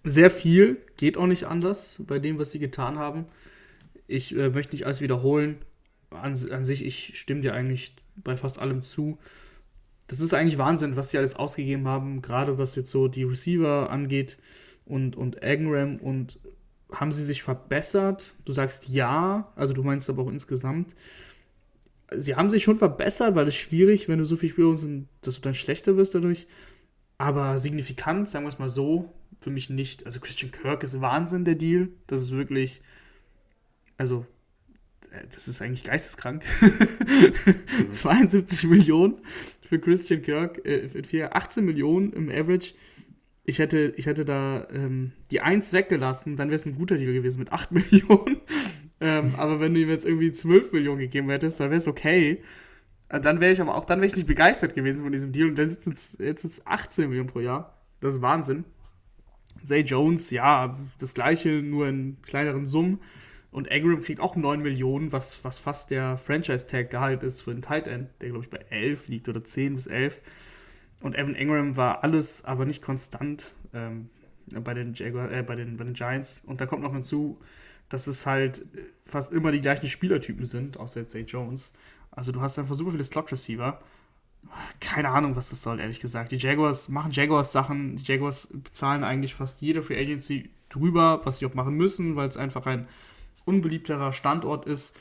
Sehr 0.04 0.30
viel, 0.30 0.82
geht 0.98 1.16
auch 1.16 1.26
nicht 1.26 1.46
anders 1.46 1.96
bei 2.00 2.20
dem, 2.20 2.38
was 2.38 2.52
sie 2.52 2.60
getan 2.60 3.00
haben. 3.00 3.28
Ich 4.08 4.36
äh, 4.36 4.50
möchte 4.50 4.74
nicht 4.74 4.86
alles 4.86 5.02
wiederholen. 5.02 5.58
An, 6.10 6.36
an 6.52 6.64
sich, 6.64 6.86
ich 6.86 7.20
stimme 7.20 7.42
dir 7.42 7.54
eigentlich 7.54 7.96
bei 8.16 8.38
fast 8.38 8.60
allem 8.60 8.82
zu. 8.82 9.18
Das 10.08 10.22
ist 10.22 10.34
eigentlich 10.34 10.58
Wahnsinn, 10.58 10.96
was 10.96 11.12
sie 11.12 11.18
alles 11.18 11.36
ausgegeben 11.36 11.88
haben, 11.88 12.22
gerade 12.22 12.58
was 12.58 12.76
jetzt 12.76 12.92
so 12.92 13.08
die 13.10 13.24
Receiver 13.24 13.90
angeht 13.90 14.38
und, 14.86 15.18
und 15.18 15.44
Agram 15.44 15.98
und 15.98 16.40
haben 16.92 17.12
sie 17.12 17.24
sich 17.24 17.44
verbessert? 17.44 18.34
Du 18.46 18.54
sagst 18.54 18.88
ja, 18.88 19.52
also 19.56 19.74
du 19.74 19.84
meinst 19.84 20.10
aber 20.10 20.24
auch 20.24 20.30
insgesamt. 20.30 20.96
Sie 22.16 22.36
haben 22.36 22.50
sich 22.50 22.64
schon 22.64 22.78
verbessert, 22.78 23.36
weil 23.36 23.48
es 23.50 23.56
schwierig, 23.56 24.08
wenn 24.08 24.20
du 24.20 24.26
so 24.26 24.38
viel 24.38 24.50
Spieler 24.50 24.78
sind, 24.78 25.10
dass 25.22 25.36
du 25.36 25.42
dann 25.42 25.56
schlechter 25.56 25.98
wirst 25.98 26.16
dadurch. 26.16 26.48
Aber 27.18 27.58
signifikant, 27.58 28.30
sagen 28.30 28.46
wir 28.46 28.50
es 28.50 28.60
mal 28.60 28.70
so, 28.70 29.14
für 29.42 29.50
mich 29.50 29.70
nicht. 29.70 30.06
Also 30.06 30.20
Christian 30.22 30.52
Kirk 30.52 30.84
ist 30.84 31.02
Wahnsinn, 31.02 31.44
der 31.44 31.56
Deal. 31.56 31.90
Das 32.08 32.22
ist 32.22 32.32
wirklich, 32.32 32.82
also, 33.98 34.26
äh, 35.12 35.26
das 35.34 35.48
ist 35.48 35.62
eigentlich 35.62 35.84
geisteskrank. 35.84 36.44
Mhm. 37.78 37.92
72 37.92 38.70
Millionen 38.70 39.16
für 39.62 39.80
Christian 39.80 40.22
Kirk, 40.22 40.66
äh, 40.66 41.24
18 41.24 41.64
Millionen 41.64 42.14
im 42.14 42.30
Average. 42.30 42.74
Ich 43.46 43.60
hätte, 43.60 43.94
ich 43.98 44.06
hätte 44.06 44.26
da 44.26 44.68
ähm, 44.74 45.14
die 45.32 45.42
1 45.42 45.74
weggelassen, 45.74 46.36
dann 46.36 46.50
wäre 46.50 46.58
es 46.58 46.66
ein 46.66 46.76
guter 46.76 46.98
Deal 46.98 47.14
gewesen 47.14 47.40
mit 47.40 47.52
8 47.52 47.72
Millionen. 47.72 48.42
ähm, 49.00 49.34
aber 49.38 49.60
wenn 49.60 49.74
du 49.74 49.82
ihm 49.82 49.90
jetzt 49.90 50.06
irgendwie 50.06 50.32
12 50.32 50.74
Millionen 50.74 51.00
gegeben 51.00 51.30
hättest, 51.30 51.60
dann 51.60 51.70
wäre 51.70 51.78
es 51.78 51.88
okay. 51.88 52.44
Äh, 53.10 53.22
dann 53.22 53.40
wäre 53.40 53.54
ich 53.54 53.62
aber 53.62 53.76
auch, 53.76 53.86
dann 53.86 54.00
wäre 54.00 54.08
ich 54.08 54.16
nicht 54.16 54.28
begeistert 54.28 54.76
gewesen 54.76 55.04
von 55.04 55.12
diesem 55.12 55.32
Deal. 55.32 55.50
Und 55.50 55.58
dann 55.58 55.70
sind 55.70 55.96
es 55.96 56.18
jetzt 56.20 56.44
ist 56.44 56.68
18 56.68 57.10
Millionen 57.10 57.30
pro 57.30 57.40
Jahr. 57.40 57.78
Das 58.00 58.16
ist 58.16 58.22
Wahnsinn. 58.22 58.66
Zay 59.64 59.82
Jones, 59.82 60.30
ja, 60.30 60.78
das 61.00 61.14
gleiche, 61.14 61.62
nur 61.62 61.88
in 61.88 62.18
kleineren 62.22 62.66
Summen. 62.66 63.00
Und 63.58 63.72
Agram 63.72 64.04
kriegt 64.04 64.22
auch 64.22 64.36
9 64.36 64.62
Millionen, 64.62 65.12
was, 65.12 65.44
was 65.44 65.58
fast 65.58 65.90
der 65.90 66.20
Franchise-Tag-Gehalt 66.20 67.24
ist 67.24 67.42
für 67.42 67.50
einen 67.50 67.64
Tight 67.64 67.88
End, 67.88 68.08
der, 68.22 68.30
glaube 68.30 68.46
ich, 68.46 68.52
bei 68.52 68.60
11 68.70 69.08
liegt 69.08 69.28
oder 69.30 69.44
10 69.44 69.74
bis 69.74 69.88
11. 69.88 70.22
Und 71.02 71.16
Evan 71.16 71.34
Ingram 71.34 71.76
war 71.76 72.04
alles, 72.04 72.46
aber 72.46 72.66
nicht 72.66 72.84
konstant 72.84 73.56
ähm, 73.74 74.12
bei, 74.64 74.76
den 74.76 74.94
Jaguar, 74.94 75.32
äh, 75.32 75.42
bei, 75.42 75.56
den, 75.56 75.76
bei 75.78 75.86
den 75.86 75.96
Giants. 75.96 76.44
Und 76.46 76.62
da 76.62 76.68
kommt 76.68 76.84
noch 76.84 76.94
hinzu, 76.94 77.40
dass 77.90 78.06
es 78.06 78.28
halt 78.28 78.64
fast 79.04 79.34
immer 79.34 79.52
die 79.52 79.62
gleichen 79.62 79.88
Spielertypen 79.88 80.46
sind, 80.46 80.78
außer 80.78 81.00
jetzt 81.00 81.14
Zay 81.14 81.24
Jones. 81.24 81.74
Also 82.12 82.32
du 82.32 82.42
hast 82.42 82.60
einfach 82.60 82.76
super 82.76 82.92
viele 82.92 83.06
Slot-Receiver 83.06 83.82
keine 84.80 85.10
Ahnung, 85.10 85.36
was 85.36 85.50
das 85.50 85.64
soll, 85.64 85.80
ehrlich 85.80 86.00
gesagt. 86.00 86.32
Die 86.32 86.38
Jaguars 86.38 86.90
machen 86.90 87.12
Jaguars-Sachen. 87.12 87.96
Die 87.96 88.04
Jaguars 88.04 88.50
bezahlen 88.54 89.04
eigentlich 89.04 89.34
fast 89.34 89.64
jede 89.64 89.82
Free 89.82 90.00
Agency 90.00 90.52
drüber, 90.70 91.22
was 91.24 91.40
sie 91.40 91.48
auch 91.48 91.56
machen 91.56 91.74
müssen, 91.74 92.16
weil 92.16 92.30
es 92.30 92.38
einfach 92.38 92.68
ein 92.68 92.88
unbeliebterer 93.48 94.14
Standort 94.14 94.66
ist. 94.66 94.96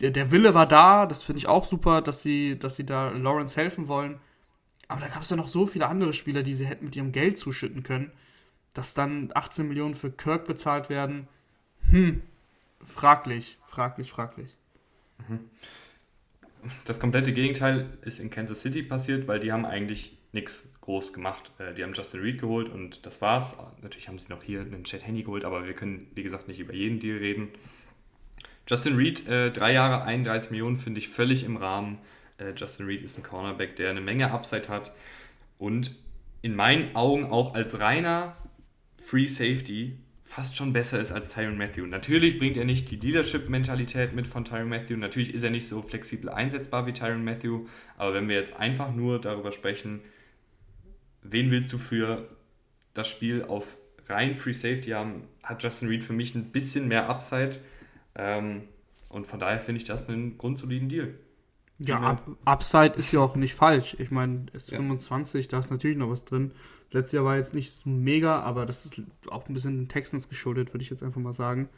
Der, 0.00 0.30
Wille 0.30 0.52
war 0.52 0.66
da, 0.66 1.06
das 1.06 1.22
finde 1.22 1.38
ich 1.38 1.48
auch 1.48 1.64
super, 1.64 2.02
dass 2.02 2.22
sie, 2.22 2.58
dass 2.58 2.76
sie 2.76 2.84
da 2.84 3.10
Lawrence 3.10 3.56
helfen 3.56 3.88
wollen. 3.88 4.20
Aber 4.88 5.00
da 5.00 5.08
gab 5.08 5.22
es 5.22 5.30
ja 5.30 5.36
noch 5.36 5.48
so 5.48 5.66
viele 5.66 5.86
andere 5.86 6.12
Spieler, 6.12 6.42
die 6.42 6.54
sie 6.54 6.66
hätten 6.66 6.84
mit 6.84 6.96
ihrem 6.96 7.12
Geld 7.12 7.38
zuschütten 7.38 7.82
können, 7.82 8.12
dass 8.74 8.94
dann 8.94 9.30
18 9.32 9.68
Millionen 9.68 9.94
für 9.94 10.10
Kirk 10.10 10.46
bezahlt 10.46 10.90
werden. 10.90 11.28
Hm, 11.90 12.22
fraglich, 12.84 13.58
fraglich, 13.66 14.10
fraglich. 14.10 14.56
Mhm 15.28 15.48
das 16.84 17.00
komplette 17.00 17.32
Gegenteil 17.32 17.98
ist 18.02 18.20
in 18.20 18.30
Kansas 18.30 18.60
City 18.60 18.82
passiert, 18.82 19.28
weil 19.28 19.40
die 19.40 19.52
haben 19.52 19.64
eigentlich 19.64 20.16
nichts 20.32 20.72
groß 20.80 21.12
gemacht. 21.12 21.50
Äh, 21.58 21.74
die 21.74 21.82
haben 21.82 21.92
Justin 21.92 22.20
Reed 22.20 22.40
geholt 22.40 22.68
und 22.68 23.06
das 23.06 23.20
war's. 23.20 23.56
Natürlich 23.82 24.08
haben 24.08 24.18
sie 24.18 24.28
noch 24.28 24.42
hier 24.42 24.60
einen 24.60 24.84
Chad 24.84 25.06
Henney 25.06 25.22
geholt, 25.22 25.44
aber 25.44 25.66
wir 25.66 25.74
können, 25.74 26.06
wie 26.14 26.22
gesagt, 26.22 26.48
nicht 26.48 26.60
über 26.60 26.74
jeden 26.74 27.00
Deal 27.00 27.18
reden. 27.18 27.48
Justin 28.68 28.94
Reed, 28.94 29.26
äh, 29.26 29.50
drei 29.50 29.72
Jahre, 29.72 30.04
31 30.04 30.50
Millionen, 30.52 30.76
finde 30.76 31.00
ich 31.00 31.08
völlig 31.08 31.44
im 31.44 31.56
Rahmen. 31.56 31.98
Äh, 32.38 32.52
Justin 32.56 32.86
Reed 32.86 33.02
ist 33.02 33.18
ein 33.18 33.22
Cornerback, 33.22 33.76
der 33.76 33.90
eine 33.90 34.00
Menge 34.00 34.30
Upside 34.30 34.68
hat 34.68 34.92
und 35.58 35.96
in 36.42 36.54
meinen 36.54 36.94
Augen 36.94 37.26
auch 37.26 37.54
als 37.54 37.80
reiner 37.80 38.36
Free 38.96 39.26
Safety 39.26 39.98
fast 40.30 40.54
schon 40.54 40.72
besser 40.72 41.00
ist 41.00 41.10
als 41.10 41.34
Tyron 41.34 41.58
Matthew. 41.58 41.86
Natürlich 41.86 42.38
bringt 42.38 42.56
er 42.56 42.64
nicht 42.64 42.88
die 42.88 42.94
Leadership-Mentalität 42.94 44.14
mit 44.14 44.28
von 44.28 44.44
Tyron 44.44 44.68
Matthew. 44.68 44.96
Natürlich 44.96 45.34
ist 45.34 45.42
er 45.42 45.50
nicht 45.50 45.66
so 45.66 45.82
flexibel 45.82 46.28
einsetzbar 46.28 46.86
wie 46.86 46.92
Tyron 46.92 47.24
Matthew. 47.24 47.66
Aber 47.98 48.14
wenn 48.14 48.28
wir 48.28 48.36
jetzt 48.36 48.54
einfach 48.54 48.94
nur 48.94 49.20
darüber 49.20 49.50
sprechen, 49.50 50.02
wen 51.22 51.50
willst 51.50 51.72
du 51.72 51.78
für 51.78 52.28
das 52.94 53.08
Spiel 53.08 53.42
auf 53.42 53.76
rein 54.08 54.36
Free 54.36 54.52
Safety 54.52 54.90
haben, 54.90 55.24
hat 55.42 55.64
Justin 55.64 55.88
Reed 55.88 56.04
für 56.04 56.12
mich 56.12 56.36
ein 56.36 56.52
bisschen 56.52 56.86
mehr 56.86 57.08
Upside. 57.08 57.58
Ähm, 58.14 58.68
und 59.08 59.26
von 59.26 59.40
daher 59.40 59.58
finde 59.58 59.78
ich 59.78 59.84
das 59.84 60.08
einen 60.08 60.38
grundsoliden 60.38 60.88
Deal. 60.88 61.12
Ja, 61.80 61.98
Up 61.98 62.36
Upside 62.44 62.94
ist 62.94 63.10
ja 63.10 63.18
auch 63.18 63.34
nicht 63.34 63.54
falsch. 63.54 63.96
Ich 63.98 64.12
meine, 64.12 64.46
es 64.52 64.66
ist 64.66 64.70
ja. 64.70 64.76
25, 64.76 65.48
da 65.48 65.58
ist 65.58 65.72
natürlich 65.72 65.96
noch 65.96 66.08
was 66.08 66.24
drin. 66.24 66.52
Letztes 66.92 67.12
Jahr 67.12 67.24
war 67.24 67.36
jetzt 67.36 67.54
nicht 67.54 67.72
so 67.72 67.88
mega, 67.88 68.40
aber 68.40 68.66
das 68.66 68.84
ist 68.84 69.00
auch 69.28 69.48
ein 69.48 69.54
bisschen 69.54 69.78
den 69.78 69.88
Texans 69.88 70.28
geschuldet, 70.28 70.72
würde 70.74 70.82
ich 70.82 70.90
jetzt 70.90 71.02
einfach 71.02 71.20
mal 71.20 71.32
sagen. 71.32 71.68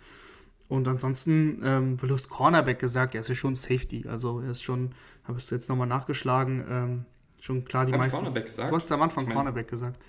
Und 0.69 0.89
ansonsten, 0.89 1.61
ähm, 1.63 1.97
du 1.99 2.15
hast 2.15 2.31
Cornerback 2.31 2.79
gesagt, 2.79 3.15
er 3.15 3.21
ist 3.21 3.29
ja 3.29 3.35
schon 3.35 3.55
Safety. 3.55 4.07
Also 4.09 4.41
er 4.41 4.53
ist 4.53 4.63
schon, 4.63 4.93
habe 5.25 5.39
ich 5.39 5.45
es 5.45 5.51
jetzt 5.51 5.69
nochmal 5.69 5.87
nachgeschlagen, 5.87 6.65
ähm, 6.69 7.05
schon 7.41 7.65
klar 7.67 7.85
die 7.85 7.93
meisten. 7.93 8.17
Cornerback 8.17 8.47
gesagt? 8.47 8.71
Du 8.71 8.77
hast 8.77 8.91
am 8.91 9.03
Anfang 9.03 9.25
ich 9.25 9.29
mein, 9.29 9.37
Cornerback 9.37 9.69
gesagt. 9.69 10.01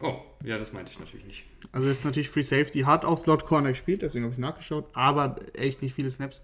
Oh, 0.00 0.14
ja, 0.44 0.58
das 0.58 0.72
meinte 0.72 0.92
ich 0.92 0.98
natürlich 0.98 1.26
nicht. 1.26 1.44
Also 1.72 1.90
ist 1.90 2.04
natürlich 2.04 2.30
Free 2.30 2.42
Safety, 2.42 2.80
hat 2.82 3.04
auch 3.04 3.18
Slot 3.18 3.44
Corner 3.44 3.70
gespielt, 3.70 4.00
deswegen 4.00 4.24
habe 4.24 4.30
ich 4.30 4.38
es 4.38 4.40
nachgeschaut, 4.40 4.88
aber 4.94 5.36
echt 5.54 5.82
nicht 5.82 5.94
viele 5.94 6.08
Snaps. 6.08 6.42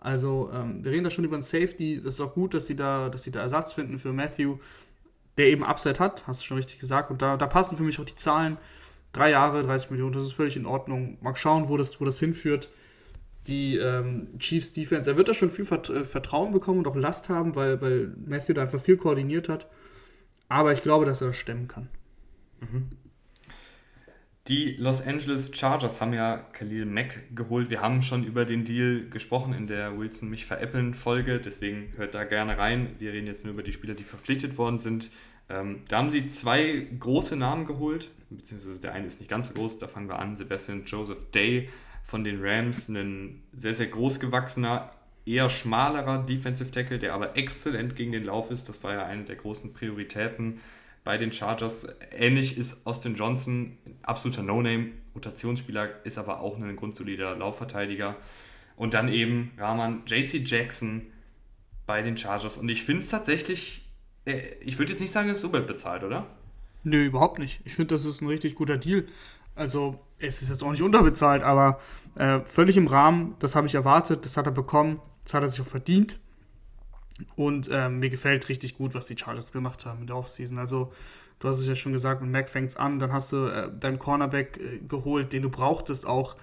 Also 0.00 0.50
ähm, 0.52 0.84
wir 0.84 0.92
reden 0.92 1.04
da 1.04 1.10
schon 1.10 1.24
über 1.24 1.36
einen 1.36 1.42
Safety. 1.42 2.00
Das 2.02 2.14
ist 2.14 2.20
auch 2.20 2.34
gut, 2.34 2.54
dass 2.54 2.66
sie 2.66 2.76
da, 2.76 3.10
dass 3.10 3.22
sie 3.22 3.30
da 3.30 3.40
Ersatz 3.40 3.72
finden 3.72 3.98
für 3.98 4.12
Matthew 4.12 4.58
der 5.40 5.48
eben 5.48 5.64
Upside 5.64 5.98
hat, 5.98 6.26
hast 6.26 6.42
du 6.42 6.44
schon 6.44 6.58
richtig 6.58 6.78
gesagt. 6.78 7.10
Und 7.10 7.22
da, 7.22 7.38
da 7.38 7.46
passen 7.46 7.74
für 7.74 7.82
mich 7.82 7.98
auch 7.98 8.04
die 8.04 8.14
Zahlen. 8.14 8.58
Drei 9.12 9.30
Jahre, 9.30 9.62
30 9.62 9.90
Millionen, 9.90 10.12
das 10.12 10.24
ist 10.24 10.34
völlig 10.34 10.54
in 10.54 10.66
Ordnung. 10.66 11.16
Mal 11.22 11.34
schauen, 11.34 11.70
wo 11.70 11.78
das, 11.78 11.98
wo 11.98 12.04
das 12.04 12.20
hinführt. 12.20 12.68
Die 13.46 13.78
ähm, 13.78 14.38
Chiefs 14.38 14.72
Defense, 14.72 15.10
er 15.10 15.16
wird 15.16 15.28
da 15.28 15.34
schon 15.34 15.50
viel 15.50 15.64
äh, 15.64 16.04
Vertrauen 16.04 16.52
bekommen 16.52 16.80
und 16.80 16.86
auch 16.86 16.94
Last 16.94 17.30
haben, 17.30 17.54
weil, 17.54 17.80
weil 17.80 18.14
Matthew 18.26 18.52
da 18.52 18.62
einfach 18.62 18.82
viel 18.82 18.98
koordiniert 18.98 19.48
hat. 19.48 19.66
Aber 20.50 20.74
ich 20.74 20.82
glaube, 20.82 21.06
dass 21.06 21.22
er 21.22 21.28
das 21.28 21.36
stemmen 21.36 21.68
kann. 21.68 21.88
Mhm. 22.60 22.90
Die 24.48 24.74
Los 24.78 25.00
Angeles 25.00 25.50
Chargers 25.54 26.00
haben 26.00 26.12
ja 26.12 26.36
Khalil 26.52 26.84
Mack 26.84 27.34
geholt. 27.34 27.70
Wir 27.70 27.80
haben 27.80 28.02
schon 28.02 28.24
über 28.24 28.44
den 28.44 28.64
Deal 28.64 29.08
gesprochen 29.08 29.54
in 29.54 29.66
der 29.66 29.98
Wilson 29.98 30.28
mich 30.28 30.44
veräppeln 30.44 30.92
Folge, 30.92 31.40
deswegen 31.40 31.92
hört 31.96 32.14
da 32.14 32.24
gerne 32.24 32.58
rein. 32.58 32.96
Wir 32.98 33.12
reden 33.12 33.26
jetzt 33.26 33.44
nur 33.44 33.54
über 33.54 33.62
die 33.62 33.72
Spieler, 33.72 33.94
die 33.94 34.02
verpflichtet 34.02 34.58
worden 34.58 34.78
sind. 34.78 35.10
Ähm, 35.50 35.82
da 35.88 35.98
haben 35.98 36.10
sie 36.10 36.28
zwei 36.28 36.86
große 36.98 37.36
Namen 37.36 37.66
geholt, 37.66 38.10
beziehungsweise 38.30 38.80
der 38.80 38.92
eine 38.92 39.06
ist 39.06 39.20
nicht 39.20 39.28
ganz 39.28 39.48
so 39.48 39.54
groß, 39.54 39.78
da 39.78 39.88
fangen 39.88 40.08
wir 40.08 40.18
an. 40.18 40.36
Sebastian 40.36 40.84
Joseph 40.84 41.30
Day 41.32 41.68
von 42.04 42.22
den 42.24 42.38
Rams, 42.40 42.88
ein 42.88 43.42
sehr, 43.52 43.74
sehr 43.74 43.88
groß 43.88 44.20
gewachsener, 44.20 44.90
eher 45.26 45.50
schmalerer 45.50 46.24
Defensive 46.24 46.70
Tackle, 46.70 46.98
der 46.98 47.14
aber 47.14 47.36
exzellent 47.36 47.96
gegen 47.96 48.12
den 48.12 48.24
Lauf 48.24 48.50
ist. 48.50 48.68
Das 48.68 48.82
war 48.84 48.94
ja 48.94 49.04
eine 49.04 49.24
der 49.24 49.36
großen 49.36 49.72
Prioritäten 49.72 50.60
bei 51.04 51.18
den 51.18 51.32
Chargers. 51.32 51.86
Ähnlich 52.12 52.56
ist 52.56 52.86
Austin 52.86 53.14
Johnson, 53.14 53.76
absoluter 54.02 54.42
No-Name, 54.42 54.92
Rotationsspieler, 55.14 56.04
ist 56.04 56.18
aber 56.18 56.40
auch 56.40 56.56
ein 56.58 56.76
grundsolider 56.76 57.36
Laufverteidiger. 57.36 58.16
Und 58.76 58.94
dann 58.94 59.08
eben 59.08 59.50
Rahman 59.58 60.02
JC 60.06 60.46
Jackson 60.46 61.06
bei 61.86 62.02
den 62.02 62.16
Chargers. 62.16 62.56
Und 62.56 62.68
ich 62.68 62.84
finde 62.84 63.02
es 63.02 63.08
tatsächlich 63.08 63.89
ich 64.24 64.78
würde 64.78 64.92
jetzt 64.92 65.00
nicht 65.00 65.12
sagen, 65.12 65.28
es 65.28 65.38
ist 65.38 65.44
überbezahlt, 65.44 66.04
oder? 66.04 66.26
Nö, 66.84 67.04
überhaupt 67.04 67.38
nicht. 67.38 67.60
Ich 67.64 67.74
finde, 67.74 67.94
das 67.94 68.04
ist 68.04 68.20
ein 68.20 68.28
richtig 68.28 68.54
guter 68.54 68.78
Deal. 68.78 69.06
Also, 69.54 70.00
es 70.18 70.42
ist 70.42 70.48
jetzt 70.48 70.62
auch 70.62 70.70
nicht 70.70 70.82
unterbezahlt, 70.82 71.42
aber 71.42 71.80
äh, 72.16 72.40
völlig 72.40 72.76
im 72.76 72.86
Rahmen. 72.86 73.36
Das 73.38 73.54
habe 73.54 73.66
ich 73.66 73.74
erwartet, 73.74 74.24
das 74.24 74.36
hat 74.36 74.46
er 74.46 74.52
bekommen, 74.52 75.00
das 75.24 75.34
hat 75.34 75.42
er 75.42 75.48
sich 75.48 75.60
auch 75.60 75.66
verdient. 75.66 76.18
Und 77.36 77.68
äh, 77.68 77.88
mir 77.90 78.08
gefällt 78.08 78.48
richtig 78.48 78.76
gut, 78.76 78.94
was 78.94 79.06
die 79.06 79.16
Chargers 79.18 79.52
gemacht 79.52 79.84
haben 79.84 80.02
in 80.02 80.06
der 80.06 80.16
Offseason. 80.16 80.58
Also, 80.58 80.92
du 81.38 81.48
hast 81.48 81.58
es 81.58 81.66
ja 81.66 81.74
schon 81.74 81.92
gesagt, 81.92 82.22
mit 82.22 82.30
Mac 82.30 82.48
fängt 82.48 82.70
es 82.70 82.76
an, 82.76 82.98
dann 82.98 83.12
hast 83.12 83.32
du 83.32 83.46
äh, 83.46 83.70
deinen 83.78 83.98
Cornerback 83.98 84.58
äh, 84.58 84.78
geholt, 84.78 85.32
den 85.32 85.42
du 85.42 85.50
brauchtest 85.50 86.06
auch. 86.06 86.36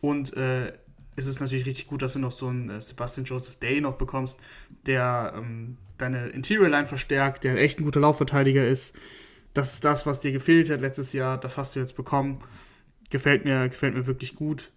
Und 0.00 0.34
äh, 0.36 0.72
ist 1.16 1.26
es 1.26 1.40
natürlich 1.40 1.66
richtig 1.66 1.86
gut, 1.86 2.02
dass 2.02 2.14
du 2.14 2.18
noch 2.18 2.32
so 2.32 2.48
einen 2.48 2.70
äh, 2.70 2.80
Sebastian 2.80 3.24
Joseph 3.26 3.56
Day 3.56 3.80
noch 3.80 3.94
bekommst, 3.94 4.38
der 4.86 5.34
ähm, 5.36 5.76
deine 6.04 6.28
Interior 6.28 6.68
Line 6.68 6.86
verstärkt, 6.86 7.44
der 7.44 7.56
echt 7.58 7.80
ein 7.80 7.84
guter 7.84 8.00
Laufverteidiger 8.00 8.66
ist. 8.66 8.94
Das 9.54 9.74
ist 9.74 9.84
das, 9.84 10.04
was 10.06 10.20
dir 10.20 10.32
gefehlt 10.32 10.70
hat 10.70 10.80
letztes 10.80 11.12
Jahr. 11.12 11.38
Das 11.38 11.56
hast 11.56 11.74
du 11.74 11.80
jetzt 11.80 11.96
bekommen. 11.96 12.40
Gefällt 13.10 13.44
mir, 13.44 13.68
gefällt 13.68 13.94
mir 13.94 14.06
wirklich 14.06 14.34
gut. 14.34 14.70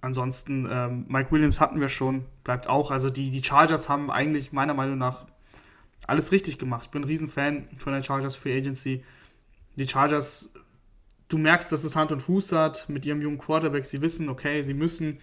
Ansonsten, 0.00 0.68
ähm, 0.70 1.06
Mike 1.08 1.32
Williams 1.32 1.60
hatten 1.60 1.80
wir 1.80 1.88
schon, 1.88 2.24
bleibt 2.44 2.68
auch. 2.68 2.90
Also 2.90 3.10
die, 3.10 3.30
die 3.30 3.42
Chargers 3.42 3.88
haben 3.88 4.10
eigentlich 4.10 4.52
meiner 4.52 4.74
Meinung 4.74 4.98
nach 4.98 5.26
alles 6.06 6.32
richtig 6.32 6.58
gemacht. 6.58 6.84
Ich 6.86 6.90
bin 6.90 7.02
ein 7.02 7.08
Riesenfan 7.08 7.68
von 7.78 7.92
der 7.92 8.02
Chargers 8.02 8.36
Free 8.36 8.56
Agency. 8.56 9.04
Die 9.76 9.88
Chargers, 9.88 10.52
du 11.28 11.38
merkst, 11.38 11.72
dass 11.72 11.84
es 11.84 11.96
Hand 11.96 12.12
und 12.12 12.20
Fuß 12.20 12.52
hat 12.52 12.88
mit 12.88 13.06
ihrem 13.06 13.20
jungen 13.20 13.38
Quarterback. 13.38 13.86
Sie 13.86 14.00
wissen, 14.00 14.28
okay, 14.28 14.62
sie 14.62 14.74
müssen, 14.74 15.18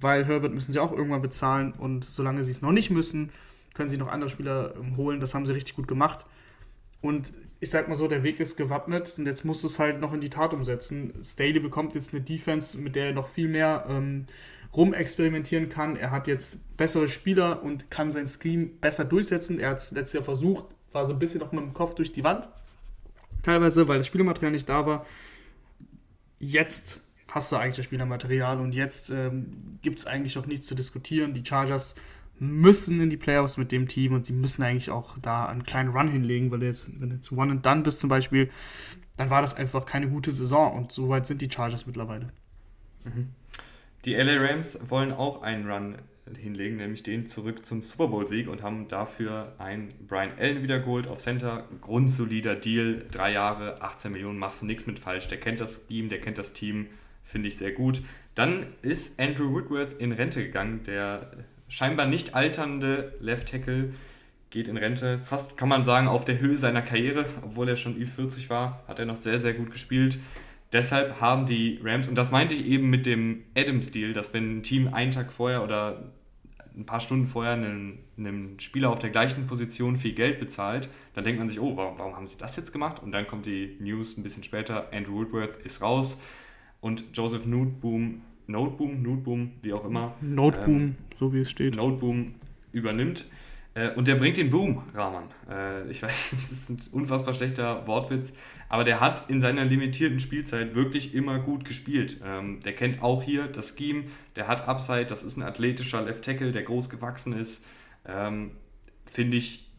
weil 0.00 0.24
Herbert 0.24 0.52
müssen 0.52 0.72
sie 0.72 0.80
auch 0.80 0.92
irgendwann 0.92 1.22
bezahlen 1.22 1.72
und 1.72 2.04
solange 2.04 2.42
sie 2.42 2.50
es 2.50 2.62
noch 2.62 2.72
nicht 2.72 2.90
müssen, 2.90 3.30
können 3.74 3.90
sie 3.90 3.98
noch 3.98 4.08
andere 4.08 4.30
Spieler 4.30 4.74
ähm, 4.76 4.96
holen. 4.96 5.20
Das 5.20 5.34
haben 5.34 5.46
sie 5.46 5.52
richtig 5.52 5.76
gut 5.76 5.88
gemacht. 5.88 6.24
Und 7.00 7.34
ich 7.60 7.70
sag 7.70 7.88
mal 7.88 7.96
so, 7.96 8.08
der 8.08 8.22
Weg 8.22 8.40
ist 8.40 8.56
gewappnet 8.56 9.14
und 9.18 9.26
jetzt 9.26 9.44
muss 9.44 9.62
es 9.62 9.78
halt 9.78 10.00
noch 10.00 10.14
in 10.14 10.20
die 10.20 10.30
Tat 10.30 10.54
umsetzen. 10.54 11.12
Staley 11.22 11.60
bekommt 11.60 11.94
jetzt 11.94 12.14
eine 12.14 12.22
Defense, 12.22 12.78
mit 12.78 12.96
der 12.96 13.08
er 13.08 13.12
noch 13.12 13.28
viel 13.28 13.48
mehr 13.48 13.84
ähm, 13.90 14.24
rumexperimentieren 14.74 15.68
kann. 15.68 15.96
Er 15.96 16.10
hat 16.10 16.26
jetzt 16.26 16.76
bessere 16.78 17.08
Spieler 17.08 17.62
und 17.62 17.90
kann 17.90 18.10
sein 18.10 18.26
Scheme 18.26 18.66
besser 18.66 19.04
durchsetzen. 19.04 19.60
Er 19.60 19.70
hat 19.70 19.78
es 19.78 19.92
letztes 19.92 20.14
Jahr 20.14 20.24
versucht, 20.24 20.64
war 20.92 21.04
so 21.04 21.12
ein 21.12 21.18
bisschen 21.18 21.40
noch 21.40 21.52
mit 21.52 21.60
dem 21.60 21.74
Kopf 21.74 21.94
durch 21.94 22.10
die 22.10 22.24
Wand. 22.24 22.48
Teilweise, 23.42 23.86
weil 23.86 23.98
das 23.98 24.06
Spielermaterial 24.06 24.52
nicht 24.52 24.68
da 24.68 24.86
war. 24.86 25.04
Jetzt 26.38 27.02
hast 27.28 27.52
du 27.52 27.56
eigentlich 27.56 27.76
das 27.76 27.84
Spielermaterial 27.84 28.60
und 28.60 28.74
jetzt 28.74 29.10
ähm, 29.10 29.78
gibt 29.82 29.98
es 29.98 30.06
eigentlich 30.06 30.38
auch 30.38 30.46
nichts 30.46 30.66
zu 30.66 30.74
diskutieren. 30.74 31.34
Die 31.34 31.44
Chargers 31.44 31.94
müssen 32.38 33.00
in 33.00 33.10
die 33.10 33.16
Playoffs 33.16 33.56
mit 33.56 33.72
dem 33.72 33.88
Team 33.88 34.12
und 34.12 34.26
sie 34.26 34.32
müssen 34.32 34.62
eigentlich 34.62 34.90
auch 34.90 35.18
da 35.20 35.46
einen 35.46 35.64
kleinen 35.64 35.90
Run 35.90 36.08
hinlegen, 36.08 36.50
weil 36.50 36.62
jetzt, 36.62 36.88
wenn 37.00 37.10
du 37.10 37.16
jetzt 37.16 37.32
One 37.32 37.52
and 37.52 37.64
Done 37.64 37.82
bist 37.82 38.00
zum 38.00 38.10
Beispiel, 38.10 38.50
dann 39.16 39.30
war 39.30 39.40
das 39.40 39.54
einfach 39.54 39.86
keine 39.86 40.08
gute 40.08 40.32
Saison 40.32 40.76
und 40.76 40.92
so 40.92 41.08
weit 41.08 41.26
sind 41.26 41.40
die 41.40 41.50
Chargers 41.50 41.86
mittlerweile. 41.86 42.30
Mhm. 43.04 43.28
Die 44.04 44.14
LA 44.14 44.36
Rams 44.36 44.78
wollen 44.88 45.12
auch 45.12 45.42
einen 45.42 45.70
Run 45.70 45.96
hinlegen, 46.36 46.76
nämlich 46.76 47.02
den 47.02 47.26
zurück 47.26 47.64
zum 47.64 47.82
Super 47.82 48.08
Bowl-Sieg 48.08 48.48
und 48.48 48.62
haben 48.62 48.88
dafür 48.88 49.54
einen 49.58 49.92
Brian 50.06 50.32
Allen 50.38 50.62
wiedergeholt 50.62 51.06
auf 51.06 51.18
Center. 51.18 51.68
Grundsolider 51.80 52.54
Deal, 52.54 53.04
drei 53.10 53.32
Jahre, 53.32 53.82
18 53.82 54.12
Millionen, 54.12 54.38
machst 54.38 54.62
du 54.62 54.66
nichts 54.66 54.86
mit 54.86 54.98
falsch. 54.98 55.28
Der 55.28 55.38
kennt 55.38 55.60
das 55.60 55.86
Team, 55.86 56.08
der 56.08 56.20
kennt 56.20 56.38
das 56.38 56.52
Team, 56.52 56.86
finde 57.22 57.48
ich 57.48 57.56
sehr 57.56 57.72
gut. 57.72 58.02
Dann 58.34 58.66
ist 58.82 59.20
Andrew 59.20 59.54
Whitworth 59.54 60.00
in 60.00 60.12
Rente 60.12 60.42
gegangen, 60.42 60.82
der 60.84 61.30
scheinbar 61.68 62.06
nicht 62.06 62.34
alternde 62.34 63.14
Left 63.20 63.50
Tackle 63.50 63.92
geht 64.50 64.68
in 64.68 64.76
Rente. 64.76 65.18
Fast 65.18 65.56
kann 65.56 65.68
man 65.68 65.84
sagen, 65.84 66.06
auf 66.06 66.24
der 66.24 66.38
Höhe 66.38 66.56
seiner 66.56 66.82
Karriere, 66.82 67.26
obwohl 67.42 67.68
er 67.68 67.76
schon 67.76 67.96
Ü40 67.96 68.48
war, 68.50 68.82
hat 68.86 68.98
er 68.98 69.04
noch 69.04 69.16
sehr, 69.16 69.40
sehr 69.40 69.52
gut 69.52 69.70
gespielt. 69.70 70.18
Deshalb 70.72 71.20
haben 71.20 71.46
die 71.46 71.80
Rams, 71.82 72.08
und 72.08 72.16
das 72.16 72.30
meinte 72.30 72.54
ich 72.54 72.66
eben 72.66 72.90
mit 72.90 73.06
dem 73.06 73.44
Adam-Stil, 73.56 74.12
dass 74.12 74.34
wenn 74.34 74.58
ein 74.58 74.62
Team 74.62 74.92
einen 74.92 75.10
Tag 75.10 75.32
vorher 75.32 75.62
oder 75.62 76.12
ein 76.76 76.86
paar 76.86 77.00
Stunden 77.00 77.26
vorher 77.26 77.52
einen, 77.52 78.00
einem 78.16 78.58
Spieler 78.58 78.90
auf 78.90 78.98
der 78.98 79.10
gleichen 79.10 79.46
Position 79.46 79.96
viel 79.96 80.14
Geld 80.14 80.40
bezahlt, 80.40 80.88
dann 81.14 81.24
denkt 81.24 81.38
man 81.38 81.48
sich, 81.48 81.60
oh, 81.60 81.76
warum, 81.76 81.98
warum 81.98 82.16
haben 82.16 82.26
sie 82.26 82.38
das 82.38 82.56
jetzt 82.56 82.72
gemacht? 82.72 83.02
Und 83.02 83.12
dann 83.12 83.26
kommt 83.26 83.46
die 83.46 83.76
News 83.80 84.16
ein 84.16 84.22
bisschen 84.22 84.42
später, 84.42 84.92
Andrew 84.92 85.14
Woodworth 85.14 85.56
ist 85.64 85.82
raus 85.82 86.20
und 86.80 87.04
Joseph 87.14 87.46
Noteboom 87.46 88.22
Noteboom, 88.46 89.02
Noteboom, 89.02 89.52
wie 89.62 89.72
auch 89.72 89.84
immer. 89.84 90.14
Noteboom, 90.20 90.80
ähm, 90.80 90.96
so 91.16 91.32
wie 91.32 91.40
es 91.40 91.50
steht. 91.50 91.76
Noteboom 91.76 92.34
übernimmt. 92.72 93.26
Äh, 93.74 93.90
und 93.90 94.06
der 94.06 94.14
bringt 94.14 94.36
den 94.36 94.50
Boom, 94.50 94.82
Rahman. 94.94 95.24
Äh, 95.50 95.90
ich 95.90 96.02
weiß, 96.02 96.30
das 96.48 96.52
ist 96.52 96.70
ein 96.70 96.78
unfassbar 96.92 97.34
schlechter 97.34 97.86
Wortwitz, 97.86 98.32
aber 98.68 98.84
der 98.84 99.00
hat 99.00 99.28
in 99.28 99.40
seiner 99.40 99.64
limitierten 99.64 100.20
Spielzeit 100.20 100.74
wirklich 100.74 101.14
immer 101.14 101.40
gut 101.40 101.64
gespielt. 101.64 102.20
Ähm, 102.24 102.60
der 102.60 102.74
kennt 102.74 103.02
auch 103.02 103.22
hier 103.22 103.46
das 103.46 103.74
Scheme, 103.76 104.04
der 104.36 104.46
hat 104.46 104.68
Upside, 104.68 105.06
das 105.06 105.22
ist 105.22 105.36
ein 105.36 105.42
athletischer 105.42 106.02
Left 106.02 106.24
Tackle, 106.24 106.52
der 106.52 106.62
groß 106.62 106.88
gewachsen 106.88 107.32
ist. 107.32 107.64
Ähm, 108.06 108.52
Finde 109.06 109.36
ich, 109.36 109.70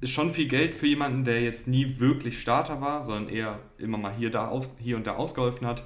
ist 0.00 0.10
schon 0.10 0.32
viel 0.32 0.48
Geld 0.48 0.74
für 0.74 0.86
jemanden, 0.86 1.24
der 1.24 1.40
jetzt 1.40 1.68
nie 1.68 1.98
wirklich 1.98 2.40
Starter 2.40 2.80
war, 2.80 3.02
sondern 3.02 3.32
eher 3.32 3.60
immer 3.78 3.96
mal 3.96 4.12
hier, 4.12 4.30
da 4.30 4.48
aus, 4.48 4.76
hier 4.78 4.96
und 4.96 5.06
da 5.06 5.14
ausgeholfen 5.14 5.66
hat. 5.66 5.84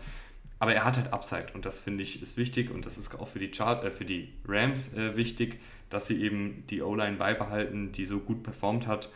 Aber 0.60 0.74
er 0.74 0.84
hat 0.84 0.98
halt 0.98 1.12
Upside 1.12 1.46
und 1.54 1.64
das 1.64 1.80
finde 1.80 2.02
ich 2.02 2.20
ist 2.20 2.36
wichtig 2.36 2.70
und 2.70 2.84
das 2.84 2.98
ist 2.98 3.18
auch 3.18 3.26
für 3.26 3.38
die, 3.38 3.50
Chart, 3.50 3.82
äh, 3.82 3.90
für 3.90 4.04
die 4.04 4.34
Rams 4.46 4.92
äh, 4.92 5.16
wichtig, 5.16 5.58
dass 5.88 6.06
sie 6.06 6.22
eben 6.22 6.64
die 6.68 6.82
O-Line 6.82 7.16
beibehalten, 7.16 7.92
die 7.92 8.04
so 8.04 8.20
gut 8.20 8.42
performt 8.42 8.86
hat. 8.86 9.08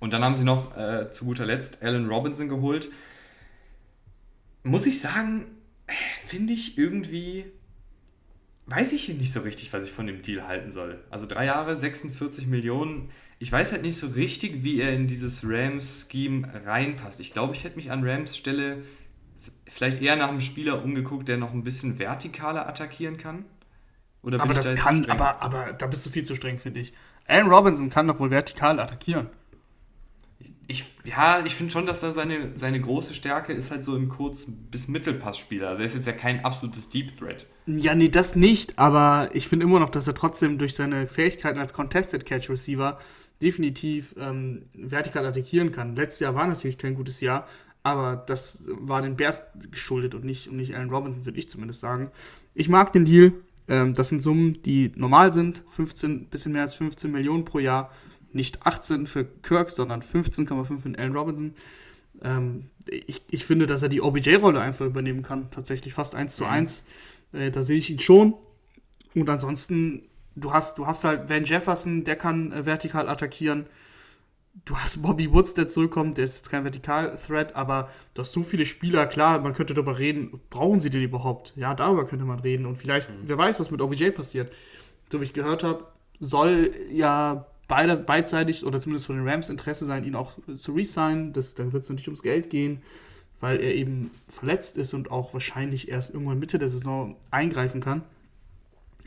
Und 0.00 0.14
dann 0.14 0.24
haben 0.24 0.34
sie 0.34 0.44
noch 0.44 0.74
äh, 0.76 1.10
zu 1.10 1.26
guter 1.26 1.44
Letzt 1.44 1.82
Allen 1.82 2.08
Robinson 2.08 2.48
geholt. 2.48 2.90
Muss 4.62 4.86
ich 4.86 5.00
sagen, 5.00 5.44
finde 6.24 6.54
ich 6.54 6.78
irgendwie, 6.78 7.44
weiß 8.64 8.94
ich 8.94 9.10
nicht 9.10 9.32
so 9.32 9.40
richtig, 9.40 9.74
was 9.74 9.84
ich 9.84 9.92
von 9.92 10.06
dem 10.06 10.22
Deal 10.22 10.48
halten 10.48 10.70
soll. 10.70 11.04
Also 11.10 11.26
drei 11.26 11.44
Jahre, 11.44 11.76
46 11.76 12.46
Millionen. 12.46 13.10
Ich 13.38 13.52
weiß 13.52 13.72
halt 13.72 13.82
nicht 13.82 13.98
so 13.98 14.06
richtig, 14.06 14.64
wie 14.64 14.80
er 14.80 14.94
in 14.94 15.06
dieses 15.06 15.42
Rams-Scheme 15.44 16.48
reinpasst. 16.64 17.20
Ich 17.20 17.34
glaube, 17.34 17.54
ich 17.54 17.64
hätte 17.64 17.76
mich 17.76 17.90
an 17.90 18.08
Rams 18.08 18.38
Stelle 18.38 18.82
vielleicht 19.68 20.00
eher 20.02 20.16
nach 20.16 20.28
einem 20.28 20.40
Spieler 20.40 20.82
umgeguckt, 20.82 21.28
der 21.28 21.36
noch 21.36 21.52
ein 21.52 21.64
bisschen 21.64 21.96
vertikaler 21.96 22.68
attackieren 22.68 23.16
kann? 23.16 23.44
Oder 24.22 24.40
aber 24.40 24.54
das 24.54 24.68
da 24.68 24.74
kann, 24.74 25.04
aber, 25.06 25.40
aber 25.42 25.72
da 25.72 25.86
bist 25.86 26.04
du 26.04 26.10
viel 26.10 26.24
zu 26.24 26.34
streng, 26.34 26.58
finde 26.58 26.80
ich. 26.80 26.92
Allen 27.26 27.46
Robinson 27.46 27.90
kann 27.90 28.08
doch 28.08 28.18
wohl 28.18 28.30
vertikal 28.30 28.80
attackieren. 28.80 29.28
Ich, 30.68 30.84
ja, 31.04 31.44
ich 31.44 31.54
finde 31.54 31.72
schon, 31.72 31.86
dass 31.86 32.00
da 32.00 32.10
seine, 32.10 32.56
seine 32.56 32.80
große 32.80 33.14
Stärke 33.14 33.52
ist 33.52 33.70
halt 33.70 33.84
so 33.84 33.94
im 33.94 34.08
Kurz- 34.08 34.48
bis 34.48 34.88
Mittelpassspieler. 34.88 35.68
Also 35.68 35.82
er 35.82 35.86
ist 35.86 35.94
jetzt 35.94 36.06
ja 36.06 36.12
kein 36.12 36.44
absolutes 36.44 36.88
Deep 36.88 37.16
Threat. 37.16 37.46
Ja, 37.66 37.94
nee, 37.94 38.08
das 38.08 38.34
nicht, 38.34 38.76
aber 38.78 39.30
ich 39.32 39.46
finde 39.46 39.66
immer 39.66 39.78
noch, 39.78 39.90
dass 39.90 40.08
er 40.08 40.14
trotzdem 40.14 40.58
durch 40.58 40.74
seine 40.74 41.06
Fähigkeiten 41.06 41.60
als 41.60 41.72
Contested 41.72 42.26
Catch 42.26 42.50
Receiver 42.50 42.98
definitiv 43.40 44.14
ähm, 44.18 44.62
vertikal 44.72 45.24
attackieren 45.24 45.70
kann. 45.70 45.94
Letztes 45.94 46.20
Jahr 46.20 46.34
war 46.34 46.46
natürlich 46.48 46.78
kein 46.78 46.94
gutes 46.94 47.20
Jahr, 47.20 47.46
aber 47.86 48.16
das 48.16 48.64
war 48.68 49.00
den 49.00 49.16
Bears 49.16 49.44
geschuldet 49.70 50.16
und 50.16 50.24
nicht, 50.24 50.48
und 50.48 50.56
nicht 50.56 50.74
Allen 50.74 50.90
Robinson, 50.90 51.24
würde 51.24 51.38
ich 51.38 51.48
zumindest 51.48 51.78
sagen. 51.78 52.10
Ich 52.52 52.68
mag 52.68 52.92
den 52.92 53.04
Deal. 53.04 53.32
Ähm, 53.68 53.94
das 53.94 54.08
sind 54.08 54.24
Summen, 54.24 54.60
die 54.64 54.90
normal 54.96 55.30
sind. 55.30 55.62
15, 55.68 56.26
bisschen 56.26 56.50
mehr 56.50 56.62
als 56.62 56.74
15 56.74 57.12
Millionen 57.12 57.44
pro 57.44 57.60
Jahr. 57.60 57.92
Nicht 58.32 58.66
18 58.66 59.06
für 59.06 59.24
Kirk, 59.24 59.70
sondern 59.70 60.02
15,5 60.02 60.78
für 60.80 60.98
Allen 60.98 61.12
Robinson. 61.12 61.54
Ähm, 62.22 62.70
ich, 62.88 63.22
ich 63.30 63.44
finde, 63.44 63.68
dass 63.68 63.84
er 63.84 63.88
die 63.88 64.00
OBJ-Rolle 64.00 64.60
einfach 64.60 64.86
übernehmen 64.86 65.22
kann. 65.22 65.52
Tatsächlich 65.52 65.94
fast 65.94 66.16
1 66.16 66.34
zu 66.34 66.44
1. 66.44 66.84
Mhm. 67.30 67.38
Äh, 67.38 67.50
da 67.52 67.62
sehe 67.62 67.78
ich 67.78 67.88
ihn 67.88 68.00
schon. 68.00 68.34
Und 69.14 69.30
ansonsten, 69.30 70.08
du 70.34 70.52
hast, 70.52 70.76
du 70.78 70.88
hast 70.88 71.04
halt 71.04 71.28
Van 71.28 71.44
Jefferson, 71.44 72.02
der 72.02 72.16
kann 72.16 72.50
äh, 72.50 72.66
vertikal 72.66 73.08
attackieren 73.08 73.66
du 74.64 74.76
hast 74.76 75.02
Bobby 75.02 75.32
Woods, 75.32 75.54
der 75.54 75.68
zurückkommt, 75.68 76.16
der 76.16 76.24
ist 76.24 76.36
jetzt 76.36 76.50
kein 76.50 76.64
Vertikal-Threat, 76.64 77.54
aber 77.54 77.90
du 78.14 78.22
hast 78.22 78.32
so 78.32 78.42
viele 78.42 78.66
Spieler, 78.66 79.06
klar, 79.06 79.40
man 79.40 79.54
könnte 79.54 79.74
darüber 79.74 79.98
reden, 79.98 80.40
brauchen 80.50 80.80
sie 80.80 80.90
den 80.90 81.02
überhaupt? 81.02 81.52
Ja, 81.56 81.74
darüber 81.74 82.06
könnte 82.06 82.24
man 82.24 82.40
reden 82.40 82.66
und 82.66 82.76
vielleicht, 82.76 83.10
mhm. 83.10 83.24
wer 83.24 83.38
weiß, 83.38 83.60
was 83.60 83.70
mit 83.70 83.80
OBJ 83.80 84.10
passiert. 84.10 84.52
So 85.10 85.20
wie 85.20 85.24
ich 85.24 85.32
gehört 85.32 85.62
habe, 85.62 85.86
soll 86.18 86.70
ja 86.90 87.46
beider, 87.68 87.96
beidseitig 87.96 88.64
oder 88.64 88.80
zumindest 88.80 89.06
von 89.06 89.16
den 89.16 89.28
Rams 89.28 89.50
Interesse 89.50 89.84
sein, 89.84 90.04
ihn 90.04 90.14
auch 90.14 90.32
zu 90.56 90.72
resignen. 90.72 91.32
Das, 91.32 91.54
dann 91.54 91.72
wird 91.72 91.84
es 91.84 91.90
natürlich 91.90 92.08
ums 92.08 92.22
Geld 92.22 92.50
gehen, 92.50 92.82
weil 93.40 93.60
er 93.60 93.74
eben 93.74 94.10
verletzt 94.26 94.78
ist 94.78 94.94
und 94.94 95.10
auch 95.10 95.32
wahrscheinlich 95.32 95.88
erst 95.88 96.14
irgendwann 96.14 96.38
Mitte 96.38 96.58
der 96.58 96.68
Saison 96.68 97.16
eingreifen 97.30 97.80
kann. 97.80 98.02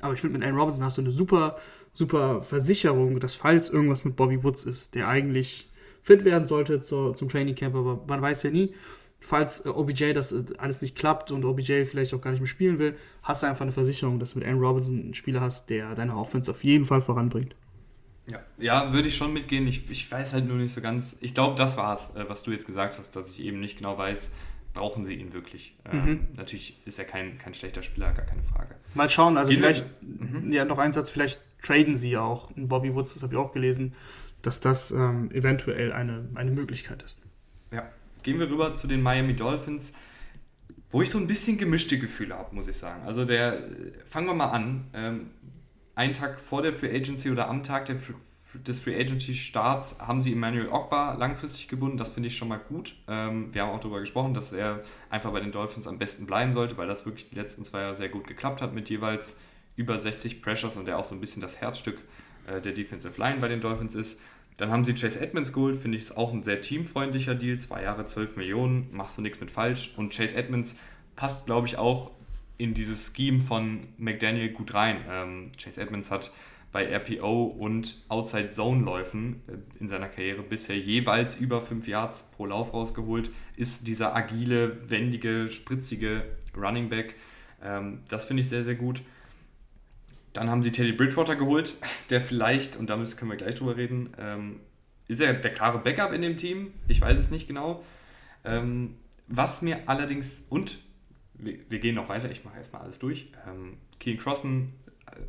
Aber 0.01 0.13
ich 0.13 0.21
finde, 0.21 0.37
mit 0.37 0.47
Aaron 0.47 0.59
Robinson 0.59 0.83
hast 0.83 0.97
du 0.97 1.01
eine 1.01 1.11
super 1.11 1.57
super 1.93 2.41
Versicherung, 2.41 3.19
dass 3.19 3.35
falls 3.35 3.69
irgendwas 3.69 4.05
mit 4.05 4.15
Bobby 4.15 4.43
Woods 4.43 4.63
ist, 4.63 4.95
der 4.95 5.07
eigentlich 5.07 5.69
fit 6.01 6.25
werden 6.25 6.47
sollte 6.47 6.81
zur, 6.81 7.15
zum 7.15 7.29
Training 7.29 7.55
Camp, 7.55 7.75
aber 7.75 8.03
man 8.07 8.21
weiß 8.21 8.43
ja 8.43 8.51
nie, 8.51 8.73
falls 9.19 9.65
äh, 9.65 9.69
OBJ 9.69 10.13
das 10.13 10.31
äh, 10.31 10.43
alles 10.57 10.81
nicht 10.81 10.95
klappt 10.95 11.31
und 11.31 11.45
OBJ 11.45 11.85
vielleicht 11.85 12.13
auch 12.13 12.21
gar 12.21 12.31
nicht 12.31 12.39
mehr 12.39 12.47
spielen 12.47 12.79
will, 12.79 12.95
hast 13.23 13.43
du 13.43 13.47
einfach 13.47 13.61
eine 13.61 13.71
Versicherung, 13.71 14.19
dass 14.19 14.33
du 14.33 14.39
mit 14.39 14.47
Aaron 14.47 14.61
Robinson 14.61 14.99
einen 14.99 15.13
Spieler 15.13 15.41
hast, 15.41 15.69
der 15.69 15.95
deine 15.95 16.15
Offense 16.15 16.49
auf 16.49 16.63
jeden 16.63 16.85
Fall 16.85 17.01
voranbringt. 17.01 17.55
Ja, 18.27 18.39
ja 18.57 18.93
würde 18.93 19.07
ich 19.07 19.15
schon 19.15 19.33
mitgehen. 19.33 19.67
Ich, 19.67 19.89
ich 19.89 20.09
weiß 20.09 20.33
halt 20.33 20.47
nur 20.47 20.57
nicht 20.57 20.73
so 20.73 20.81
ganz. 20.81 21.17
Ich 21.21 21.33
glaube, 21.33 21.55
das 21.55 21.77
war's, 21.77 22.15
äh, 22.15 22.25
was 22.27 22.43
du 22.43 22.51
jetzt 22.51 22.65
gesagt 22.65 22.97
hast, 22.97 23.15
dass 23.15 23.31
ich 23.31 23.43
eben 23.43 23.59
nicht 23.59 23.77
genau 23.77 23.97
weiß, 23.97 24.31
brauchen 24.79 25.03
sie 25.03 25.15
ihn 25.15 25.33
wirklich. 25.33 25.75
Ähm, 25.91 26.01
mhm. 26.01 26.07
Ähm, 26.07 26.27
natürlich 26.37 26.79
ist 26.85 26.97
er 26.99 27.05
kein, 27.05 27.37
kein 27.37 27.53
schlechter 27.53 27.83
Spieler, 27.83 28.13
gar 28.13 28.25
keine 28.25 28.43
Frage. 28.43 28.75
Mal 28.93 29.09
schauen, 29.09 29.37
also 29.37 29.51
Gehen 29.51 29.59
vielleicht, 29.59 29.85
mhm. 30.01 30.51
ja, 30.51 30.63
noch 30.63 30.77
ein 30.79 30.93
Satz, 30.93 31.09
vielleicht 31.09 31.41
traden 31.61 31.95
sie 31.95 32.17
auch. 32.17 32.49
Bobby 32.55 32.95
Woods, 32.95 33.13
das 33.13 33.23
habe 33.23 33.33
ich 33.33 33.39
auch 33.39 33.51
gelesen, 33.51 33.93
dass 34.41 34.61
das 34.61 34.91
ähm, 34.91 35.29
eventuell 35.31 35.91
eine, 35.91 36.29
eine 36.35 36.51
Möglichkeit 36.51 37.03
ist. 37.03 37.19
Ja, 37.73 37.89
gehen 38.23 38.39
wir 38.39 38.49
rüber 38.49 38.73
zu 38.73 38.87
den 38.87 39.01
Miami 39.01 39.35
Dolphins. 39.35 39.91
wo 40.91 41.01
ich 41.01 41.09
so 41.09 41.17
ein 41.17 41.27
bisschen 41.27 41.57
gemischte 41.57 41.99
Gefühle 41.99 42.35
habe, 42.35 42.55
muss 42.55 42.67
ich 42.67 42.77
sagen. 42.77 43.03
Also 43.05 43.25
der, 43.25 43.61
fangen 44.05 44.27
wir 44.27 44.33
mal 44.33 44.51
an. 44.51 44.87
Ähm, 44.93 45.31
einen 45.95 46.13
Tag 46.13 46.39
vor 46.39 46.61
der 46.61 46.71
Free 46.71 46.95
Agency 46.95 47.29
oder 47.29 47.49
am 47.49 47.63
Tag 47.63 47.85
der, 47.87 47.97
des 48.53 48.79
Free 48.79 48.99
Agency 48.99 49.33
Starts 49.33 49.97
haben 49.99 50.21
sie 50.21 50.33
Emmanuel 50.33 50.69
Ogba 50.69 51.13
langfristig 51.13 51.67
gebunden. 51.67 51.97
Das 51.97 52.11
finde 52.11 52.27
ich 52.27 52.35
schon 52.35 52.47
mal 52.47 52.59
gut. 52.59 52.95
Ähm, 53.07 53.53
wir 53.53 53.61
haben 53.61 53.69
auch 53.69 53.79
darüber 53.79 53.99
gesprochen, 53.99 54.33
dass 54.33 54.53
er 54.53 54.81
einfach 55.09 55.31
bei 55.31 55.39
den 55.39 55.51
Dolphins 55.51 55.87
am 55.87 55.99
besten 55.99 56.25
bleiben 56.25 56.53
sollte, 56.53 56.77
weil 56.77 56.87
das 56.87 57.05
wirklich 57.05 57.29
die 57.29 57.35
letzten 57.35 57.63
zwei 57.63 57.81
Jahre 57.81 57.95
sehr 57.95 58.09
gut 58.09 58.25
geklappt 58.27 58.61
hat 58.61 58.73
mit 58.73 58.89
jeweils 58.89 59.37
über 59.75 59.99
60 59.99 60.41
Pressures 60.41 60.77
und 60.77 60.85
der 60.85 60.97
auch 60.97 61.05
so 61.05 61.15
ein 61.15 61.21
bisschen 61.21 61.41
das 61.41 61.61
Herzstück 61.61 62.01
äh, 62.47 62.59
der 62.59 62.73
Defensive 62.73 63.19
Line 63.19 63.37
bei 63.39 63.47
den 63.47 63.61
Dolphins 63.61 63.95
ist. 63.95 64.19
Dann 64.57 64.71
haben 64.71 64.83
sie 64.83 64.93
Chase 64.93 65.21
Edmonds 65.21 65.53
geholt, 65.53 65.77
finde 65.77 65.97
ich, 65.97 66.03
ist 66.03 66.17
auch 66.17 66.33
ein 66.33 66.43
sehr 66.43 66.59
teamfreundlicher 66.59 67.35
Deal. 67.35 67.59
Zwei 67.59 67.83
Jahre, 67.83 68.05
12 68.05 68.35
Millionen, 68.35 68.89
machst 68.91 69.17
du 69.17 69.21
nichts 69.21 69.39
mit 69.39 69.51
falsch. 69.51 69.93
Und 69.95 70.13
Chase 70.13 70.35
Edmonds 70.35 70.75
passt, 71.15 71.45
glaube 71.45 71.67
ich, 71.67 71.77
auch 71.77 72.11
in 72.57 72.73
dieses 72.73 73.13
Scheme 73.15 73.39
von 73.39 73.87
McDaniel 73.97 74.49
gut 74.49 74.73
rein. 74.73 74.97
Ähm, 75.09 75.51
Chase 75.57 75.79
Edmonds 75.79 76.11
hat 76.11 76.31
bei 76.71 76.95
RPO 76.95 77.45
und 77.45 77.97
Outside 78.09 78.49
Zone 78.49 78.83
Läufen 78.83 79.41
äh, 79.47 79.79
in 79.79 79.89
seiner 79.89 80.07
Karriere 80.07 80.43
bisher 80.43 80.77
jeweils 80.77 81.35
über 81.35 81.61
5 81.61 81.87
Yards 81.87 82.23
pro 82.31 82.45
Lauf 82.45 82.73
rausgeholt, 82.73 83.31
ist 83.55 83.87
dieser 83.87 84.15
agile, 84.15 84.89
wendige, 84.89 85.49
spritzige 85.49 86.23
Running 86.55 86.89
Back. 86.89 87.15
Ähm, 87.63 88.01
das 88.09 88.25
finde 88.25 88.41
ich 88.41 88.49
sehr, 88.49 88.63
sehr 88.63 88.75
gut. 88.75 89.01
Dann 90.33 90.49
haben 90.49 90.61
sie 90.61 90.71
Teddy 90.71 90.91
Bridgewater 90.91 91.35
geholt, 91.35 91.75
der 92.09 92.21
vielleicht, 92.21 92.75
und 92.75 92.89
da 92.89 92.95
können 92.95 93.31
wir 93.31 93.37
gleich 93.37 93.55
drüber 93.55 93.77
reden, 93.77 94.11
ähm, 94.17 94.59
ist 95.07 95.21
er 95.21 95.33
der 95.33 95.51
klare 95.51 95.79
Backup 95.79 96.13
in 96.13 96.21
dem 96.21 96.37
Team? 96.37 96.71
Ich 96.87 97.01
weiß 97.01 97.19
es 97.19 97.31
nicht 97.31 97.47
genau. 97.47 97.83
Ähm, 98.45 98.95
was 99.27 99.63
mir 99.63 99.79
allerdings, 99.87 100.43
und 100.49 100.79
wir, 101.33 101.79
gehen 101.79 101.95
noch 101.95 102.09
weiter, 102.09 102.29
ich 102.29 102.45
mache 102.45 102.57
erstmal 102.57 102.83
alles 102.83 102.99
durch. 102.99 103.31
Ähm, 103.47 103.77
Keen 103.99 104.17
Crossen, 104.17 104.73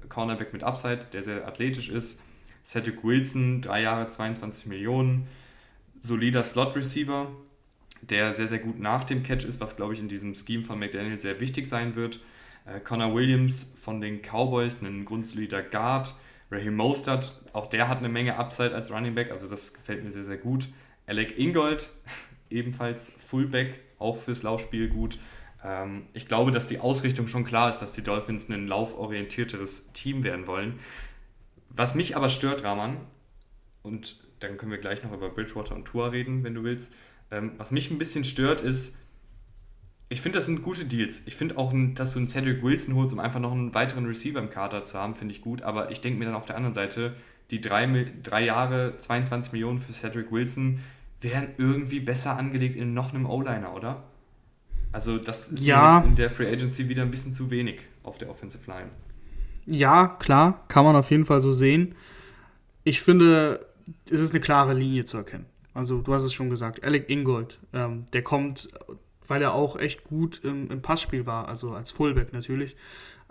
Cornerback 0.09 0.53
mit 0.53 0.63
Upside, 0.63 1.07
der 1.13 1.23
sehr 1.23 1.47
athletisch 1.47 1.89
ist. 1.89 2.21
Cedric 2.65 3.03
Wilson, 3.05 3.63
drei 3.63 3.83
Jahre, 3.83 4.09
22 4.09 4.67
Millionen. 4.67 5.27
Solider 5.99 6.43
Slot-Receiver, 6.43 7.31
der 8.03 8.35
sehr, 8.35 8.49
sehr 8.49 8.59
gut 8.59 8.79
nach 8.79 9.05
dem 9.05 9.23
Catch 9.23 9.45
ist, 9.45 9.61
was, 9.61 9.77
glaube 9.77 9.95
ich, 9.95 10.01
in 10.01 10.09
diesem 10.09 10.35
Scheme 10.35 10.63
von 10.63 10.79
McDaniel 10.79 11.21
sehr 11.21 11.41
wichtig 11.41 11.67
sein 11.67 11.95
wird. 11.95 12.21
Äh, 12.65 12.81
Connor 12.81 13.15
Williams 13.15 13.73
von 13.79 14.01
den 14.01 14.23
Cowboys, 14.23 14.81
ein 14.83 15.05
grundsolider 15.05 15.63
Guard. 15.63 16.15
Raheem 16.51 16.75
Mostert, 16.75 17.33
auch 17.53 17.67
der 17.67 17.89
hat 17.89 17.99
eine 17.99 18.09
Menge 18.09 18.37
Upside 18.37 18.75
als 18.75 18.91
Running 18.91 19.15
Back, 19.15 19.31
also 19.31 19.49
das 19.49 19.73
gefällt 19.73 20.03
mir 20.03 20.11
sehr, 20.11 20.25
sehr 20.25 20.37
gut. 20.37 20.69
Alec 21.07 21.39
Ingold, 21.39 21.91
ebenfalls 22.51 23.13
Fullback, 23.19 23.81
auch 23.99 24.17
fürs 24.17 24.43
Laufspiel 24.43 24.89
gut. 24.89 25.19
Ähm, 25.65 26.07
ich 26.13 26.29
glaube, 26.29 26.51
dass 26.51 26.67
die 26.67 26.81
Ausrichtung 26.81 27.27
schon 27.27 27.45
klar 27.45 27.71
ist, 27.71 27.79
dass 27.79 27.93
die 27.93 28.03
Dolphins 28.03 28.49
ein 28.49 28.67
lauforientierteres 28.67 29.93
Team 29.93 30.23
werden 30.25 30.47
wollen. 30.47 30.79
Was 31.69 31.95
mich 31.95 32.17
aber 32.17 32.29
stört, 32.29 32.65
Rahman, 32.65 32.99
und 33.83 34.17
dann 34.41 34.57
können 34.57 34.73
wir 34.73 34.79
gleich 34.79 35.03
noch 35.03 35.13
über 35.13 35.31
Bridgewater 35.31 35.75
und 35.75 35.85
Tour 35.85 36.13
reden, 36.13 36.45
wenn 36.45 36.55
du 36.55 36.63
willst. 36.63 36.93
Ähm, 37.31 37.53
was 37.59 37.71
mich 37.71 37.91
ein 37.91 37.99
bisschen 37.99 38.25
stört, 38.25 38.61
ist, 38.61 38.97
ich 40.09 40.21
finde, 40.21 40.39
das 40.39 40.47
sind 40.47 40.63
gute 40.63 40.85
Deals. 40.85 41.23
Ich 41.27 41.37
finde 41.37 41.57
auch, 41.57 41.73
dass 41.95 42.15
du 42.15 42.19
einen 42.19 42.27
Cedric 42.27 42.63
Wilson 42.63 42.97
holst, 42.97 43.13
um 43.13 43.21
einfach 43.21 43.39
noch 43.39 43.53
einen 43.53 43.75
weiteren 43.75 44.07
Receiver 44.07 44.41
im 44.41 44.51
Kader 44.51 44.83
zu 44.85 44.99
haben, 44.99 45.15
finde 45.15 45.35
ich 45.35 45.41
gut. 45.41 45.63
Aber 45.63 45.93
ich 45.93 46.01
denke 46.01 46.19
mir 46.19 46.25
dann 46.25 46.35
auf 46.35 46.47
der 46.47 46.57
anderen 46.57 46.75
Seite, 46.75 47.15
die 47.51 47.61
drei, 47.61 47.87
drei 48.23 48.45
Jahre, 48.45 48.97
22 48.99 49.53
Millionen 49.53 49.79
für 49.79 49.93
Cedric 49.93 50.33
Wilson 50.33 50.81
wären 51.21 51.49
irgendwie 51.59 52.01
besser 52.01 52.37
angelegt 52.37 52.75
in 52.75 52.93
noch 52.95 53.15
einem 53.15 53.27
O-Liner, 53.27 53.75
oder? 53.75 54.10
Also 54.93 55.19
das 55.19 55.51
ist 55.51 55.63
ja. 55.63 56.01
in 56.01 56.17
der 56.17 56.31
Free 56.31 56.51
Agency 56.51 56.89
wieder 56.89 57.03
ein 57.03 57.11
bisschen 57.11 57.33
zu 57.33 57.51
wenig 57.51 57.81
auf 58.03 58.19
der 58.19 58.29
Offensive 58.29 58.69
Line. 58.71 58.91
Ja, 59.67 60.09
klar, 60.09 60.65
kann 60.69 60.85
man 60.85 60.97
auf 60.97 61.11
jeden 61.11 61.27
Fall 61.27 61.41
so 61.41 61.53
sehen. 61.53 61.95
Ich 62.83 63.01
finde, 63.01 63.67
es 64.11 64.21
ist 64.21 64.33
eine 64.33 64.41
klare 64.41 64.75
Linie 64.75 65.05
zu 65.05 65.17
erkennen. 65.17 65.47
Also 65.75 66.01
du 66.01 66.13
hast 66.13 66.25
es 66.25 66.33
schon 66.33 66.51
gesagt, 66.51 66.83
Alec 66.83 67.09
Ingold, 67.09 67.61
ähm, 67.73 68.07
der 68.13 68.23
kommt 68.23 68.71
weil 69.31 69.43
er 69.43 69.55
auch 69.55 69.77
echt 69.77 70.03
gut 70.03 70.41
im, 70.43 70.69
im 70.73 70.83
Passspiel 70.83 71.25
war, 71.25 71.47
also 71.47 71.71
als 71.71 71.93
Fullback 71.93 72.33
natürlich. 72.33 72.75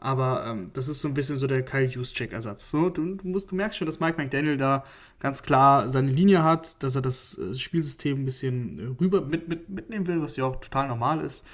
Aber 0.01 0.45
ähm, 0.47 0.71
das 0.73 0.87
ist 0.87 1.01
so 1.01 1.09
ein 1.09 1.13
bisschen 1.13 1.35
so 1.35 1.45
der 1.45 1.61
Kyle 1.61 1.85
Juszczyk-Ersatz. 1.85 2.71
So, 2.71 2.89
du, 2.89 3.15
du, 3.15 3.27
musst, 3.27 3.51
du 3.51 3.55
merkst 3.55 3.77
schon, 3.77 3.85
dass 3.85 3.99
Mike 3.99 4.17
McDaniel 4.17 4.55
da 4.55 4.85
ganz 5.19 5.43
klar 5.43 5.89
seine 5.89 6.09
Linie 6.09 6.41
hat, 6.41 6.81
dass 6.81 6.95
er 6.95 7.01
das 7.01 7.37
äh, 7.37 7.53
Spielsystem 7.53 8.21
ein 8.21 8.25
bisschen 8.25 8.79
äh, 8.79 8.83
rüber 9.01 9.21
mit, 9.21 9.49
mit, 9.49 9.69
mitnehmen 9.69 10.07
will, 10.07 10.21
was 10.21 10.37
ja 10.37 10.45
auch 10.45 10.55
total 10.61 10.87
normal 10.87 11.19
ist. 11.19 11.45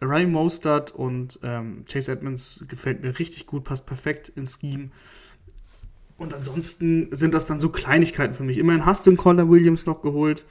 Ryan 0.00 0.30
Mostert 0.30 0.92
und 0.92 1.40
ähm, 1.42 1.84
Chase 1.90 2.12
Edmonds 2.12 2.64
gefällt 2.68 3.02
mir 3.02 3.18
richtig 3.18 3.46
gut, 3.46 3.64
passt 3.64 3.86
perfekt 3.86 4.28
ins 4.28 4.60
Scheme. 4.60 4.90
Und 6.18 6.34
ansonsten 6.34 7.08
sind 7.10 7.34
das 7.34 7.46
dann 7.46 7.58
so 7.58 7.68
Kleinigkeiten 7.68 8.34
für 8.34 8.44
mich. 8.44 8.58
Immerhin 8.58 8.86
hast 8.86 9.06
du 9.06 9.10
einen 9.10 9.16
Conor 9.16 9.50
Williams 9.50 9.86
noch 9.86 10.02
geholt. 10.02 10.44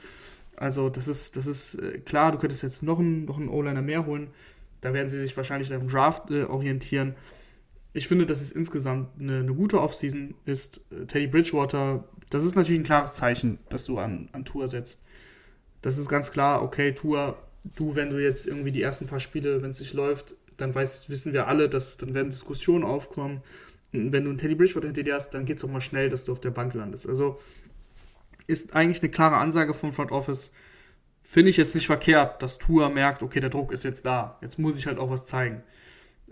Also 0.56 0.90
das 0.90 1.08
ist, 1.08 1.38
das 1.38 1.46
ist 1.46 1.76
äh, 1.76 1.98
klar, 1.98 2.30
du 2.32 2.38
könntest 2.38 2.62
jetzt 2.62 2.82
noch 2.82 2.98
einen, 2.98 3.24
noch 3.24 3.38
einen 3.38 3.48
O-Liner 3.48 3.80
mehr 3.80 4.04
holen. 4.04 4.28
Da 4.82 4.92
werden 4.92 5.08
sie 5.08 5.18
sich 5.18 5.34
wahrscheinlich 5.36 5.72
am 5.72 5.88
Draft 5.88 6.30
äh, 6.30 6.44
orientieren. 6.44 7.14
Ich 7.94 8.08
finde, 8.08 8.26
dass 8.26 8.42
es 8.42 8.52
insgesamt 8.52 9.08
eine, 9.18 9.38
eine 9.38 9.54
gute 9.54 9.80
Offseason 9.80 10.34
ist. 10.44 10.82
Äh, 10.90 11.06
Teddy 11.06 11.28
Bridgewater, 11.28 12.04
das 12.28 12.44
ist 12.44 12.54
natürlich 12.54 12.80
ein 12.80 12.84
klares 12.84 13.14
Zeichen, 13.14 13.58
dass 13.70 13.86
du 13.86 13.98
an, 13.98 14.28
an 14.32 14.44
Tour 14.44 14.68
setzt. 14.68 15.02
Das 15.80 15.96
ist 15.96 16.08
ganz 16.08 16.30
klar, 16.30 16.62
okay, 16.62 16.92
Tour, 16.92 17.38
du, 17.76 17.94
wenn 17.94 18.10
du 18.10 18.22
jetzt 18.22 18.46
irgendwie 18.46 18.72
die 18.72 18.82
ersten 18.82 19.06
paar 19.06 19.20
Spiele, 19.20 19.62
wenn 19.62 19.70
es 19.70 19.80
nicht 19.80 19.94
läuft, 19.94 20.34
dann 20.56 20.74
weiß, 20.74 21.08
wissen 21.08 21.32
wir 21.32 21.48
alle, 21.48 21.68
dass 21.68 21.96
dann 21.96 22.14
werden 22.14 22.30
Diskussionen 22.30 22.84
aufkommen. 22.84 23.40
Und 23.92 24.12
wenn 24.12 24.24
du 24.24 24.30
einen 24.30 24.38
Teddy 24.38 24.54
Bridgewater 24.54 24.88
hinter 24.88 25.02
dir 25.02 25.14
hast, 25.14 25.30
dann 25.30 25.44
geht 25.44 25.58
es 25.58 25.64
auch 25.64 25.70
mal 25.70 25.80
schnell, 25.80 26.08
dass 26.08 26.24
du 26.24 26.32
auf 26.32 26.40
der 26.40 26.50
Bank 26.50 26.74
landest. 26.74 27.08
Also 27.08 27.40
ist 28.46 28.74
eigentlich 28.74 29.00
eine 29.00 29.10
klare 29.10 29.36
Ansage 29.36 29.74
vom 29.74 29.92
Front 29.92 30.10
Office. 30.10 30.52
Finde 31.32 31.48
ich 31.48 31.56
jetzt 31.56 31.74
nicht 31.74 31.86
verkehrt, 31.86 32.42
dass 32.42 32.58
Tour 32.58 32.90
merkt, 32.90 33.22
okay, 33.22 33.40
der 33.40 33.48
Druck 33.48 33.72
ist 33.72 33.84
jetzt 33.84 34.04
da. 34.04 34.36
Jetzt 34.42 34.58
muss 34.58 34.76
ich 34.76 34.86
halt 34.86 34.98
auch 34.98 35.08
was 35.08 35.24
zeigen. 35.24 35.62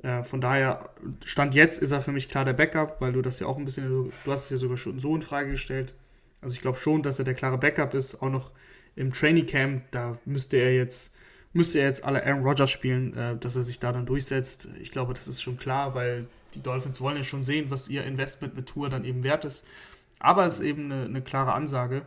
Äh, 0.03 0.25
von 0.25 0.43
daher, 0.43 0.91
Stand 1.25 1.55
jetzt 1.55 1.81
ist 1.81 1.93
er 1.93 2.03
für 2.03 2.13
mich 2.13 2.29
klar 2.29 2.45
der 2.45 2.53
Backup, 2.53 3.01
weil 3.01 3.15
du 3.15 3.23
das 3.23 3.41
ja 3.41 3.47
auch 3.47 3.57
ein 3.57 3.65
bisschen, 3.65 3.89
du 3.89 4.31
hast 4.31 4.45
es 4.45 4.51
ja 4.51 4.57
sogar 4.59 4.77
schon 4.77 4.99
so 4.99 5.17
in 5.17 5.23
Frage 5.23 5.53
gestellt. 5.53 5.95
Also 6.43 6.53
ich 6.53 6.61
glaube 6.61 6.77
schon, 6.77 7.03
dass 7.03 7.19
er 7.19 7.25
der 7.25 7.33
klare 7.33 7.57
Backup 7.57 7.95
ist, 7.95 8.21
auch 8.21 8.29
noch 8.29 8.51
im 8.95 9.11
Training 9.11 9.47
Camp, 9.47 9.91
da 9.91 10.19
müsste 10.27 10.59
er 10.59 10.75
jetzt, 10.75 11.15
müsste 11.55 11.79
er 11.79 11.87
jetzt 11.87 12.05
alle 12.05 12.23
Aaron 12.27 12.45
Rodgers 12.45 12.71
spielen, 12.71 13.17
äh, 13.17 13.39
dass 13.39 13.57
er 13.57 13.63
sich 13.63 13.81
da 13.81 13.93
dann 13.93 14.05
durchsetzt. 14.05 14.69
Ich 14.83 14.91
glaube, 14.91 15.15
das 15.15 15.29
ist 15.29 15.41
schon 15.41 15.57
klar, 15.57 15.95
weil 15.95 16.27
die 16.53 16.63
Dolphins 16.63 17.01
wollen 17.01 17.17
ja 17.17 17.25
schon 17.25 17.43
sehen, 17.43 17.71
was 17.71 17.89
ihr 17.89 18.05
Investment 18.05 18.55
mit 18.55 18.67
Tour 18.67 18.91
dann 18.91 19.07
eben 19.07 19.23
wert 19.23 19.47
ist. 19.47 19.65
Aber 20.19 20.45
es 20.45 20.61
ist 20.61 20.67
eben 20.67 20.93
eine, 20.93 21.07
eine 21.07 21.23
klare 21.23 21.55
Ansage. 21.55 22.03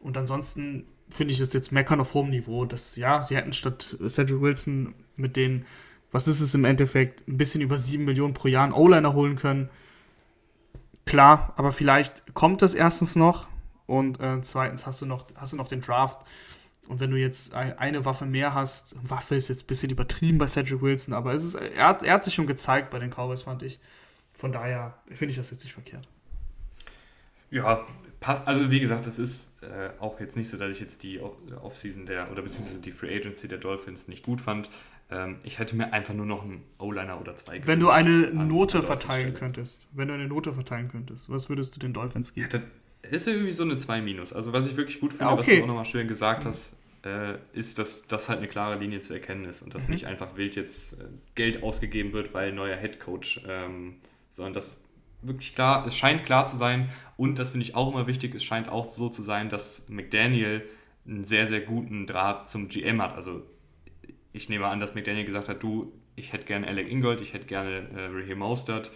Und 0.00 0.16
ansonsten 0.16 0.86
finde 1.10 1.32
ich 1.34 1.40
es 1.40 1.52
jetzt 1.52 1.72
meckern 1.72 2.00
auf 2.00 2.14
hohem 2.14 2.30
Niveau. 2.30 2.64
Dass, 2.64 2.96
ja, 2.96 3.22
sie 3.22 3.36
hätten 3.36 3.52
statt 3.52 3.96
Cedric 4.08 4.40
Wilson 4.40 4.94
mit 5.16 5.36
den, 5.36 5.64
was 6.12 6.28
ist 6.28 6.40
es 6.40 6.54
im 6.54 6.64
Endeffekt, 6.64 7.26
ein 7.28 7.36
bisschen 7.36 7.60
über 7.60 7.78
7 7.78 8.04
Millionen 8.04 8.34
pro 8.34 8.48
Jahr 8.48 8.64
einen 8.64 8.72
O-Liner 8.72 9.14
holen 9.14 9.36
können. 9.36 9.70
Klar, 11.06 11.52
aber 11.56 11.72
vielleicht 11.72 12.34
kommt 12.34 12.62
das 12.62 12.74
erstens 12.74 13.16
noch 13.16 13.48
und 13.86 14.20
äh, 14.20 14.40
zweitens 14.42 14.86
hast 14.86 15.00
du, 15.02 15.06
noch, 15.06 15.26
hast 15.34 15.52
du 15.52 15.56
noch 15.56 15.68
den 15.68 15.80
Draft. 15.80 16.24
Und 16.86 17.00
wenn 17.00 17.10
du 17.10 17.16
jetzt 17.16 17.54
ein, 17.54 17.78
eine 17.78 18.04
Waffe 18.04 18.26
mehr 18.26 18.54
hast, 18.54 18.96
Waffe 19.08 19.36
ist 19.36 19.48
jetzt 19.48 19.64
ein 19.64 19.66
bisschen 19.66 19.90
übertrieben 19.90 20.38
bei 20.38 20.48
Cedric 20.48 20.82
Wilson, 20.82 21.14
aber 21.14 21.34
es 21.34 21.44
ist, 21.44 21.54
er, 21.54 21.86
hat, 21.86 22.02
er 22.02 22.14
hat 22.14 22.24
sich 22.24 22.34
schon 22.34 22.46
gezeigt 22.46 22.90
bei 22.90 22.98
den 22.98 23.10
Cowboys, 23.10 23.42
fand 23.42 23.62
ich. 23.62 23.80
Von 24.32 24.52
daher 24.52 24.94
finde 25.08 25.32
ich 25.32 25.36
das 25.36 25.50
jetzt 25.50 25.64
nicht 25.64 25.74
verkehrt. 25.74 26.08
Ja, 27.50 27.86
passt. 28.20 28.46
Also 28.46 28.70
wie 28.70 28.80
gesagt, 28.80 29.06
das 29.06 29.18
ist 29.18 29.56
äh, 29.62 29.90
auch 29.98 30.20
jetzt 30.20 30.36
nicht 30.36 30.48
so, 30.48 30.56
dass 30.56 30.70
ich 30.70 30.80
jetzt 30.80 31.02
die 31.02 31.20
Offseason 31.20 32.06
der 32.06 32.30
oder 32.30 32.42
beziehungsweise 32.42 32.80
die 32.80 32.92
Free 32.92 33.16
Agency 33.16 33.48
der 33.48 33.58
Dolphins 33.58 34.08
nicht 34.08 34.24
gut 34.24 34.40
fand. 34.40 34.70
Ähm, 35.10 35.38
ich 35.42 35.58
hätte 35.58 35.74
mir 35.74 35.92
einfach 35.92 36.14
nur 36.14 36.26
noch 36.26 36.44
einen 36.44 36.62
O-Liner 36.78 37.20
oder 37.20 37.34
zwei. 37.36 37.66
Wenn 37.66 37.80
du 37.80 37.90
eine 37.90 38.30
Note 38.30 38.82
verteilen 38.82 39.34
könntest, 39.34 39.88
wenn 39.92 40.08
du 40.08 40.14
eine 40.14 40.28
Note 40.28 40.52
verteilen 40.52 40.88
könntest, 40.88 41.30
was 41.30 41.48
würdest 41.48 41.74
du 41.74 41.80
den 41.80 41.92
Dolphins 41.92 42.34
geben? 42.34 42.48
Ja, 42.52 42.60
das 43.02 43.12
ist 43.12 43.28
irgendwie 43.28 43.50
so 43.50 43.62
eine 43.62 43.78
2 43.78 44.02
minus. 44.02 44.32
Also 44.32 44.52
was 44.52 44.68
ich 44.68 44.76
wirklich 44.76 45.00
gut 45.00 45.12
finde, 45.12 45.24
ja, 45.24 45.32
okay. 45.32 45.40
was 45.40 45.56
du 45.56 45.62
auch 45.62 45.66
nochmal 45.66 45.84
schön 45.86 46.06
gesagt 46.06 46.44
hast, 46.44 46.76
äh, 47.04 47.38
ist, 47.54 47.78
dass 47.78 48.06
das 48.06 48.28
halt 48.28 48.38
eine 48.38 48.48
klare 48.48 48.78
Linie 48.78 49.00
zu 49.00 49.14
erkennen 49.14 49.46
ist 49.46 49.62
und 49.62 49.74
dass 49.74 49.88
mhm. 49.88 49.94
nicht 49.94 50.06
einfach 50.06 50.36
wild 50.36 50.54
jetzt 50.54 50.94
äh, 50.94 50.96
Geld 51.34 51.62
ausgegeben 51.62 52.12
wird, 52.12 52.34
weil 52.34 52.52
neuer 52.52 52.76
Head 52.76 53.00
Coach, 53.00 53.40
ähm, 53.48 53.96
sondern 54.28 54.52
dass 54.52 54.76
wirklich 55.22 55.54
klar, 55.54 55.84
es 55.86 55.96
scheint 55.96 56.24
klar 56.24 56.46
zu 56.46 56.56
sein 56.56 56.88
und 57.16 57.38
das 57.38 57.50
finde 57.50 57.66
ich 57.66 57.74
auch 57.74 57.92
immer 57.92 58.06
wichtig, 58.06 58.34
es 58.34 58.44
scheint 58.44 58.68
auch 58.68 58.88
so 58.88 59.08
zu 59.08 59.22
sein, 59.22 59.48
dass 59.48 59.88
McDaniel 59.88 60.62
einen 61.06 61.24
sehr, 61.24 61.46
sehr 61.46 61.60
guten 61.60 62.06
Draht 62.06 62.48
zum 62.48 62.68
GM 62.68 63.02
hat. 63.02 63.14
Also 63.14 63.42
ich 64.32 64.48
nehme 64.48 64.66
an, 64.66 64.80
dass 64.80 64.94
McDaniel 64.94 65.24
gesagt 65.24 65.48
hat, 65.48 65.62
du, 65.62 65.92
ich 66.16 66.32
hätte 66.32 66.46
gerne 66.46 66.66
Alec 66.66 66.90
Ingold, 66.90 67.20
ich 67.20 67.32
hätte 67.32 67.46
gerne 67.46 67.88
äh, 67.94 68.06
Raheem 68.06 68.38
Mostert 68.38 68.90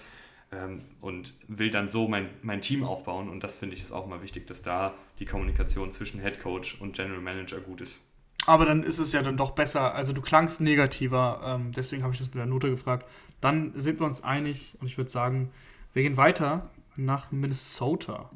ähm, 0.52 0.80
und 1.00 1.34
will 1.48 1.70
dann 1.70 1.88
so 1.88 2.08
mein, 2.08 2.28
mein 2.42 2.60
Team 2.60 2.84
aufbauen 2.84 3.28
und 3.28 3.42
das 3.42 3.58
finde 3.58 3.76
ich 3.76 3.82
ist 3.82 3.92
auch 3.92 4.06
immer 4.06 4.22
wichtig, 4.22 4.46
dass 4.46 4.62
da 4.62 4.94
die 5.18 5.24
Kommunikation 5.24 5.92
zwischen 5.92 6.20
Head 6.20 6.40
Coach 6.40 6.80
und 6.80 6.94
General 6.94 7.20
Manager 7.20 7.60
gut 7.60 7.80
ist. 7.80 8.02
Aber 8.46 8.66
dann 8.66 8.82
ist 8.82 8.98
es 8.98 9.12
ja 9.12 9.22
dann 9.22 9.36
doch 9.36 9.52
besser. 9.52 9.94
Also 9.94 10.12
du 10.12 10.20
klangst 10.20 10.60
negativer, 10.60 11.40
ähm, 11.44 11.72
deswegen 11.72 12.02
habe 12.02 12.12
ich 12.12 12.18
das 12.18 12.28
mit 12.28 12.36
der 12.36 12.46
Note 12.46 12.70
gefragt. 12.70 13.08
Dann 13.40 13.72
sind 13.74 14.00
wir 14.00 14.06
uns 14.06 14.22
einig 14.22 14.76
und 14.80 14.86
ich 14.86 14.98
würde 14.98 15.10
sagen, 15.10 15.50
wir 15.94 16.02
gehen 16.02 16.16
weiter 16.16 16.68
nach 16.96 17.32
Minnesota. 17.32 18.30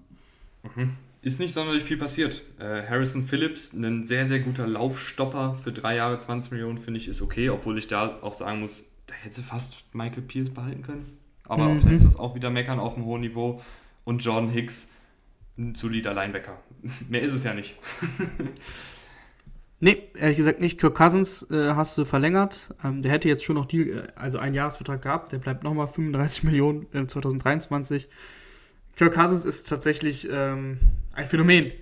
Mhm. 0.63 0.95
Ist 1.21 1.41
nicht 1.41 1.53
sonderlich 1.53 1.83
viel 1.83 1.99
passiert. 1.99 2.43
Äh, 2.59 2.87
Harrison 2.89 3.25
Phillips, 3.25 3.73
ein 3.73 4.05
sehr, 4.05 4.27
sehr 4.27 4.39
guter 4.39 4.67
Laufstopper 4.67 5.55
für 5.55 5.73
drei 5.73 5.97
Jahre 5.97 6.21
20 6.21 6.53
Millionen, 6.53 6.79
finde 6.79 6.99
ich, 6.99 7.09
ist 7.09 7.21
okay, 7.21 7.51
obwohl 7.51 7.77
ich 7.77 7.89
da 7.89 8.19
auch 8.23 8.33
sagen 8.33 8.61
muss, 8.61 8.85
da 9.07 9.15
hätte 9.15 9.37
sie 9.37 9.43
fast 9.43 9.93
Michael 9.95 10.23
Pierce 10.23 10.51
behalten 10.51 10.83
können. 10.83 11.19
Aber 11.45 11.69
mhm. 11.69 11.81
vielleicht 11.81 11.99
ist 11.99 12.07
das 12.07 12.17
auch 12.17 12.35
wieder 12.35 12.51
meckern 12.51 12.79
auf 12.79 12.95
einem 12.95 13.05
hohen 13.05 13.23
Niveau. 13.23 13.61
Und 14.05 14.25
Jordan 14.25 14.51
Hicks, 14.51 14.89
ein 15.59 15.75
solider 15.75 16.15
Linebacker. 16.15 16.59
Mehr 17.09 17.23
ist 17.23 17.35
es 17.35 17.43
ja 17.43 17.55
nicht. 17.55 17.75
nee, 19.81 20.11
ehrlich 20.15 20.37
gesagt 20.37 20.61
nicht. 20.61 20.79
Kirk 20.79 20.95
Cousins 20.95 21.49
äh, 21.51 21.75
hast 21.75 21.97
du 21.99 22.05
verlängert. 22.05 22.75
Ähm, 22.83 23.03
der 23.03 23.13
hätte 23.13 23.29
jetzt 23.29 23.45
schon 23.45 23.57
noch 23.57 23.67
Deal, 23.67 23.89
äh, 23.89 24.13
also 24.15 24.39
einen 24.39 24.55
Jahresvertrag 24.55 25.03
gehabt. 25.03 25.33
Der 25.33 25.39
bleibt 25.39 25.65
nochmal 25.65 25.89
35 25.89 26.43
Millionen 26.45 26.87
äh, 26.93 27.07
2023. 27.07 28.09
Kirk 28.97 29.15
Cousins 29.15 29.45
ist 29.45 29.69
tatsächlich 29.69 30.29
ähm, 30.31 30.81
ein 31.13 31.27
Phänomen. 31.27 31.73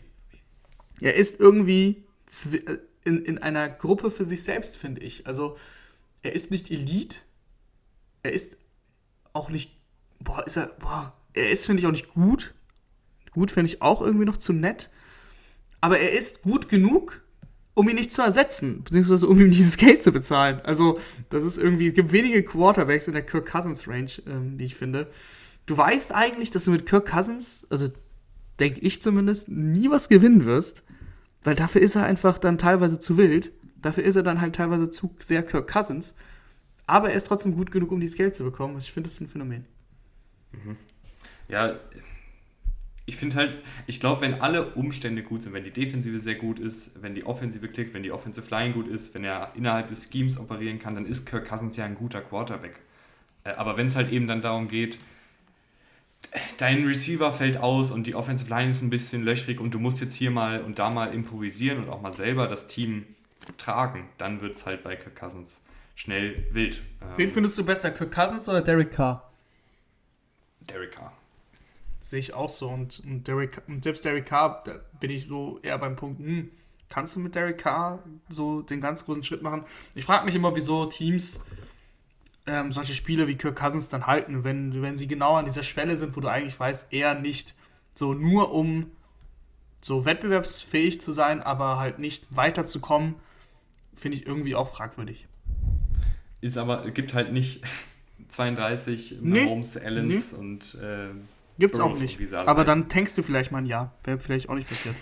Er 1.00 1.14
ist 1.14 1.40
irgendwie 1.40 2.04
äh, 2.52 2.78
in, 3.04 3.24
in 3.24 3.38
einer 3.38 3.68
Gruppe 3.68 4.10
für 4.10 4.24
sich 4.24 4.42
selbst, 4.42 4.76
finde 4.76 5.00
ich. 5.02 5.26
Also, 5.26 5.56
er 6.22 6.32
ist 6.32 6.50
nicht 6.50 6.70
Elite. 6.70 7.18
Er 8.22 8.32
ist 8.32 8.56
auch 9.32 9.48
nicht. 9.48 9.78
Boah, 10.20 10.46
ist 10.46 10.56
er. 10.56 10.66
Boah, 10.78 11.14
er 11.34 11.50
ist, 11.50 11.66
finde 11.66 11.80
ich, 11.80 11.86
auch 11.86 11.92
nicht 11.92 12.12
gut. 12.14 12.54
Gut 13.32 13.50
finde 13.50 13.70
ich 13.70 13.82
auch 13.82 14.00
irgendwie 14.00 14.24
noch 14.24 14.38
zu 14.38 14.52
nett. 14.52 14.90
Aber 15.80 15.98
er 15.98 16.10
ist 16.12 16.42
gut 16.42 16.68
genug, 16.68 17.22
um 17.76 17.90
ihn 17.90 17.96
nicht 17.96 18.10
zu 18.10 18.22
ersetzen, 18.22 18.82
beziehungsweise 18.82 19.28
um 19.28 19.38
ihm 19.38 19.50
dieses 19.50 19.76
Geld 19.76 20.02
zu 20.02 20.10
bezahlen. 20.10 20.60
Also, 20.64 20.98
das 21.28 21.44
ist 21.44 21.58
irgendwie, 21.58 21.86
es 21.86 21.94
gibt 21.94 22.10
wenige 22.10 22.42
Quarterbacks 22.42 23.06
in 23.06 23.12
der 23.12 23.22
Kirk 23.22 23.46
Cousins 23.46 23.86
Range, 23.86 24.10
ähm, 24.26 24.58
wie 24.58 24.64
ich 24.64 24.74
finde. 24.74 25.10
Du 25.66 25.76
weißt 25.76 26.14
eigentlich, 26.14 26.50
dass 26.50 26.64
du 26.64 26.70
mit 26.70 26.86
Kirk 26.86 27.06
Cousins, 27.06 27.66
also 27.68 27.88
denke 28.58 28.80
ich 28.80 29.02
zumindest, 29.02 29.50
nie 29.50 29.90
was 29.90 30.08
gewinnen 30.08 30.46
wirst, 30.46 30.84
weil 31.44 31.54
dafür 31.54 31.82
ist 31.82 31.96
er 31.96 32.04
einfach 32.04 32.38
dann 32.38 32.56
teilweise 32.56 32.98
zu 32.98 33.18
wild. 33.18 33.52
Dafür 33.82 34.04
ist 34.04 34.16
er 34.16 34.22
dann 34.22 34.40
halt 34.40 34.56
teilweise 34.56 34.88
zu 34.88 35.14
sehr 35.18 35.42
Kirk 35.42 35.70
Cousins. 35.70 36.14
Aber 36.86 37.10
er 37.10 37.16
ist 37.16 37.26
trotzdem 37.26 37.54
gut 37.54 37.70
genug, 37.70 37.92
um 37.92 38.00
dieses 38.00 38.16
Geld 38.16 38.34
zu 38.34 38.42
bekommen. 38.42 38.74
Also 38.74 38.86
ich 38.86 38.92
finde, 38.92 39.08
das 39.08 39.14
ist 39.14 39.20
ein 39.20 39.28
Phänomen. 39.28 39.66
Mhm. 40.52 40.76
Ja, 41.48 41.78
ich 43.06 43.16
finde 43.16 43.36
halt, 43.36 43.58
ich 43.86 44.00
glaube, 44.00 44.20
wenn 44.20 44.40
alle 44.40 44.74
Umstände 44.74 45.22
gut 45.22 45.42
sind, 45.42 45.52
wenn 45.52 45.62
die 45.62 45.70
Defensive 45.70 46.18
sehr 46.18 46.34
gut 46.34 46.58
ist, 46.58 46.90
wenn 47.00 47.14
die 47.14 47.24
Offensive 47.24 47.68
klickt, 47.68 47.94
wenn 47.94 48.02
die 48.02 48.10
Offensive 48.10 48.50
Line 48.50 48.74
gut 48.74 48.88
ist, 48.88 49.14
wenn 49.14 49.22
er 49.22 49.52
innerhalb 49.54 49.88
des 49.88 50.10
Schemes 50.10 50.38
operieren 50.38 50.80
kann, 50.80 50.96
dann 50.96 51.06
ist 51.06 51.24
Kirk 51.24 51.48
Cousins 51.48 51.76
ja 51.76 51.84
ein 51.84 51.94
guter 51.94 52.20
Quarterback. 52.20 52.80
Äh, 53.44 53.50
aber 53.50 53.76
wenn 53.76 53.86
es 53.86 53.94
halt 53.94 54.10
eben 54.10 54.26
dann 54.26 54.42
darum 54.42 54.66
geht, 54.66 54.98
dein 56.58 56.84
Receiver 56.84 57.32
fällt 57.32 57.58
aus 57.58 57.92
und 57.92 58.08
die 58.08 58.16
Offensive 58.16 58.50
Line 58.50 58.70
ist 58.70 58.82
ein 58.82 58.90
bisschen 58.90 59.22
löchrig 59.22 59.60
und 59.60 59.72
du 59.72 59.78
musst 59.78 60.00
jetzt 60.00 60.14
hier 60.14 60.32
mal 60.32 60.62
und 60.62 60.80
da 60.80 60.90
mal 60.90 61.14
improvisieren 61.14 61.84
und 61.84 61.88
auch 61.88 62.02
mal 62.02 62.12
selber 62.12 62.48
das 62.48 62.66
Team 62.66 63.06
tragen, 63.56 64.08
dann 64.18 64.40
wird 64.40 64.56
es 64.56 64.66
halt 64.66 64.82
bei 64.82 64.96
Kirk 64.96 65.14
Cousins 65.14 65.62
schnell 65.94 66.44
wild. 66.50 66.82
Wen 67.14 67.30
findest 67.30 67.56
du 67.56 67.64
besser, 67.64 67.92
Kirk 67.92 68.10
Cousins 68.12 68.48
oder 68.48 68.62
Derek 68.62 68.90
Carr? 68.90 69.32
Derek 70.60 70.90
Carr. 70.90 71.15
Sehe 72.06 72.20
ich 72.20 72.34
auch 72.34 72.48
so. 72.48 72.68
Und, 72.68 73.00
und, 73.00 73.26
Derek, 73.26 73.62
und 73.66 73.82
selbst 73.82 74.04
Derek 74.04 74.26
Carr, 74.26 74.62
da 74.64 74.78
bin 75.00 75.10
ich 75.10 75.26
so 75.26 75.58
eher 75.64 75.76
beim 75.76 75.96
Punkt, 75.96 76.20
hm, 76.20 76.52
kannst 76.88 77.16
du 77.16 77.20
mit 77.20 77.34
Derek 77.34 77.58
Carr 77.58 77.98
so 78.28 78.62
den 78.62 78.80
ganz 78.80 79.04
großen 79.04 79.24
Schritt 79.24 79.42
machen? 79.42 79.64
Ich 79.96 80.04
frage 80.04 80.24
mich 80.24 80.36
immer, 80.36 80.54
wieso 80.54 80.86
Teams 80.86 81.44
ähm, 82.46 82.70
solche 82.70 82.94
Spiele 82.94 83.26
wie 83.26 83.34
Kirk 83.34 83.56
Cousins 83.56 83.88
dann 83.88 84.06
halten, 84.06 84.44
wenn, 84.44 84.82
wenn 84.82 84.96
sie 84.96 85.08
genau 85.08 85.34
an 85.34 85.46
dieser 85.46 85.64
Schwelle 85.64 85.96
sind, 85.96 86.16
wo 86.16 86.20
du 86.20 86.28
eigentlich 86.28 86.60
weißt, 86.60 86.92
eher 86.92 87.18
nicht 87.18 87.56
so 87.96 88.14
nur 88.14 88.52
um 88.52 88.92
so 89.80 90.04
wettbewerbsfähig 90.04 91.00
zu 91.00 91.10
sein, 91.10 91.42
aber 91.42 91.80
halt 91.80 91.98
nicht 91.98 92.24
weiterzukommen, 92.30 93.16
finde 93.96 94.18
ich 94.18 94.28
irgendwie 94.28 94.54
auch 94.54 94.68
fragwürdig. 94.72 95.26
Ist 96.40 96.56
aber, 96.56 96.88
gibt 96.92 97.14
halt 97.14 97.32
nicht 97.32 97.64
32 98.28 99.16
nee, 99.22 99.42
Mahomes, 99.42 99.76
Allens 99.76 100.34
nee. 100.34 100.38
und 100.38 100.74
äh, 100.76 101.08
Gibt's 101.58 101.80
auch 101.80 101.98
nicht. 101.98 102.32
Aber 102.34 102.64
dann 102.64 102.88
tankst 102.88 103.16
du 103.16 103.22
vielleicht 103.22 103.50
mal 103.50 103.58
ein 103.58 103.66
Jahr. 103.66 103.94
Wäre 104.04 104.18
vielleicht 104.18 104.48
auch 104.48 104.54
nicht 104.54 104.68
verkehrt. 104.68 104.96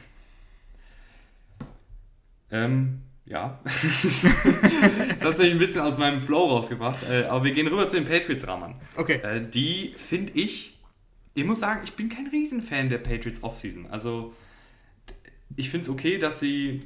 Ähm, 2.50 3.00
ja. 3.26 3.58
das 3.64 4.24
hat 4.24 5.36
sich 5.36 5.50
ein 5.50 5.58
bisschen 5.58 5.80
aus 5.80 5.98
meinem 5.98 6.20
Flow 6.20 6.46
rausgebracht. 6.50 7.08
Äh, 7.10 7.24
aber 7.24 7.44
wir 7.44 7.52
gehen 7.52 7.66
rüber 7.66 7.88
zu 7.88 7.96
den 7.96 8.04
Patriots-Ramern. 8.04 8.76
Okay. 8.96 9.20
Äh, 9.22 9.48
die 9.48 9.94
finde 9.96 10.32
ich, 10.34 10.78
ich 11.34 11.44
muss 11.44 11.60
sagen, 11.60 11.80
ich 11.84 11.94
bin 11.94 12.08
kein 12.08 12.28
Riesenfan 12.28 12.88
der 12.88 12.98
Patriots 12.98 13.42
Offseason. 13.42 13.86
Also, 13.90 14.34
ich 15.56 15.70
finde 15.70 15.84
es 15.84 15.88
okay, 15.90 16.18
dass 16.18 16.38
sie 16.38 16.82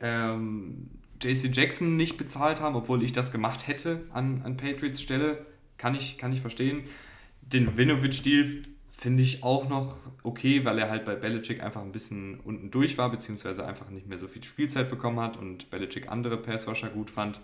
ähm, 0.00 0.90
JC 1.22 1.54
Jackson 1.54 1.96
nicht 1.96 2.16
bezahlt 2.16 2.60
haben, 2.60 2.76
obwohl 2.76 3.02
ich 3.02 3.12
das 3.12 3.32
gemacht 3.32 3.66
hätte 3.66 4.04
an, 4.12 4.42
an 4.44 4.56
Patriots 4.56 5.00
Stelle. 5.00 5.46
Kann 5.78 5.94
ich, 5.94 6.16
kann 6.16 6.32
ich 6.32 6.40
verstehen. 6.40 6.84
Den 7.42 7.76
Winovich-Deal 7.76 8.62
finde 8.96 9.22
ich 9.22 9.42
auch 9.42 9.68
noch 9.68 9.94
okay, 10.22 10.64
weil 10.64 10.78
er 10.78 10.88
halt 10.88 11.04
bei 11.04 11.14
Belichick 11.14 11.62
einfach 11.62 11.82
ein 11.82 11.92
bisschen 11.92 12.40
unten 12.40 12.70
durch 12.70 12.96
war, 12.96 13.10
beziehungsweise 13.10 13.66
einfach 13.66 13.90
nicht 13.90 14.06
mehr 14.06 14.18
so 14.18 14.26
viel 14.26 14.42
Spielzeit 14.42 14.88
bekommen 14.88 15.20
hat 15.20 15.36
und 15.36 15.68
Belichick 15.70 16.08
andere 16.08 16.38
Passwasher 16.38 16.88
gut 16.88 17.10
fand. 17.10 17.40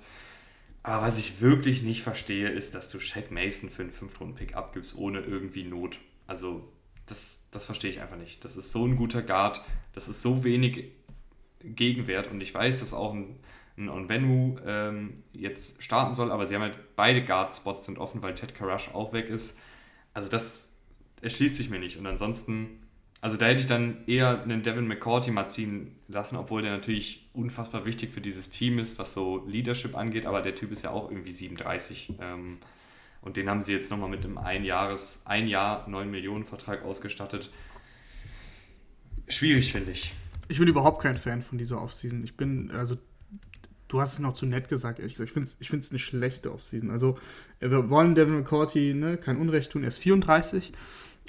Aber 0.83 1.07
was 1.07 1.19
ich 1.19 1.43
wirklich 1.43 1.83
nicht 1.83 2.03
verstehe, 2.03 2.49
ist, 2.49 2.75
dass 2.75 2.89
du 2.89 2.99
Shaq 2.99 3.31
Mason 3.31 3.69
für 3.69 3.83
einen 3.83 3.93
5-Runden-Pick 3.93 4.57
abgibst, 4.57 4.97
ohne 4.97 5.21
irgendwie 5.21 5.63
Not. 5.63 6.01
Also, 6.27 6.67
das, 7.07 7.43
das 7.51 7.67
verstehe 7.67 7.91
ich 7.91 8.01
einfach 8.01 8.17
nicht. 8.17 8.43
Das 8.45 8.57
ist 8.57 8.73
so 8.73 8.87
ein 8.87 8.97
guter 8.97 9.23
Guard, 9.23 9.61
das 9.93 10.09
ist 10.09 10.23
so 10.23 10.45
wenig 10.45 10.91
Gegenwert 11.61 12.31
und 12.31 12.41
ich 12.41 12.53
weiß, 12.53 12.81
dass 12.81 12.95
auch 12.95 13.13
ein, 13.13 13.39
ein 13.77 13.91
Onvenu 13.91 14.57
ähm, 14.67 15.23
jetzt 15.33 15.83
starten 15.83 16.15
soll, 16.15 16.33
aber 16.33 16.47
sie 16.47 16.55
haben 16.55 16.63
halt 16.63 16.97
beide 16.97 17.23
Guard-Spots 17.23 17.85
sind 17.85 17.99
offen, 17.99 18.23
weil 18.23 18.35
Ted 18.35 18.55
Karash 18.55 18.89
auch 18.95 19.13
weg 19.13 19.29
ist. 19.29 19.59
Also, 20.15 20.31
das 20.31 20.72
erschließt 21.23 21.57
sich 21.57 21.71
mir 21.71 21.79
nicht. 21.79 21.97
Und 21.97 22.07
ansonsten, 22.07 22.81
also 23.21 23.37
da 23.37 23.47
hätte 23.47 23.61
ich 23.61 23.67
dann 23.67 24.05
eher 24.07 24.43
einen 24.43 24.63
Devin 24.63 24.87
McCourty 24.87 25.31
mal 25.31 25.49
ziehen 25.49 25.97
lassen, 26.09 26.37
obwohl 26.37 26.63
der 26.63 26.73
natürlich 26.73 27.31
unfassbar 27.33 27.87
wichtig 27.87 28.13
für 28.13 28.21
dieses 28.21 28.51
Team 28.51 28.79
ist, 28.79 28.99
was 28.99 29.15
so 29.15 29.45
Leadership 29.47 29.97
angeht, 29.97 30.27
aber 30.27 30.43
der 30.43 30.55
Typ 30.55 30.73
ist 30.73 30.83
ja 30.83 30.91
auch 30.91 31.11
irgendwie 31.11 31.33
37. 31.33 32.15
Ähm, 32.21 32.59
und 33.23 33.37
den 33.37 33.49
haben 33.49 33.63
sie 33.63 33.73
jetzt 33.73 33.91
nochmal 33.91 34.11
mit 34.11 34.25
einem 34.25 34.37
ein 34.37 34.65
Jahres, 34.65 35.23
ein 35.25 35.47
Jahr 35.47 35.89
9 35.89 36.11
Millionen 36.11 36.45
Vertrag 36.45 36.85
ausgestattet. 36.85 37.51
Schwierig, 39.29 39.73
finde 39.73 39.93
ich. 39.93 40.13
Ich 40.49 40.59
bin 40.59 40.67
überhaupt 40.67 41.01
kein 41.03 41.17
Fan 41.17 41.41
von 41.41 41.57
dieser 41.57 41.81
Offseason. 41.81 42.25
Ich 42.25 42.37
bin, 42.37 42.73
also 42.73 42.97
du 43.93 44.01
hast 44.01 44.15
es 44.15 44.19
noch 44.19 44.35
zu 44.35 44.47
nett 44.47 44.69
gesagt, 44.69 44.99
ehrlich 44.99 45.15
gesagt. 45.15 45.29
Ich 45.29 45.35
finde 45.35 45.49
es 45.49 45.57
ich 45.61 45.91
eine 45.91 45.99
schlechte 45.99 46.53
Offseason. 46.53 46.91
Also, 46.91 47.19
wir 47.61 47.91
wollen 47.91 48.15
Devin 48.15 48.35
McCourty 48.35 48.95
ne, 48.95 49.19
kein 49.19 49.37
Unrecht 49.37 49.71
tun. 49.71 49.83
Er 49.83 49.89
ist 49.89 49.99
34. 49.99 50.73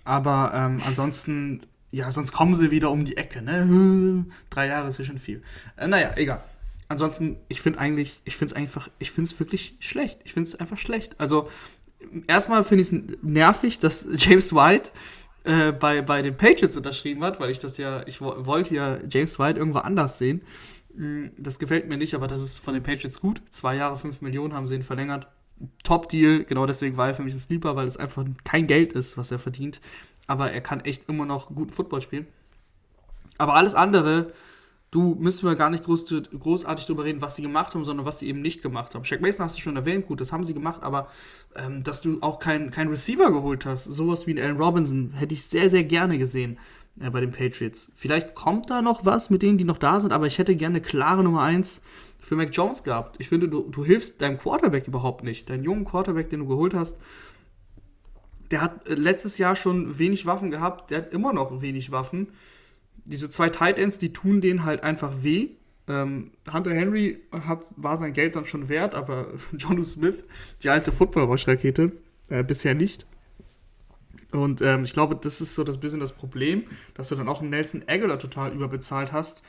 Aber 0.03 0.51
ähm, 0.53 0.81
ansonsten, 0.85 1.61
ja, 1.91 2.11
sonst 2.11 2.31
kommen 2.31 2.55
sie 2.55 2.71
wieder 2.71 2.91
um 2.91 3.05
die 3.05 3.17
Ecke. 3.17 3.41
Ne? 3.41 4.25
Drei 4.49 4.67
Jahre 4.67 4.89
ist 4.89 4.99
ja 4.99 5.05
schon 5.05 5.17
viel. 5.17 5.41
Äh, 5.77 5.87
naja, 5.87 6.11
egal. 6.15 6.43
Ansonsten, 6.89 7.37
ich 7.47 7.61
finde 7.61 7.79
eigentlich, 7.79 8.21
ich 8.25 8.35
finde 8.35 8.53
es 8.53 8.57
einfach, 8.57 8.89
ich 8.99 9.11
finde 9.11 9.31
es 9.31 9.39
wirklich 9.39 9.75
schlecht. 9.79 10.19
Ich 10.25 10.33
finde 10.33 10.49
es 10.49 10.55
einfach 10.55 10.77
schlecht. 10.77 11.19
Also, 11.19 11.49
erstmal 12.27 12.63
finde 12.63 12.81
ich 12.83 12.91
es 12.91 13.17
nervig, 13.21 13.79
dass 13.79 14.07
James 14.17 14.53
White 14.53 14.91
äh, 15.43 15.71
bei, 15.71 16.01
bei 16.01 16.21
den 16.21 16.37
Patriots 16.37 16.77
unterschrieben 16.77 17.23
hat, 17.23 17.39
weil 17.39 17.49
ich 17.49 17.59
das 17.59 17.77
ja, 17.77 18.05
ich 18.07 18.21
wollte 18.21 18.75
ja 18.75 18.99
James 19.09 19.39
White 19.39 19.59
irgendwo 19.59 19.79
anders 19.79 20.17
sehen. 20.17 20.41
Mm, 20.95 21.27
das 21.37 21.59
gefällt 21.59 21.87
mir 21.87 21.97
nicht, 21.97 22.13
aber 22.13 22.27
das 22.27 22.41
ist 22.41 22.59
von 22.59 22.73
den 22.73 22.83
Patriots 22.83 23.19
gut. 23.19 23.41
Zwei 23.49 23.75
Jahre, 23.75 23.97
fünf 23.97 24.21
Millionen 24.21 24.53
haben 24.53 24.67
sie 24.67 24.75
ihn 24.75 24.83
verlängert. 24.83 25.27
Top-Deal, 25.83 26.43
genau 26.43 26.65
deswegen 26.65 26.97
war 26.97 27.07
er 27.07 27.15
für 27.15 27.23
mich 27.23 27.33
ein 27.33 27.39
Sleeper, 27.39 27.75
weil 27.75 27.87
es 27.87 27.97
einfach 27.97 28.25
kein 28.43 28.67
Geld 28.67 28.93
ist, 28.93 29.17
was 29.17 29.31
er 29.31 29.39
verdient. 29.39 29.81
Aber 30.27 30.51
er 30.51 30.61
kann 30.61 30.81
echt 30.81 31.09
immer 31.09 31.25
noch 31.25 31.47
guten 31.53 31.71
Football 31.71 32.01
spielen. 32.01 32.27
Aber 33.37 33.55
alles 33.55 33.73
andere, 33.73 34.33
du 34.91 35.15
müssen 35.15 35.47
wir 35.47 35.55
gar 35.55 35.69
nicht 35.69 35.83
groß, 35.83 36.13
großartig 36.39 36.85
darüber 36.85 37.03
reden, 37.03 37.21
was 37.21 37.35
sie 37.35 37.41
gemacht 37.41 37.73
haben, 37.73 37.83
sondern 37.83 38.05
was 38.05 38.19
sie 38.19 38.27
eben 38.27 38.41
nicht 38.41 38.61
gemacht 38.61 38.93
haben. 38.93 39.05
Shaq 39.05 39.21
Mason 39.21 39.45
hast 39.45 39.57
du 39.57 39.61
schon 39.61 39.75
erwähnt, 39.75 40.07
gut, 40.07 40.21
das 40.21 40.31
haben 40.31 40.45
sie 40.45 40.53
gemacht, 40.53 40.83
aber 40.83 41.07
ähm, 41.55 41.83
dass 41.83 42.01
du 42.01 42.19
auch 42.21 42.39
keinen 42.39 42.71
kein 42.71 42.87
Receiver 42.87 43.31
geholt 43.31 43.65
hast, 43.65 43.85
sowas 43.85 44.27
wie 44.27 44.31
einen 44.31 44.45
Allen 44.45 44.61
Robinson, 44.61 45.13
hätte 45.13 45.33
ich 45.33 45.45
sehr, 45.45 45.69
sehr 45.69 45.83
gerne 45.83 46.17
gesehen 46.17 46.59
äh, 46.99 47.09
bei 47.09 47.21
den 47.21 47.31
Patriots. 47.31 47.91
Vielleicht 47.95 48.35
kommt 48.35 48.69
da 48.69 48.81
noch 48.81 49.05
was 49.05 49.29
mit 49.29 49.41
denen, 49.41 49.57
die 49.57 49.65
noch 49.65 49.77
da 49.77 49.99
sind, 49.99 50.13
aber 50.13 50.27
ich 50.27 50.37
hätte 50.37 50.55
gerne 50.55 50.79
klare 50.79 51.23
Nummer 51.23 51.41
1 51.41 51.81
für 52.33 52.37
Mac 52.37 52.49
Jones 52.51 52.83
gehabt. 52.83 53.17
Ich 53.19 53.29
finde, 53.29 53.47
du, 53.47 53.69
du 53.69 53.85
hilfst 53.85 54.21
deinem 54.21 54.39
Quarterback 54.39 54.87
überhaupt 54.87 55.23
nicht. 55.23 55.49
Deinen 55.51 55.63
jungen 55.63 55.85
Quarterback, 55.85 56.29
den 56.29 56.39
du 56.39 56.47
geholt 56.47 56.73
hast, 56.73 56.97
der 58.49 58.61
hat 58.61 58.87
äh, 58.87 58.95
letztes 58.95 59.37
Jahr 59.37 59.55
schon 59.55 59.99
wenig 59.99 60.25
Waffen 60.25 60.49
gehabt, 60.49 60.89
der 60.89 60.99
hat 60.99 61.13
immer 61.13 61.31
noch 61.31 61.61
wenig 61.61 61.91
Waffen. 61.91 62.29
Diese 63.05 63.29
zwei 63.29 63.49
Tight 63.49 63.77
Ends, 63.77 63.99
die 63.99 64.13
tun 64.13 64.41
denen 64.41 64.65
halt 64.65 64.81
einfach 64.81 65.21
weh. 65.21 65.49
Ähm, 65.87 66.31
Hunter 66.51 66.73
Henry 66.73 67.21
hat, 67.31 67.65
war 67.77 67.97
sein 67.97 68.13
Geld 68.13 68.35
dann 68.35 68.45
schon 68.45 68.67
wert, 68.67 68.95
aber 68.95 69.27
Jonu 69.57 69.83
Smith, 69.83 70.23
die 70.63 70.69
alte 70.69 70.91
Football-Rosch-Rakete, 70.91 71.91
äh, 72.29 72.43
bisher 72.43 72.73
nicht. 72.73 73.05
Und 74.31 74.61
ähm, 74.63 74.85
ich 74.85 74.93
glaube, 74.93 75.15
das 75.21 75.39
ist 75.39 75.53
so 75.53 75.63
das 75.63 75.79
bisschen 75.79 75.99
das 75.99 76.13
Problem, 76.13 76.63
dass 76.95 77.09
du 77.09 77.15
dann 77.15 77.27
auch 77.27 77.43
Nelson 77.43 77.83
Aguilar 77.85 78.17
total 78.17 78.51
überbezahlt 78.53 79.11
hast. 79.11 79.43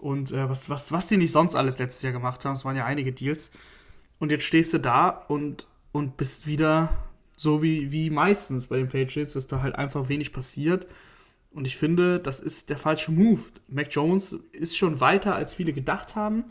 Und 0.00 0.32
äh, 0.32 0.48
was, 0.48 0.70
was, 0.70 0.90
was 0.92 1.08
die 1.08 1.18
nicht 1.18 1.30
sonst 1.30 1.54
alles 1.54 1.78
letztes 1.78 2.02
Jahr 2.02 2.14
gemacht 2.14 2.44
haben, 2.44 2.54
es 2.54 2.64
waren 2.64 2.76
ja 2.76 2.86
einige 2.86 3.12
Deals. 3.12 3.50
Und 4.18 4.32
jetzt 4.32 4.44
stehst 4.44 4.72
du 4.72 4.78
da 4.78 5.08
und, 5.08 5.66
und 5.92 6.16
bist 6.16 6.46
wieder 6.46 6.88
so 7.36 7.62
wie, 7.62 7.92
wie 7.92 8.08
meistens 8.08 8.68
bei 8.68 8.78
den 8.78 8.88
Patriots, 8.88 9.34
dass 9.34 9.46
da 9.46 9.60
halt 9.60 9.74
einfach 9.74 10.08
wenig 10.08 10.32
passiert. 10.32 10.86
Und 11.50 11.66
ich 11.66 11.76
finde, 11.76 12.18
das 12.18 12.40
ist 12.40 12.70
der 12.70 12.78
falsche 12.78 13.12
Move. 13.12 13.42
Mac 13.68 13.88
Jones 13.90 14.36
ist 14.52 14.76
schon 14.76 15.00
weiter, 15.00 15.34
als 15.34 15.52
viele 15.52 15.72
gedacht 15.72 16.16
haben. 16.16 16.44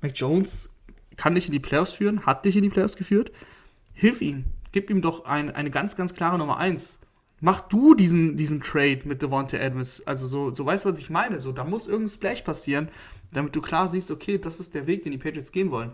Mac 0.00 0.12
Jones 0.14 0.70
kann 1.16 1.34
dich 1.34 1.46
in 1.46 1.52
die 1.52 1.60
Playoffs 1.60 1.92
führen, 1.92 2.24
hat 2.24 2.44
dich 2.44 2.56
in 2.56 2.62
die 2.62 2.70
Playoffs 2.70 2.96
geführt. 2.96 3.32
Hilf 3.92 4.22
ihm. 4.22 4.46
Gib 4.72 4.90
ihm 4.90 5.02
doch 5.02 5.26
ein, 5.26 5.50
eine 5.50 5.70
ganz, 5.70 5.94
ganz 5.94 6.14
klare 6.14 6.38
Nummer 6.38 6.56
1 6.56 7.00
mach 7.44 7.60
du 7.60 7.94
diesen, 7.94 8.36
diesen 8.36 8.62
Trade 8.62 9.02
mit 9.04 9.20
Devonta 9.20 9.58
Adams. 9.58 10.02
Also 10.06 10.26
so, 10.26 10.52
so 10.52 10.64
weißt 10.64 10.84
du, 10.84 10.92
was 10.92 10.98
ich 10.98 11.10
meine. 11.10 11.38
So, 11.40 11.52
da 11.52 11.62
muss 11.62 11.86
irgendein 11.86 12.08
Splash 12.08 12.40
passieren, 12.40 12.88
damit 13.32 13.54
du 13.54 13.60
klar 13.60 13.86
siehst, 13.86 14.10
okay, 14.10 14.38
das 14.38 14.60
ist 14.60 14.74
der 14.74 14.86
Weg, 14.86 15.02
den 15.02 15.12
die 15.12 15.18
Patriots 15.18 15.52
gehen 15.52 15.70
wollen. 15.70 15.92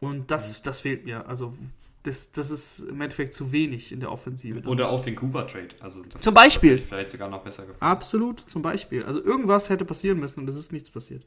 Und 0.00 0.30
das, 0.32 0.58
mhm. 0.58 0.64
das 0.64 0.80
fehlt 0.80 1.04
mir. 1.04 1.28
Also 1.28 1.54
das, 2.02 2.32
das 2.32 2.50
ist 2.50 2.80
im 2.80 3.00
Endeffekt 3.00 3.34
zu 3.34 3.52
wenig 3.52 3.92
in 3.92 4.00
der 4.00 4.10
Offensive. 4.10 4.66
Oder 4.66 4.90
auch 4.90 5.00
den 5.00 5.14
Cooper-Trade. 5.14 5.68
Also 5.80 6.02
zum 6.02 6.34
Beispiel. 6.34 6.80
vielleicht 6.80 7.10
sogar 7.10 7.28
noch 7.28 7.42
besser 7.44 7.62
gefallen. 7.62 7.80
Absolut, 7.80 8.40
zum 8.40 8.62
Beispiel. 8.62 9.04
Also 9.04 9.22
irgendwas 9.22 9.70
hätte 9.70 9.84
passieren 9.84 10.18
müssen 10.18 10.40
und 10.40 10.48
es 10.48 10.56
ist 10.56 10.72
nichts 10.72 10.90
passiert. 10.90 11.24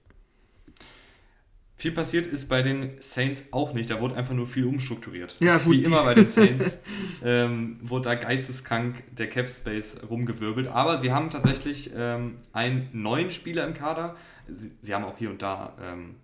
Viel 1.81 1.93
passiert 1.93 2.27
ist 2.27 2.47
bei 2.47 2.61
den 2.61 2.91
Saints 2.99 3.43
auch 3.49 3.73
nicht. 3.73 3.89
Da 3.89 3.99
wurde 3.99 4.15
einfach 4.15 4.35
nur 4.35 4.45
viel 4.45 4.67
umstrukturiert. 4.67 5.35
Ja, 5.39 5.57
gut. 5.57 5.73
Wie 5.73 5.83
immer 5.83 6.03
bei 6.03 6.13
den 6.13 6.29
Saints 6.29 6.77
ähm, 7.25 7.79
wurde 7.81 8.09
da 8.09 8.13
geisteskrank 8.13 9.01
der 9.17 9.27
Cap 9.27 9.49
Space 9.49 9.97
rumgewirbelt. 10.07 10.67
Aber 10.67 10.99
sie 10.99 11.11
haben 11.11 11.31
tatsächlich 11.31 11.89
ähm, 11.95 12.35
einen 12.53 12.87
neuen 12.93 13.31
Spieler 13.31 13.65
im 13.65 13.73
Kader. 13.73 14.13
Sie, 14.47 14.69
sie 14.83 14.93
haben 14.93 15.03
auch 15.03 15.17
hier 15.17 15.31
und 15.31 15.41
da 15.41 15.75
ähm, 15.81 16.17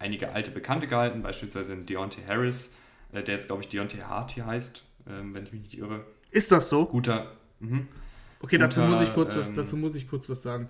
einige 0.00 0.32
alte 0.32 0.50
Bekannte 0.50 0.88
gehalten, 0.88 1.22
beispielsweise 1.22 1.76
Deontay 1.76 2.22
Harris, 2.26 2.72
äh, 3.12 3.22
der 3.22 3.36
jetzt, 3.36 3.46
glaube 3.46 3.62
ich, 3.62 3.68
Deontay 3.68 4.00
Harty 4.00 4.40
heißt, 4.40 4.82
ähm, 5.08 5.34
wenn 5.34 5.44
ich 5.44 5.52
mich 5.52 5.62
nicht 5.62 5.78
irre. 5.78 6.04
Ist 6.32 6.50
das 6.50 6.68
so? 6.68 6.86
Guter. 6.86 7.30
Mh. 7.60 7.82
Okay, 8.40 8.56
Guter, 8.56 8.58
dazu, 8.58 8.80
muss 8.80 9.02
ich 9.02 9.14
kurz 9.14 9.36
was, 9.36 9.50
ähm, 9.50 9.54
dazu 9.54 9.76
muss 9.76 9.94
ich 9.94 10.08
kurz 10.08 10.28
was 10.28 10.42
sagen. 10.42 10.68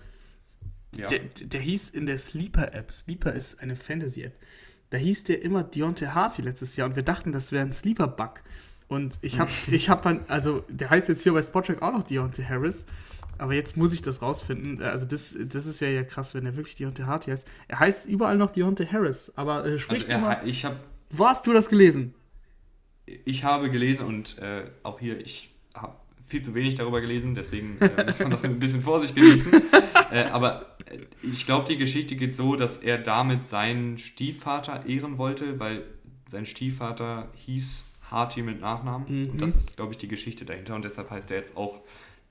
Ja. 0.97 1.07
Der, 1.07 1.21
der 1.21 1.61
hieß 1.61 1.91
in 1.91 2.07
der 2.07 2.19
Sleeper-App, 2.19 2.91
Sleeper 2.91 3.33
ist 3.33 3.61
eine 3.61 3.77
Fantasy-App, 3.77 4.35
da 4.91 4.99
hieß 4.99 5.25
der 5.25 5.43
immer 5.43 5.63
Deontay 5.63 6.09
Harty 6.09 6.43
letztes 6.43 6.77
Jahr 6.77 6.89
und 6.89 6.97
wir 6.97 7.05
dachten, 7.05 7.31
das 7.33 7.53
wäre 7.53 7.65
ein 7.65 7.73
Sleeper-Bug. 7.73 8.41
Und 8.89 9.19
ich 9.23 9.39
habe, 9.39 9.51
ich 9.71 9.89
habe 9.89 10.03
dann, 10.03 10.21
also 10.27 10.65
der 10.69 10.91
heißt 10.91 11.09
jetzt 11.09 11.23
hier 11.23 11.33
bei 11.33 11.43
Spottrack 11.43 11.81
auch 11.81 11.93
noch 11.93 12.03
Deontay 12.03 12.45
Harris, 12.45 12.87
aber 13.39 13.55
jetzt 13.55 13.77
muss 13.77 13.95
ich 13.95 14.03
das 14.03 14.21
rausfinden. 14.21 14.83
Also 14.83 15.07
das, 15.07 15.37
das 15.39 15.65
ist 15.65 15.81
ja, 15.81 15.89
ja 15.89 16.03
krass, 16.03 16.35
wenn 16.35 16.45
er 16.45 16.57
wirklich 16.57 16.75
Deontay 16.75 17.05
Harty 17.05 17.31
heißt. 17.31 17.47
Er 17.69 17.79
heißt 17.79 18.07
überall 18.07 18.37
noch 18.37 18.51
Deontay 18.51 18.87
Harris, 18.87 19.33
aber 19.37 19.65
äh, 19.65 19.79
spricht 19.79 20.11
also 20.11 20.13
er, 20.13 20.19
immer. 20.19 20.45
Ich 20.45 20.65
habe. 20.65 20.77
Wo 21.11 21.27
hast 21.27 21.47
du 21.47 21.53
das 21.53 21.69
gelesen? 21.69 22.15
Ich 23.25 23.45
habe 23.45 23.71
gelesen 23.71 24.07
und 24.07 24.39
äh, 24.39 24.71
auch 24.83 25.01
hier, 25.01 25.21
ich 25.21 25.55
habe 25.75 25.95
viel 26.27 26.43
zu 26.43 26.55
wenig 26.55 26.75
darüber 26.75 27.01
gelesen, 27.01 27.35
deswegen 27.35 27.79
äh, 27.81 28.05
muss 28.05 28.21
man 28.21 28.31
das 28.31 28.43
mit 28.43 28.53
ein 28.53 28.61
bisschen 28.61 28.83
Vorsicht 28.83 29.17
genießen. 29.17 29.63
äh, 30.13 30.25
aber 30.25 30.77
ich 31.23 31.47
glaube, 31.47 31.67
die 31.69 31.77
Geschichte 31.77 32.17
geht 32.17 32.35
so, 32.35 32.57
dass 32.57 32.79
er 32.79 32.99
damit 32.99 33.47
seinen 33.47 33.99
Stiefvater 33.99 34.87
ehren 34.87 35.19
wollte, 35.19 35.61
weil 35.61 35.85
sein 36.29 36.47
Stiefvater 36.47 37.29
hieß 37.37 37.85
Harty 38.11 38.43
mit 38.43 38.61
Nachnamen. 38.61 39.25
Mhm. 39.25 39.31
Und 39.31 39.43
das 39.43 39.57
ist, 39.57 39.77
glaube 39.77 39.93
ich, 39.93 39.99
die 39.99 40.09
Geschichte 40.09 40.45
dahinter. 40.45 40.75
Und 40.75 40.85
deshalb 40.85 41.11
heißt 41.11 41.31
er 41.31 41.39
jetzt 41.39 41.57
auch 41.57 41.81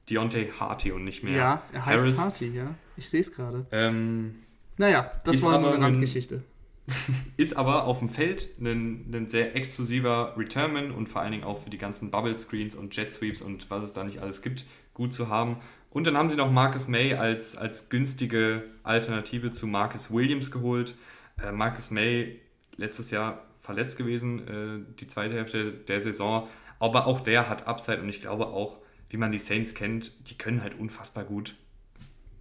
Deontay 0.09 0.51
Harty 0.59 0.91
und 0.91 1.03
nicht 1.03 1.23
mehr 1.23 1.33
Ja, 1.33 1.63
er 1.71 1.85
heißt 1.85 1.99
Harris. 1.99 2.19
Harty, 2.19 2.47
ja. 2.49 2.75
Ich 2.97 3.09
sehe 3.09 3.21
es 3.21 3.31
gerade. 3.31 3.65
Ähm, 3.71 4.35
naja, 4.77 5.09
das 5.23 5.41
war 5.43 5.57
eine 5.57 5.79
Randgeschichte. 5.79 6.43
Ist 7.37 7.55
aber 7.55 7.85
auf 7.85 7.99
dem 7.99 8.09
Feld 8.09 8.49
ein, 8.59 9.13
ein 9.13 9.27
sehr 9.27 9.55
explosiver 9.55 10.33
Returnman 10.35 10.91
und 10.91 11.07
vor 11.07 11.21
allen 11.21 11.31
Dingen 11.31 11.43
auch 11.43 11.59
für 11.59 11.69
die 11.69 11.77
ganzen 11.77 12.09
Bubble 12.09 12.37
Screens 12.37 12.73
und 12.73 12.95
Jet 12.95 13.13
Sweeps 13.13 13.41
und 13.41 13.69
was 13.69 13.83
es 13.83 13.93
da 13.93 14.03
nicht 14.03 14.21
alles 14.21 14.41
gibt, 14.41 14.65
gut 14.93 15.13
zu 15.13 15.29
haben. 15.29 15.57
Und 15.89 16.05
dann 16.05 16.17
haben 16.17 16.29
sie 16.29 16.35
noch 16.35 16.51
Marcus 16.51 16.87
May 16.87 17.15
als, 17.15 17.57
als 17.57 17.89
günstige 17.89 18.63
Alternative 18.83 19.51
zu 19.51 19.65
Marcus 19.65 20.11
Williams 20.11 20.51
geholt. 20.51 20.95
Äh, 21.41 21.51
Marcus 21.51 21.89
May 21.89 22.39
letztes 22.75 23.11
Jahr 23.11 23.45
verletzt 23.55 23.97
gewesen, 23.97 24.47
äh, 24.47 24.95
die 24.99 25.07
zweite 25.07 25.35
Hälfte 25.35 25.71
der 25.73 26.01
Saison. 26.01 26.47
Aber 26.79 27.07
auch 27.07 27.19
der 27.19 27.49
hat 27.49 27.67
Upside 27.67 28.01
und 28.01 28.09
ich 28.09 28.21
glaube 28.21 28.47
auch, 28.47 28.79
wie 29.09 29.17
man 29.17 29.31
die 29.31 29.39
Saints 29.39 29.73
kennt, 29.73 30.29
die 30.29 30.37
können 30.37 30.61
halt 30.61 30.79
unfassbar 30.79 31.23
gut 31.23 31.55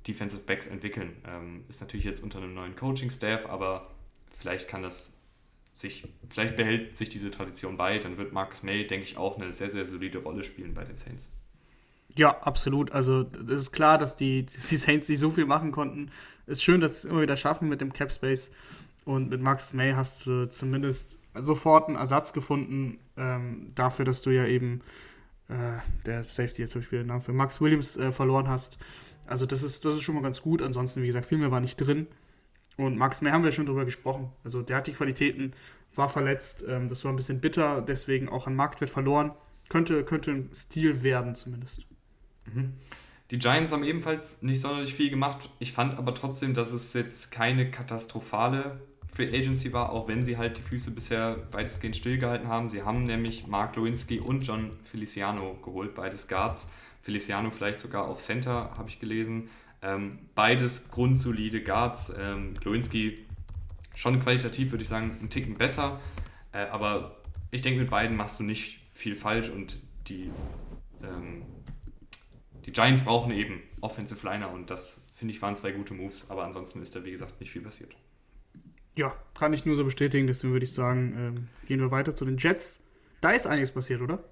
Defensive 0.06 0.42
Backs 0.42 0.66
entwickeln. 0.66 1.16
Ähm, 1.26 1.64
ist 1.68 1.80
natürlich 1.80 2.04
jetzt 2.04 2.22
unter 2.22 2.38
einem 2.38 2.54
neuen 2.54 2.76
Coaching-Staff, 2.76 3.46
aber 3.46 3.90
vielleicht 4.30 4.68
kann 4.68 4.82
das 4.82 5.12
sich, 5.74 6.06
vielleicht 6.28 6.56
behält 6.56 6.96
sich 6.96 7.08
diese 7.08 7.30
Tradition 7.30 7.76
bei, 7.76 7.98
dann 7.98 8.16
wird 8.16 8.32
Max 8.32 8.62
May, 8.62 8.86
denke 8.86 9.06
ich, 9.06 9.16
auch 9.16 9.38
eine 9.38 9.52
sehr, 9.52 9.70
sehr 9.70 9.86
solide 9.86 10.18
Rolle 10.18 10.44
spielen 10.44 10.74
bei 10.74 10.84
den 10.84 10.96
Saints. 10.96 11.30
Ja, 12.16 12.40
absolut. 12.42 12.92
Also 12.92 13.26
es 13.44 13.62
ist 13.62 13.72
klar, 13.72 13.98
dass 13.98 14.16
die, 14.16 14.44
die 14.70 14.76
Saints 14.76 15.08
nicht 15.08 15.18
so 15.18 15.30
viel 15.30 15.46
machen 15.46 15.72
konnten. 15.72 16.10
Ist 16.46 16.62
schön, 16.62 16.80
dass 16.80 17.02
sie 17.02 17.08
es 17.08 17.12
immer 17.12 17.22
wieder 17.22 17.36
schaffen 17.36 17.68
mit 17.68 17.80
dem 17.80 17.92
Cap 17.92 18.12
Space. 18.12 18.50
Und 19.04 19.30
mit 19.30 19.40
Max 19.40 19.72
May 19.72 19.92
hast 19.92 20.26
du 20.26 20.48
zumindest 20.50 21.18
sofort 21.34 21.88
einen 21.88 21.96
Ersatz 21.96 22.32
gefunden 22.32 22.98
ähm, 23.16 23.68
dafür, 23.74 24.04
dass 24.04 24.22
du 24.22 24.30
ja 24.30 24.44
eben 24.44 24.82
äh, 25.48 25.78
der 26.04 26.24
Safety 26.24 26.62
jetzt 26.62 26.76
ich 26.76 26.92
wieder 26.92 27.02
den 27.02 27.08
Namen 27.08 27.22
für 27.22 27.32
Max 27.32 27.60
Williams 27.60 27.96
äh, 27.96 28.12
verloren 28.12 28.48
hast. 28.48 28.78
Also 29.26 29.46
das 29.46 29.62
ist, 29.62 29.84
das 29.84 29.94
ist 29.94 30.02
schon 30.02 30.14
mal 30.14 30.22
ganz 30.22 30.42
gut. 30.42 30.62
Ansonsten, 30.62 31.02
wie 31.02 31.06
gesagt, 31.06 31.26
viel 31.26 31.38
mehr 31.38 31.50
war 31.50 31.60
nicht 31.60 31.76
drin. 31.76 32.06
Und 32.76 32.96
Max 32.96 33.22
May 33.22 33.32
haben 33.32 33.44
wir 33.44 33.52
schon 33.52 33.66
drüber 33.66 33.84
gesprochen. 33.84 34.30
Also 34.44 34.62
der 34.62 34.76
hat 34.76 34.86
die 34.86 34.92
Qualitäten, 34.92 35.52
war 35.94 36.08
verletzt. 36.08 36.64
Ähm, 36.68 36.88
das 36.88 37.04
war 37.04 37.12
ein 37.12 37.16
bisschen 37.16 37.40
bitter, 37.40 37.82
deswegen 37.82 38.28
auch 38.28 38.46
an 38.46 38.54
Marktwert 38.54 38.90
verloren. 38.90 39.32
Könnte, 39.68 40.04
könnte 40.04 40.30
ein 40.30 40.50
Stil 40.54 41.02
werden 41.02 41.34
zumindest. 41.34 41.86
Mhm. 42.52 42.72
Die 43.30 43.38
Giants 43.38 43.72
haben 43.72 43.84
ebenfalls 43.84 44.42
nicht 44.42 44.60
sonderlich 44.60 44.94
viel 44.94 45.10
gemacht. 45.10 45.50
Ich 45.58 45.72
fand 45.72 45.98
aber 45.98 46.14
trotzdem, 46.14 46.54
dass 46.54 46.72
es 46.72 46.94
jetzt 46.94 47.30
keine 47.30 47.70
katastrophale 47.70 48.80
Free 49.06 49.28
Agency 49.28 49.72
war, 49.72 49.92
auch 49.92 50.08
wenn 50.08 50.22
sie 50.22 50.36
halt 50.36 50.58
die 50.58 50.62
Füße 50.62 50.90
bisher 50.90 51.36
weitestgehend 51.50 51.96
stillgehalten 51.96 52.48
haben. 52.48 52.70
Sie 52.70 52.82
haben 52.82 53.04
nämlich 53.04 53.46
Mark 53.46 53.76
Lewinsky 53.76 54.20
und 54.20 54.46
John 54.46 54.70
Feliciano 54.82 55.58
geholt, 55.62 55.94
beides 55.94 56.28
Guards. 56.28 56.70
Feliciano 57.02 57.50
vielleicht 57.50 57.80
sogar 57.80 58.06
auf 58.06 58.18
Center, 58.18 58.70
habe 58.76 58.88
ich 58.88 59.00
gelesen. 59.00 59.48
Ähm, 59.82 60.18
beides 60.34 60.90
grundsolide 60.90 61.62
Guards. 61.62 62.12
Ähm, 62.18 62.54
Glowinski 62.54 63.26
schon 63.94 64.20
qualitativ, 64.20 64.72
würde 64.72 64.82
ich 64.82 64.88
sagen, 64.88 65.16
einen 65.18 65.30
Ticken 65.30 65.54
besser. 65.54 66.00
Äh, 66.52 66.66
aber 66.66 67.16
ich 67.50 67.62
denke, 67.62 67.80
mit 67.80 67.90
beiden 67.90 68.16
machst 68.16 68.38
du 68.40 68.44
nicht 68.44 68.80
viel 68.92 69.16
falsch 69.16 69.48
und 69.48 69.78
die, 70.08 70.30
ähm, 71.02 71.42
die 72.68 72.72
Giants 72.72 73.00
brauchen 73.00 73.32
eben 73.32 73.62
Offensive 73.80 74.26
Liner 74.26 74.50
und 74.50 74.68
das, 74.68 75.00
finde 75.14 75.32
ich, 75.32 75.40
waren 75.40 75.56
zwei 75.56 75.72
gute 75.72 75.94
Moves. 75.94 76.26
Aber 76.28 76.44
ansonsten 76.44 76.82
ist 76.82 76.94
da, 76.94 77.02
wie 77.02 77.10
gesagt, 77.10 77.40
nicht 77.40 77.50
viel 77.50 77.62
passiert. 77.62 77.96
Ja, 78.94 79.14
kann 79.32 79.54
ich 79.54 79.64
nur 79.64 79.74
so 79.74 79.84
bestätigen. 79.84 80.26
Deswegen 80.26 80.52
würde 80.52 80.64
ich 80.64 80.74
sagen, 80.74 81.14
ähm, 81.16 81.48
gehen 81.66 81.80
wir 81.80 81.90
weiter 81.90 82.14
zu 82.14 82.26
den 82.26 82.36
Jets. 82.36 82.82
Da 83.22 83.30
ist 83.30 83.46
einiges 83.46 83.70
passiert, 83.70 84.02
oder? 84.02 84.22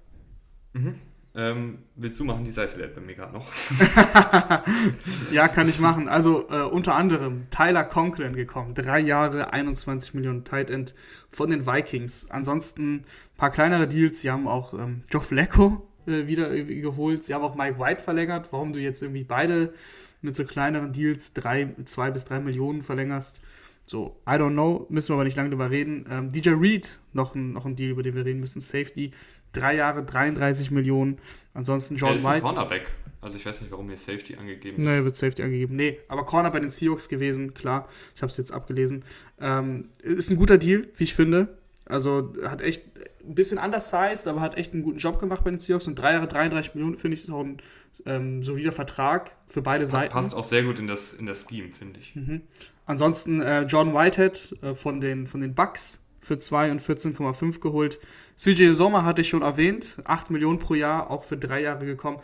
Mhm. 0.73 0.99
Ähm, 1.33 1.79
willst 1.95 2.19
du 2.19 2.25
machen? 2.25 2.45
Die 2.45 2.51
Seite 2.51 2.77
lädt 2.77 2.93
bei 2.93 3.01
mir 3.01 3.15
gerade 3.15 3.33
noch. 3.33 3.47
ja, 5.31 5.47
kann 5.47 5.67
ich 5.67 5.79
machen. 5.79 6.07
Also 6.07 6.47
äh, 6.51 6.61
unter 6.61 6.93
anderem 6.93 7.49
Tyler 7.49 7.85
Conklin 7.85 8.35
gekommen. 8.35 8.75
Drei 8.75 8.99
Jahre, 8.99 9.51
21 9.51 10.13
Millionen 10.13 10.43
Tight 10.43 10.69
End 10.69 10.93
von 11.31 11.49
den 11.49 11.65
Vikings. 11.65 12.29
Ansonsten 12.29 12.97
ein 12.97 13.05
paar 13.35 13.49
kleinere 13.49 13.87
Deals. 13.87 14.21
Sie 14.21 14.29
haben 14.29 14.47
auch 14.47 14.75
ähm, 14.75 15.05
Joe 15.09 15.23
Flacco 15.23 15.87
äh, 16.07 16.27
wieder 16.27 16.49
geholt. 16.55 17.23
Sie 17.23 17.33
haben 17.33 17.43
auch 17.43 17.55
Mike 17.55 17.79
White 17.79 18.01
verlängert. 18.01 18.47
Warum 18.51 18.73
du 18.73 18.79
jetzt 18.79 19.01
irgendwie 19.01 19.23
beide 19.23 19.73
mit 20.21 20.35
so 20.35 20.45
kleineren 20.45 20.93
Deals 20.93 21.33
drei, 21.33 21.75
zwei 21.85 22.11
bis 22.11 22.25
drei 22.25 22.39
Millionen 22.39 22.81
verlängerst. 22.81 23.39
So, 23.85 24.17
I 24.27 24.31
don't 24.31 24.51
know, 24.51 24.85
müssen 24.89 25.09
wir 25.09 25.13
aber 25.13 25.23
nicht 25.23 25.37
lange 25.37 25.49
drüber 25.49 25.71
reden. 25.71 26.05
Ähm, 26.09 26.29
DJ 26.29 26.49
Reed, 26.49 26.99
noch 27.13 27.35
ein, 27.35 27.53
noch 27.53 27.65
ein 27.65 27.75
Deal, 27.75 27.91
über 27.91 28.03
den 28.03 28.15
wir 28.15 28.25
reden 28.25 28.41
müssen. 28.41 28.59
Safety, 28.59 29.11
drei 29.53 29.75
Jahre 29.75 30.03
33 30.03 30.71
Millionen. 30.71 31.19
Ansonsten 31.53 31.95
John 31.95 32.15
ist 32.15 32.25
White. 32.25 32.41
Cornerback. 32.41 32.87
Also 33.21 33.37
ich 33.37 33.45
weiß 33.45 33.61
nicht, 33.61 33.71
warum 33.71 33.87
hier 33.87 33.97
Safety 33.97 34.35
angegeben 34.35 34.83
ist. 34.83 34.89
Nee, 34.89 35.03
wird 35.03 35.15
Safety 35.15 35.41
angegeben. 35.41 35.75
Nee, 35.75 35.99
aber 36.07 36.25
Corner 36.25 36.51
bei 36.51 36.59
den 36.59 36.69
Seahawks 36.69 37.09
gewesen, 37.09 37.53
klar. 37.53 37.87
Ich 38.15 38.21
habe 38.21 38.29
es 38.29 38.37
jetzt 38.37 38.51
abgelesen. 38.51 39.03
Ähm, 39.39 39.89
ist 40.01 40.29
ein 40.29 40.37
guter 40.37 40.57
Deal, 40.57 40.87
wie 40.95 41.03
ich 41.05 41.15
finde. 41.15 41.57
Also 41.85 42.33
hat 42.43 42.61
echt 42.61 42.83
ein 43.27 43.35
bisschen 43.35 43.57
undersized, 43.57 44.27
aber 44.27 44.41
hat 44.41 44.57
echt 44.57 44.73
einen 44.73 44.83
guten 44.83 44.97
Job 44.97 45.19
gemacht 45.19 45.43
bei 45.43 45.49
den 45.49 45.59
Seahawks. 45.59 45.87
Und 45.87 45.95
drei 45.95 46.13
Jahre 46.13 46.27
33 46.27 46.75
Millionen 46.75 46.97
finde 46.97 47.17
ich 47.17 47.23
ist 47.23 47.29
auch 47.29 47.43
ein 47.43 47.57
ähm, 48.05 48.43
solider 48.43 48.71
Vertrag 48.71 49.31
für 49.47 49.61
beide 49.61 49.85
Seiten. 49.85 50.13
Passt 50.13 50.33
auch 50.33 50.43
sehr 50.43 50.63
gut 50.63 50.79
in 50.79 50.87
das, 50.87 51.13
in 51.13 51.25
das 51.25 51.45
Scheme, 51.47 51.71
finde 51.71 51.99
ich. 51.99 52.15
Mhm. 52.15 52.41
Ansonsten 52.85 53.41
äh, 53.41 53.63
John 53.63 53.93
Whitehead 53.93 54.57
äh, 54.61 54.75
von, 54.75 55.01
den, 55.01 55.27
von 55.27 55.41
den 55.41 55.53
Bucks 55.53 56.03
für 56.21 56.37
2 56.37 56.71
und 56.71 56.81
14,5 56.81 57.59
geholt. 57.59 57.99
CJ 58.37 58.73
Sommer 58.73 59.05
hatte 59.05 59.21
ich 59.21 59.29
schon 59.29 59.41
erwähnt, 59.41 59.97
8 60.03 60.29
Millionen 60.29 60.59
pro 60.59 60.73
Jahr, 60.73 61.09
auch 61.11 61.23
für 61.23 61.37
drei 61.37 61.61
Jahre 61.61 61.85
gekommen. 61.85 62.19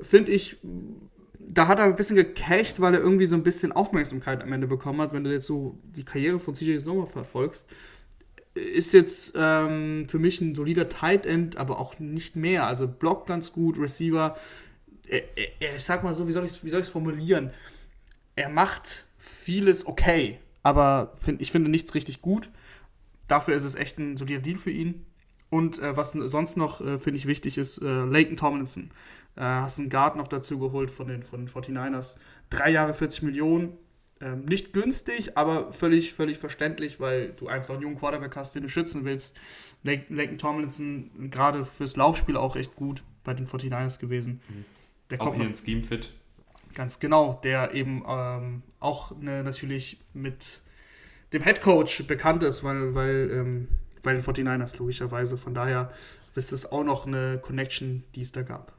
Finde 0.00 0.32
ich, 0.32 0.58
da 1.48 1.68
hat 1.68 1.78
er 1.78 1.86
ein 1.86 1.96
bisschen 1.96 2.16
gecasht, 2.16 2.80
weil 2.80 2.94
er 2.94 3.00
irgendwie 3.00 3.26
so 3.26 3.34
ein 3.34 3.42
bisschen 3.42 3.72
Aufmerksamkeit 3.72 4.42
am 4.42 4.52
Ende 4.52 4.66
bekommen 4.66 5.00
hat, 5.00 5.12
wenn 5.12 5.24
du 5.24 5.32
jetzt 5.32 5.46
so 5.46 5.78
die 5.84 6.04
Karriere 6.04 6.38
von 6.38 6.54
CJ 6.54 6.78
Sommer 6.78 7.06
verfolgst 7.06 7.68
ist 8.56 8.92
jetzt 8.92 9.34
ähm, 9.36 10.06
für 10.08 10.18
mich 10.18 10.40
ein 10.40 10.54
solider 10.54 10.88
Tight 10.88 11.26
End, 11.26 11.56
aber 11.56 11.78
auch 11.78 11.98
nicht 11.98 12.36
mehr. 12.36 12.66
Also 12.66 12.88
blockt 12.88 13.26
ganz 13.26 13.52
gut, 13.52 13.78
Receiver. 13.78 14.36
Er, 15.08 15.22
er, 15.60 15.76
ich 15.76 15.84
sag 15.84 16.02
mal 16.02 16.14
so, 16.14 16.26
wie 16.26 16.32
soll 16.32 16.44
ich 16.44 16.62
es 16.62 16.88
formulieren? 16.88 17.50
Er 18.34 18.48
macht 18.48 19.06
vieles 19.18 19.86
okay, 19.86 20.38
aber 20.62 21.12
find, 21.18 21.40
ich 21.40 21.52
finde 21.52 21.70
nichts 21.70 21.94
richtig 21.94 22.22
gut. 22.22 22.50
Dafür 23.28 23.54
ist 23.54 23.64
es 23.64 23.74
echt 23.74 23.98
ein 23.98 24.16
solider 24.16 24.40
Deal 24.40 24.58
für 24.58 24.70
ihn. 24.70 25.06
Und 25.48 25.78
äh, 25.78 25.96
was 25.96 26.12
sonst 26.12 26.56
noch, 26.56 26.80
äh, 26.80 26.98
finde 26.98 27.18
ich, 27.18 27.26
wichtig 27.26 27.56
ist, 27.58 27.78
äh, 27.78 28.04
Leighton 28.04 28.36
Tomlinson. 28.36 28.90
Äh, 29.36 29.42
hast 29.42 29.78
einen 29.78 29.90
Guard 29.90 30.16
noch 30.16 30.28
dazu 30.28 30.58
geholt 30.58 30.90
von 30.90 31.08
den, 31.08 31.22
von 31.22 31.46
den 31.46 31.48
49ers. 31.48 32.18
Drei 32.50 32.70
Jahre 32.70 32.94
40 32.94 33.22
Millionen 33.22 33.76
ähm, 34.20 34.44
nicht 34.46 34.72
günstig, 34.72 35.36
aber 35.36 35.72
völlig, 35.72 36.12
völlig 36.12 36.38
verständlich, 36.38 37.00
weil 37.00 37.32
du 37.32 37.48
einfach 37.48 37.74
einen 37.74 37.82
jungen 37.82 37.98
Quarterback 37.98 38.34
hast, 38.36 38.54
den 38.54 38.62
du 38.62 38.68
schützen 38.68 39.04
willst. 39.04 39.36
Laken 39.82 40.38
Tomlinson 40.38 41.30
gerade 41.30 41.64
fürs 41.64 41.96
Laufspiel 41.96 42.36
auch 42.36 42.56
echt 42.56 42.76
gut 42.76 43.02
bei 43.24 43.34
den 43.34 43.46
49ers 43.46 43.98
gewesen. 43.98 44.40
Mhm. 44.48 44.64
Der 45.10 45.20
auch 45.20 45.34
hier 45.34 45.44
ein 45.44 45.54
Scheme 45.54 45.82
fit. 45.82 46.12
Ganz 46.74 46.98
genau, 46.98 47.40
der 47.44 47.74
eben 47.74 48.02
ähm, 48.06 48.62
auch 48.80 49.16
ne, 49.16 49.42
natürlich 49.44 50.00
mit 50.14 50.62
dem 51.32 51.42
Head 51.42 51.60
Coach 51.60 52.06
bekannt 52.06 52.42
ist, 52.42 52.64
weil, 52.64 52.94
weil 52.94 53.30
ähm, 53.32 53.68
bei 54.02 54.12
den 54.12 54.22
49ers 54.22 54.78
logischerweise. 54.78 55.36
Von 55.36 55.54
daher 55.54 55.92
ist 56.34 56.52
es 56.52 56.70
auch 56.70 56.84
noch 56.84 57.06
eine 57.06 57.38
Connection, 57.38 58.04
die 58.14 58.20
es 58.20 58.32
da 58.32 58.42
gab. 58.42 58.75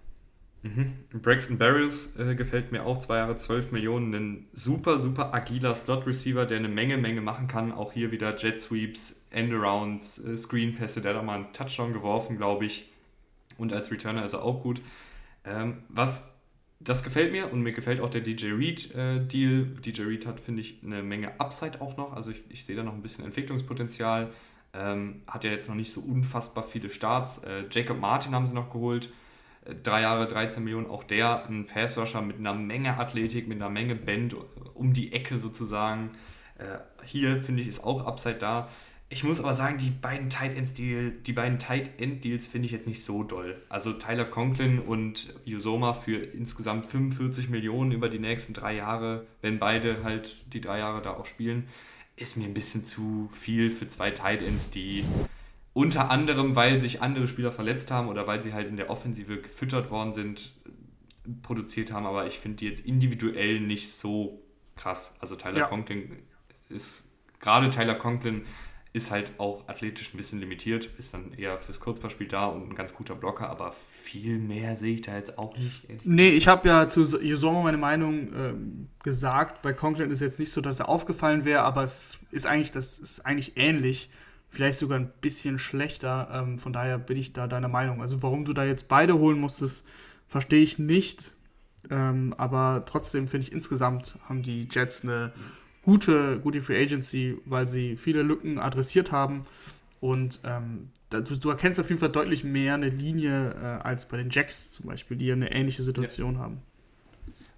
Mhm. 0.68 1.22
Braxton 1.22 1.58
Barrios 1.58 2.16
äh, 2.18 2.36
gefällt 2.36 2.72
mir 2.72 2.86
auch, 2.86 2.98
zwei 2.98 3.18
Jahre 3.18 3.38
12 3.38 3.72
Millionen, 3.72 4.14
ein 4.14 4.48
super, 4.54 4.98
super 4.98 5.34
agiler 5.34 5.76
Slot-Receiver, 5.76 6.46
der 6.46 6.58
eine 6.58 6.68
Menge, 6.68 6.98
Menge 6.98 7.22
machen 7.22 7.48
kann. 7.48 7.72
Auch 7.72 7.94
hier 7.94 8.12
wieder 8.12 8.36
Jet 8.36 8.60
Sweeps, 8.60 9.22
Endarounds, 9.30 10.20
äh, 10.20 10.36
Screenpässe, 10.36 11.02
der 11.02 11.14
hat 11.14 11.22
auch 11.22 11.26
mal 11.26 11.36
einen 11.36 11.54
Touchdown 11.54 11.94
geworfen, 11.94 12.38
glaube 12.38 12.66
ich. 12.66 12.90
Und 13.58 13.74
als 13.74 13.92
Returner 13.92 14.26
ist 14.26 14.34
er 14.34 14.44
auch 14.44 14.62
gut. 14.62 14.82
Ähm, 15.46 15.84
was, 15.90 16.26
das 16.80 17.04
gefällt 17.04 17.32
mir 17.32 17.52
und 17.52 17.62
mir 17.62 17.74
gefällt 17.74 18.02
auch 18.02 18.10
der 18.10 18.22
DJ 18.22 18.52
Reed-Deal. 18.52 19.62
Äh, 19.62 19.82
DJ 19.82 20.04
Reed 20.04 20.26
hat, 20.26 20.40
finde 20.40 20.62
ich, 20.62 20.82
eine 20.84 21.02
Menge 21.02 21.40
Upside 21.40 21.82
auch 21.82 21.98
noch. 21.98 22.14
Also 22.14 22.32
ich, 22.32 22.44
ich 22.50 22.66
sehe 22.66 22.76
da 22.76 22.84
noch 22.84 22.94
ein 22.94 23.02
bisschen 23.02 23.26
Entwicklungspotenzial. 23.26 24.32
Ähm, 24.74 25.22
hat 25.28 25.44
ja 25.44 25.52
jetzt 25.52 25.70
noch 25.70 25.76
nicht 25.76 25.92
so 25.92 26.02
unfassbar 26.02 26.64
viele 26.64 26.90
Starts. 26.90 27.40
Äh, 27.40 27.64
Jacob 27.72 28.00
Martin 28.00 28.36
haben 28.36 28.46
sie 28.46 28.54
noch 28.54 28.70
geholt 28.70 29.10
drei 29.84 30.02
Jahre, 30.02 30.28
13 30.28 30.64
Millionen, 30.64 30.88
auch 30.88 31.04
der 31.04 31.46
ein 31.48 31.66
Passrusher 31.66 32.22
mit 32.22 32.38
einer 32.38 32.54
Menge 32.54 32.98
Athletik, 32.98 33.48
mit 33.48 33.58
einer 33.58 33.70
Menge 33.70 33.96
Band 33.96 34.36
um 34.74 34.94
die 34.94 35.14
Ecke 35.14 35.40
sozusagen. 35.40 36.12
Äh, 36.58 36.78
hier 37.06 37.38
finde 37.38 37.62
ich 37.62 37.68
ist 37.68 37.84
auch 37.84 38.06
Upside 38.06 38.36
da. 38.36 38.68
Ich 39.10 39.24
muss 39.24 39.40
aber 39.40 39.54
sagen, 39.54 39.78
die 39.78 39.90
beiden 39.90 40.30
Tight 40.30 40.58
End 40.58 40.78
Deal, 40.78 41.12
die 41.12 41.32
beiden 41.32 41.60
Tight 41.60 42.02
End 42.02 42.26
Deals 42.26 42.46
finde 42.46 42.66
ich 42.66 42.74
jetzt 42.74 42.88
nicht 42.88 43.06
so 43.06 43.24
doll. 43.24 43.62
Also 43.70 43.94
Tyler 43.94 44.26
Conklin 44.26 44.80
und 44.80 45.34
Yusoma 45.46 45.94
für 45.94 46.18
insgesamt 46.18 46.86
45 46.86 47.48
Millionen 47.50 47.94
über 47.94 48.10
die 48.10 48.20
nächsten 48.20 48.54
drei 48.54 48.76
Jahre, 48.76 49.26
wenn 49.42 49.60
beide 49.60 50.04
halt 50.04 50.54
die 50.54 50.60
drei 50.60 50.80
Jahre 50.80 51.02
da 51.02 51.12
auch 51.12 51.26
spielen, 51.26 51.70
ist 52.18 52.36
mir 52.36 52.46
ein 52.46 52.54
bisschen 52.54 52.84
zu 52.84 53.30
viel 53.32 53.70
für 53.70 53.88
zwei 53.88 54.12
Tight 54.12 54.42
Ends, 54.42 54.72
die 54.72 55.06
unter 55.78 56.10
anderem, 56.10 56.56
weil 56.56 56.80
sich 56.80 57.04
andere 57.04 57.28
Spieler 57.28 57.52
verletzt 57.52 57.92
haben 57.92 58.08
oder 58.08 58.26
weil 58.26 58.42
sie 58.42 58.52
halt 58.52 58.68
in 58.68 58.78
der 58.78 58.90
Offensive 58.90 59.38
gefüttert 59.38 59.92
worden 59.92 60.12
sind, 60.12 60.52
produziert 61.44 61.92
haben. 61.92 62.08
Aber 62.08 62.26
ich 62.26 62.40
finde 62.40 62.58
die 62.58 62.66
jetzt 62.66 62.84
individuell 62.84 63.60
nicht 63.60 63.92
so 63.92 64.42
krass. 64.76 65.14
Also 65.20 65.36
Tyler 65.36 65.60
ja. 65.60 65.68
Conklin 65.68 66.18
ist, 66.68 67.08
gerade 67.40 67.70
Tyler 67.70 67.94
Conklin 67.94 68.42
ist 68.94 69.12
halt 69.12 69.34
auch 69.38 69.70
athletisch 69.70 70.16
ein 70.16 70.18
bisschen 70.18 70.40
limitiert, 70.40 70.90
ist 70.98 71.14
dann 71.14 71.32
eher 71.34 71.60
fürs 71.60 71.80
Kurzpassspiel 71.80 72.28
da 72.28 72.48
und 72.48 72.72
ein 72.72 72.74
ganz 72.74 72.96
guter 72.96 73.14
Blocker, 73.14 73.48
aber 73.48 73.72
viel 73.72 74.40
mehr 74.40 74.76
sehe 74.76 74.96
ich 74.96 75.04
da 75.04 75.16
jetzt 75.16 75.38
auch 75.38 75.56
nicht. 75.56 75.84
Nee, 76.04 76.30
ich 76.30 76.48
habe 76.48 76.68
ja 76.68 76.90
zu 76.90 77.06
Sommer 77.06 77.62
meine 77.62 77.78
Meinung 77.78 78.34
äh, 78.34 78.54
gesagt. 79.04 79.62
Bei 79.62 79.74
Conklin 79.74 80.10
ist 80.10 80.22
jetzt 80.22 80.40
nicht 80.40 80.52
so, 80.52 80.60
dass 80.60 80.80
er 80.80 80.90
aufgefallen 80.90 81.46
wäre, 81.46 81.62
aber 81.62 81.84
es 81.84 82.18
ist 82.32 82.48
eigentlich, 82.48 82.72
das 82.72 82.98
ist 82.98 83.24
eigentlich 83.28 83.58
ähnlich 83.58 84.10
vielleicht 84.50 84.80
sogar 84.80 85.00
ein 85.00 85.12
bisschen 85.22 85.60
schlechter. 85.60 86.30
Ähm, 86.32 86.60
von 86.60 86.74
daher 86.74 86.98
bin 86.98 87.18
ich 87.18 87.34
da 87.34 87.48
deiner 87.48 87.68
Meinung. 87.68 88.02
Also 88.02 88.24
warum 88.24 88.46
du 88.46 88.54
da 88.54 88.64
jetzt 88.64 88.88
beide 88.88 89.18
holen 89.18 89.40
musstest, 89.40 89.88
verstehe 90.28 90.64
ich 90.64 90.80
nicht. 90.80 91.34
Ähm, 91.90 92.34
aber 92.38 92.84
trotzdem 92.86 93.28
finde 93.28 93.48
ich 93.48 93.54
insgesamt 93.54 94.18
haben 94.28 94.42
die 94.42 94.68
Jets 94.70 95.04
eine 95.04 95.32
gute, 95.84 96.40
gute 96.40 96.62
Free 96.62 96.82
Agency, 96.82 97.38
weil 97.46 97.68
sie 97.68 97.96
viele 97.96 98.22
Lücken 98.22 98.60
adressiert 98.60 99.12
haben. 99.12 99.46
Und 100.00 100.42
ähm, 100.44 100.90
da, 101.10 101.22
du, 101.22 101.36
du, 101.38 101.50
erkennst 101.50 101.80
auf 101.80 101.90
jeden 101.90 102.00
Fall 102.00 102.12
deutlich 102.12 102.44
mehr 102.44 102.76
eine 102.76 102.90
Linie 102.90 103.52
äh, 103.52 103.84
als 103.84 104.08
bei 104.08 104.18
den 104.18 104.30
Jacks 104.30 104.72
zum 104.72 104.88
Beispiel, 104.88 105.18
die 105.18 105.28
ja 105.28 105.34
eine 105.34 105.52
ähnliche 105.52 105.84
Situation 105.84 106.36
ja. 106.36 106.42
haben. 106.42 106.62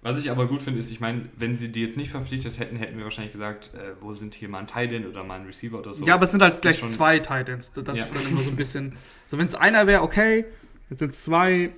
Was 0.02 0.18
ich 0.18 0.30
aber 0.30 0.46
gut 0.46 0.62
finde, 0.62 0.80
ist, 0.80 0.90
ich 0.90 1.00
meine, 1.00 1.28
wenn 1.36 1.54
sie 1.54 1.70
die 1.70 1.82
jetzt 1.82 1.98
nicht 1.98 2.10
verpflichtet 2.10 2.58
hätten, 2.58 2.76
hätten 2.76 2.96
wir 2.96 3.04
wahrscheinlich 3.04 3.32
gesagt, 3.32 3.72
äh, 3.74 3.92
wo 4.00 4.14
sind 4.14 4.34
hier 4.34 4.48
mal 4.48 4.60
ein 4.60 4.66
Tight 4.66 4.92
oder 5.06 5.24
mal 5.24 5.40
ein 5.40 5.46
Receiver 5.46 5.78
oder 5.78 5.92
so. 5.92 6.06
Ja, 6.06 6.14
aber 6.14 6.24
es 6.24 6.30
sind 6.30 6.42
halt 6.42 6.62
gleich 6.62 6.78
schon... 6.78 6.88
zwei 6.88 7.18
Tight 7.18 7.48
Das 7.48 7.72
ja. 7.76 7.92
ist 8.04 8.14
dann 8.14 8.26
immer 8.30 8.40
so 8.40 8.50
ein 8.50 8.56
bisschen. 8.56 8.96
So, 9.26 9.38
wenn 9.38 9.46
es 9.46 9.54
einer 9.54 9.86
wäre, 9.86 10.02
okay. 10.02 10.44
Jetzt 10.88 10.98
sind 10.98 11.12
es 11.12 11.22
zwei. 11.22 11.70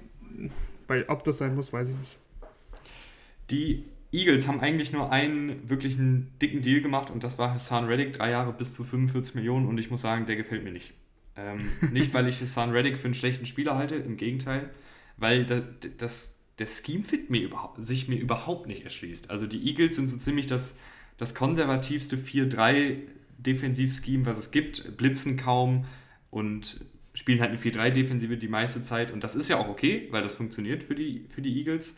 Bei, 0.87 1.07
ob 1.11 1.23
das 1.25 1.37
sein 1.39 1.55
muss, 1.55 1.71
weiß 1.71 1.91
ich 1.91 1.97
nicht. 1.97 2.17
Die 3.51 3.85
Eagles 4.13 4.47
haben 4.47 4.61
eigentlich 4.61 4.93
nur 4.93 5.11
einen 5.11 5.69
wirklichen 5.69 6.33
dicken 6.41 6.63
Deal 6.63 6.81
gemacht 6.81 7.11
und 7.11 7.25
das 7.25 7.39
war 7.39 7.53
Hassan 7.53 7.85
Reddick, 7.85 8.13
drei 8.15 8.31
Jahre 8.31 8.53
bis 8.53 8.73
zu 8.73 8.85
45 8.85 9.35
Millionen 9.35 9.67
und 9.67 9.77
ich 9.79 9.91
muss 9.91 10.01
sagen, 10.01 10.25
der 10.27 10.37
gefällt 10.37 10.65
mir 10.65 10.73
nicht. 10.73 10.95
Ähm, 11.37 11.71
nicht, 11.91 12.15
weil 12.15 12.29
ich 12.29 12.41
Hassan 12.41 12.71
Reddick 12.71 12.97
für 12.97 13.07
einen 13.07 13.15
schlechten 13.15 13.45
Spieler 13.47 13.77
halte, 13.77 13.97
im 13.97 14.17
Gegenteil, 14.17 14.71
weil 15.17 15.45
das, 15.45 15.63
das 15.99 16.37
der 16.63 16.69
Scheme-Fit 16.69 17.29
mir 17.29 17.51
sich 17.77 18.09
mir 18.09 18.21
überhaupt 18.21 18.69
nicht 18.69 18.85
erschließt. 18.85 19.31
Also 19.31 19.49
die 19.49 19.67
Eagles 19.67 19.97
sind 19.97 20.09
so 20.09 20.17
ziemlich 20.17 20.47
das, 20.47 20.77
das 21.17 21.35
konservativste 21.35 22.17
4-3-Defensiv-Scheme, 22.17 24.25
was 24.27 24.39
es 24.39 24.53
gibt, 24.53 24.97
blitzen 24.97 25.37
kaum 25.37 25.85
und 26.31 26.85
spielen 27.15 27.41
halt 27.41 27.51
eine 27.51 27.59
4-3-Defensive 27.59 28.37
die 28.37 28.47
meiste 28.47 28.85
Zeit. 28.85 29.11
Und 29.11 29.25
das 29.25 29.35
ist 29.35 29.49
ja 29.49 29.59
auch 29.59 29.69
okay, 29.69 30.07
weil 30.13 30.23
das 30.23 30.37
funktioniert 30.37 30.85
für 30.85 30.95
die, 30.95 31.27
für 31.29 31.43
die 31.43 31.59
Eagles. 31.59 31.97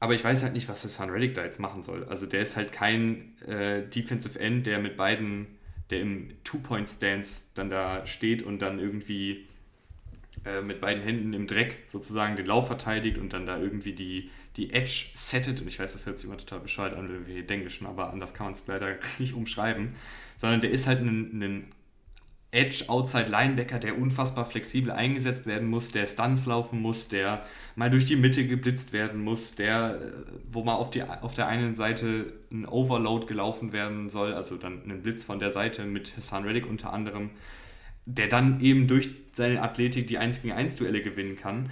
Aber 0.00 0.14
ich 0.14 0.24
weiß 0.24 0.42
halt 0.42 0.54
nicht, 0.54 0.68
was 0.68 0.80
der 0.80 0.90
Sun 0.90 1.10
Reddick 1.10 1.34
da 1.34 1.44
jetzt 1.44 1.60
machen 1.60 1.84
soll. 1.84 2.02
Also 2.06 2.26
der 2.26 2.42
ist 2.42 2.56
halt 2.56 2.72
kein 2.72 3.40
äh, 3.42 3.86
Defensive 3.86 4.40
End, 4.40 4.66
der 4.66 4.80
mit 4.80 4.96
beiden, 4.96 5.46
der 5.90 6.00
im 6.00 6.30
Two-Point-Stance 6.42 7.42
dann 7.54 7.70
da 7.70 8.04
steht 8.08 8.42
und 8.42 8.60
dann 8.60 8.80
irgendwie 8.80 9.46
äh, 10.44 10.62
mit 10.62 10.80
beiden 10.80 11.02
Händen 11.02 11.34
im 11.34 11.46
Dreck 11.46 11.84
sozusagen 11.86 12.34
den 12.34 12.46
Lauf 12.46 12.66
verteidigt 12.66 13.18
und 13.18 13.34
dann 13.34 13.44
da 13.44 13.58
irgendwie 13.58 13.92
die, 13.92 14.30
die 14.56 14.72
Edge 14.72 15.06
settet. 15.14 15.60
Und 15.60 15.68
ich 15.68 15.78
weiß, 15.78 15.92
das 15.92 16.06
hört 16.06 16.18
sich 16.18 16.28
immer 16.28 16.38
total 16.38 16.60
bescheuert 16.60 16.94
an, 16.96 17.12
wenn 17.12 17.26
wir 17.26 17.34
hier 17.34 17.50
Englischen, 17.50 17.86
aber 17.86 18.10
anders 18.10 18.32
kann 18.32 18.46
man 18.46 18.54
es 18.54 18.64
leider 18.66 18.96
nicht 19.18 19.34
umschreiben. 19.34 19.94
Sondern 20.36 20.62
der 20.62 20.70
ist 20.70 20.86
halt 20.86 21.00
ein, 21.00 21.42
ein 21.42 21.72
Edge 22.52 22.84
Outside 22.88 23.30
Linebacker, 23.30 23.78
der 23.78 23.98
unfassbar 23.98 24.46
flexibel 24.46 24.90
eingesetzt 24.90 25.44
werden 25.44 25.68
muss, 25.68 25.92
der 25.92 26.06
Stunts 26.06 26.46
laufen 26.46 26.80
muss, 26.80 27.08
der 27.08 27.44
mal 27.76 27.90
durch 27.90 28.06
die 28.06 28.16
Mitte 28.16 28.46
geblitzt 28.46 28.94
werden 28.94 29.22
muss, 29.22 29.52
der, 29.52 30.00
äh, 30.00 30.12
wo 30.48 30.64
mal 30.64 30.74
auf, 30.74 30.90
die, 30.90 31.02
auf 31.02 31.34
der 31.34 31.48
einen 31.48 31.76
Seite 31.76 32.32
ein 32.50 32.64
Overload 32.64 33.26
gelaufen 33.26 33.74
werden 33.74 34.08
soll, 34.08 34.32
also 34.32 34.56
dann 34.56 34.82
ein 34.90 35.02
Blitz 35.02 35.22
von 35.22 35.38
der 35.38 35.50
Seite 35.50 35.84
mit 35.84 36.16
Hassan 36.16 36.44
Reddick 36.44 36.66
unter 36.66 36.94
anderem 36.94 37.30
der 38.06 38.28
dann 38.28 38.60
eben 38.60 38.86
durch 38.86 39.10
seine 39.40 39.62
Athletik 39.62 40.06
die 40.06 40.18
1 40.18 40.42
gegen 40.42 40.54
1 40.54 40.76
Duelle 40.76 41.02
gewinnen 41.02 41.36
kann. 41.36 41.70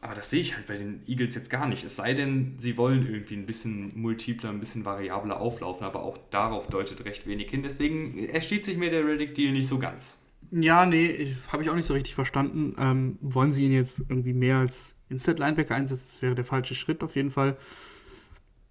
Aber 0.00 0.14
das 0.14 0.30
sehe 0.30 0.40
ich 0.40 0.54
halt 0.54 0.66
bei 0.66 0.76
den 0.76 1.00
Eagles 1.06 1.34
jetzt 1.34 1.48
gar 1.48 1.66
nicht. 1.66 1.82
Es 1.84 1.96
sei 1.96 2.12
denn, 2.12 2.54
sie 2.58 2.76
wollen 2.76 3.06
irgendwie 3.06 3.34
ein 3.34 3.46
bisschen 3.46 3.98
multipler, 3.98 4.50
ein 4.50 4.60
bisschen 4.60 4.84
variabler 4.84 5.40
auflaufen, 5.40 5.84
aber 5.86 6.02
auch 6.02 6.18
darauf 6.30 6.68
deutet 6.68 7.04
recht 7.04 7.26
wenig 7.26 7.50
hin. 7.50 7.62
Deswegen 7.62 8.28
erschließt 8.28 8.64
sich 8.64 8.76
mir 8.76 8.90
der 8.90 9.06
Reddick-Deal 9.06 9.52
nicht 9.52 9.66
so 9.66 9.78
ganz. 9.78 10.18
Ja, 10.52 10.86
nee, 10.86 11.34
habe 11.48 11.62
ich 11.62 11.70
auch 11.70 11.74
nicht 11.74 11.86
so 11.86 11.94
richtig 11.94 12.14
verstanden. 12.14 12.76
Ähm, 12.78 13.18
wollen 13.20 13.52
sie 13.52 13.64
ihn 13.64 13.72
jetzt 13.72 14.00
irgendwie 14.08 14.34
mehr 14.34 14.58
als 14.58 14.96
Inside-Linebacker 15.08 15.74
einsetzen? 15.74 16.04
Das 16.06 16.22
wäre 16.22 16.34
der 16.34 16.44
falsche 16.44 16.74
Schritt 16.74 17.02
auf 17.02 17.16
jeden 17.16 17.30
Fall. 17.30 17.56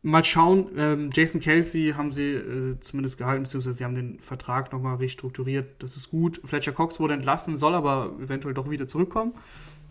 Mal 0.05 0.23
schauen. 0.23 0.69
Ähm, 0.77 1.09
Jason 1.11 1.41
Kelsey 1.41 1.93
haben 1.97 2.11
sie 2.11 2.33
äh, 2.33 2.79
zumindest 2.79 3.17
gehalten, 3.17 3.43
beziehungsweise 3.43 3.75
sie 3.75 3.83
haben 3.83 3.95
den 3.95 4.19
Vertrag 4.19 4.71
nochmal 4.71 4.97
restrukturiert. 4.97 5.81
Das 5.81 5.97
ist 5.97 6.11
gut. 6.11 6.39
Fletcher 6.45 6.73
Cox 6.73 6.99
wurde 6.99 7.15
entlassen, 7.15 7.57
soll 7.57 7.73
aber 7.73 8.13
eventuell 8.21 8.53
doch 8.53 8.69
wieder 8.69 8.87
zurückkommen. 8.87 9.33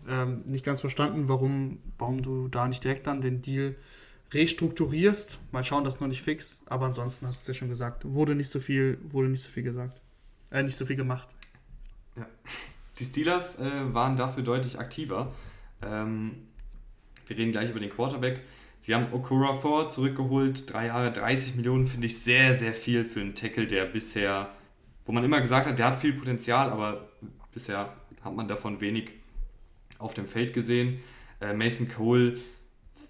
Ähm, 0.07 0.41
nicht 0.45 0.63
ganz 0.63 0.79
verstanden, 0.79 1.27
warum, 1.27 1.79
warum 1.97 2.21
du 2.23 2.47
da 2.47 2.67
nicht 2.67 2.83
direkt 2.83 3.07
dann 3.07 3.19
den 3.19 3.41
Deal 3.41 3.75
restrukturierst. 4.33 5.39
Mal 5.51 5.65
schauen, 5.65 5.83
das 5.83 5.95
ist 5.95 6.01
noch 6.01 6.07
nicht 6.07 6.21
fix. 6.21 6.63
Aber 6.67 6.85
ansonsten 6.85 7.27
hast 7.27 7.39
du 7.39 7.51
es 7.51 7.55
ja 7.55 7.59
schon 7.59 7.69
gesagt. 7.69 8.05
Wurde 8.05 8.35
nicht 8.35 8.49
so 8.49 8.61
viel, 8.61 8.97
wurde 9.03 9.27
nicht 9.27 9.43
so 9.43 9.49
viel 9.49 9.63
gesagt. 9.63 9.99
Äh, 10.49 10.63
nicht 10.63 10.77
so 10.77 10.85
viel 10.85 10.95
gemacht. 10.95 11.27
Ja. 12.15 12.25
Die 12.99 13.03
Steelers 13.03 13.59
äh, 13.59 13.93
waren 13.93 14.15
dafür 14.15 14.43
deutlich 14.43 14.79
aktiver. 14.79 15.33
Ähm, 15.81 16.47
wir 17.27 17.37
reden 17.37 17.51
gleich 17.51 17.69
über 17.69 17.81
den 17.81 17.89
Quarterback. 17.89 18.39
Sie 18.85 18.93
haben 18.93 19.11
Okura 19.11 19.53
vor 19.53 19.89
zurückgeholt, 19.89 20.71
drei 20.71 20.85
Jahre, 20.85 21.11
30 21.11 21.55
Millionen 21.55 21.87
finde 21.87 22.05
ich 22.05 22.19
sehr, 22.19 22.53
sehr 22.53 22.71
viel 22.71 23.03
für 23.03 23.19
einen 23.19 23.33
Tackle, 23.33 23.65
der 23.65 23.85
bisher, 23.85 24.49
wo 25.05 25.11
man 25.11 25.23
immer 25.23 25.41
gesagt 25.41 25.65
hat, 25.65 25.79
der 25.79 25.87
hat 25.87 25.97
viel 25.97 26.13
Potenzial, 26.13 26.69
aber 26.69 27.09
bisher 27.51 27.95
hat 28.21 28.35
man 28.35 28.47
davon 28.47 28.81
wenig 28.81 29.09
auf 29.97 30.13
dem 30.13 30.27
Feld 30.27 30.53
gesehen. 30.53 30.99
Äh, 31.41 31.55
Mason 31.55 31.89
Cole 31.89 32.37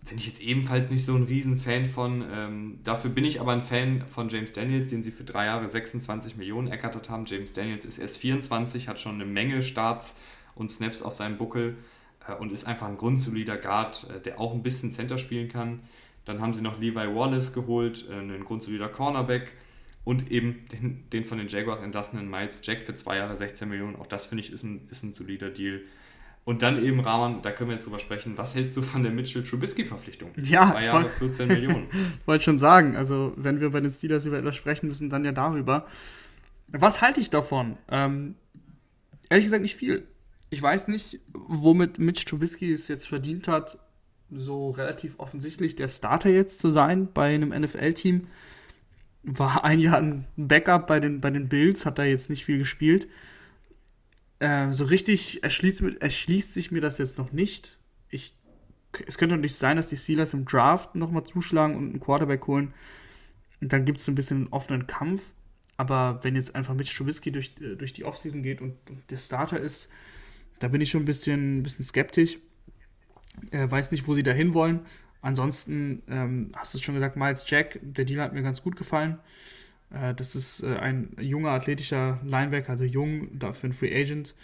bin 0.08 0.18
ich 0.18 0.28
jetzt 0.28 0.42
ebenfalls 0.42 0.90
nicht 0.90 1.04
so 1.04 1.14
ein 1.14 1.24
Riesenfan 1.24 1.88
von. 1.88 2.24
Ähm, 2.32 2.80
dafür 2.86 3.12
bin 3.12 3.26
ich 3.26 3.42
aber 3.42 3.52
ein 3.52 3.62
Fan 3.62 4.06
von 4.08 4.30
James 4.30 4.54
Daniels, 4.54 4.92
den 4.92 5.04
sie 5.04 5.12
für 5.12 5.26
drei 5.26 5.48
Jahre 5.48 5.68
26 5.68 6.38
Millionen 6.38 6.70
ergattert 6.70 7.10
haben. 7.10 7.26
James 7.26 7.52
Daniels 7.52 7.84
ist 7.84 7.98
erst 7.98 8.16
24, 8.20 8.88
hat 8.88 8.98
schon 8.98 9.16
eine 9.16 9.26
Menge 9.26 9.62
Starts 9.62 10.16
und 10.54 10.72
Snaps 10.72 11.02
auf 11.02 11.16
seinem 11.16 11.36
Buckel 11.36 11.76
und 12.34 12.52
ist 12.52 12.66
einfach 12.66 12.88
ein 12.88 12.98
grundsolider 12.98 13.58
Guard, 13.58 14.08
äh, 14.10 14.20
der 14.22 14.40
auch 14.40 14.54
ein 14.54 14.64
bisschen 14.64 14.92
Center 14.92 15.18
spielen 15.18 15.48
kann. 15.48 15.82
Dann 16.26 16.42
haben 16.42 16.54
sie 16.54 16.62
noch 16.62 16.80
Levi 16.80 17.16
Wallace 17.16 17.54
geholt, 17.54 18.06
äh, 18.10 18.14
einen 18.14 18.44
grundsolider 18.44 18.90
Cornerback 18.90 19.54
und 20.04 20.32
eben 20.32 20.66
den, 20.72 21.10
den 21.12 21.26
von 21.26 21.38
den 21.38 21.48
Jaguars 21.48 21.82
entlassenen 21.82 22.30
Miles 22.30 22.62
Jack 22.64 22.84
für 22.84 22.96
zwei 22.96 23.18
Jahre 23.18 23.36
16 23.36 23.68
Millionen. 23.68 23.96
Auch 23.96 24.08
das 24.08 24.26
finde 24.26 24.44
ich 24.44 24.52
ist 24.52 24.64
ein, 24.64 24.88
ist 24.90 25.04
ein 25.04 25.14
solider 25.14 25.50
Deal. 25.50 25.82
Und 26.46 26.62
dann 26.62 26.84
eben, 26.84 27.00
Rahman, 27.00 27.42
da 27.42 27.52
können 27.52 27.72
wir 27.72 27.76
jetzt 27.76 27.88
drüber 27.88 27.98
sprechen. 27.98 28.38
Was 28.38 28.54
hältst 28.54 28.78
du 28.78 28.84
von 28.84 29.02
der 29.02 29.12
Mitchell-Trubisky-Verpflichtung? 29.12 30.30
Ja, 30.44 30.70
Zwei 30.72 30.86
Jahre, 30.86 31.10
14 31.10 31.48
Millionen. 31.48 31.88
Ich 32.20 32.28
wollte 32.28 32.44
schon 32.44 32.60
sagen, 32.60 32.96
also 32.96 33.34
wenn 33.36 33.60
wir 33.60 33.72
bei 33.72 33.82
den 33.82 33.92
Steelers 33.92 34.28
über 34.28 34.38
etwas 34.38 34.56
sprechen 34.56 34.88
müssen, 34.88 35.10
dann 35.10 35.26
ja 35.26 35.32
darüber. 35.32 35.88
Was 36.68 37.02
halte 37.02 37.20
ich 37.20 37.32
davon? 37.32 37.78
Ähm, 37.90 38.36
ehrlich 39.30 39.46
gesagt 39.46 39.64
nicht 39.64 39.76
viel. 39.76 40.08
Ich 40.56 40.62
weiß 40.62 40.88
nicht, 40.88 41.20
womit 41.34 42.00
Mitch 42.00 42.24
Trubisky 42.24 42.72
es 42.72 42.88
jetzt 42.88 43.10
verdient 43.10 43.50
hat, 43.50 43.78
so 44.32 44.70
relativ 44.70 45.20
offensichtlich 45.20 45.76
der 45.76 45.90
Starter 45.90 46.30
jetzt 46.30 46.62
zu 46.62 46.72
sein 46.72 47.12
bei 47.12 47.36
einem 47.36 47.50
NFL-Team. 47.50 48.28
War 49.24 49.66
ein 49.66 49.82
Jahr 49.82 49.98
ein 49.98 50.26
Backup 50.38 50.88
bei 50.88 51.02
den, 51.02 51.20
bei 51.20 51.30
den 51.30 51.50
Bills, 51.50 51.86
hat 51.86 52.00
da 52.00 52.06
jetzt 52.06 52.30
nicht 52.30 52.46
viel 52.46 52.58
gespielt. 52.58 53.10
Äh, 54.40 54.72
so 54.72 54.86
richtig 54.86 55.44
erschließt, 55.44 55.84
erschließt 56.00 56.54
sich 56.54 56.72
mir 56.72 56.80
das 56.80 57.00
jetzt 57.00 57.18
noch 57.18 57.34
nicht. 57.34 57.78
Ich, 58.08 58.34
es 59.08 59.18
könnte 59.18 59.36
natürlich 59.36 59.58
sein, 59.58 59.76
dass 59.76 59.88
die 59.88 59.98
Steelers 59.98 60.34
im 60.34 60.46
Draft 60.46 60.96
nochmal 60.96 61.26
zuschlagen 61.26 61.76
und 61.76 61.90
einen 61.90 62.00
Quarterback 62.00 62.48
holen. 62.48 62.74
Und 63.60 63.74
dann 63.74 63.84
gibt 63.84 64.00
es 64.00 64.08
ein 64.08 64.16
bisschen 64.16 64.38
einen 64.38 64.54
offenen 64.54 64.88
Kampf. 64.88 65.34
Aber 65.76 66.22
wenn 66.24 66.38
jetzt 66.38 66.56
einfach 66.56 66.76
Mitch 66.76 66.96
Trubisky 66.96 67.34
durch, 67.34 67.56
äh, 67.60 67.76
durch 67.76 67.92
die 67.92 68.06
Offseason 68.06 68.42
geht 68.42 68.62
und, 68.62 68.78
und, 68.90 69.12
der 69.12 69.18
Starter 69.18 69.60
ist, 69.60 69.90
da 70.60 70.68
bin 70.68 70.82
ich 70.82 70.90
schon 70.90 71.04
ein 71.04 71.06
bisschen, 71.06 71.64
bisschen 71.64 71.86
skeptisch. 71.86 72.38
Äh, 73.52 73.70
weiß 73.70 73.92
nicht, 73.92 74.08
wo 74.08 74.16
sie 74.16 74.24
da 74.24 74.32
hinwollen. 74.32 74.82
Ansonsten 75.22 76.04
ähm, 76.08 76.52
hast 76.56 76.74
du 76.74 76.78
es 76.78 76.84
schon 76.84 76.96
gesagt, 76.96 77.16
Miles 77.16 77.50
Jack, 77.50 77.80
der 77.82 78.06
Deal 78.06 78.22
hat 78.22 78.34
mir 78.34 78.44
ganz 78.44 78.62
gut 78.62 78.76
gefallen. 78.76 79.18
Äh, 79.90 80.14
das 80.14 80.36
ist 80.36 80.64
äh, 80.64 80.78
ein 80.78 81.16
junger, 81.20 81.50
athletischer 81.50 82.20
Linebacker, 82.24 82.72
also 82.72 82.84
jung, 82.84 83.40
für 83.54 83.64
einen 83.64 83.74
Free 83.74 83.94
Agent, 83.94 84.36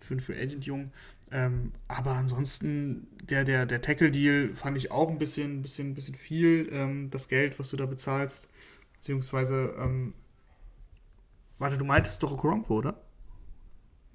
für 0.00 0.14
einen 0.14 0.20
Free 0.20 0.40
Agent 0.40 0.64
jung. 0.66 0.92
Ähm, 1.32 1.72
aber 1.88 2.12
ansonsten, 2.12 3.08
der, 3.22 3.44
der, 3.44 3.66
der 3.66 3.80
Tackle-Deal 3.80 4.54
fand 4.54 4.76
ich 4.76 4.90
auch 4.92 5.08
ein 5.08 5.18
bisschen, 5.18 5.62
bisschen, 5.62 5.94
bisschen 5.94 6.14
viel, 6.14 6.68
ähm, 6.72 7.10
das 7.10 7.28
Geld, 7.28 7.58
was 7.58 7.70
du 7.70 7.76
da 7.76 7.86
bezahlst. 7.86 8.48
Beziehungsweise, 8.94 9.74
ähm, 9.78 10.14
warte, 11.58 11.78
du 11.78 11.84
meintest 11.84 12.22
doch 12.22 12.32
Okoronkwo, 12.32 12.76
oder? 12.76 13.05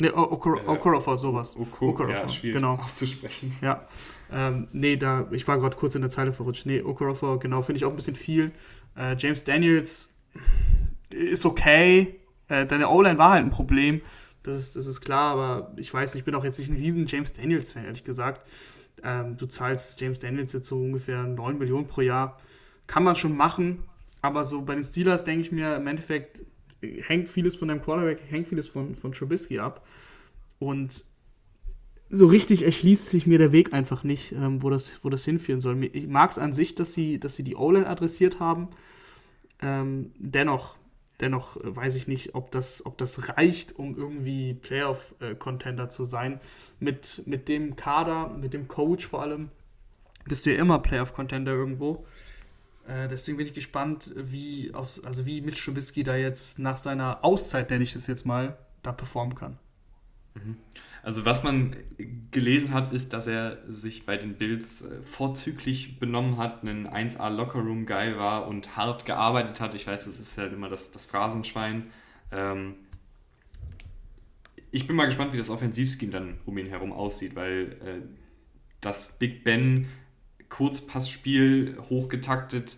Ne, 0.01 0.11
Okorofor, 0.15 1.15
sowas. 1.15 1.55
Okorofor, 1.55 2.09
ja, 2.09 2.27
schwierig 2.27 2.59
genau. 2.59 2.75
auszusprechen. 2.75 3.55
Ja, 3.61 3.85
ähm, 4.31 4.67
nee, 4.71 4.97
da, 4.97 5.27
ich 5.29 5.47
war 5.47 5.59
gerade 5.59 5.77
kurz 5.77 5.93
in 5.93 6.01
der 6.01 6.09
Zeile 6.09 6.33
verrutscht. 6.33 6.65
Nee, 6.65 6.81
Okorofor, 6.81 7.37
genau, 7.37 7.61
finde 7.61 7.77
ich 7.77 7.85
auch 7.85 7.91
ein 7.91 7.95
bisschen 7.95 8.15
viel. 8.15 8.51
Äh, 8.97 9.15
James 9.19 9.43
Daniels 9.43 10.11
ist 11.11 11.45
okay. 11.45 12.19
Äh, 12.47 12.65
deine 12.65 12.89
O-Line 12.89 13.19
war 13.19 13.33
halt 13.33 13.45
ein 13.45 13.51
Problem. 13.51 14.01
Das 14.41 14.55
ist, 14.55 14.75
das 14.75 14.87
ist 14.87 15.01
klar, 15.01 15.33
aber 15.33 15.71
ich 15.77 15.93
weiß, 15.93 16.15
ich 16.15 16.23
bin 16.23 16.33
auch 16.33 16.43
jetzt 16.43 16.57
nicht 16.57 16.71
ein 16.71 16.77
riesen 16.77 17.05
James 17.05 17.33
Daniels-Fan, 17.33 17.85
ehrlich 17.85 18.03
gesagt. 18.03 18.41
Ähm, 19.03 19.37
du 19.37 19.45
zahlst 19.45 20.01
James 20.01 20.17
Daniels 20.17 20.51
jetzt 20.53 20.67
so 20.67 20.77
ungefähr 20.77 21.21
9 21.21 21.59
Millionen 21.59 21.87
pro 21.87 22.01
Jahr. 22.01 22.39
Kann 22.87 23.03
man 23.03 23.15
schon 23.15 23.37
machen, 23.37 23.83
aber 24.23 24.43
so 24.43 24.63
bei 24.63 24.73
den 24.73 24.83
Steelers 24.83 25.23
denke 25.23 25.41
ich 25.41 25.51
mir, 25.51 25.75
im 25.75 25.85
Endeffekt 25.85 26.41
hängt 26.81 27.29
vieles 27.29 27.55
von 27.55 27.67
deinem 27.67 27.81
Quarterback, 27.81 28.21
hängt 28.29 28.47
vieles 28.47 28.67
von, 28.67 28.95
von 28.95 29.11
Trubisky 29.11 29.59
ab. 29.59 29.85
Und 30.59 31.05
so 32.09 32.27
richtig 32.27 32.65
erschließt 32.65 33.07
sich 33.07 33.25
mir 33.25 33.37
der 33.37 33.51
Weg 33.51 33.73
einfach 33.73 34.03
nicht, 34.03 34.33
ähm, 34.33 34.61
wo, 34.61 34.69
das, 34.69 35.03
wo 35.03 35.09
das 35.09 35.23
hinführen 35.23 35.61
soll. 35.61 35.83
Ich 35.85 36.07
mag 36.07 36.29
es 36.29 36.37
an 36.37 36.51
sich, 36.51 36.75
dass 36.75 36.93
sie, 36.93 37.19
dass 37.19 37.35
sie 37.35 37.43
die 37.43 37.55
O-Line 37.55 37.87
adressiert 37.87 38.39
haben. 38.39 38.67
Ähm, 39.61 40.11
dennoch, 40.17 40.77
dennoch 41.21 41.57
weiß 41.61 41.95
ich 41.95 42.07
nicht, 42.07 42.35
ob 42.35 42.51
das, 42.51 42.85
ob 42.85 42.97
das 42.97 43.29
reicht, 43.37 43.79
um 43.79 43.95
irgendwie 43.97 44.53
Playoff-Contender 44.55 45.89
zu 45.89 46.03
sein. 46.03 46.41
Mit, 46.79 47.23
mit 47.25 47.47
dem 47.47 47.77
Kader, 47.77 48.29
mit 48.29 48.53
dem 48.53 48.67
Coach 48.67 49.07
vor 49.07 49.21
allem, 49.21 49.49
bist 50.25 50.45
du 50.45 50.53
ja 50.53 50.59
immer 50.59 50.79
Playoff-Contender 50.79 51.53
irgendwo. 51.53 52.05
Äh, 52.87 53.07
deswegen 53.07 53.37
bin 53.37 53.47
ich 53.47 53.53
gespannt, 53.53 54.11
wie, 54.15 54.73
aus, 54.73 55.03
also 55.03 55.25
wie 55.25 55.41
Mitch 55.41 55.63
Trubisky 55.63 56.03
da 56.03 56.15
jetzt 56.15 56.59
nach 56.59 56.77
seiner 56.77 57.23
Auszeit, 57.23 57.69
nenne 57.69 57.83
ich 57.83 57.93
das 57.93 58.07
jetzt 58.07 58.25
mal, 58.25 58.57
da 58.83 58.91
performen 58.91 59.35
kann. 59.35 59.57
Mhm. 60.35 60.57
Also 61.03 61.25
was 61.25 61.41
man 61.41 61.75
gelesen 62.29 62.73
hat, 62.73 62.93
ist, 62.93 63.13
dass 63.13 63.25
er 63.25 63.57
sich 63.67 64.05
bei 64.05 64.17
den 64.17 64.35
Bills 64.35 64.83
äh, 64.83 65.01
vorzüglich 65.03 65.99
benommen 65.99 66.37
hat, 66.37 66.63
ein 66.63 66.87
1A 66.87 67.29
Lockerroom 67.29 67.85
Guy 67.85 68.17
war 68.17 68.47
und 68.47 68.77
hart 68.77 69.05
gearbeitet 69.05 69.59
hat. 69.59 69.73
Ich 69.73 69.87
weiß, 69.87 70.05
das 70.05 70.19
ist 70.19 70.37
halt 70.37 70.53
immer 70.53 70.69
das, 70.69 70.91
das 70.91 71.05
Phrasenschwein. 71.05 71.87
Ähm 72.31 72.75
ich 74.71 74.87
bin 74.87 74.95
mal 74.95 75.05
gespannt, 75.05 75.33
wie 75.33 75.37
das 75.37 75.49
Offensivscheme 75.49 76.11
dann 76.11 76.37
um 76.45 76.57
ihn 76.57 76.67
herum 76.67 76.93
aussieht, 76.93 77.35
weil 77.35 77.77
äh, 77.83 78.01
das 78.79 79.17
Big 79.19 79.43
Ben 79.43 79.87
Kurzpassspiel 80.51 81.77
hochgetaktet 81.89 82.77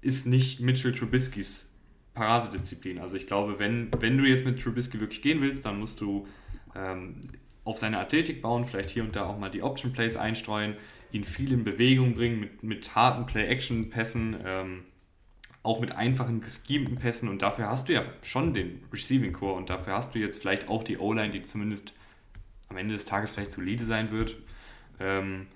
ist 0.00 0.26
nicht 0.26 0.60
Mitchell 0.60 0.92
Trubiskys 0.92 1.68
Paradedisziplin. 2.14 2.98
Also 2.98 3.16
ich 3.16 3.26
glaube, 3.26 3.58
wenn, 3.58 3.90
wenn 4.00 4.16
du 4.16 4.24
jetzt 4.24 4.44
mit 4.44 4.60
Trubisky 4.60 5.00
wirklich 5.00 5.22
gehen 5.22 5.40
willst, 5.40 5.64
dann 5.64 5.80
musst 5.80 6.00
du 6.00 6.28
ähm, 6.74 7.20
auf 7.64 7.78
seine 7.78 7.98
Athletik 7.98 8.42
bauen, 8.42 8.64
vielleicht 8.64 8.90
hier 8.90 9.02
und 9.02 9.16
da 9.16 9.26
auch 9.26 9.38
mal 9.38 9.50
die 9.50 9.62
Option 9.62 9.92
Plays 9.92 10.16
einstreuen, 10.16 10.76
ihn 11.10 11.24
viel 11.24 11.52
in 11.52 11.64
Bewegung 11.64 12.14
bringen 12.14 12.40
mit, 12.40 12.62
mit 12.62 12.94
harten 12.94 13.26
Play-Action-Pässen, 13.26 14.36
ähm, 14.44 14.84
auch 15.62 15.80
mit 15.80 15.92
einfachen 15.92 16.40
geschemten 16.40 16.96
Pässen 16.96 17.28
und 17.28 17.42
dafür 17.42 17.68
hast 17.68 17.88
du 17.88 17.94
ja 17.94 18.02
schon 18.22 18.54
den 18.54 18.84
Receiving 18.92 19.32
Core 19.32 19.54
und 19.54 19.68
dafür 19.68 19.94
hast 19.94 20.14
du 20.14 20.18
jetzt 20.18 20.38
vielleicht 20.40 20.68
auch 20.68 20.84
die 20.84 20.98
O-Line, 20.98 21.30
die 21.30 21.42
zumindest 21.42 21.92
am 22.68 22.76
Ende 22.76 22.94
des 22.94 23.04
Tages 23.04 23.34
vielleicht 23.34 23.52
solide 23.52 23.84
sein 23.84 24.10
wird. 24.10 24.36
Ähm, 25.00 25.48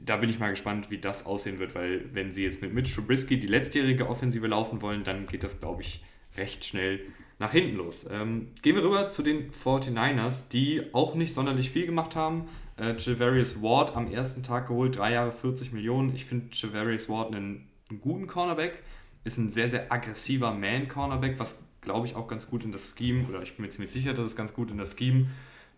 da 0.00 0.16
bin 0.16 0.30
ich 0.30 0.38
mal 0.38 0.50
gespannt, 0.50 0.90
wie 0.90 0.98
das 0.98 1.26
aussehen 1.26 1.58
wird, 1.58 1.74
weil 1.74 2.04
wenn 2.12 2.30
sie 2.32 2.44
jetzt 2.44 2.62
mit 2.62 2.72
Mitch 2.74 2.94
Trubisky 2.94 3.38
die 3.38 3.46
letztjährige 3.46 4.08
Offensive 4.08 4.46
laufen 4.46 4.82
wollen, 4.82 5.04
dann 5.04 5.26
geht 5.26 5.44
das, 5.44 5.60
glaube 5.60 5.82
ich, 5.82 6.04
recht 6.36 6.64
schnell 6.64 7.00
nach 7.38 7.52
hinten 7.52 7.76
los. 7.76 8.06
Ähm, 8.10 8.48
gehen 8.62 8.76
wir 8.76 8.82
rüber 8.82 9.08
zu 9.08 9.22
den 9.22 9.50
49ers, 9.50 10.48
die 10.50 10.82
auch 10.92 11.14
nicht 11.14 11.34
sonderlich 11.34 11.70
viel 11.70 11.86
gemacht 11.86 12.16
haben. 12.16 12.46
Äh, 12.78 12.94
Javarius 12.98 13.62
Ward 13.62 13.96
am 13.96 14.10
ersten 14.10 14.42
Tag 14.42 14.68
geholt, 14.68 14.96
drei 14.96 15.12
Jahre 15.12 15.32
40 15.32 15.72
Millionen. 15.72 16.14
Ich 16.14 16.24
finde 16.24 16.48
Javarius 16.52 17.08
Ward 17.08 17.34
einen, 17.34 17.68
einen, 17.90 18.00
guten 18.00 18.26
Cornerback, 18.26 18.82
ist 19.24 19.38
ein 19.38 19.50
sehr, 19.50 19.68
sehr 19.68 19.92
aggressiver 19.92 20.52
Man-Cornerback, 20.52 21.38
was 21.38 21.62
glaube 21.80 22.06
ich 22.06 22.16
auch 22.16 22.26
ganz 22.26 22.48
gut 22.48 22.64
in 22.64 22.72
das 22.72 22.94
Scheme, 22.96 23.26
oder 23.28 23.42
ich 23.42 23.56
bin 23.56 23.64
mir 23.64 23.70
ziemlich 23.70 23.92
sicher, 23.92 24.12
dass 24.12 24.26
es 24.26 24.36
ganz 24.36 24.54
gut 24.54 24.70
in 24.70 24.78
das 24.78 24.96
Scheme 24.96 25.28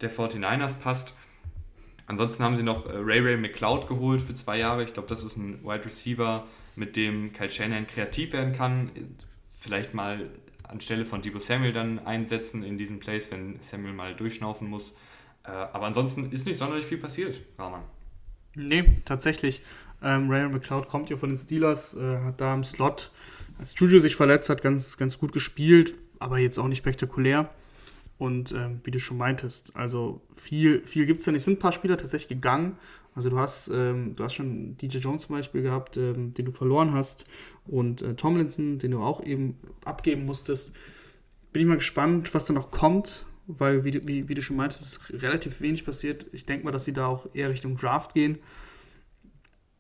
der 0.01 0.11
49ers 0.11 0.75
passt. 0.75 1.13
Ansonsten 2.09 2.43
haben 2.43 2.57
sie 2.57 2.63
noch 2.63 2.87
äh, 2.87 2.97
Ray 2.97 3.21
Ray 3.21 3.37
McLeod 3.37 3.87
geholt 3.87 4.23
für 4.23 4.35
zwei 4.35 4.59
Jahre. 4.59 4.83
Ich 4.83 4.95
glaube, 4.95 5.09
das 5.09 5.23
ist 5.23 5.37
ein 5.37 5.63
Wide 5.63 5.85
Receiver, 5.85 6.47
mit 6.75 6.97
dem 6.97 7.33
Kyle 7.33 7.51
Shanahan 7.51 7.87
kreativ 7.87 8.33
werden 8.33 8.55
kann. 8.55 8.91
Vielleicht 9.61 9.93
mal 9.93 10.31
anstelle 10.63 11.05
von 11.05 11.21
Debo 11.21 11.39
Samuel 11.39 11.73
dann 11.73 11.99
einsetzen 11.99 12.63
in 12.63 12.79
diesen 12.79 12.99
Plays, 12.99 13.31
wenn 13.31 13.61
Samuel 13.61 13.93
mal 13.93 14.15
durchschnaufen 14.15 14.69
muss. 14.69 14.97
Äh, 15.45 15.51
aber 15.51 15.87
ansonsten 15.87 16.33
ist 16.33 16.47
nicht 16.47 16.59
sonderlich 16.59 16.87
viel 16.87 16.99
passiert, 16.99 17.41
Rahman. 17.59 17.83
Nee, 18.55 18.85
tatsächlich. 19.05 19.61
Ähm, 20.03 20.31
Ryan 20.31 20.53
McLeod 20.53 20.89
kommt 20.89 21.11
ja 21.11 21.19
von 21.19 21.29
den 21.29 21.37
Steelers, 21.37 21.95
äh, 21.95 22.19
hat 22.21 22.41
da 22.41 22.55
im 22.55 22.65
Slot, 22.65 23.11
als 23.59 23.75
Juju 23.79 23.99
sich 23.99 24.17
verletzt 24.17 24.49
hat, 24.49 24.63
ganz, 24.63 24.97
ganz 24.97 25.19
gut 25.19 25.33
gespielt, 25.33 25.93
aber 26.21 26.39
jetzt 26.39 26.59
auch 26.59 26.69
nicht 26.69 26.79
spektakulär. 26.79 27.51
Und 28.19 28.53
ähm, 28.53 28.81
wie 28.83 28.91
du 28.91 28.99
schon 28.99 29.17
meintest, 29.17 29.77
also 29.77 30.21
viel, 30.35 30.85
viel 30.87 31.07
gibt 31.07 31.21
es 31.21 31.27
da 31.27 31.33
nicht. 31.33 31.41
Es 31.41 31.45
sind 31.45 31.59
ein 31.59 31.61
paar 31.61 31.73
Spieler 31.73 31.97
tatsächlich 31.97 32.29
gegangen. 32.29 32.77
Also 33.15 33.31
du 33.31 33.39
hast, 33.39 33.69
ähm, 33.69 34.15
du 34.15 34.25
hast 34.25 34.35
schon 34.35 34.77
DJ 34.77 34.99
Jones 34.99 35.23
zum 35.23 35.37
Beispiel 35.37 35.63
gehabt, 35.63 35.97
ähm, 35.97 36.35
den 36.35 36.47
du 36.47 36.53
verloren 36.53 36.93
hast. 36.95 37.27
Und 37.67 38.03
äh, 38.03 38.15
Tomlinson, 38.15 38.79
den 38.79 38.91
du 38.91 39.01
auch 39.01 39.23
eben 39.25 39.57
abgeben 39.85 40.25
musstest. 40.25 40.75
Bin 41.53 41.63
ich 41.63 41.69
mal 41.69 41.77
gespannt, 41.77 42.35
was 42.35 42.45
da 42.45 42.53
noch 42.53 42.71
kommt, 42.71 43.25
weil, 43.47 43.85
wie, 43.85 44.07
wie, 44.07 44.29
wie 44.29 44.35
du 44.35 44.43
schon 44.43 44.57
meintest, 44.57 44.83
ist 44.83 45.23
relativ 45.23 45.61
wenig 45.61 45.85
passiert. 45.85 46.27
Ich 46.33 46.45
denke 46.45 46.65
mal, 46.65 46.73
dass 46.73 46.85
sie 46.85 46.93
da 46.93 47.07
auch 47.07 47.29
eher 47.35 47.51
Richtung 47.51 47.77
Draft 47.77 48.15
gehen. 48.15 48.39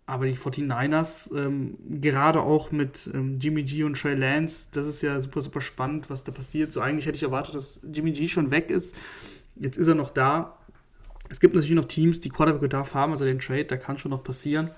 Aber 0.08 0.24
die 0.24 0.38
49ers, 0.38 1.36
ähm, 1.36 1.76
gerade 2.00 2.40
auch 2.40 2.70
mit 2.70 3.10
ähm, 3.12 3.38
Jimmy 3.38 3.62
G 3.62 3.84
und 3.84 3.92
Trey 4.00 4.14
Lance, 4.14 4.68
das 4.72 4.86
ist 4.86 5.02
ja 5.02 5.20
super, 5.20 5.42
super 5.42 5.60
spannend, 5.60 6.08
was 6.08 6.24
da 6.24 6.32
passiert. 6.32 6.72
So 6.72 6.80
eigentlich 6.80 7.04
hätte 7.04 7.16
ich 7.16 7.24
erwartet, 7.24 7.54
dass 7.54 7.82
Jimmy 7.92 8.12
G 8.12 8.26
schon 8.26 8.50
weg 8.50 8.70
ist. 8.70 8.96
Jetzt 9.56 9.76
ist 9.76 9.86
er 9.86 9.94
noch 9.94 10.08
da. 10.08 10.56
Es 11.28 11.40
gibt 11.40 11.54
natürlich 11.54 11.76
noch 11.76 11.84
Teams, 11.84 12.20
die 12.20 12.30
Quarterback-Bedarf 12.30 12.94
haben, 12.94 13.12
also 13.12 13.26
den 13.26 13.38
Trade, 13.38 13.66
da 13.66 13.76
kann 13.76 13.98
schon 13.98 14.10
noch 14.10 14.24
passieren. 14.24 14.70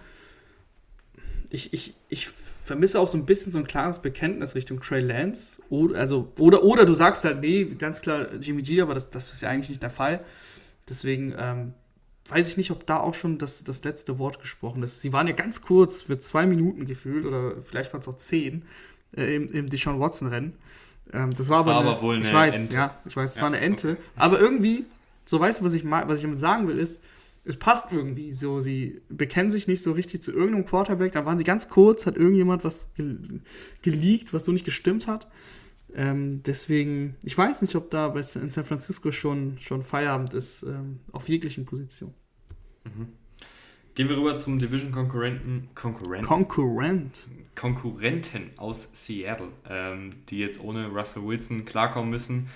Ich, 1.50 1.72
ich, 1.72 1.94
ich 2.08 2.26
vermisse 2.26 2.98
auch 2.98 3.06
so 3.06 3.16
ein 3.16 3.24
bisschen 3.24 3.52
so 3.52 3.58
ein 3.58 3.68
klares 3.68 4.00
Bekenntnis 4.00 4.56
Richtung 4.56 4.80
Trey 4.80 5.00
Lance. 5.00 5.62
Oder, 5.70 5.96
also, 5.96 6.32
oder, 6.40 6.64
oder 6.64 6.84
du 6.86 6.94
sagst 6.94 7.24
halt, 7.24 7.40
nee, 7.40 7.66
ganz 7.66 8.00
klar 8.00 8.34
Jimmy 8.40 8.62
G, 8.62 8.80
aber 8.80 8.94
das, 8.94 9.10
das 9.10 9.32
ist 9.32 9.42
ja 9.42 9.48
eigentlich 9.48 9.68
nicht 9.68 9.82
der 9.84 9.90
Fall. 9.90 10.24
Deswegen 10.88 11.32
ähm, 11.38 11.74
weiß 12.30 12.48
ich 12.48 12.56
nicht, 12.56 12.70
ob 12.70 12.86
da 12.86 12.98
auch 12.98 13.14
schon 13.14 13.38
das, 13.38 13.64
das 13.64 13.84
letzte 13.84 14.18
Wort 14.18 14.40
gesprochen 14.40 14.82
ist. 14.82 15.00
Sie 15.00 15.12
waren 15.12 15.26
ja 15.26 15.32
ganz 15.32 15.62
kurz, 15.62 16.02
für 16.02 16.18
zwei 16.18 16.46
Minuten 16.46 16.86
gefühlt, 16.86 17.24
oder 17.24 17.62
vielleicht 17.62 17.92
waren 17.92 18.00
es 18.00 18.08
auch 18.08 18.16
zehn, 18.16 18.64
äh, 19.16 19.34
im, 19.34 19.48
im 19.48 19.68
Deshaun 19.68 20.00
Watson-Rennen. 20.00 20.54
Ähm, 21.12 21.30
das, 21.30 21.38
das, 21.38 21.48
war, 21.48 21.58
aber, 21.58 21.72
war 21.72 21.80
eine, 21.80 21.90
aber 21.90 22.02
wohl 22.02 22.16
eine 22.16 22.26
ich 22.26 22.32
weiß, 22.32 22.56
Ente. 22.56 22.74
Ja, 22.74 22.98
ich 23.04 23.16
weiß, 23.16 23.30
es 23.30 23.36
ja, 23.36 23.42
war 23.42 23.48
eine 23.48 23.60
Ente. 23.60 23.92
Okay. 23.92 24.00
Aber 24.16 24.40
irgendwie, 24.40 24.84
so 25.24 25.40
weißt 25.40 25.60
du, 25.60 25.64
was 25.64 25.74
ich, 25.74 25.84
was 25.84 26.22
ich 26.22 26.36
sagen 26.36 26.68
will, 26.68 26.78
ist, 26.78 27.02
es 27.44 27.56
passt 27.56 27.92
irgendwie. 27.92 28.32
So, 28.32 28.60
sie 28.60 29.00
bekennen 29.08 29.50
sich 29.50 29.66
nicht 29.66 29.82
so 29.82 29.92
richtig 29.92 30.22
zu 30.22 30.32
irgendeinem 30.32 30.66
Quarterback. 30.66 31.12
Da 31.12 31.24
waren 31.24 31.38
sie 31.38 31.44
ganz 31.44 31.68
kurz, 31.68 32.06
hat 32.06 32.16
irgendjemand 32.16 32.64
was 32.64 32.92
ge 32.94 33.16
geleakt, 33.82 34.32
was 34.32 34.44
so 34.44 34.52
nicht 34.52 34.64
gestimmt 34.64 35.06
hat. 35.06 35.28
Ähm, 35.94 36.42
deswegen, 36.44 37.16
ich 37.24 37.36
weiß 37.36 37.62
nicht, 37.62 37.74
ob 37.74 37.90
da 37.90 38.14
in 38.14 38.50
San 38.50 38.64
Francisco 38.64 39.10
schon, 39.10 39.58
schon 39.58 39.82
Feierabend 39.82 40.34
ist, 40.34 40.62
ähm, 40.62 41.00
auf 41.10 41.28
jeglichen 41.28 41.64
Positionen. 41.64 42.14
Mhm. 42.84 43.08
Gehen 43.94 44.08
wir 44.08 44.16
rüber 44.16 44.36
zum 44.36 44.58
Division-Konkurrenten. 44.58 45.68
Konkurrent. 45.74 46.26
Konkurrent. 46.26 47.26
Konkurrenten 47.54 48.50
aus 48.56 48.88
Seattle, 48.92 49.48
ähm, 49.68 50.14
die 50.28 50.38
jetzt 50.38 50.60
ohne 50.60 50.86
Russell 50.86 51.24
Wilson 51.24 51.64
klarkommen 51.64 52.10
müssen. 52.10 52.48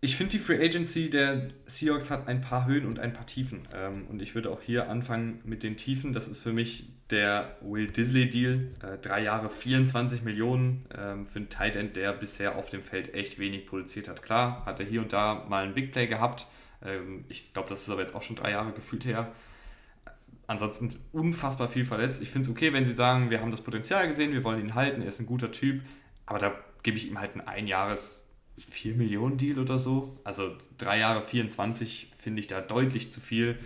Ich 0.00 0.16
finde, 0.16 0.32
die 0.32 0.38
Free 0.38 0.62
Agency 0.62 1.08
der 1.08 1.48
Seahawks 1.66 2.10
hat 2.10 2.28
ein 2.28 2.40
paar 2.40 2.66
Höhen 2.66 2.86
und 2.86 2.98
ein 2.98 3.12
paar 3.12 3.26
Tiefen. 3.26 3.62
Ähm, 3.74 4.06
und 4.08 4.20
ich 4.20 4.34
würde 4.34 4.50
auch 4.50 4.60
hier 4.60 4.88
anfangen 4.88 5.40
mit 5.44 5.62
den 5.62 5.76
Tiefen. 5.76 6.12
Das 6.12 6.28
ist 6.28 6.42
für 6.42 6.52
mich 6.52 6.90
der 7.10 7.56
Will 7.62 7.86
Disley-Deal. 7.86 8.68
Äh, 8.82 8.98
drei 8.98 9.22
Jahre 9.22 9.50
24 9.50 10.22
Millionen 10.22 10.84
ähm, 10.96 11.26
für 11.26 11.38
einen 11.38 11.48
Tight 11.48 11.76
End, 11.76 11.96
der 11.96 12.12
bisher 12.12 12.56
auf 12.56 12.70
dem 12.70 12.82
Feld 12.82 13.14
echt 13.14 13.38
wenig 13.38 13.66
produziert 13.66 14.08
hat. 14.08 14.22
Klar, 14.22 14.64
hat 14.66 14.78
er 14.78 14.86
hier 14.86 15.00
und 15.00 15.12
da 15.12 15.46
mal 15.48 15.64
einen 15.64 15.74
Big 15.74 15.90
Play 15.92 16.06
gehabt. 16.06 16.46
Ähm, 16.84 17.24
ich 17.28 17.52
glaube, 17.52 17.68
das 17.68 17.82
ist 17.82 17.90
aber 17.90 18.02
jetzt 18.02 18.14
auch 18.14 18.22
schon 18.22 18.36
drei 18.36 18.50
Jahre 18.50 18.72
gefühlt 18.72 19.04
her. 19.04 19.32
Ansonsten 20.46 20.94
unfassbar 21.12 21.68
viel 21.68 21.84
verletzt. 21.84 22.20
Ich 22.20 22.30
finde 22.30 22.48
es 22.48 22.54
okay, 22.54 22.72
wenn 22.72 22.84
sie 22.84 22.92
sagen, 22.92 23.30
wir 23.30 23.40
haben 23.40 23.50
das 23.50 23.62
Potenzial 23.62 24.06
gesehen, 24.06 24.32
wir 24.32 24.44
wollen 24.44 24.60
ihn 24.60 24.74
halten, 24.74 25.00
er 25.00 25.08
ist 25.08 25.20
ein 25.20 25.26
guter 25.26 25.50
Typ. 25.50 25.82
Aber 26.26 26.38
da 26.38 26.54
gebe 26.82 26.96
ich 26.96 27.08
ihm 27.08 27.18
halt 27.18 27.32
einen 27.32 27.48
Einjahres- 27.48 28.24
4 28.56 28.94
Millionen 28.94 29.36
Deal 29.36 29.58
oder 29.58 29.78
so. 29.78 30.18
Also 30.24 30.52
drei 30.78 30.98
Jahre 30.98 31.22
24 31.22 32.10
finde 32.16 32.40
ich 32.40 32.46
da 32.46 32.60
deutlich 32.60 33.10
zu 33.10 33.20
viel. 33.20 33.58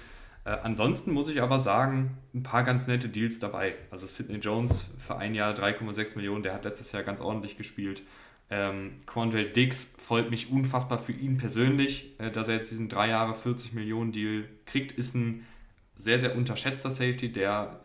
Äh, 0.45 0.51
ansonsten 0.63 1.13
muss 1.13 1.29
ich 1.29 1.43
aber 1.43 1.61
sagen, 1.61 2.17
ein 2.35 2.43
paar 2.43 2.63
ganz 2.63 2.87
nette 2.87 3.09
Deals 3.09 3.39
dabei. 3.39 3.75
Also 3.91 4.07
Sidney 4.07 4.39
Jones 4.39 4.89
für 4.99 5.17
ein 5.17 5.35
Jahr 5.35 5.55
3,6 5.55 6.17
Millionen, 6.17 6.43
der 6.43 6.55
hat 6.55 6.65
letztes 6.65 6.93
Jahr 6.93 7.03
ganz 7.03 7.21
ordentlich 7.21 7.57
gespielt. 7.59 8.03
Ähm, 8.51 8.93
Quandre 9.07 9.45
Dix 9.45 9.95
freut 9.99 10.31
mich 10.31 10.51
unfassbar 10.51 10.99
für 10.99 11.13
ihn 11.13 11.37
persönlich, 11.37 12.19
äh, 12.19 12.31
dass 12.31 12.49
er 12.49 12.55
jetzt 12.55 12.71
diesen 12.71 12.89
drei 12.89 13.09
Jahre 13.09 13.35
40 13.35 13.75
Millionen 13.75 14.13
Deal 14.13 14.45
kriegt. 14.65 14.93
Ist 14.93 15.15
ein 15.15 15.47
sehr, 15.95 16.19
sehr 16.19 16.37
unterschätzter 16.37 16.91
Safety, 16.91 17.31
der 17.31 17.81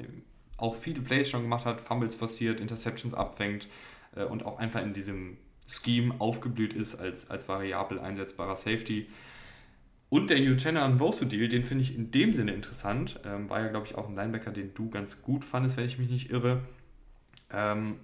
auch 0.58 0.76
viele 0.76 1.02
Plays 1.02 1.30
schon 1.30 1.42
gemacht 1.42 1.66
hat, 1.66 1.82
Fumbles 1.82 2.16
forciert, 2.16 2.62
Interceptions 2.62 3.14
abfängt 3.14 3.68
äh, 4.16 4.24
und 4.24 4.46
auch 4.46 4.58
einfach 4.60 4.82
in 4.82 4.94
diesem 4.94 5.38
Scheme 5.68 6.16
aufgeblüht 6.20 6.74
ist 6.74 6.96
als, 6.96 7.30
als 7.30 7.48
variabel 7.48 8.00
einsetzbarer 8.00 8.56
Safety. 8.56 9.08
Und 10.10 10.30
der 10.30 10.38
Uchenna 10.38 10.88
Nwosu 10.88 11.26
Deal, 11.26 11.48
den 11.48 11.64
finde 11.64 11.84
ich 11.84 11.96
in 11.96 12.12
dem 12.12 12.34
Sinne 12.34 12.54
interessant. 12.54 13.20
Ähm, 13.26 13.50
war 13.50 13.62
ja, 13.62 13.68
glaube 13.70 13.88
ich, 13.88 13.96
auch 13.96 14.08
ein 14.08 14.16
Linebacker, 14.16 14.52
den 14.52 14.74
du 14.74 14.90
ganz 14.90 15.24
gut 15.24 15.44
fandest, 15.44 15.78
wenn 15.78 15.86
ich 15.86 15.98
mich 15.98 16.10
nicht 16.10 16.30
irre. 16.30 16.62
Ähm, 17.52 17.96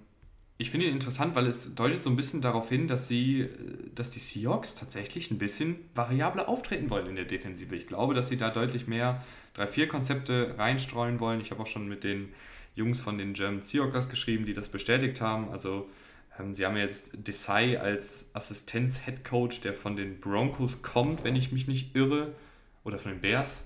ich 0.60 0.70
finde 0.70 0.84
ihn 0.84 0.92
interessant, 0.92 1.34
weil 1.34 1.46
es 1.46 1.74
deutet 1.74 2.02
so 2.02 2.10
ein 2.10 2.16
bisschen 2.16 2.42
darauf 2.42 2.68
hin, 2.68 2.86
dass 2.86 3.08
sie, 3.08 3.48
dass 3.94 4.10
die 4.10 4.18
Seahawks 4.18 4.74
tatsächlich 4.74 5.30
ein 5.30 5.38
bisschen 5.38 5.76
variabler 5.94 6.50
auftreten 6.50 6.90
wollen 6.90 7.06
in 7.06 7.16
der 7.16 7.24
Defensive. 7.24 7.74
Ich 7.74 7.86
glaube, 7.86 8.12
dass 8.12 8.28
sie 8.28 8.36
da 8.36 8.50
deutlich 8.50 8.86
mehr 8.86 9.24
3-4-Konzepte 9.56 10.56
reinstreuen 10.58 11.18
wollen. 11.18 11.40
Ich 11.40 11.50
habe 11.50 11.62
auch 11.62 11.66
schon 11.66 11.88
mit 11.88 12.04
den 12.04 12.34
Jungs 12.74 13.00
von 13.00 13.16
den 13.16 13.32
German 13.32 13.62
Seahawks 13.62 14.10
geschrieben, 14.10 14.44
die 14.44 14.52
das 14.52 14.68
bestätigt 14.68 15.22
haben. 15.22 15.48
Also 15.48 15.88
ähm, 16.38 16.54
sie 16.54 16.66
haben 16.66 16.76
jetzt 16.76 17.12
Desai 17.14 17.80
als 17.80 18.28
Assistenz-Headcoach, 18.34 19.62
der 19.62 19.72
von 19.72 19.96
den 19.96 20.20
Broncos 20.20 20.82
kommt, 20.82 21.24
wenn 21.24 21.36
ich 21.36 21.52
mich 21.52 21.68
nicht 21.68 21.96
irre. 21.96 22.34
Oder 22.84 22.98
von 22.98 23.12
den 23.12 23.22
Bears. 23.22 23.64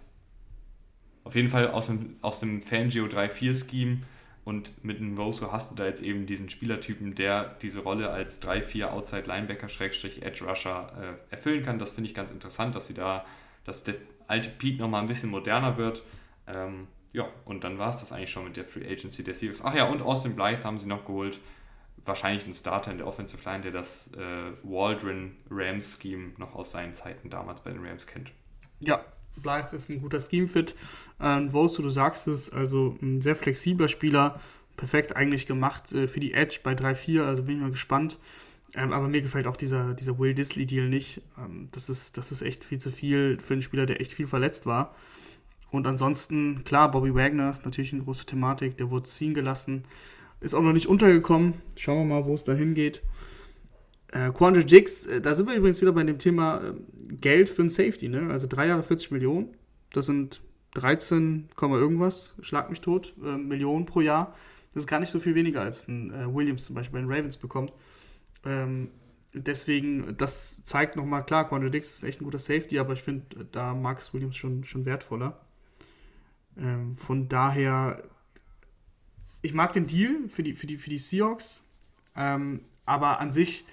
Auf 1.24 1.34
jeden 1.34 1.48
Fall 1.48 1.72
aus 1.72 1.86
dem, 1.86 2.18
aus 2.20 2.38
dem 2.38 2.62
Fangio 2.62 3.06
3-4-Scheme. 3.06 4.02
Und 4.44 4.84
mit 4.84 4.98
einem 4.98 5.16
Vosu 5.16 5.52
hast 5.52 5.70
du 5.70 5.74
da 5.74 5.86
jetzt 5.86 6.02
eben 6.02 6.26
diesen 6.26 6.50
Spielertypen, 6.50 7.14
der 7.14 7.54
diese 7.62 7.80
Rolle 7.80 8.10
als 8.10 8.42
3-4 8.42 8.86
Outside 8.86 9.22
Linebacker 9.26 9.68
Edge 9.68 10.44
Rusher 10.44 10.92
äh, 11.00 11.34
erfüllen 11.34 11.62
kann. 11.62 11.78
Das 11.78 11.92
finde 11.92 12.10
ich 12.10 12.14
ganz 12.14 12.30
interessant, 12.30 12.74
dass 12.74 12.86
sie 12.86 12.94
da, 12.94 13.24
dass 13.64 13.84
der 13.84 13.94
alte 14.26 14.50
Pete 14.50 14.80
nochmal 14.80 15.00
ein 15.00 15.08
bisschen 15.08 15.30
moderner 15.30 15.78
wird. 15.78 16.02
Ähm, 16.46 16.88
ja, 17.12 17.26
und 17.46 17.64
dann 17.64 17.78
war 17.78 17.90
es 17.90 18.00
das 18.00 18.12
eigentlich 18.12 18.30
schon 18.30 18.44
mit 18.44 18.56
der 18.56 18.64
Free 18.64 18.86
Agency 18.86 19.24
der 19.24 19.34
Seahawks. 19.34 19.62
Ach 19.64 19.74
ja, 19.74 19.88
und 19.88 20.02
Austin 20.02 20.34
Blythe 20.34 20.64
haben 20.64 20.78
sie 20.78 20.88
noch 20.88 21.06
geholt 21.06 21.40
wahrscheinlich 22.04 22.46
ein 22.46 22.54
Starter 22.54 22.90
in 22.90 22.98
der 22.98 23.06
Offensive 23.06 23.48
Line, 23.48 23.62
der 23.62 23.72
das 23.72 24.10
äh, 24.14 24.52
Waldron-Rams-Scheme 24.62 26.32
noch 26.38 26.54
aus 26.54 26.70
seinen 26.72 26.94
Zeiten 26.94 27.30
damals 27.30 27.60
bei 27.60 27.70
den 27.70 27.84
Rams 27.84 28.06
kennt. 28.06 28.32
Ja, 28.80 29.04
Blythe 29.36 29.76
ist 29.76 29.90
ein 29.90 30.00
guter 30.00 30.20
Scheme-Fit. 30.20 30.74
Ähm, 31.24 31.52
Wosu, 31.54 31.80
du 31.80 31.88
sagst 31.88 32.28
es, 32.28 32.52
also 32.52 32.98
ein 33.00 33.22
sehr 33.22 33.34
flexibler 33.34 33.88
Spieler, 33.88 34.38
perfekt 34.76 35.16
eigentlich 35.16 35.46
gemacht 35.46 35.90
äh, 35.92 36.06
für 36.06 36.20
die 36.20 36.34
Edge 36.34 36.60
bei 36.62 36.74
3-4, 36.74 37.22
also 37.22 37.44
bin 37.44 37.56
ich 37.56 37.62
mal 37.62 37.70
gespannt. 37.70 38.18
Ähm, 38.76 38.92
aber 38.92 39.08
mir 39.08 39.22
gefällt 39.22 39.46
auch 39.46 39.56
dieser, 39.56 39.94
dieser 39.94 40.18
Will 40.18 40.34
Disley-Deal 40.34 40.88
nicht. 40.88 41.22
Ähm, 41.38 41.68
das, 41.72 41.88
ist, 41.88 42.18
das 42.18 42.30
ist 42.30 42.42
echt 42.42 42.62
viel 42.62 42.78
zu 42.78 42.90
viel 42.90 43.38
für 43.40 43.54
einen 43.54 43.62
Spieler, 43.62 43.86
der 43.86 44.02
echt 44.02 44.12
viel 44.12 44.26
verletzt 44.26 44.66
war. 44.66 44.94
Und 45.70 45.86
ansonsten, 45.86 46.62
klar, 46.64 46.90
Bobby 46.90 47.14
Wagner 47.14 47.50
ist 47.50 47.64
natürlich 47.64 47.94
eine 47.94 48.02
große 48.02 48.26
Thematik, 48.26 48.76
der 48.76 48.90
wurde 48.90 49.08
ziehen 49.08 49.32
gelassen. 49.32 49.84
Ist 50.40 50.54
auch 50.54 50.62
noch 50.62 50.74
nicht 50.74 50.88
untergekommen. 50.88 51.54
Schauen 51.74 52.06
wir 52.06 52.16
mal, 52.16 52.26
wo 52.26 52.34
es 52.34 52.44
da 52.44 52.52
hingeht. 52.52 53.02
Äh, 54.12 54.30
Quandre 54.30 54.60
Jigs, 54.60 55.06
äh, 55.06 55.22
da 55.22 55.34
sind 55.34 55.48
wir 55.48 55.54
übrigens 55.54 55.80
wieder 55.80 55.92
bei 55.92 56.04
dem 56.04 56.18
Thema 56.18 56.60
äh, 56.60 57.14
Geld 57.14 57.48
für 57.48 57.62
ein 57.62 57.70
Safety. 57.70 58.08
Ne? 58.08 58.28
Also 58.30 58.46
drei 58.46 58.66
Jahre 58.66 58.82
40 58.82 59.10
Millionen. 59.10 59.56
Das 59.92 60.06
sind 60.06 60.42
13, 60.74 61.48
irgendwas, 61.60 62.34
schlag 62.40 62.70
mich 62.70 62.80
tot, 62.80 63.14
äh, 63.22 63.36
Millionen 63.36 63.86
pro 63.86 64.00
Jahr. 64.00 64.34
Das 64.72 64.82
ist 64.82 64.86
gar 64.88 65.00
nicht 65.00 65.10
so 65.10 65.20
viel 65.20 65.34
weniger 65.34 65.62
als 65.62 65.88
ein 65.88 66.12
äh, 66.12 66.34
Williams 66.34 66.66
zum 66.66 66.74
Beispiel 66.74 67.00
bei 67.00 67.06
den 67.06 67.12
Ravens 67.12 67.36
bekommt. 67.36 67.72
Ähm, 68.44 68.90
deswegen, 69.32 70.16
das 70.16 70.62
zeigt 70.64 70.96
nochmal, 70.96 71.24
klar, 71.24 71.48
Quandre 71.48 71.70
Dix 71.70 71.94
ist 71.94 72.04
echt 72.04 72.20
ein 72.20 72.24
guter 72.24 72.38
Safety, 72.38 72.78
aber 72.78 72.92
ich 72.92 73.02
finde 73.02 73.46
da 73.52 73.74
Marcus 73.74 74.12
Williams 74.12 74.36
schon, 74.36 74.64
schon 74.64 74.84
wertvoller. 74.84 75.40
Ähm, 76.56 76.96
von 76.96 77.28
daher 77.28 78.02
ich 79.44 79.52
mag 79.52 79.74
den 79.74 79.86
Deal 79.86 80.28
für 80.28 80.42
die, 80.42 80.54
für 80.54 80.66
die, 80.66 80.78
für 80.78 80.88
die 80.88 80.98
Seahawks, 80.98 81.62
ähm, 82.16 82.62
aber 82.86 83.20
an 83.20 83.30
sich 83.30 83.66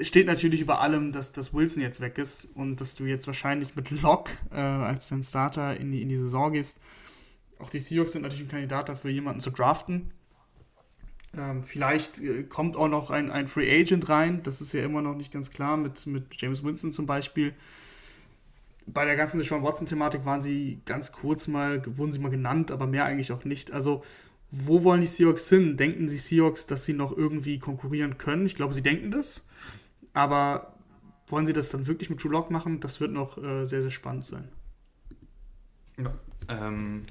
steht 0.00 0.26
natürlich 0.26 0.60
über 0.60 0.80
allem, 0.80 1.12
dass, 1.12 1.32
dass 1.32 1.52
Wilson 1.52 1.82
jetzt 1.82 2.00
weg 2.00 2.18
ist 2.18 2.46
und 2.54 2.80
dass 2.80 2.94
du 2.94 3.04
jetzt 3.04 3.26
wahrscheinlich 3.26 3.76
mit 3.76 3.90
Locke 3.90 4.32
äh, 4.50 4.56
als 4.56 5.08
dein 5.08 5.24
Starter 5.24 5.76
in 5.76 5.92
die, 5.92 6.02
in 6.02 6.08
die 6.08 6.16
Saison 6.16 6.52
gehst. 6.52 6.78
Auch 7.58 7.70
die 7.70 7.78
Seahawks 7.78 8.12
sind 8.12 8.22
natürlich 8.22 8.44
ein 8.44 8.48
Kandidat 8.48 8.88
dafür, 8.88 9.10
jemanden 9.10 9.40
zu 9.40 9.50
draften. 9.50 10.12
Ähm, 11.36 11.62
vielleicht 11.62 12.20
äh, 12.20 12.42
kommt 12.42 12.76
auch 12.76 12.88
noch 12.88 13.10
ein, 13.10 13.30
ein 13.30 13.46
Free 13.46 13.70
Agent 13.80 14.08
rein, 14.08 14.42
das 14.42 14.60
ist 14.60 14.74
ja 14.74 14.84
immer 14.84 15.00
noch 15.00 15.14
nicht 15.14 15.32
ganz 15.32 15.50
klar, 15.50 15.76
mit, 15.76 16.06
mit 16.06 16.24
James 16.40 16.62
Winston 16.62 16.92
zum 16.92 17.06
Beispiel. 17.06 17.54
bei 18.86 19.04
der 19.04 19.16
ganzen 19.16 19.42
Sean 19.42 19.62
Watson-Thematik 19.62 20.24
waren 20.24 20.40
sie 20.40 20.80
ganz 20.84 21.12
kurz 21.12 21.48
mal, 21.48 21.82
wurden 21.96 22.12
sie 22.12 22.18
mal 22.18 22.30
genannt, 22.30 22.70
aber 22.70 22.86
mehr 22.86 23.04
eigentlich 23.04 23.32
auch 23.32 23.44
nicht. 23.44 23.72
Also, 23.72 24.02
wo 24.50 24.84
wollen 24.84 25.00
die 25.00 25.06
Seahawks 25.06 25.48
hin? 25.48 25.76
Denken 25.78 26.06
die 26.06 26.16
Seahawks, 26.16 26.66
dass 26.66 26.84
sie 26.84 26.92
noch 26.92 27.16
irgendwie 27.16 27.58
konkurrieren 27.58 28.18
können? 28.18 28.44
Ich 28.44 28.54
glaube, 28.54 28.74
sie 28.74 28.82
denken 28.82 29.10
das. 29.10 29.42
Aber 30.14 30.74
wollen 31.26 31.46
sie 31.46 31.52
das 31.52 31.70
dann 31.70 31.86
wirklich 31.86 32.10
mit 32.10 32.22
Drew 32.22 32.28
Lock 32.28 32.50
machen? 32.50 32.80
Das 32.80 33.00
wird 33.00 33.12
noch 33.12 33.38
äh, 33.38 33.64
sehr, 33.64 33.82
sehr 33.82 33.90
spannend 33.90 34.24
sein. 34.24 34.48
Ja, 35.98 36.12
ähm, 36.48 37.04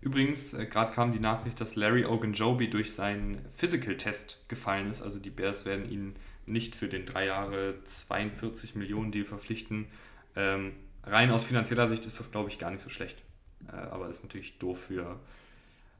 übrigens, 0.00 0.52
äh, 0.54 0.66
gerade 0.66 0.92
kam 0.92 1.12
die 1.12 1.20
Nachricht, 1.20 1.60
dass 1.60 1.76
Larry 1.76 2.04
Ogunjobi 2.04 2.68
durch 2.68 2.92
seinen 2.92 3.38
Physical-Test 3.50 4.48
gefallen 4.48 4.90
ist. 4.90 5.02
Also 5.02 5.18
die 5.18 5.30
Bears 5.30 5.64
werden 5.64 5.90
ihn 5.90 6.16
nicht 6.46 6.74
für 6.74 6.88
den 6.88 7.06
drei 7.06 7.26
Jahre 7.26 7.82
42 7.84 8.74
Millionen 8.74 9.12
Deal 9.12 9.24
verpflichten. 9.24 9.86
Ähm, 10.34 10.72
rein 11.04 11.30
aus 11.30 11.44
finanzieller 11.44 11.88
Sicht 11.88 12.06
ist 12.06 12.18
das, 12.20 12.30
glaube 12.30 12.50
ich, 12.50 12.58
gar 12.58 12.70
nicht 12.70 12.82
so 12.82 12.90
schlecht. 12.90 13.22
Äh, 13.68 13.76
aber 13.76 14.08
ist 14.08 14.22
natürlich 14.22 14.58
doof 14.58 14.84
für 14.84 15.20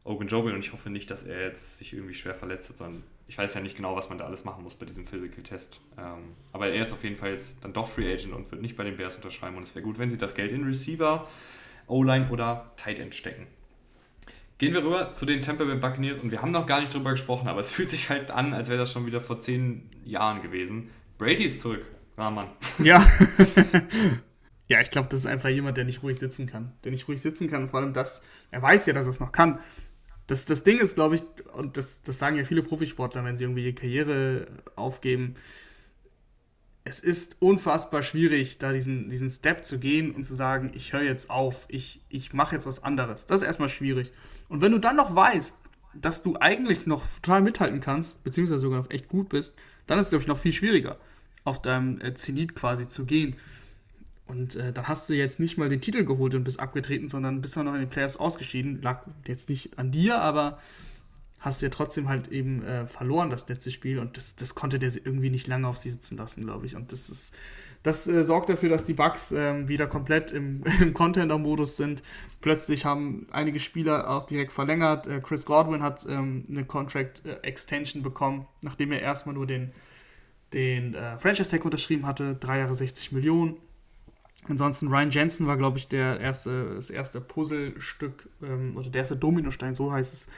Ogunjobi 0.04 0.52
und 0.52 0.60
ich 0.60 0.72
hoffe 0.72 0.90
nicht, 0.90 1.10
dass 1.10 1.22
er 1.22 1.42
jetzt 1.42 1.78
sich 1.78 1.92
irgendwie 1.92 2.14
schwer 2.14 2.34
verletzt 2.34 2.68
hat, 2.68 2.78
sondern 2.78 3.04
ich 3.32 3.38
weiß 3.38 3.54
ja 3.54 3.62
nicht 3.62 3.76
genau, 3.76 3.96
was 3.96 4.10
man 4.10 4.18
da 4.18 4.26
alles 4.26 4.44
machen 4.44 4.62
muss 4.62 4.76
bei 4.76 4.84
diesem 4.84 5.06
Physical 5.06 5.42
Test. 5.42 5.80
Ähm, 5.96 6.34
aber 6.52 6.68
er 6.68 6.82
ist 6.82 6.92
auf 6.92 7.02
jeden 7.02 7.16
Fall 7.16 7.30
jetzt 7.30 7.64
dann 7.64 7.72
doch 7.72 7.86
Free 7.86 8.12
Agent 8.12 8.34
und 8.34 8.50
wird 8.52 8.60
nicht 8.60 8.76
bei 8.76 8.84
den 8.84 8.98
Bears 8.98 9.16
unterschreiben 9.16 9.56
und 9.56 9.62
es 9.62 9.74
wäre 9.74 9.82
gut, 9.82 9.98
wenn 9.98 10.10
sie 10.10 10.18
das 10.18 10.34
Geld 10.34 10.52
in 10.52 10.64
Receiver, 10.64 11.26
O-Line 11.86 12.28
oder 12.28 12.72
Tight 12.76 12.98
End 12.98 13.14
stecken. 13.14 13.46
Gehen 14.58 14.74
wir 14.74 14.84
rüber 14.84 15.14
zu 15.14 15.24
den 15.24 15.40
Tampa 15.40 15.64
Bay 15.64 15.76
Buccaneers 15.76 16.18
und 16.18 16.30
wir 16.30 16.42
haben 16.42 16.50
noch 16.50 16.66
gar 16.66 16.80
nicht 16.80 16.92
drüber 16.92 17.12
gesprochen, 17.12 17.48
aber 17.48 17.60
es 17.60 17.70
fühlt 17.72 17.88
sich 17.88 18.10
halt 18.10 18.30
an, 18.30 18.52
als 18.52 18.68
wäre 18.68 18.78
das 18.78 18.92
schon 18.92 19.06
wieder 19.06 19.22
vor 19.22 19.40
zehn 19.40 19.88
Jahren 20.04 20.42
gewesen. 20.42 20.90
Brady 21.16 21.44
ist 21.44 21.62
zurück, 21.62 21.86
Rahman. 22.18 22.48
Ja. 22.80 23.10
ja, 24.68 24.82
ich 24.82 24.90
glaube, 24.90 25.08
das 25.08 25.20
ist 25.20 25.26
einfach 25.26 25.48
jemand, 25.48 25.78
der 25.78 25.86
nicht 25.86 26.02
ruhig 26.02 26.18
sitzen 26.18 26.46
kann. 26.46 26.74
Der 26.84 26.92
nicht 26.92 27.08
ruhig 27.08 27.22
sitzen 27.22 27.48
kann, 27.48 27.66
vor 27.66 27.80
allem 27.80 27.94
das, 27.94 28.20
er 28.50 28.60
weiß 28.60 28.84
ja, 28.84 28.92
dass 28.92 29.06
er 29.06 29.10
es 29.12 29.20
noch 29.20 29.32
kann. 29.32 29.58
Das, 30.26 30.46
das 30.46 30.62
Ding 30.62 30.78
ist, 30.78 30.94
glaube 30.94 31.16
ich, 31.16 31.24
und 31.54 31.76
das, 31.76 32.02
das 32.02 32.18
sagen 32.18 32.36
ja 32.36 32.44
viele 32.44 32.62
Profisportler, 32.62 33.24
wenn 33.24 33.36
sie 33.36 33.44
irgendwie 33.44 33.64
ihre 33.64 33.74
Karriere 33.74 34.46
aufgeben, 34.76 35.34
es 36.84 37.00
ist 37.00 37.36
unfassbar 37.40 38.02
schwierig, 38.02 38.58
da 38.58 38.72
diesen, 38.72 39.08
diesen 39.08 39.30
Step 39.30 39.64
zu 39.64 39.78
gehen 39.78 40.12
und 40.12 40.24
zu 40.24 40.34
sagen, 40.34 40.72
ich 40.74 40.92
höre 40.92 41.02
jetzt 41.02 41.30
auf, 41.30 41.66
ich, 41.68 42.00
ich 42.08 42.32
mache 42.32 42.56
jetzt 42.56 42.66
was 42.66 42.82
anderes. 42.82 43.26
Das 43.26 43.42
ist 43.42 43.46
erstmal 43.46 43.68
schwierig. 43.68 44.12
Und 44.48 44.60
wenn 44.60 44.72
du 44.72 44.78
dann 44.78 44.96
noch 44.96 45.14
weißt, 45.14 45.56
dass 45.94 46.22
du 46.22 46.36
eigentlich 46.40 46.86
noch 46.86 47.04
total 47.06 47.42
mithalten 47.42 47.80
kannst, 47.80 48.24
beziehungsweise 48.24 48.60
sogar 48.60 48.80
noch 48.80 48.90
echt 48.90 49.08
gut 49.08 49.28
bist, 49.28 49.56
dann 49.86 49.98
ist 49.98 50.06
es, 50.06 50.10
glaube 50.10 50.22
ich, 50.22 50.28
noch 50.28 50.38
viel 50.38 50.52
schwieriger, 50.52 50.98
auf 51.44 51.62
deinem 51.62 52.00
äh, 52.00 52.14
Zenit 52.14 52.54
quasi 52.54 52.88
zu 52.88 53.04
gehen. 53.04 53.36
Und 54.26 54.56
äh, 54.56 54.72
dann 54.72 54.88
hast 54.88 55.10
du 55.10 55.14
jetzt 55.14 55.40
nicht 55.40 55.58
mal 55.58 55.68
den 55.68 55.80
Titel 55.80 56.04
geholt 56.04 56.34
und 56.34 56.44
bist 56.44 56.60
abgetreten, 56.60 57.08
sondern 57.08 57.40
bist 57.40 57.58
auch 57.58 57.64
noch 57.64 57.74
in 57.74 57.80
den 57.80 57.90
Playoffs 57.90 58.16
ausgeschieden. 58.16 58.80
Lag 58.82 59.06
jetzt 59.26 59.48
nicht 59.48 59.78
an 59.78 59.90
dir, 59.90 60.20
aber 60.20 60.58
hast 61.42 61.60
ja 61.60 61.68
trotzdem 61.68 62.08
halt 62.08 62.28
eben 62.28 62.62
äh, 62.62 62.86
verloren, 62.86 63.28
das 63.28 63.48
letzte 63.48 63.70
Spiel. 63.72 63.98
Und 63.98 64.16
das, 64.16 64.36
das 64.36 64.54
konnte 64.54 64.78
der 64.78 64.92
irgendwie 64.94 65.28
nicht 65.28 65.48
lange 65.48 65.66
auf 65.66 65.76
sie 65.76 65.90
sitzen 65.90 66.16
lassen, 66.16 66.44
glaube 66.44 66.66
ich. 66.66 66.76
Und 66.76 66.92
das 66.92 67.10
ist, 67.10 67.34
das 67.82 68.06
äh, 68.06 68.22
sorgt 68.22 68.48
dafür, 68.48 68.68
dass 68.68 68.84
die 68.84 68.94
Bugs 68.94 69.32
ähm, 69.32 69.66
wieder 69.66 69.88
komplett 69.88 70.30
im, 70.30 70.62
im 70.80 70.94
Contender-Modus 70.94 71.76
sind. 71.76 72.02
Plötzlich 72.40 72.84
haben 72.84 73.26
einige 73.32 73.58
Spieler 73.58 74.08
auch 74.08 74.26
direkt 74.26 74.52
verlängert. 74.52 75.08
Äh, 75.08 75.20
Chris 75.20 75.44
Godwin 75.44 75.82
hat 75.82 76.06
ähm, 76.08 76.44
eine 76.48 76.64
Contract-Extension 76.64 78.04
bekommen, 78.04 78.46
nachdem 78.62 78.92
er 78.92 79.02
erstmal 79.02 79.34
nur 79.34 79.46
den, 79.46 79.72
den 80.54 80.94
äh, 80.94 81.18
Franchise-Tag 81.18 81.64
unterschrieben 81.64 82.06
hatte. 82.06 82.36
Drei 82.36 82.60
Jahre 82.60 82.76
60 82.76 83.10
Millionen. 83.10 83.56
Ansonsten 84.52 84.88
Ryan 84.88 85.10
Jensen 85.10 85.46
war, 85.46 85.56
glaube 85.56 85.78
ich, 85.78 85.88
der 85.88 86.20
erste, 86.20 86.74
das 86.74 86.90
erste 86.90 87.22
Puzzlestück 87.22 88.28
ähm, 88.42 88.76
oder 88.76 88.90
der 88.90 88.98
erste 88.98 89.16
Dominostein, 89.16 89.74
so 89.74 89.90
heißt 89.90 90.12
es, 90.12 90.28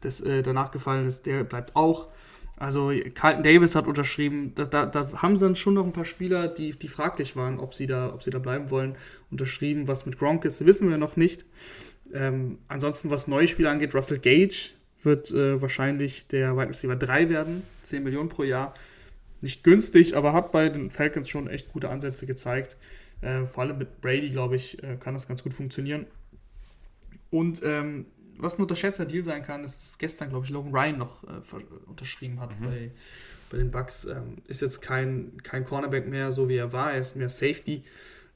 das 0.00 0.20
äh, 0.20 0.44
danach 0.44 0.70
gefallen 0.70 1.08
ist. 1.08 1.26
Der 1.26 1.42
bleibt 1.42 1.74
auch. 1.74 2.08
Also 2.56 2.92
Carlton 3.14 3.42
Davis 3.42 3.74
hat 3.74 3.88
unterschrieben. 3.88 4.52
Da, 4.54 4.64
da, 4.64 4.86
da, 4.86 5.10
haben 5.22 5.36
sie 5.36 5.44
dann 5.44 5.56
schon 5.56 5.74
noch 5.74 5.84
ein 5.84 5.92
paar 5.92 6.04
Spieler, 6.04 6.46
die, 6.46 6.70
die 6.70 6.86
fraglich 6.86 7.34
waren, 7.34 7.58
ob 7.58 7.74
sie, 7.74 7.88
da, 7.88 8.14
ob 8.14 8.22
sie 8.22 8.30
da 8.30 8.38
bleiben 8.38 8.70
wollen, 8.70 8.94
unterschrieben. 9.32 9.88
Was 9.88 10.06
mit 10.06 10.20
Gronk 10.20 10.44
ist, 10.44 10.64
wissen 10.64 10.88
wir 10.88 10.96
noch 10.96 11.16
nicht. 11.16 11.44
Ähm, 12.12 12.58
ansonsten, 12.68 13.10
was 13.10 13.26
neue 13.26 13.48
Spieler 13.48 13.72
angeht, 13.72 13.92
Russell 13.92 14.20
Gage 14.20 14.70
wird 15.02 15.32
äh, 15.32 15.60
wahrscheinlich 15.60 16.28
der 16.28 16.56
Wide 16.56 16.68
Receiver 16.68 16.94
3 16.94 17.28
werden. 17.28 17.64
10 17.82 18.04
Millionen 18.04 18.28
pro 18.28 18.44
Jahr. 18.44 18.72
Nicht 19.40 19.64
günstig, 19.64 20.16
aber 20.16 20.32
hat 20.32 20.52
bei 20.52 20.68
den 20.68 20.92
Falcons 20.92 21.28
schon 21.28 21.48
echt 21.48 21.72
gute 21.72 21.88
Ansätze 21.88 22.24
gezeigt. 22.24 22.76
Äh, 23.24 23.46
vor 23.46 23.64
allem 23.64 23.78
mit 23.78 24.00
Brady, 24.00 24.30
glaube 24.30 24.56
ich, 24.56 24.82
äh, 24.82 24.96
kann 24.96 25.14
das 25.14 25.26
ganz 25.26 25.42
gut 25.42 25.54
funktionieren. 25.54 26.06
Und 27.30 27.62
ähm, 27.64 28.06
was 28.36 28.58
ein 28.58 28.62
unterschätzter 28.62 29.06
Deal 29.06 29.22
sein 29.22 29.42
kann, 29.42 29.64
ist, 29.64 29.82
dass 29.82 29.98
gestern, 29.98 30.28
glaube 30.28 30.44
ich, 30.44 30.50
Logan 30.50 30.74
Ryan 30.74 30.98
noch 30.98 31.24
äh, 31.24 31.40
unterschrieben 31.86 32.40
hat 32.40 32.58
mhm. 32.60 32.64
bei, 32.64 32.90
bei 33.50 33.56
den 33.58 33.70
Bucks. 33.70 34.04
Ähm, 34.04 34.38
ist 34.46 34.60
jetzt 34.60 34.82
kein, 34.82 35.42
kein 35.42 35.64
Cornerback 35.64 36.06
mehr, 36.06 36.32
so 36.32 36.48
wie 36.48 36.56
er 36.56 36.72
war, 36.72 36.92
er 36.92 36.98
ist 36.98 37.16
mehr 37.16 37.28
Safety, 37.28 37.84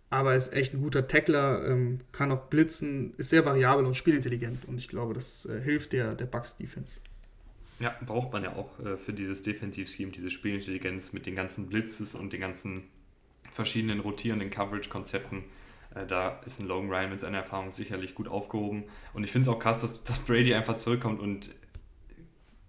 aber 0.09 0.35
ist 0.35 0.53
echt 0.53 0.73
ein 0.73 0.81
guter 0.81 1.07
Tackler, 1.07 1.67
ähm, 1.69 1.99
kann 2.13 2.33
auch 2.33 2.47
blitzen, 2.47 3.15
ist 3.19 3.29
sehr 3.29 3.45
variabel 3.45 3.85
und 3.85 3.95
spielintelligent 3.95 4.67
und 4.67 4.79
ich 4.79 4.89
glaube, 4.89 5.13
das 5.13 5.45
äh, 5.47 5.61
hilft 5.61 5.93
der, 5.93 6.15
der 6.15 6.27
Bucks-Defense. 6.27 6.95
Ja, 7.81 7.95
braucht 8.05 8.33
man 8.33 8.43
ja 8.43 8.57
auch 8.57 8.81
äh, 8.81 8.97
für 8.97 9.13
dieses 9.13 9.43
Defensivscheme, 9.43 10.11
diese 10.13 10.31
Spielintelligenz 10.31 11.13
mit 11.13 11.27
den 11.27 11.37
ganzen 11.37 11.69
Blitzes 11.69 12.15
und 12.15 12.33
den 12.33 12.41
ganzen 12.41 12.85
verschiedenen 13.51 14.01
rotierenden 14.01 14.51
Coverage-Konzepten. 14.51 15.45
Äh, 15.95 16.07
da 16.07 16.41
ist 16.45 16.61
ein 16.61 16.67
Logan 16.67 16.91
Ryan 16.91 17.11
mit 17.11 17.21
seiner 17.21 17.39
Erfahrung 17.39 17.73
sicherlich 17.73 18.15
gut 18.15 18.29
aufgehoben. 18.29 18.85
Und 19.13 19.25
ich 19.25 19.31
finde 19.31 19.49
es 19.51 19.55
auch 19.55 19.59
krass, 19.59 19.81
dass, 19.81 20.03
dass 20.05 20.19
Brady 20.19 20.55
einfach 20.55 20.77
zurückkommt 20.77 21.21
und 21.21 21.51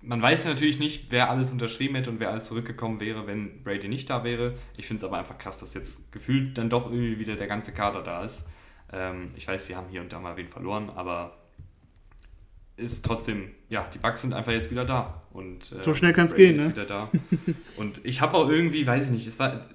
man 0.02 0.22
weiß 0.22 0.46
natürlich 0.46 0.80
nicht, 0.80 1.08
wer 1.10 1.30
alles 1.30 1.52
unterschrieben 1.52 1.96
hätte 1.96 2.10
und 2.10 2.20
wer 2.20 2.30
alles 2.30 2.46
zurückgekommen 2.46 3.00
wäre, 3.00 3.28
wenn 3.28 3.64
Brady 3.64 3.88
nicht 3.88 4.10
da 4.10 4.24
wäre. 4.24 4.56
Ich 4.78 4.88
finde 4.88 5.04
es 5.06 5.08
aber 5.10 5.18
einfach 5.20 5.38
krass, 5.38 5.60
dass 5.60 5.74
jetzt 5.74 6.12
gefühlt 6.12 6.58
dann 6.58 6.70
doch 6.70 6.92
irgendwie 6.92 7.20
wieder 7.20 7.36
der 7.36 7.48
ganze 7.48 7.74
Kader 7.74 8.02
da 8.02 8.24
ist. 8.24 8.48
Ähm, 8.92 9.32
ich 9.36 9.48
weiß, 9.48 9.68
sie 9.68 9.76
haben 9.76 9.90
hier 9.90 10.02
und 10.02 10.14
da 10.14 10.20
mal 10.20 10.38
wen 10.38 10.48
verloren, 10.48 10.90
aber 10.90 11.38
ist 12.78 13.04
trotzdem, 13.04 13.52
ja, 13.68 13.88
die 13.94 13.98
Bugs 13.98 14.22
sind 14.22 14.34
einfach 14.34 14.54
jetzt 14.54 14.72
wieder 14.72 14.86
da. 14.86 15.22
Und, 15.32 15.74
äh, 15.74 15.84
so 15.84 15.94
schnell 15.94 16.14
kann 16.14 16.26
es 16.26 16.36
gehen, 16.36 16.56
ne? 16.56 16.70
Wieder 16.70 16.86
da. 16.86 17.10
und 17.78 18.04
ich 18.06 18.22
habe 18.22 18.38
auch 18.38 18.50
irgendwie, 18.50 18.88
weiß 18.88 19.08
ich 19.08 19.12
nicht, 19.12 19.28
es 19.28 19.38
war, 19.38 19.66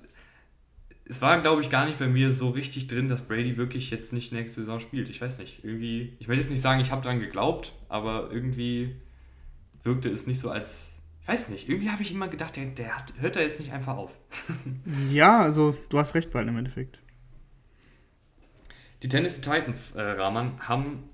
es 1.06 1.20
war, 1.20 1.40
glaube 1.40 1.60
ich, 1.60 1.70
gar 1.70 1.84
nicht 1.84 1.98
bei 1.98 2.06
mir 2.06 2.30
so 2.30 2.50
richtig 2.50 2.86
drin, 2.86 3.08
dass 3.08 3.22
Brady 3.22 3.56
wirklich 3.56 3.90
jetzt 3.90 4.12
nicht 4.12 4.32
nächste 4.32 4.62
Saison 4.62 4.80
spielt. 4.80 5.08
Ich 5.10 5.20
weiß 5.20 5.38
nicht. 5.38 5.62
Irgendwie, 5.62 6.16
ich 6.18 6.28
will 6.28 6.38
jetzt 6.38 6.50
nicht 6.50 6.62
sagen, 6.62 6.80
ich 6.80 6.90
habe 6.90 7.02
dran 7.02 7.20
geglaubt, 7.20 7.74
aber 7.88 8.30
irgendwie 8.32 8.96
wirkte 9.82 10.08
es 10.08 10.26
nicht 10.26 10.40
so 10.40 10.50
als. 10.50 11.02
Ich 11.20 11.28
weiß 11.28 11.48
nicht, 11.48 11.68
irgendwie 11.68 11.90
habe 11.90 12.02
ich 12.02 12.12
immer 12.12 12.28
gedacht, 12.28 12.56
der, 12.56 12.66
der 12.66 12.98
hat, 12.98 13.14
hört 13.18 13.36
da 13.36 13.40
jetzt 13.40 13.58
nicht 13.58 13.72
einfach 13.72 13.96
auf. 13.96 14.18
ja, 15.10 15.40
also 15.40 15.76
du 15.88 15.98
hast 15.98 16.14
recht 16.14 16.30
bald 16.30 16.48
im 16.48 16.56
Endeffekt. 16.56 16.98
Die 19.02 19.08
Tennessee 19.08 19.40
Titans, 19.40 19.92
äh, 19.92 20.02
Rahman, 20.02 20.58
haben 20.60 21.04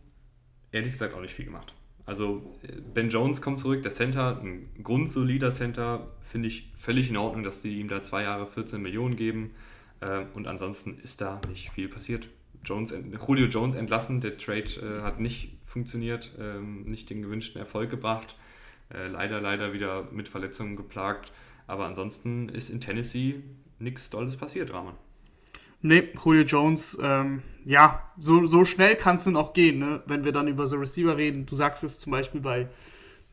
ehrlich 0.72 0.92
gesagt 0.92 1.14
auch 1.14 1.20
nicht 1.20 1.34
viel 1.34 1.44
gemacht. 1.44 1.74
Also 2.06 2.58
äh, 2.62 2.80
Ben 2.92 3.08
Jones 3.08 3.40
kommt 3.40 3.60
zurück, 3.60 3.82
der 3.82 3.92
Center, 3.92 4.40
ein 4.40 4.68
grundsolider 4.82 5.52
Center, 5.52 6.08
finde 6.20 6.48
ich 6.48 6.72
völlig 6.74 7.08
in 7.08 7.16
Ordnung, 7.16 7.44
dass 7.44 7.62
sie 7.62 7.78
ihm 7.78 7.88
da 7.88 8.02
zwei 8.02 8.22
Jahre 8.22 8.46
14 8.48 8.80
Millionen 8.80 9.14
geben. 9.14 9.54
Äh, 10.00 10.24
und 10.34 10.46
ansonsten 10.46 10.98
ist 11.02 11.20
da 11.20 11.40
nicht 11.48 11.70
viel 11.70 11.88
passiert. 11.88 12.28
Jones, 12.64 12.92
Julio 13.26 13.46
Jones 13.46 13.74
entlassen, 13.74 14.20
der 14.20 14.36
Trade 14.36 14.64
äh, 15.00 15.02
hat 15.02 15.20
nicht 15.20 15.58
funktioniert, 15.64 16.32
ähm, 16.38 16.82
nicht 16.84 17.08
den 17.10 17.22
gewünschten 17.22 17.60
Erfolg 17.60 17.90
gebracht. 17.90 18.36
Äh, 18.92 19.06
leider, 19.08 19.40
leider 19.40 19.72
wieder 19.72 20.08
mit 20.10 20.28
Verletzungen 20.28 20.76
geplagt. 20.76 21.32
Aber 21.66 21.86
ansonsten 21.86 22.48
ist 22.48 22.70
in 22.70 22.80
Tennessee 22.80 23.42
nichts 23.78 24.10
Dolles 24.10 24.36
passiert, 24.36 24.72
Rahman. 24.72 24.94
Nee, 25.82 26.08
Julio 26.22 26.42
Jones, 26.42 26.98
ähm, 27.00 27.42
ja, 27.64 28.10
so, 28.18 28.44
so 28.44 28.64
schnell 28.64 28.96
kann 28.96 29.16
es 29.16 29.24
dann 29.24 29.36
auch 29.36 29.54
gehen, 29.54 29.78
ne? 29.78 30.02
wenn 30.06 30.24
wir 30.24 30.32
dann 30.32 30.46
über 30.46 30.66
so 30.66 30.76
Receiver 30.76 31.16
reden. 31.16 31.46
Du 31.46 31.54
sagst 31.54 31.84
es 31.84 31.98
zum 31.98 32.12
Beispiel 32.12 32.40
bei 32.40 32.68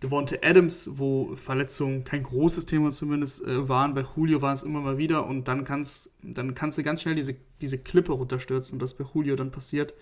Devonte 0.04 0.44
Adams, 0.44 0.90
wo 0.92 1.36
Verletzungen 1.36 2.04
kein 2.04 2.22
großes 2.22 2.66
Thema 2.66 2.92
zumindest 2.92 3.44
äh, 3.44 3.68
waren. 3.68 3.96
Bei 3.96 4.06
Julio 4.16 4.42
war 4.44 4.54
es 4.54 4.62
immer 4.62 4.80
mal 4.80 5.00
wieder 5.00 5.26
und 5.26 5.48
dann 5.48 5.64
kannst, 5.64 6.12
dann 6.22 6.54
kannst 6.54 6.78
du 6.78 6.84
ganz 6.84 7.02
schnell 7.02 7.16
diese, 7.16 7.36
diese 7.62 7.80
Klippe 7.80 8.12
runterstürzen, 8.12 8.78
das 8.78 8.94
bei 8.94 9.06
Julio 9.12 9.36
dann 9.36 9.52
passiert. 9.52 9.96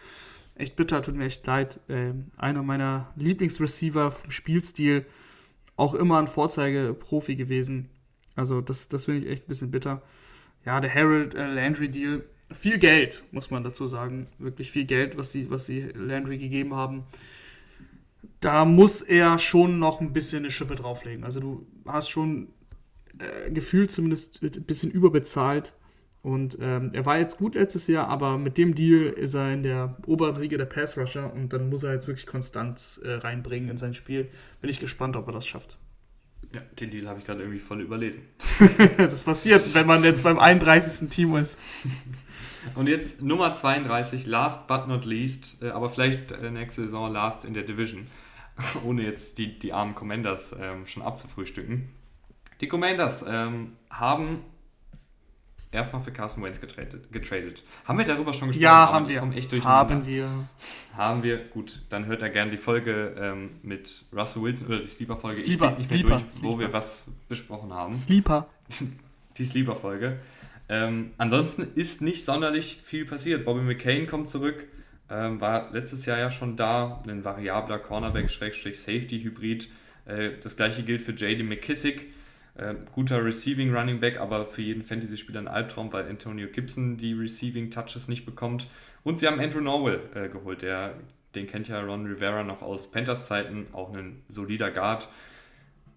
Echt 0.55 0.75
bitter, 0.75 1.01
tut 1.01 1.15
mir 1.15 1.25
echt 1.25 1.47
leid. 1.47 1.79
Äh, 1.87 2.13
einer 2.35 2.61
meiner 2.61 3.13
Lieblingsreceiver 3.15 4.11
vom 4.11 4.31
Spielstil, 4.31 5.05
auch 5.77 5.93
immer 5.93 6.19
ein 6.19 6.27
Vorzeigeprofi 6.27 7.35
gewesen. 7.35 7.89
Also 8.35 8.59
das, 8.59 8.89
das 8.89 9.05
finde 9.05 9.25
ich 9.25 9.31
echt 9.31 9.45
ein 9.45 9.47
bisschen 9.47 9.71
bitter. 9.71 10.01
Ja, 10.65 10.81
der 10.81 10.93
Harold 10.93 11.35
äh, 11.35 11.47
Landry 11.47 11.89
Deal, 11.89 12.25
viel 12.51 12.79
Geld, 12.79 13.23
muss 13.31 13.49
man 13.49 13.63
dazu 13.63 13.85
sagen. 13.85 14.27
Wirklich 14.39 14.71
viel 14.71 14.85
Geld, 14.85 15.17
was 15.17 15.31
sie, 15.31 15.49
was 15.49 15.67
sie 15.67 15.81
Landry 15.93 16.37
gegeben 16.37 16.75
haben 16.75 17.05
da 18.45 18.63
muss 18.63 19.01
er 19.01 19.39
schon 19.39 19.79
noch 19.79 20.01
ein 20.01 20.13
bisschen 20.13 20.43
eine 20.43 20.51
Schippe 20.51 20.75
drauflegen. 20.75 21.23
Also 21.23 21.39
du 21.39 21.67
hast 21.85 22.09
schon 22.09 22.49
äh, 23.17 23.49
gefühlt 23.49 23.89
zumindest 23.89 24.43
ein 24.43 24.63
bisschen 24.63 24.91
überbezahlt 24.91 25.73
Und 26.21 26.57
ähm, 26.61 26.91
er 26.93 27.05
war 27.05 27.17
jetzt 27.17 27.37
gut 27.37 27.55
letztes 27.55 27.87
Jahr, 27.87 28.07
aber 28.07 28.37
mit 28.37 28.57
dem 28.57 28.75
Deal 28.75 29.03
ist 29.03 29.33
er 29.35 29.53
in 29.53 29.63
der 29.63 29.97
oberen 30.05 30.37
Riege 30.37 30.57
der 30.57 30.65
Pass 30.65 30.97
Rusher 30.97 31.33
und 31.33 31.53
dann 31.53 31.69
muss 31.69 31.83
er 31.83 31.93
jetzt 31.93 32.07
wirklich 32.07 32.27
Konstanz 32.27 32.99
äh, 33.03 33.13
reinbringen 33.13 33.69
in 33.69 33.77
sein 33.77 33.93
Spiel. 33.93 34.29
Bin 34.61 34.69
ich 34.69 34.79
gespannt, 34.79 35.15
ob 35.15 35.27
er 35.27 35.33
das 35.33 35.47
schafft. 35.47 35.77
Ja, 36.53 36.61
den 36.79 36.89
Deal 36.91 37.07
habe 37.07 37.19
ich 37.19 37.25
gerade 37.25 37.41
irgendwie 37.41 37.59
voll 37.59 37.81
überlesen. 37.81 38.21
das 38.97 39.21
passiert, 39.21 39.73
wenn 39.73 39.87
man 39.87 40.03
jetzt 40.03 40.23
beim 40.23 40.39
31. 40.39 41.09
Team 41.09 41.35
ist. 41.35 41.59
Und 42.75 42.87
jetzt 42.87 43.21
Nummer 43.21 43.53
32, 43.53 44.25
last 44.25 44.67
but 44.67 44.87
not 44.87 45.05
least, 45.05 45.61
äh, 45.61 45.69
aber 45.69 45.89
vielleicht 45.89 46.31
äh, 46.31 46.49
nächste 46.49 46.83
Saison 46.83 47.11
last 47.11 47.45
in 47.45 47.53
der 47.53 47.63
Division, 47.63 48.05
ohne 48.85 49.03
jetzt 49.03 49.37
die, 49.37 49.57
die 49.59 49.73
armen 49.73 49.95
Commanders 49.95 50.55
ähm, 50.59 50.85
schon 50.85 51.03
abzufrühstücken. 51.03 51.89
Die 52.61 52.67
Commanders 52.67 53.25
ähm, 53.27 53.73
haben 53.89 54.39
erstmal 55.75 56.01
für 56.01 56.11
Carson 56.11 56.43
Wentz 56.43 56.59
getradet, 56.61 57.11
getradet. 57.11 57.63
Haben 57.83 57.99
wir 57.99 58.05
darüber 58.05 58.33
schon 58.33 58.47
gesprochen? 58.47 58.63
Ja, 58.63 58.91
haben 58.91 59.09
wir. 59.09 59.21
Echt 59.35 59.51
haben 59.63 60.05
wir. 60.05 60.27
Haben 60.95 61.23
wir. 61.23 61.37
Gut, 61.37 61.81
dann 61.89 62.05
hört 62.05 62.21
er 62.21 62.29
gerne 62.29 62.51
die 62.51 62.57
Folge 62.57 63.15
ähm, 63.19 63.51
mit 63.61 64.05
Russell 64.13 64.41
Wilson 64.41 64.67
oder 64.67 64.79
die 64.79 64.87
Sleeper-Folge. 64.87 65.39
Sleeper, 65.39 65.77
Sleeper, 65.77 66.09
durch, 66.19 66.31
Sleeper. 66.31 66.53
Wo 66.53 66.59
wir 66.59 66.73
was 66.73 67.11
besprochen 67.27 67.73
haben. 67.73 67.93
Sleeper. 67.93 68.47
die 69.37 69.43
Sleeper-Folge. 69.43 70.19
Ähm, 70.67 71.11
ansonsten 71.17 71.67
ist 71.75 72.01
nicht 72.01 72.25
sonderlich 72.25 72.79
viel 72.83 73.05
passiert. 73.05 73.45
Bobby 73.45 73.61
McCain 73.61 74.07
kommt 74.07 74.29
zurück, 74.29 74.67
ähm, 75.09 75.39
war 75.39 75.71
letztes 75.71 76.05
Jahr 76.05 76.17
ja 76.17 76.29
schon 76.29 76.55
da, 76.55 77.01
ein 77.07 77.23
variabler 77.23 77.79
Cornerback-Safety-Hybrid. 77.79 79.69
Äh, 80.05 80.31
das 80.41 80.55
gleiche 80.55 80.83
gilt 80.83 81.01
für 81.01 81.11
JD 81.11 81.43
McKissick. 81.43 82.13
Äh, 82.55 82.75
guter 82.93 83.23
Receiving 83.23 83.75
Running 83.75 83.99
Back, 83.99 84.19
aber 84.19 84.45
für 84.45 84.61
jeden 84.61 84.83
Fantasy-Spieler 84.83 85.41
ein 85.41 85.47
Albtraum, 85.47 85.91
weil 85.91 86.07
Antonio 86.09 86.47
Gibson 86.47 86.97
die 86.97 87.13
Receiving 87.13 87.69
Touches 87.69 88.07
nicht 88.07 88.25
bekommt. 88.25 88.67
Und 89.03 89.19
sie 89.19 89.27
haben 89.27 89.39
Andrew 89.39 89.61
Norwell 89.61 89.99
äh, 90.15 90.29
geholt, 90.29 90.61
der, 90.61 90.95
den 91.35 91.47
kennt 91.47 91.67
ja 91.67 91.81
Ron 91.81 92.05
Rivera 92.05 92.43
noch 92.43 92.61
aus 92.61 92.89
Panthers 92.89 93.27
Zeiten, 93.27 93.67
auch 93.73 93.93
ein 93.93 94.23
solider 94.29 94.71
Guard. 94.71 95.09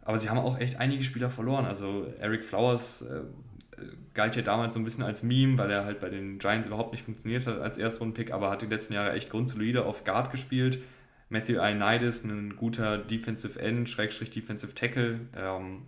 Aber 0.02 0.18
sie 0.18 0.30
haben 0.30 0.38
auch 0.38 0.58
echt 0.58 0.80
einige 0.80 1.04
Spieler 1.04 1.30
verloren. 1.30 1.64
Also 1.64 2.12
Eric 2.18 2.44
Flowers 2.44 3.02
äh, 3.02 3.20
galt 4.14 4.36
ja 4.36 4.42
damals 4.42 4.74
so 4.74 4.80
ein 4.80 4.84
bisschen 4.84 5.04
als 5.04 5.22
Meme, 5.22 5.58
weil 5.58 5.70
er 5.70 5.84
halt 5.84 6.00
bei 6.00 6.08
den 6.08 6.38
Giants 6.38 6.66
überhaupt 6.66 6.92
nicht 6.92 7.04
funktioniert 7.04 7.46
hat 7.46 7.60
als 7.60 7.78
Erstrunden-Pick, 7.78 8.32
aber 8.32 8.50
hat 8.50 8.62
die 8.62 8.66
letzten 8.66 8.92
Jahre 8.92 9.12
echt 9.12 9.30
grundsolide 9.30 9.84
auf 9.84 10.04
Guard 10.04 10.30
gespielt. 10.30 10.80
Matthew 11.30 11.54
Ioannidis, 11.54 12.24
ein 12.24 12.56
guter 12.56 12.98
Defensive 12.98 13.58
End, 13.60 13.88
Schrägstrich 13.88 14.30
Defensive 14.30 14.74
Tackle, 14.74 15.20
ähm, 15.36 15.82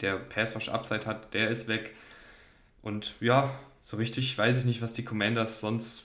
der 0.00 0.16
Passwash 0.16 0.68
Upside 0.68 1.06
hat, 1.06 1.32
der 1.34 1.48
ist 1.48 1.68
weg. 1.68 1.94
Und 2.82 3.14
ja, 3.20 3.50
so 3.82 3.96
richtig 3.96 4.36
weiß 4.36 4.58
ich 4.58 4.64
nicht, 4.64 4.82
was 4.82 4.92
die 4.92 5.04
Commanders 5.04 5.60
sonst. 5.60 6.04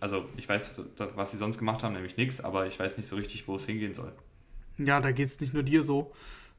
Also, 0.00 0.28
ich 0.36 0.48
weiß, 0.48 0.80
was 1.14 1.32
sie 1.32 1.36
sonst 1.36 1.58
gemacht 1.58 1.82
haben, 1.82 1.92
nämlich 1.92 2.16
nichts, 2.16 2.40
aber 2.40 2.66
ich 2.66 2.78
weiß 2.78 2.96
nicht 2.96 3.08
so 3.08 3.16
richtig, 3.16 3.48
wo 3.48 3.56
es 3.56 3.66
hingehen 3.66 3.94
soll. 3.94 4.12
Ja, 4.78 5.00
da 5.00 5.10
geht 5.10 5.26
es 5.26 5.40
nicht 5.40 5.54
nur 5.54 5.64
dir 5.64 5.82
so. 5.82 6.12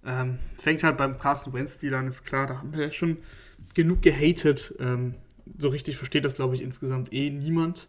Ähm, 0.06 0.40
fängt 0.58 0.84
halt 0.84 0.98
beim 0.98 1.18
Carsten 1.18 1.54
Wentz, 1.54 1.80
die 1.80 1.90
dann 1.90 2.08
ist 2.08 2.24
klar, 2.24 2.48
da 2.48 2.58
haben 2.60 2.74
wir 2.74 2.92
schon 2.92 3.18
genug 3.80 4.02
gehatet. 4.02 4.76
Ähm, 4.78 5.16
so 5.58 5.70
richtig 5.70 5.96
versteht 5.96 6.26
das, 6.26 6.36
glaube 6.36 6.54
ich, 6.54 6.62
insgesamt 6.62 7.14
eh 7.14 7.30
niemand. 7.30 7.88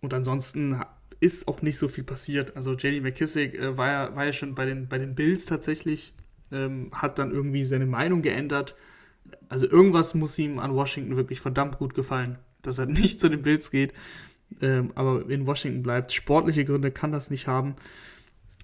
Und 0.00 0.12
ansonsten 0.12 0.82
ist 1.20 1.46
auch 1.46 1.62
nicht 1.62 1.78
so 1.78 1.86
viel 1.86 2.02
passiert. 2.02 2.56
Also 2.56 2.72
JD 2.74 3.00
McKissick 3.00 3.54
äh, 3.54 3.76
war, 3.76 3.88
ja, 3.88 4.16
war 4.16 4.24
ja 4.24 4.32
schon 4.32 4.56
bei 4.56 4.66
den, 4.66 4.88
bei 4.88 4.98
den 4.98 5.14
Bills 5.14 5.46
tatsächlich, 5.46 6.14
ähm, 6.50 6.90
hat 6.92 7.20
dann 7.20 7.30
irgendwie 7.30 7.62
seine 7.62 7.86
Meinung 7.86 8.22
geändert. 8.22 8.74
Also 9.48 9.68
irgendwas 9.68 10.14
muss 10.14 10.36
ihm 10.36 10.58
an 10.58 10.74
Washington 10.74 11.16
wirklich 11.16 11.40
verdammt 11.40 11.78
gut 11.78 11.94
gefallen, 11.94 12.38
dass 12.62 12.78
er 12.78 12.86
nicht 12.86 13.20
zu 13.20 13.28
den 13.28 13.42
Bills 13.42 13.70
geht, 13.70 13.94
ähm, 14.60 14.90
aber 14.96 15.30
in 15.30 15.46
Washington 15.46 15.84
bleibt. 15.84 16.12
Sportliche 16.12 16.64
Gründe 16.64 16.90
kann 16.90 17.12
das 17.12 17.30
nicht 17.30 17.46
haben. 17.46 17.76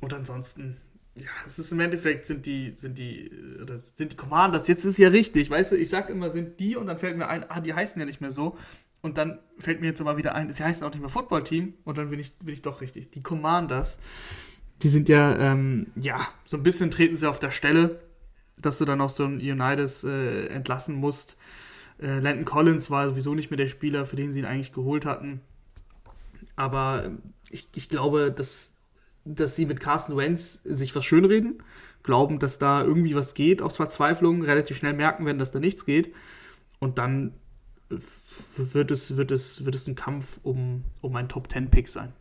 Und 0.00 0.12
ansonsten 0.14 0.78
ja, 1.14 1.28
es 1.46 1.58
ist 1.58 1.72
im 1.72 1.80
Endeffekt 1.80 2.26
sind 2.26 2.46
die, 2.46 2.72
sind 2.74 2.98
die, 2.98 3.30
oder 3.60 3.78
sind 3.78 4.12
die 4.12 4.16
Commanders, 4.16 4.66
jetzt 4.66 4.84
ist 4.84 4.98
ja 4.98 5.08
richtig, 5.08 5.50
weißt 5.50 5.72
du, 5.72 5.76
ich 5.76 5.88
sag 5.88 6.08
immer, 6.08 6.30
sind 6.30 6.58
die 6.58 6.76
und 6.76 6.86
dann 6.86 6.98
fällt 6.98 7.16
mir 7.16 7.28
ein, 7.28 7.44
ah, 7.50 7.60
die 7.60 7.74
heißen 7.74 8.00
ja 8.00 8.06
nicht 8.06 8.20
mehr 8.20 8.30
so. 8.30 8.56
Und 9.02 9.18
dann 9.18 9.40
fällt 9.58 9.80
mir 9.80 9.88
jetzt 9.88 10.00
aber 10.00 10.16
wieder 10.16 10.34
ein, 10.34 10.52
sie 10.52 10.62
heißen 10.62 10.86
auch 10.86 10.90
nicht 10.90 11.00
mehr 11.00 11.08
Football 11.08 11.42
Team 11.42 11.74
und 11.84 11.98
dann 11.98 12.10
bin 12.10 12.20
ich, 12.20 12.38
bin 12.38 12.54
ich 12.54 12.62
doch 12.62 12.80
richtig. 12.80 13.10
Die 13.10 13.20
Commanders, 13.20 13.98
die 14.80 14.88
sind 14.88 15.08
ja, 15.08 15.36
ähm, 15.36 15.88
ja, 15.96 16.28
so 16.44 16.56
ein 16.56 16.62
bisschen 16.62 16.90
treten 16.90 17.16
sie 17.16 17.28
auf 17.28 17.40
der 17.40 17.50
Stelle, 17.50 18.00
dass 18.58 18.78
du 18.78 18.84
dann 18.84 19.00
auch 19.00 19.10
so 19.10 19.24
ein 19.24 19.34
Unitas 19.34 20.04
äh, 20.04 20.46
entlassen 20.46 20.94
musst. 20.94 21.36
Äh, 22.00 22.20
Landon 22.20 22.44
Collins 22.44 22.90
war 22.90 23.08
sowieso 23.08 23.34
nicht 23.34 23.50
mehr 23.50 23.56
der 23.56 23.68
Spieler, 23.68 24.06
für 24.06 24.16
den 24.16 24.32
sie 24.32 24.38
ihn 24.38 24.44
eigentlich 24.44 24.72
geholt 24.72 25.04
hatten. 25.04 25.40
Aber 26.54 27.10
ich, 27.50 27.68
ich 27.74 27.88
glaube, 27.88 28.30
dass 28.30 28.71
dass 29.24 29.56
sie 29.56 29.66
mit 29.66 29.80
Carsten 29.80 30.16
Wentz 30.16 30.60
sich 30.64 30.94
was 30.94 31.04
schönreden, 31.04 31.62
glauben, 32.02 32.38
dass 32.38 32.58
da 32.58 32.82
irgendwie 32.82 33.14
was 33.14 33.34
geht 33.34 33.62
aus 33.62 33.76
Verzweiflung, 33.76 34.42
relativ 34.42 34.76
schnell 34.76 34.94
merken 34.94 35.24
werden, 35.26 35.38
dass 35.38 35.50
da 35.50 35.60
nichts 35.60 35.86
geht. 35.86 36.12
Und 36.80 36.98
dann 36.98 37.34
wird 38.56 38.90
es, 38.90 39.16
wird 39.16 39.30
es, 39.30 39.64
wird 39.64 39.74
es 39.74 39.86
ein 39.86 39.94
Kampf 39.94 40.38
um, 40.42 40.84
um 41.00 41.14
einen 41.16 41.28
Top-10-Pick 41.28 41.88
sein. 41.88 42.12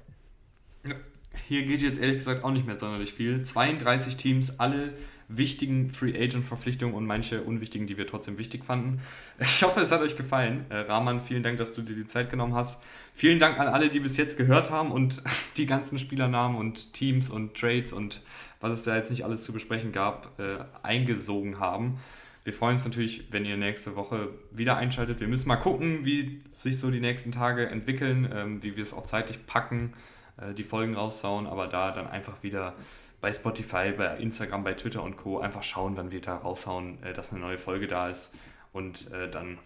Hier 1.48 1.66
geht 1.66 1.82
jetzt 1.82 2.00
ehrlich 2.00 2.18
gesagt 2.18 2.44
auch 2.44 2.52
nicht 2.52 2.66
mehr 2.66 2.76
sonderlich 2.76 3.14
viel. 3.14 3.44
32 3.44 4.18
Teams, 4.18 4.60
alle 4.60 4.94
wichtigen 5.38 5.90
Free 5.90 6.14
Agent 6.16 6.44
Verpflichtungen 6.44 6.94
und 6.94 7.06
manche 7.06 7.42
unwichtigen, 7.42 7.88
die 7.88 7.98
wir 7.98 8.08
trotzdem 8.08 8.38
wichtig 8.38 8.66
fanden. 8.66 9.02
Ich 9.40 9.64
hoffe, 9.64 9.80
es 9.80 9.92
hat 9.92 10.02
euch 10.02 10.16
gefallen. 10.16 10.66
Äh, 10.70 10.78
Rahman, 10.78 11.22
vielen 11.24 11.44
Dank, 11.44 11.58
dass 11.58 11.74
du 11.74 11.82
dir 11.82 11.96
die 11.96 12.06
Zeit 12.06 12.30
genommen 12.30 12.54
hast. 12.54 12.82
Vielen 13.14 13.40
Dank 13.40 13.60
an 13.60 13.68
alle, 13.68 13.90
die 13.90 14.00
bis 14.00 14.18
jetzt 14.18 14.38
gehört 14.38 14.70
haben 14.70 14.92
und 14.92 15.24
die 15.58 15.66
ganzen 15.66 15.98
Spielernamen 15.98 16.58
und 16.58 16.94
Teams 16.94 17.30
und 17.30 17.56
Trades 17.56 17.94
und 17.94 18.22
was 18.60 18.72
es 18.72 18.84
da 18.84 18.96
jetzt 18.96 19.10
nicht 19.10 19.26
alles 19.26 19.44
zu 19.44 19.54
besprechen 19.54 19.92
gab, 19.92 20.40
äh, 20.40 20.58
eingesogen 20.84 21.60
haben. 21.60 21.98
Wir 22.44 22.54
freuen 22.54 22.74
uns 22.74 22.86
natürlich, 22.86 23.26
wenn 23.32 23.46
ihr 23.46 23.58
nächste 23.58 23.96
Woche 23.96 24.30
wieder 24.52 24.78
einschaltet. 24.78 25.20
Wir 25.20 25.28
müssen 25.28 25.48
mal 25.48 25.58
gucken, 25.58 26.06
wie 26.06 26.42
sich 26.50 26.80
so 26.80 26.90
die 26.90 27.00
nächsten 27.00 27.32
Tage 27.32 27.68
entwickeln, 27.68 28.28
ähm, 28.34 28.64
wie 28.64 28.76
wir 28.76 28.84
es 28.84 28.94
auch 28.94 29.04
zeitlich 29.04 29.46
packen, 29.46 29.94
äh, 30.38 30.54
die 30.54 30.64
Folgen 30.64 30.96
raussauen, 30.96 31.46
aber 31.46 31.68
da 31.68 31.92
dann 31.92 32.08
einfach 32.08 32.42
wieder 32.42 32.74
bei 33.22 33.32
Spotify, 33.32 33.92
bei 33.96 34.18
Instagram, 34.18 34.64
bei 34.64 34.74
Twitter 34.74 35.04
und 35.04 35.16
Co. 35.16 35.40
einfach 35.40 35.64
schauen, 35.64 35.96
wann 35.96 36.12
wir 36.12 36.22
da 36.22 36.36
raushauen, 36.36 37.02
äh, 37.04 37.14
dass 37.14 37.32
eine 37.32 37.40
neue 37.40 37.58
Folge 37.58 37.88
da 37.88 38.10
ist 38.10 38.34
und 38.74 39.12
äh, 39.12 39.30
dann 39.30 39.60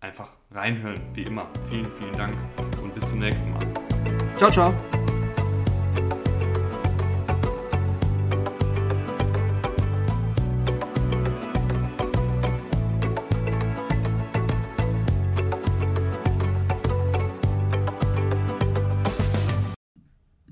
einfach 0.00 0.30
reinhören, 0.50 1.00
wie 1.14 1.22
immer. 1.22 1.46
Vielen, 1.68 1.90
vielen 1.92 2.12
Dank 2.12 2.34
und 2.82 2.94
bis 2.94 3.08
zum 3.08 3.20
nächsten 3.20 3.52
Mal. 3.52 3.66
Ciao, 4.38 4.50
ciao. 4.50 5.03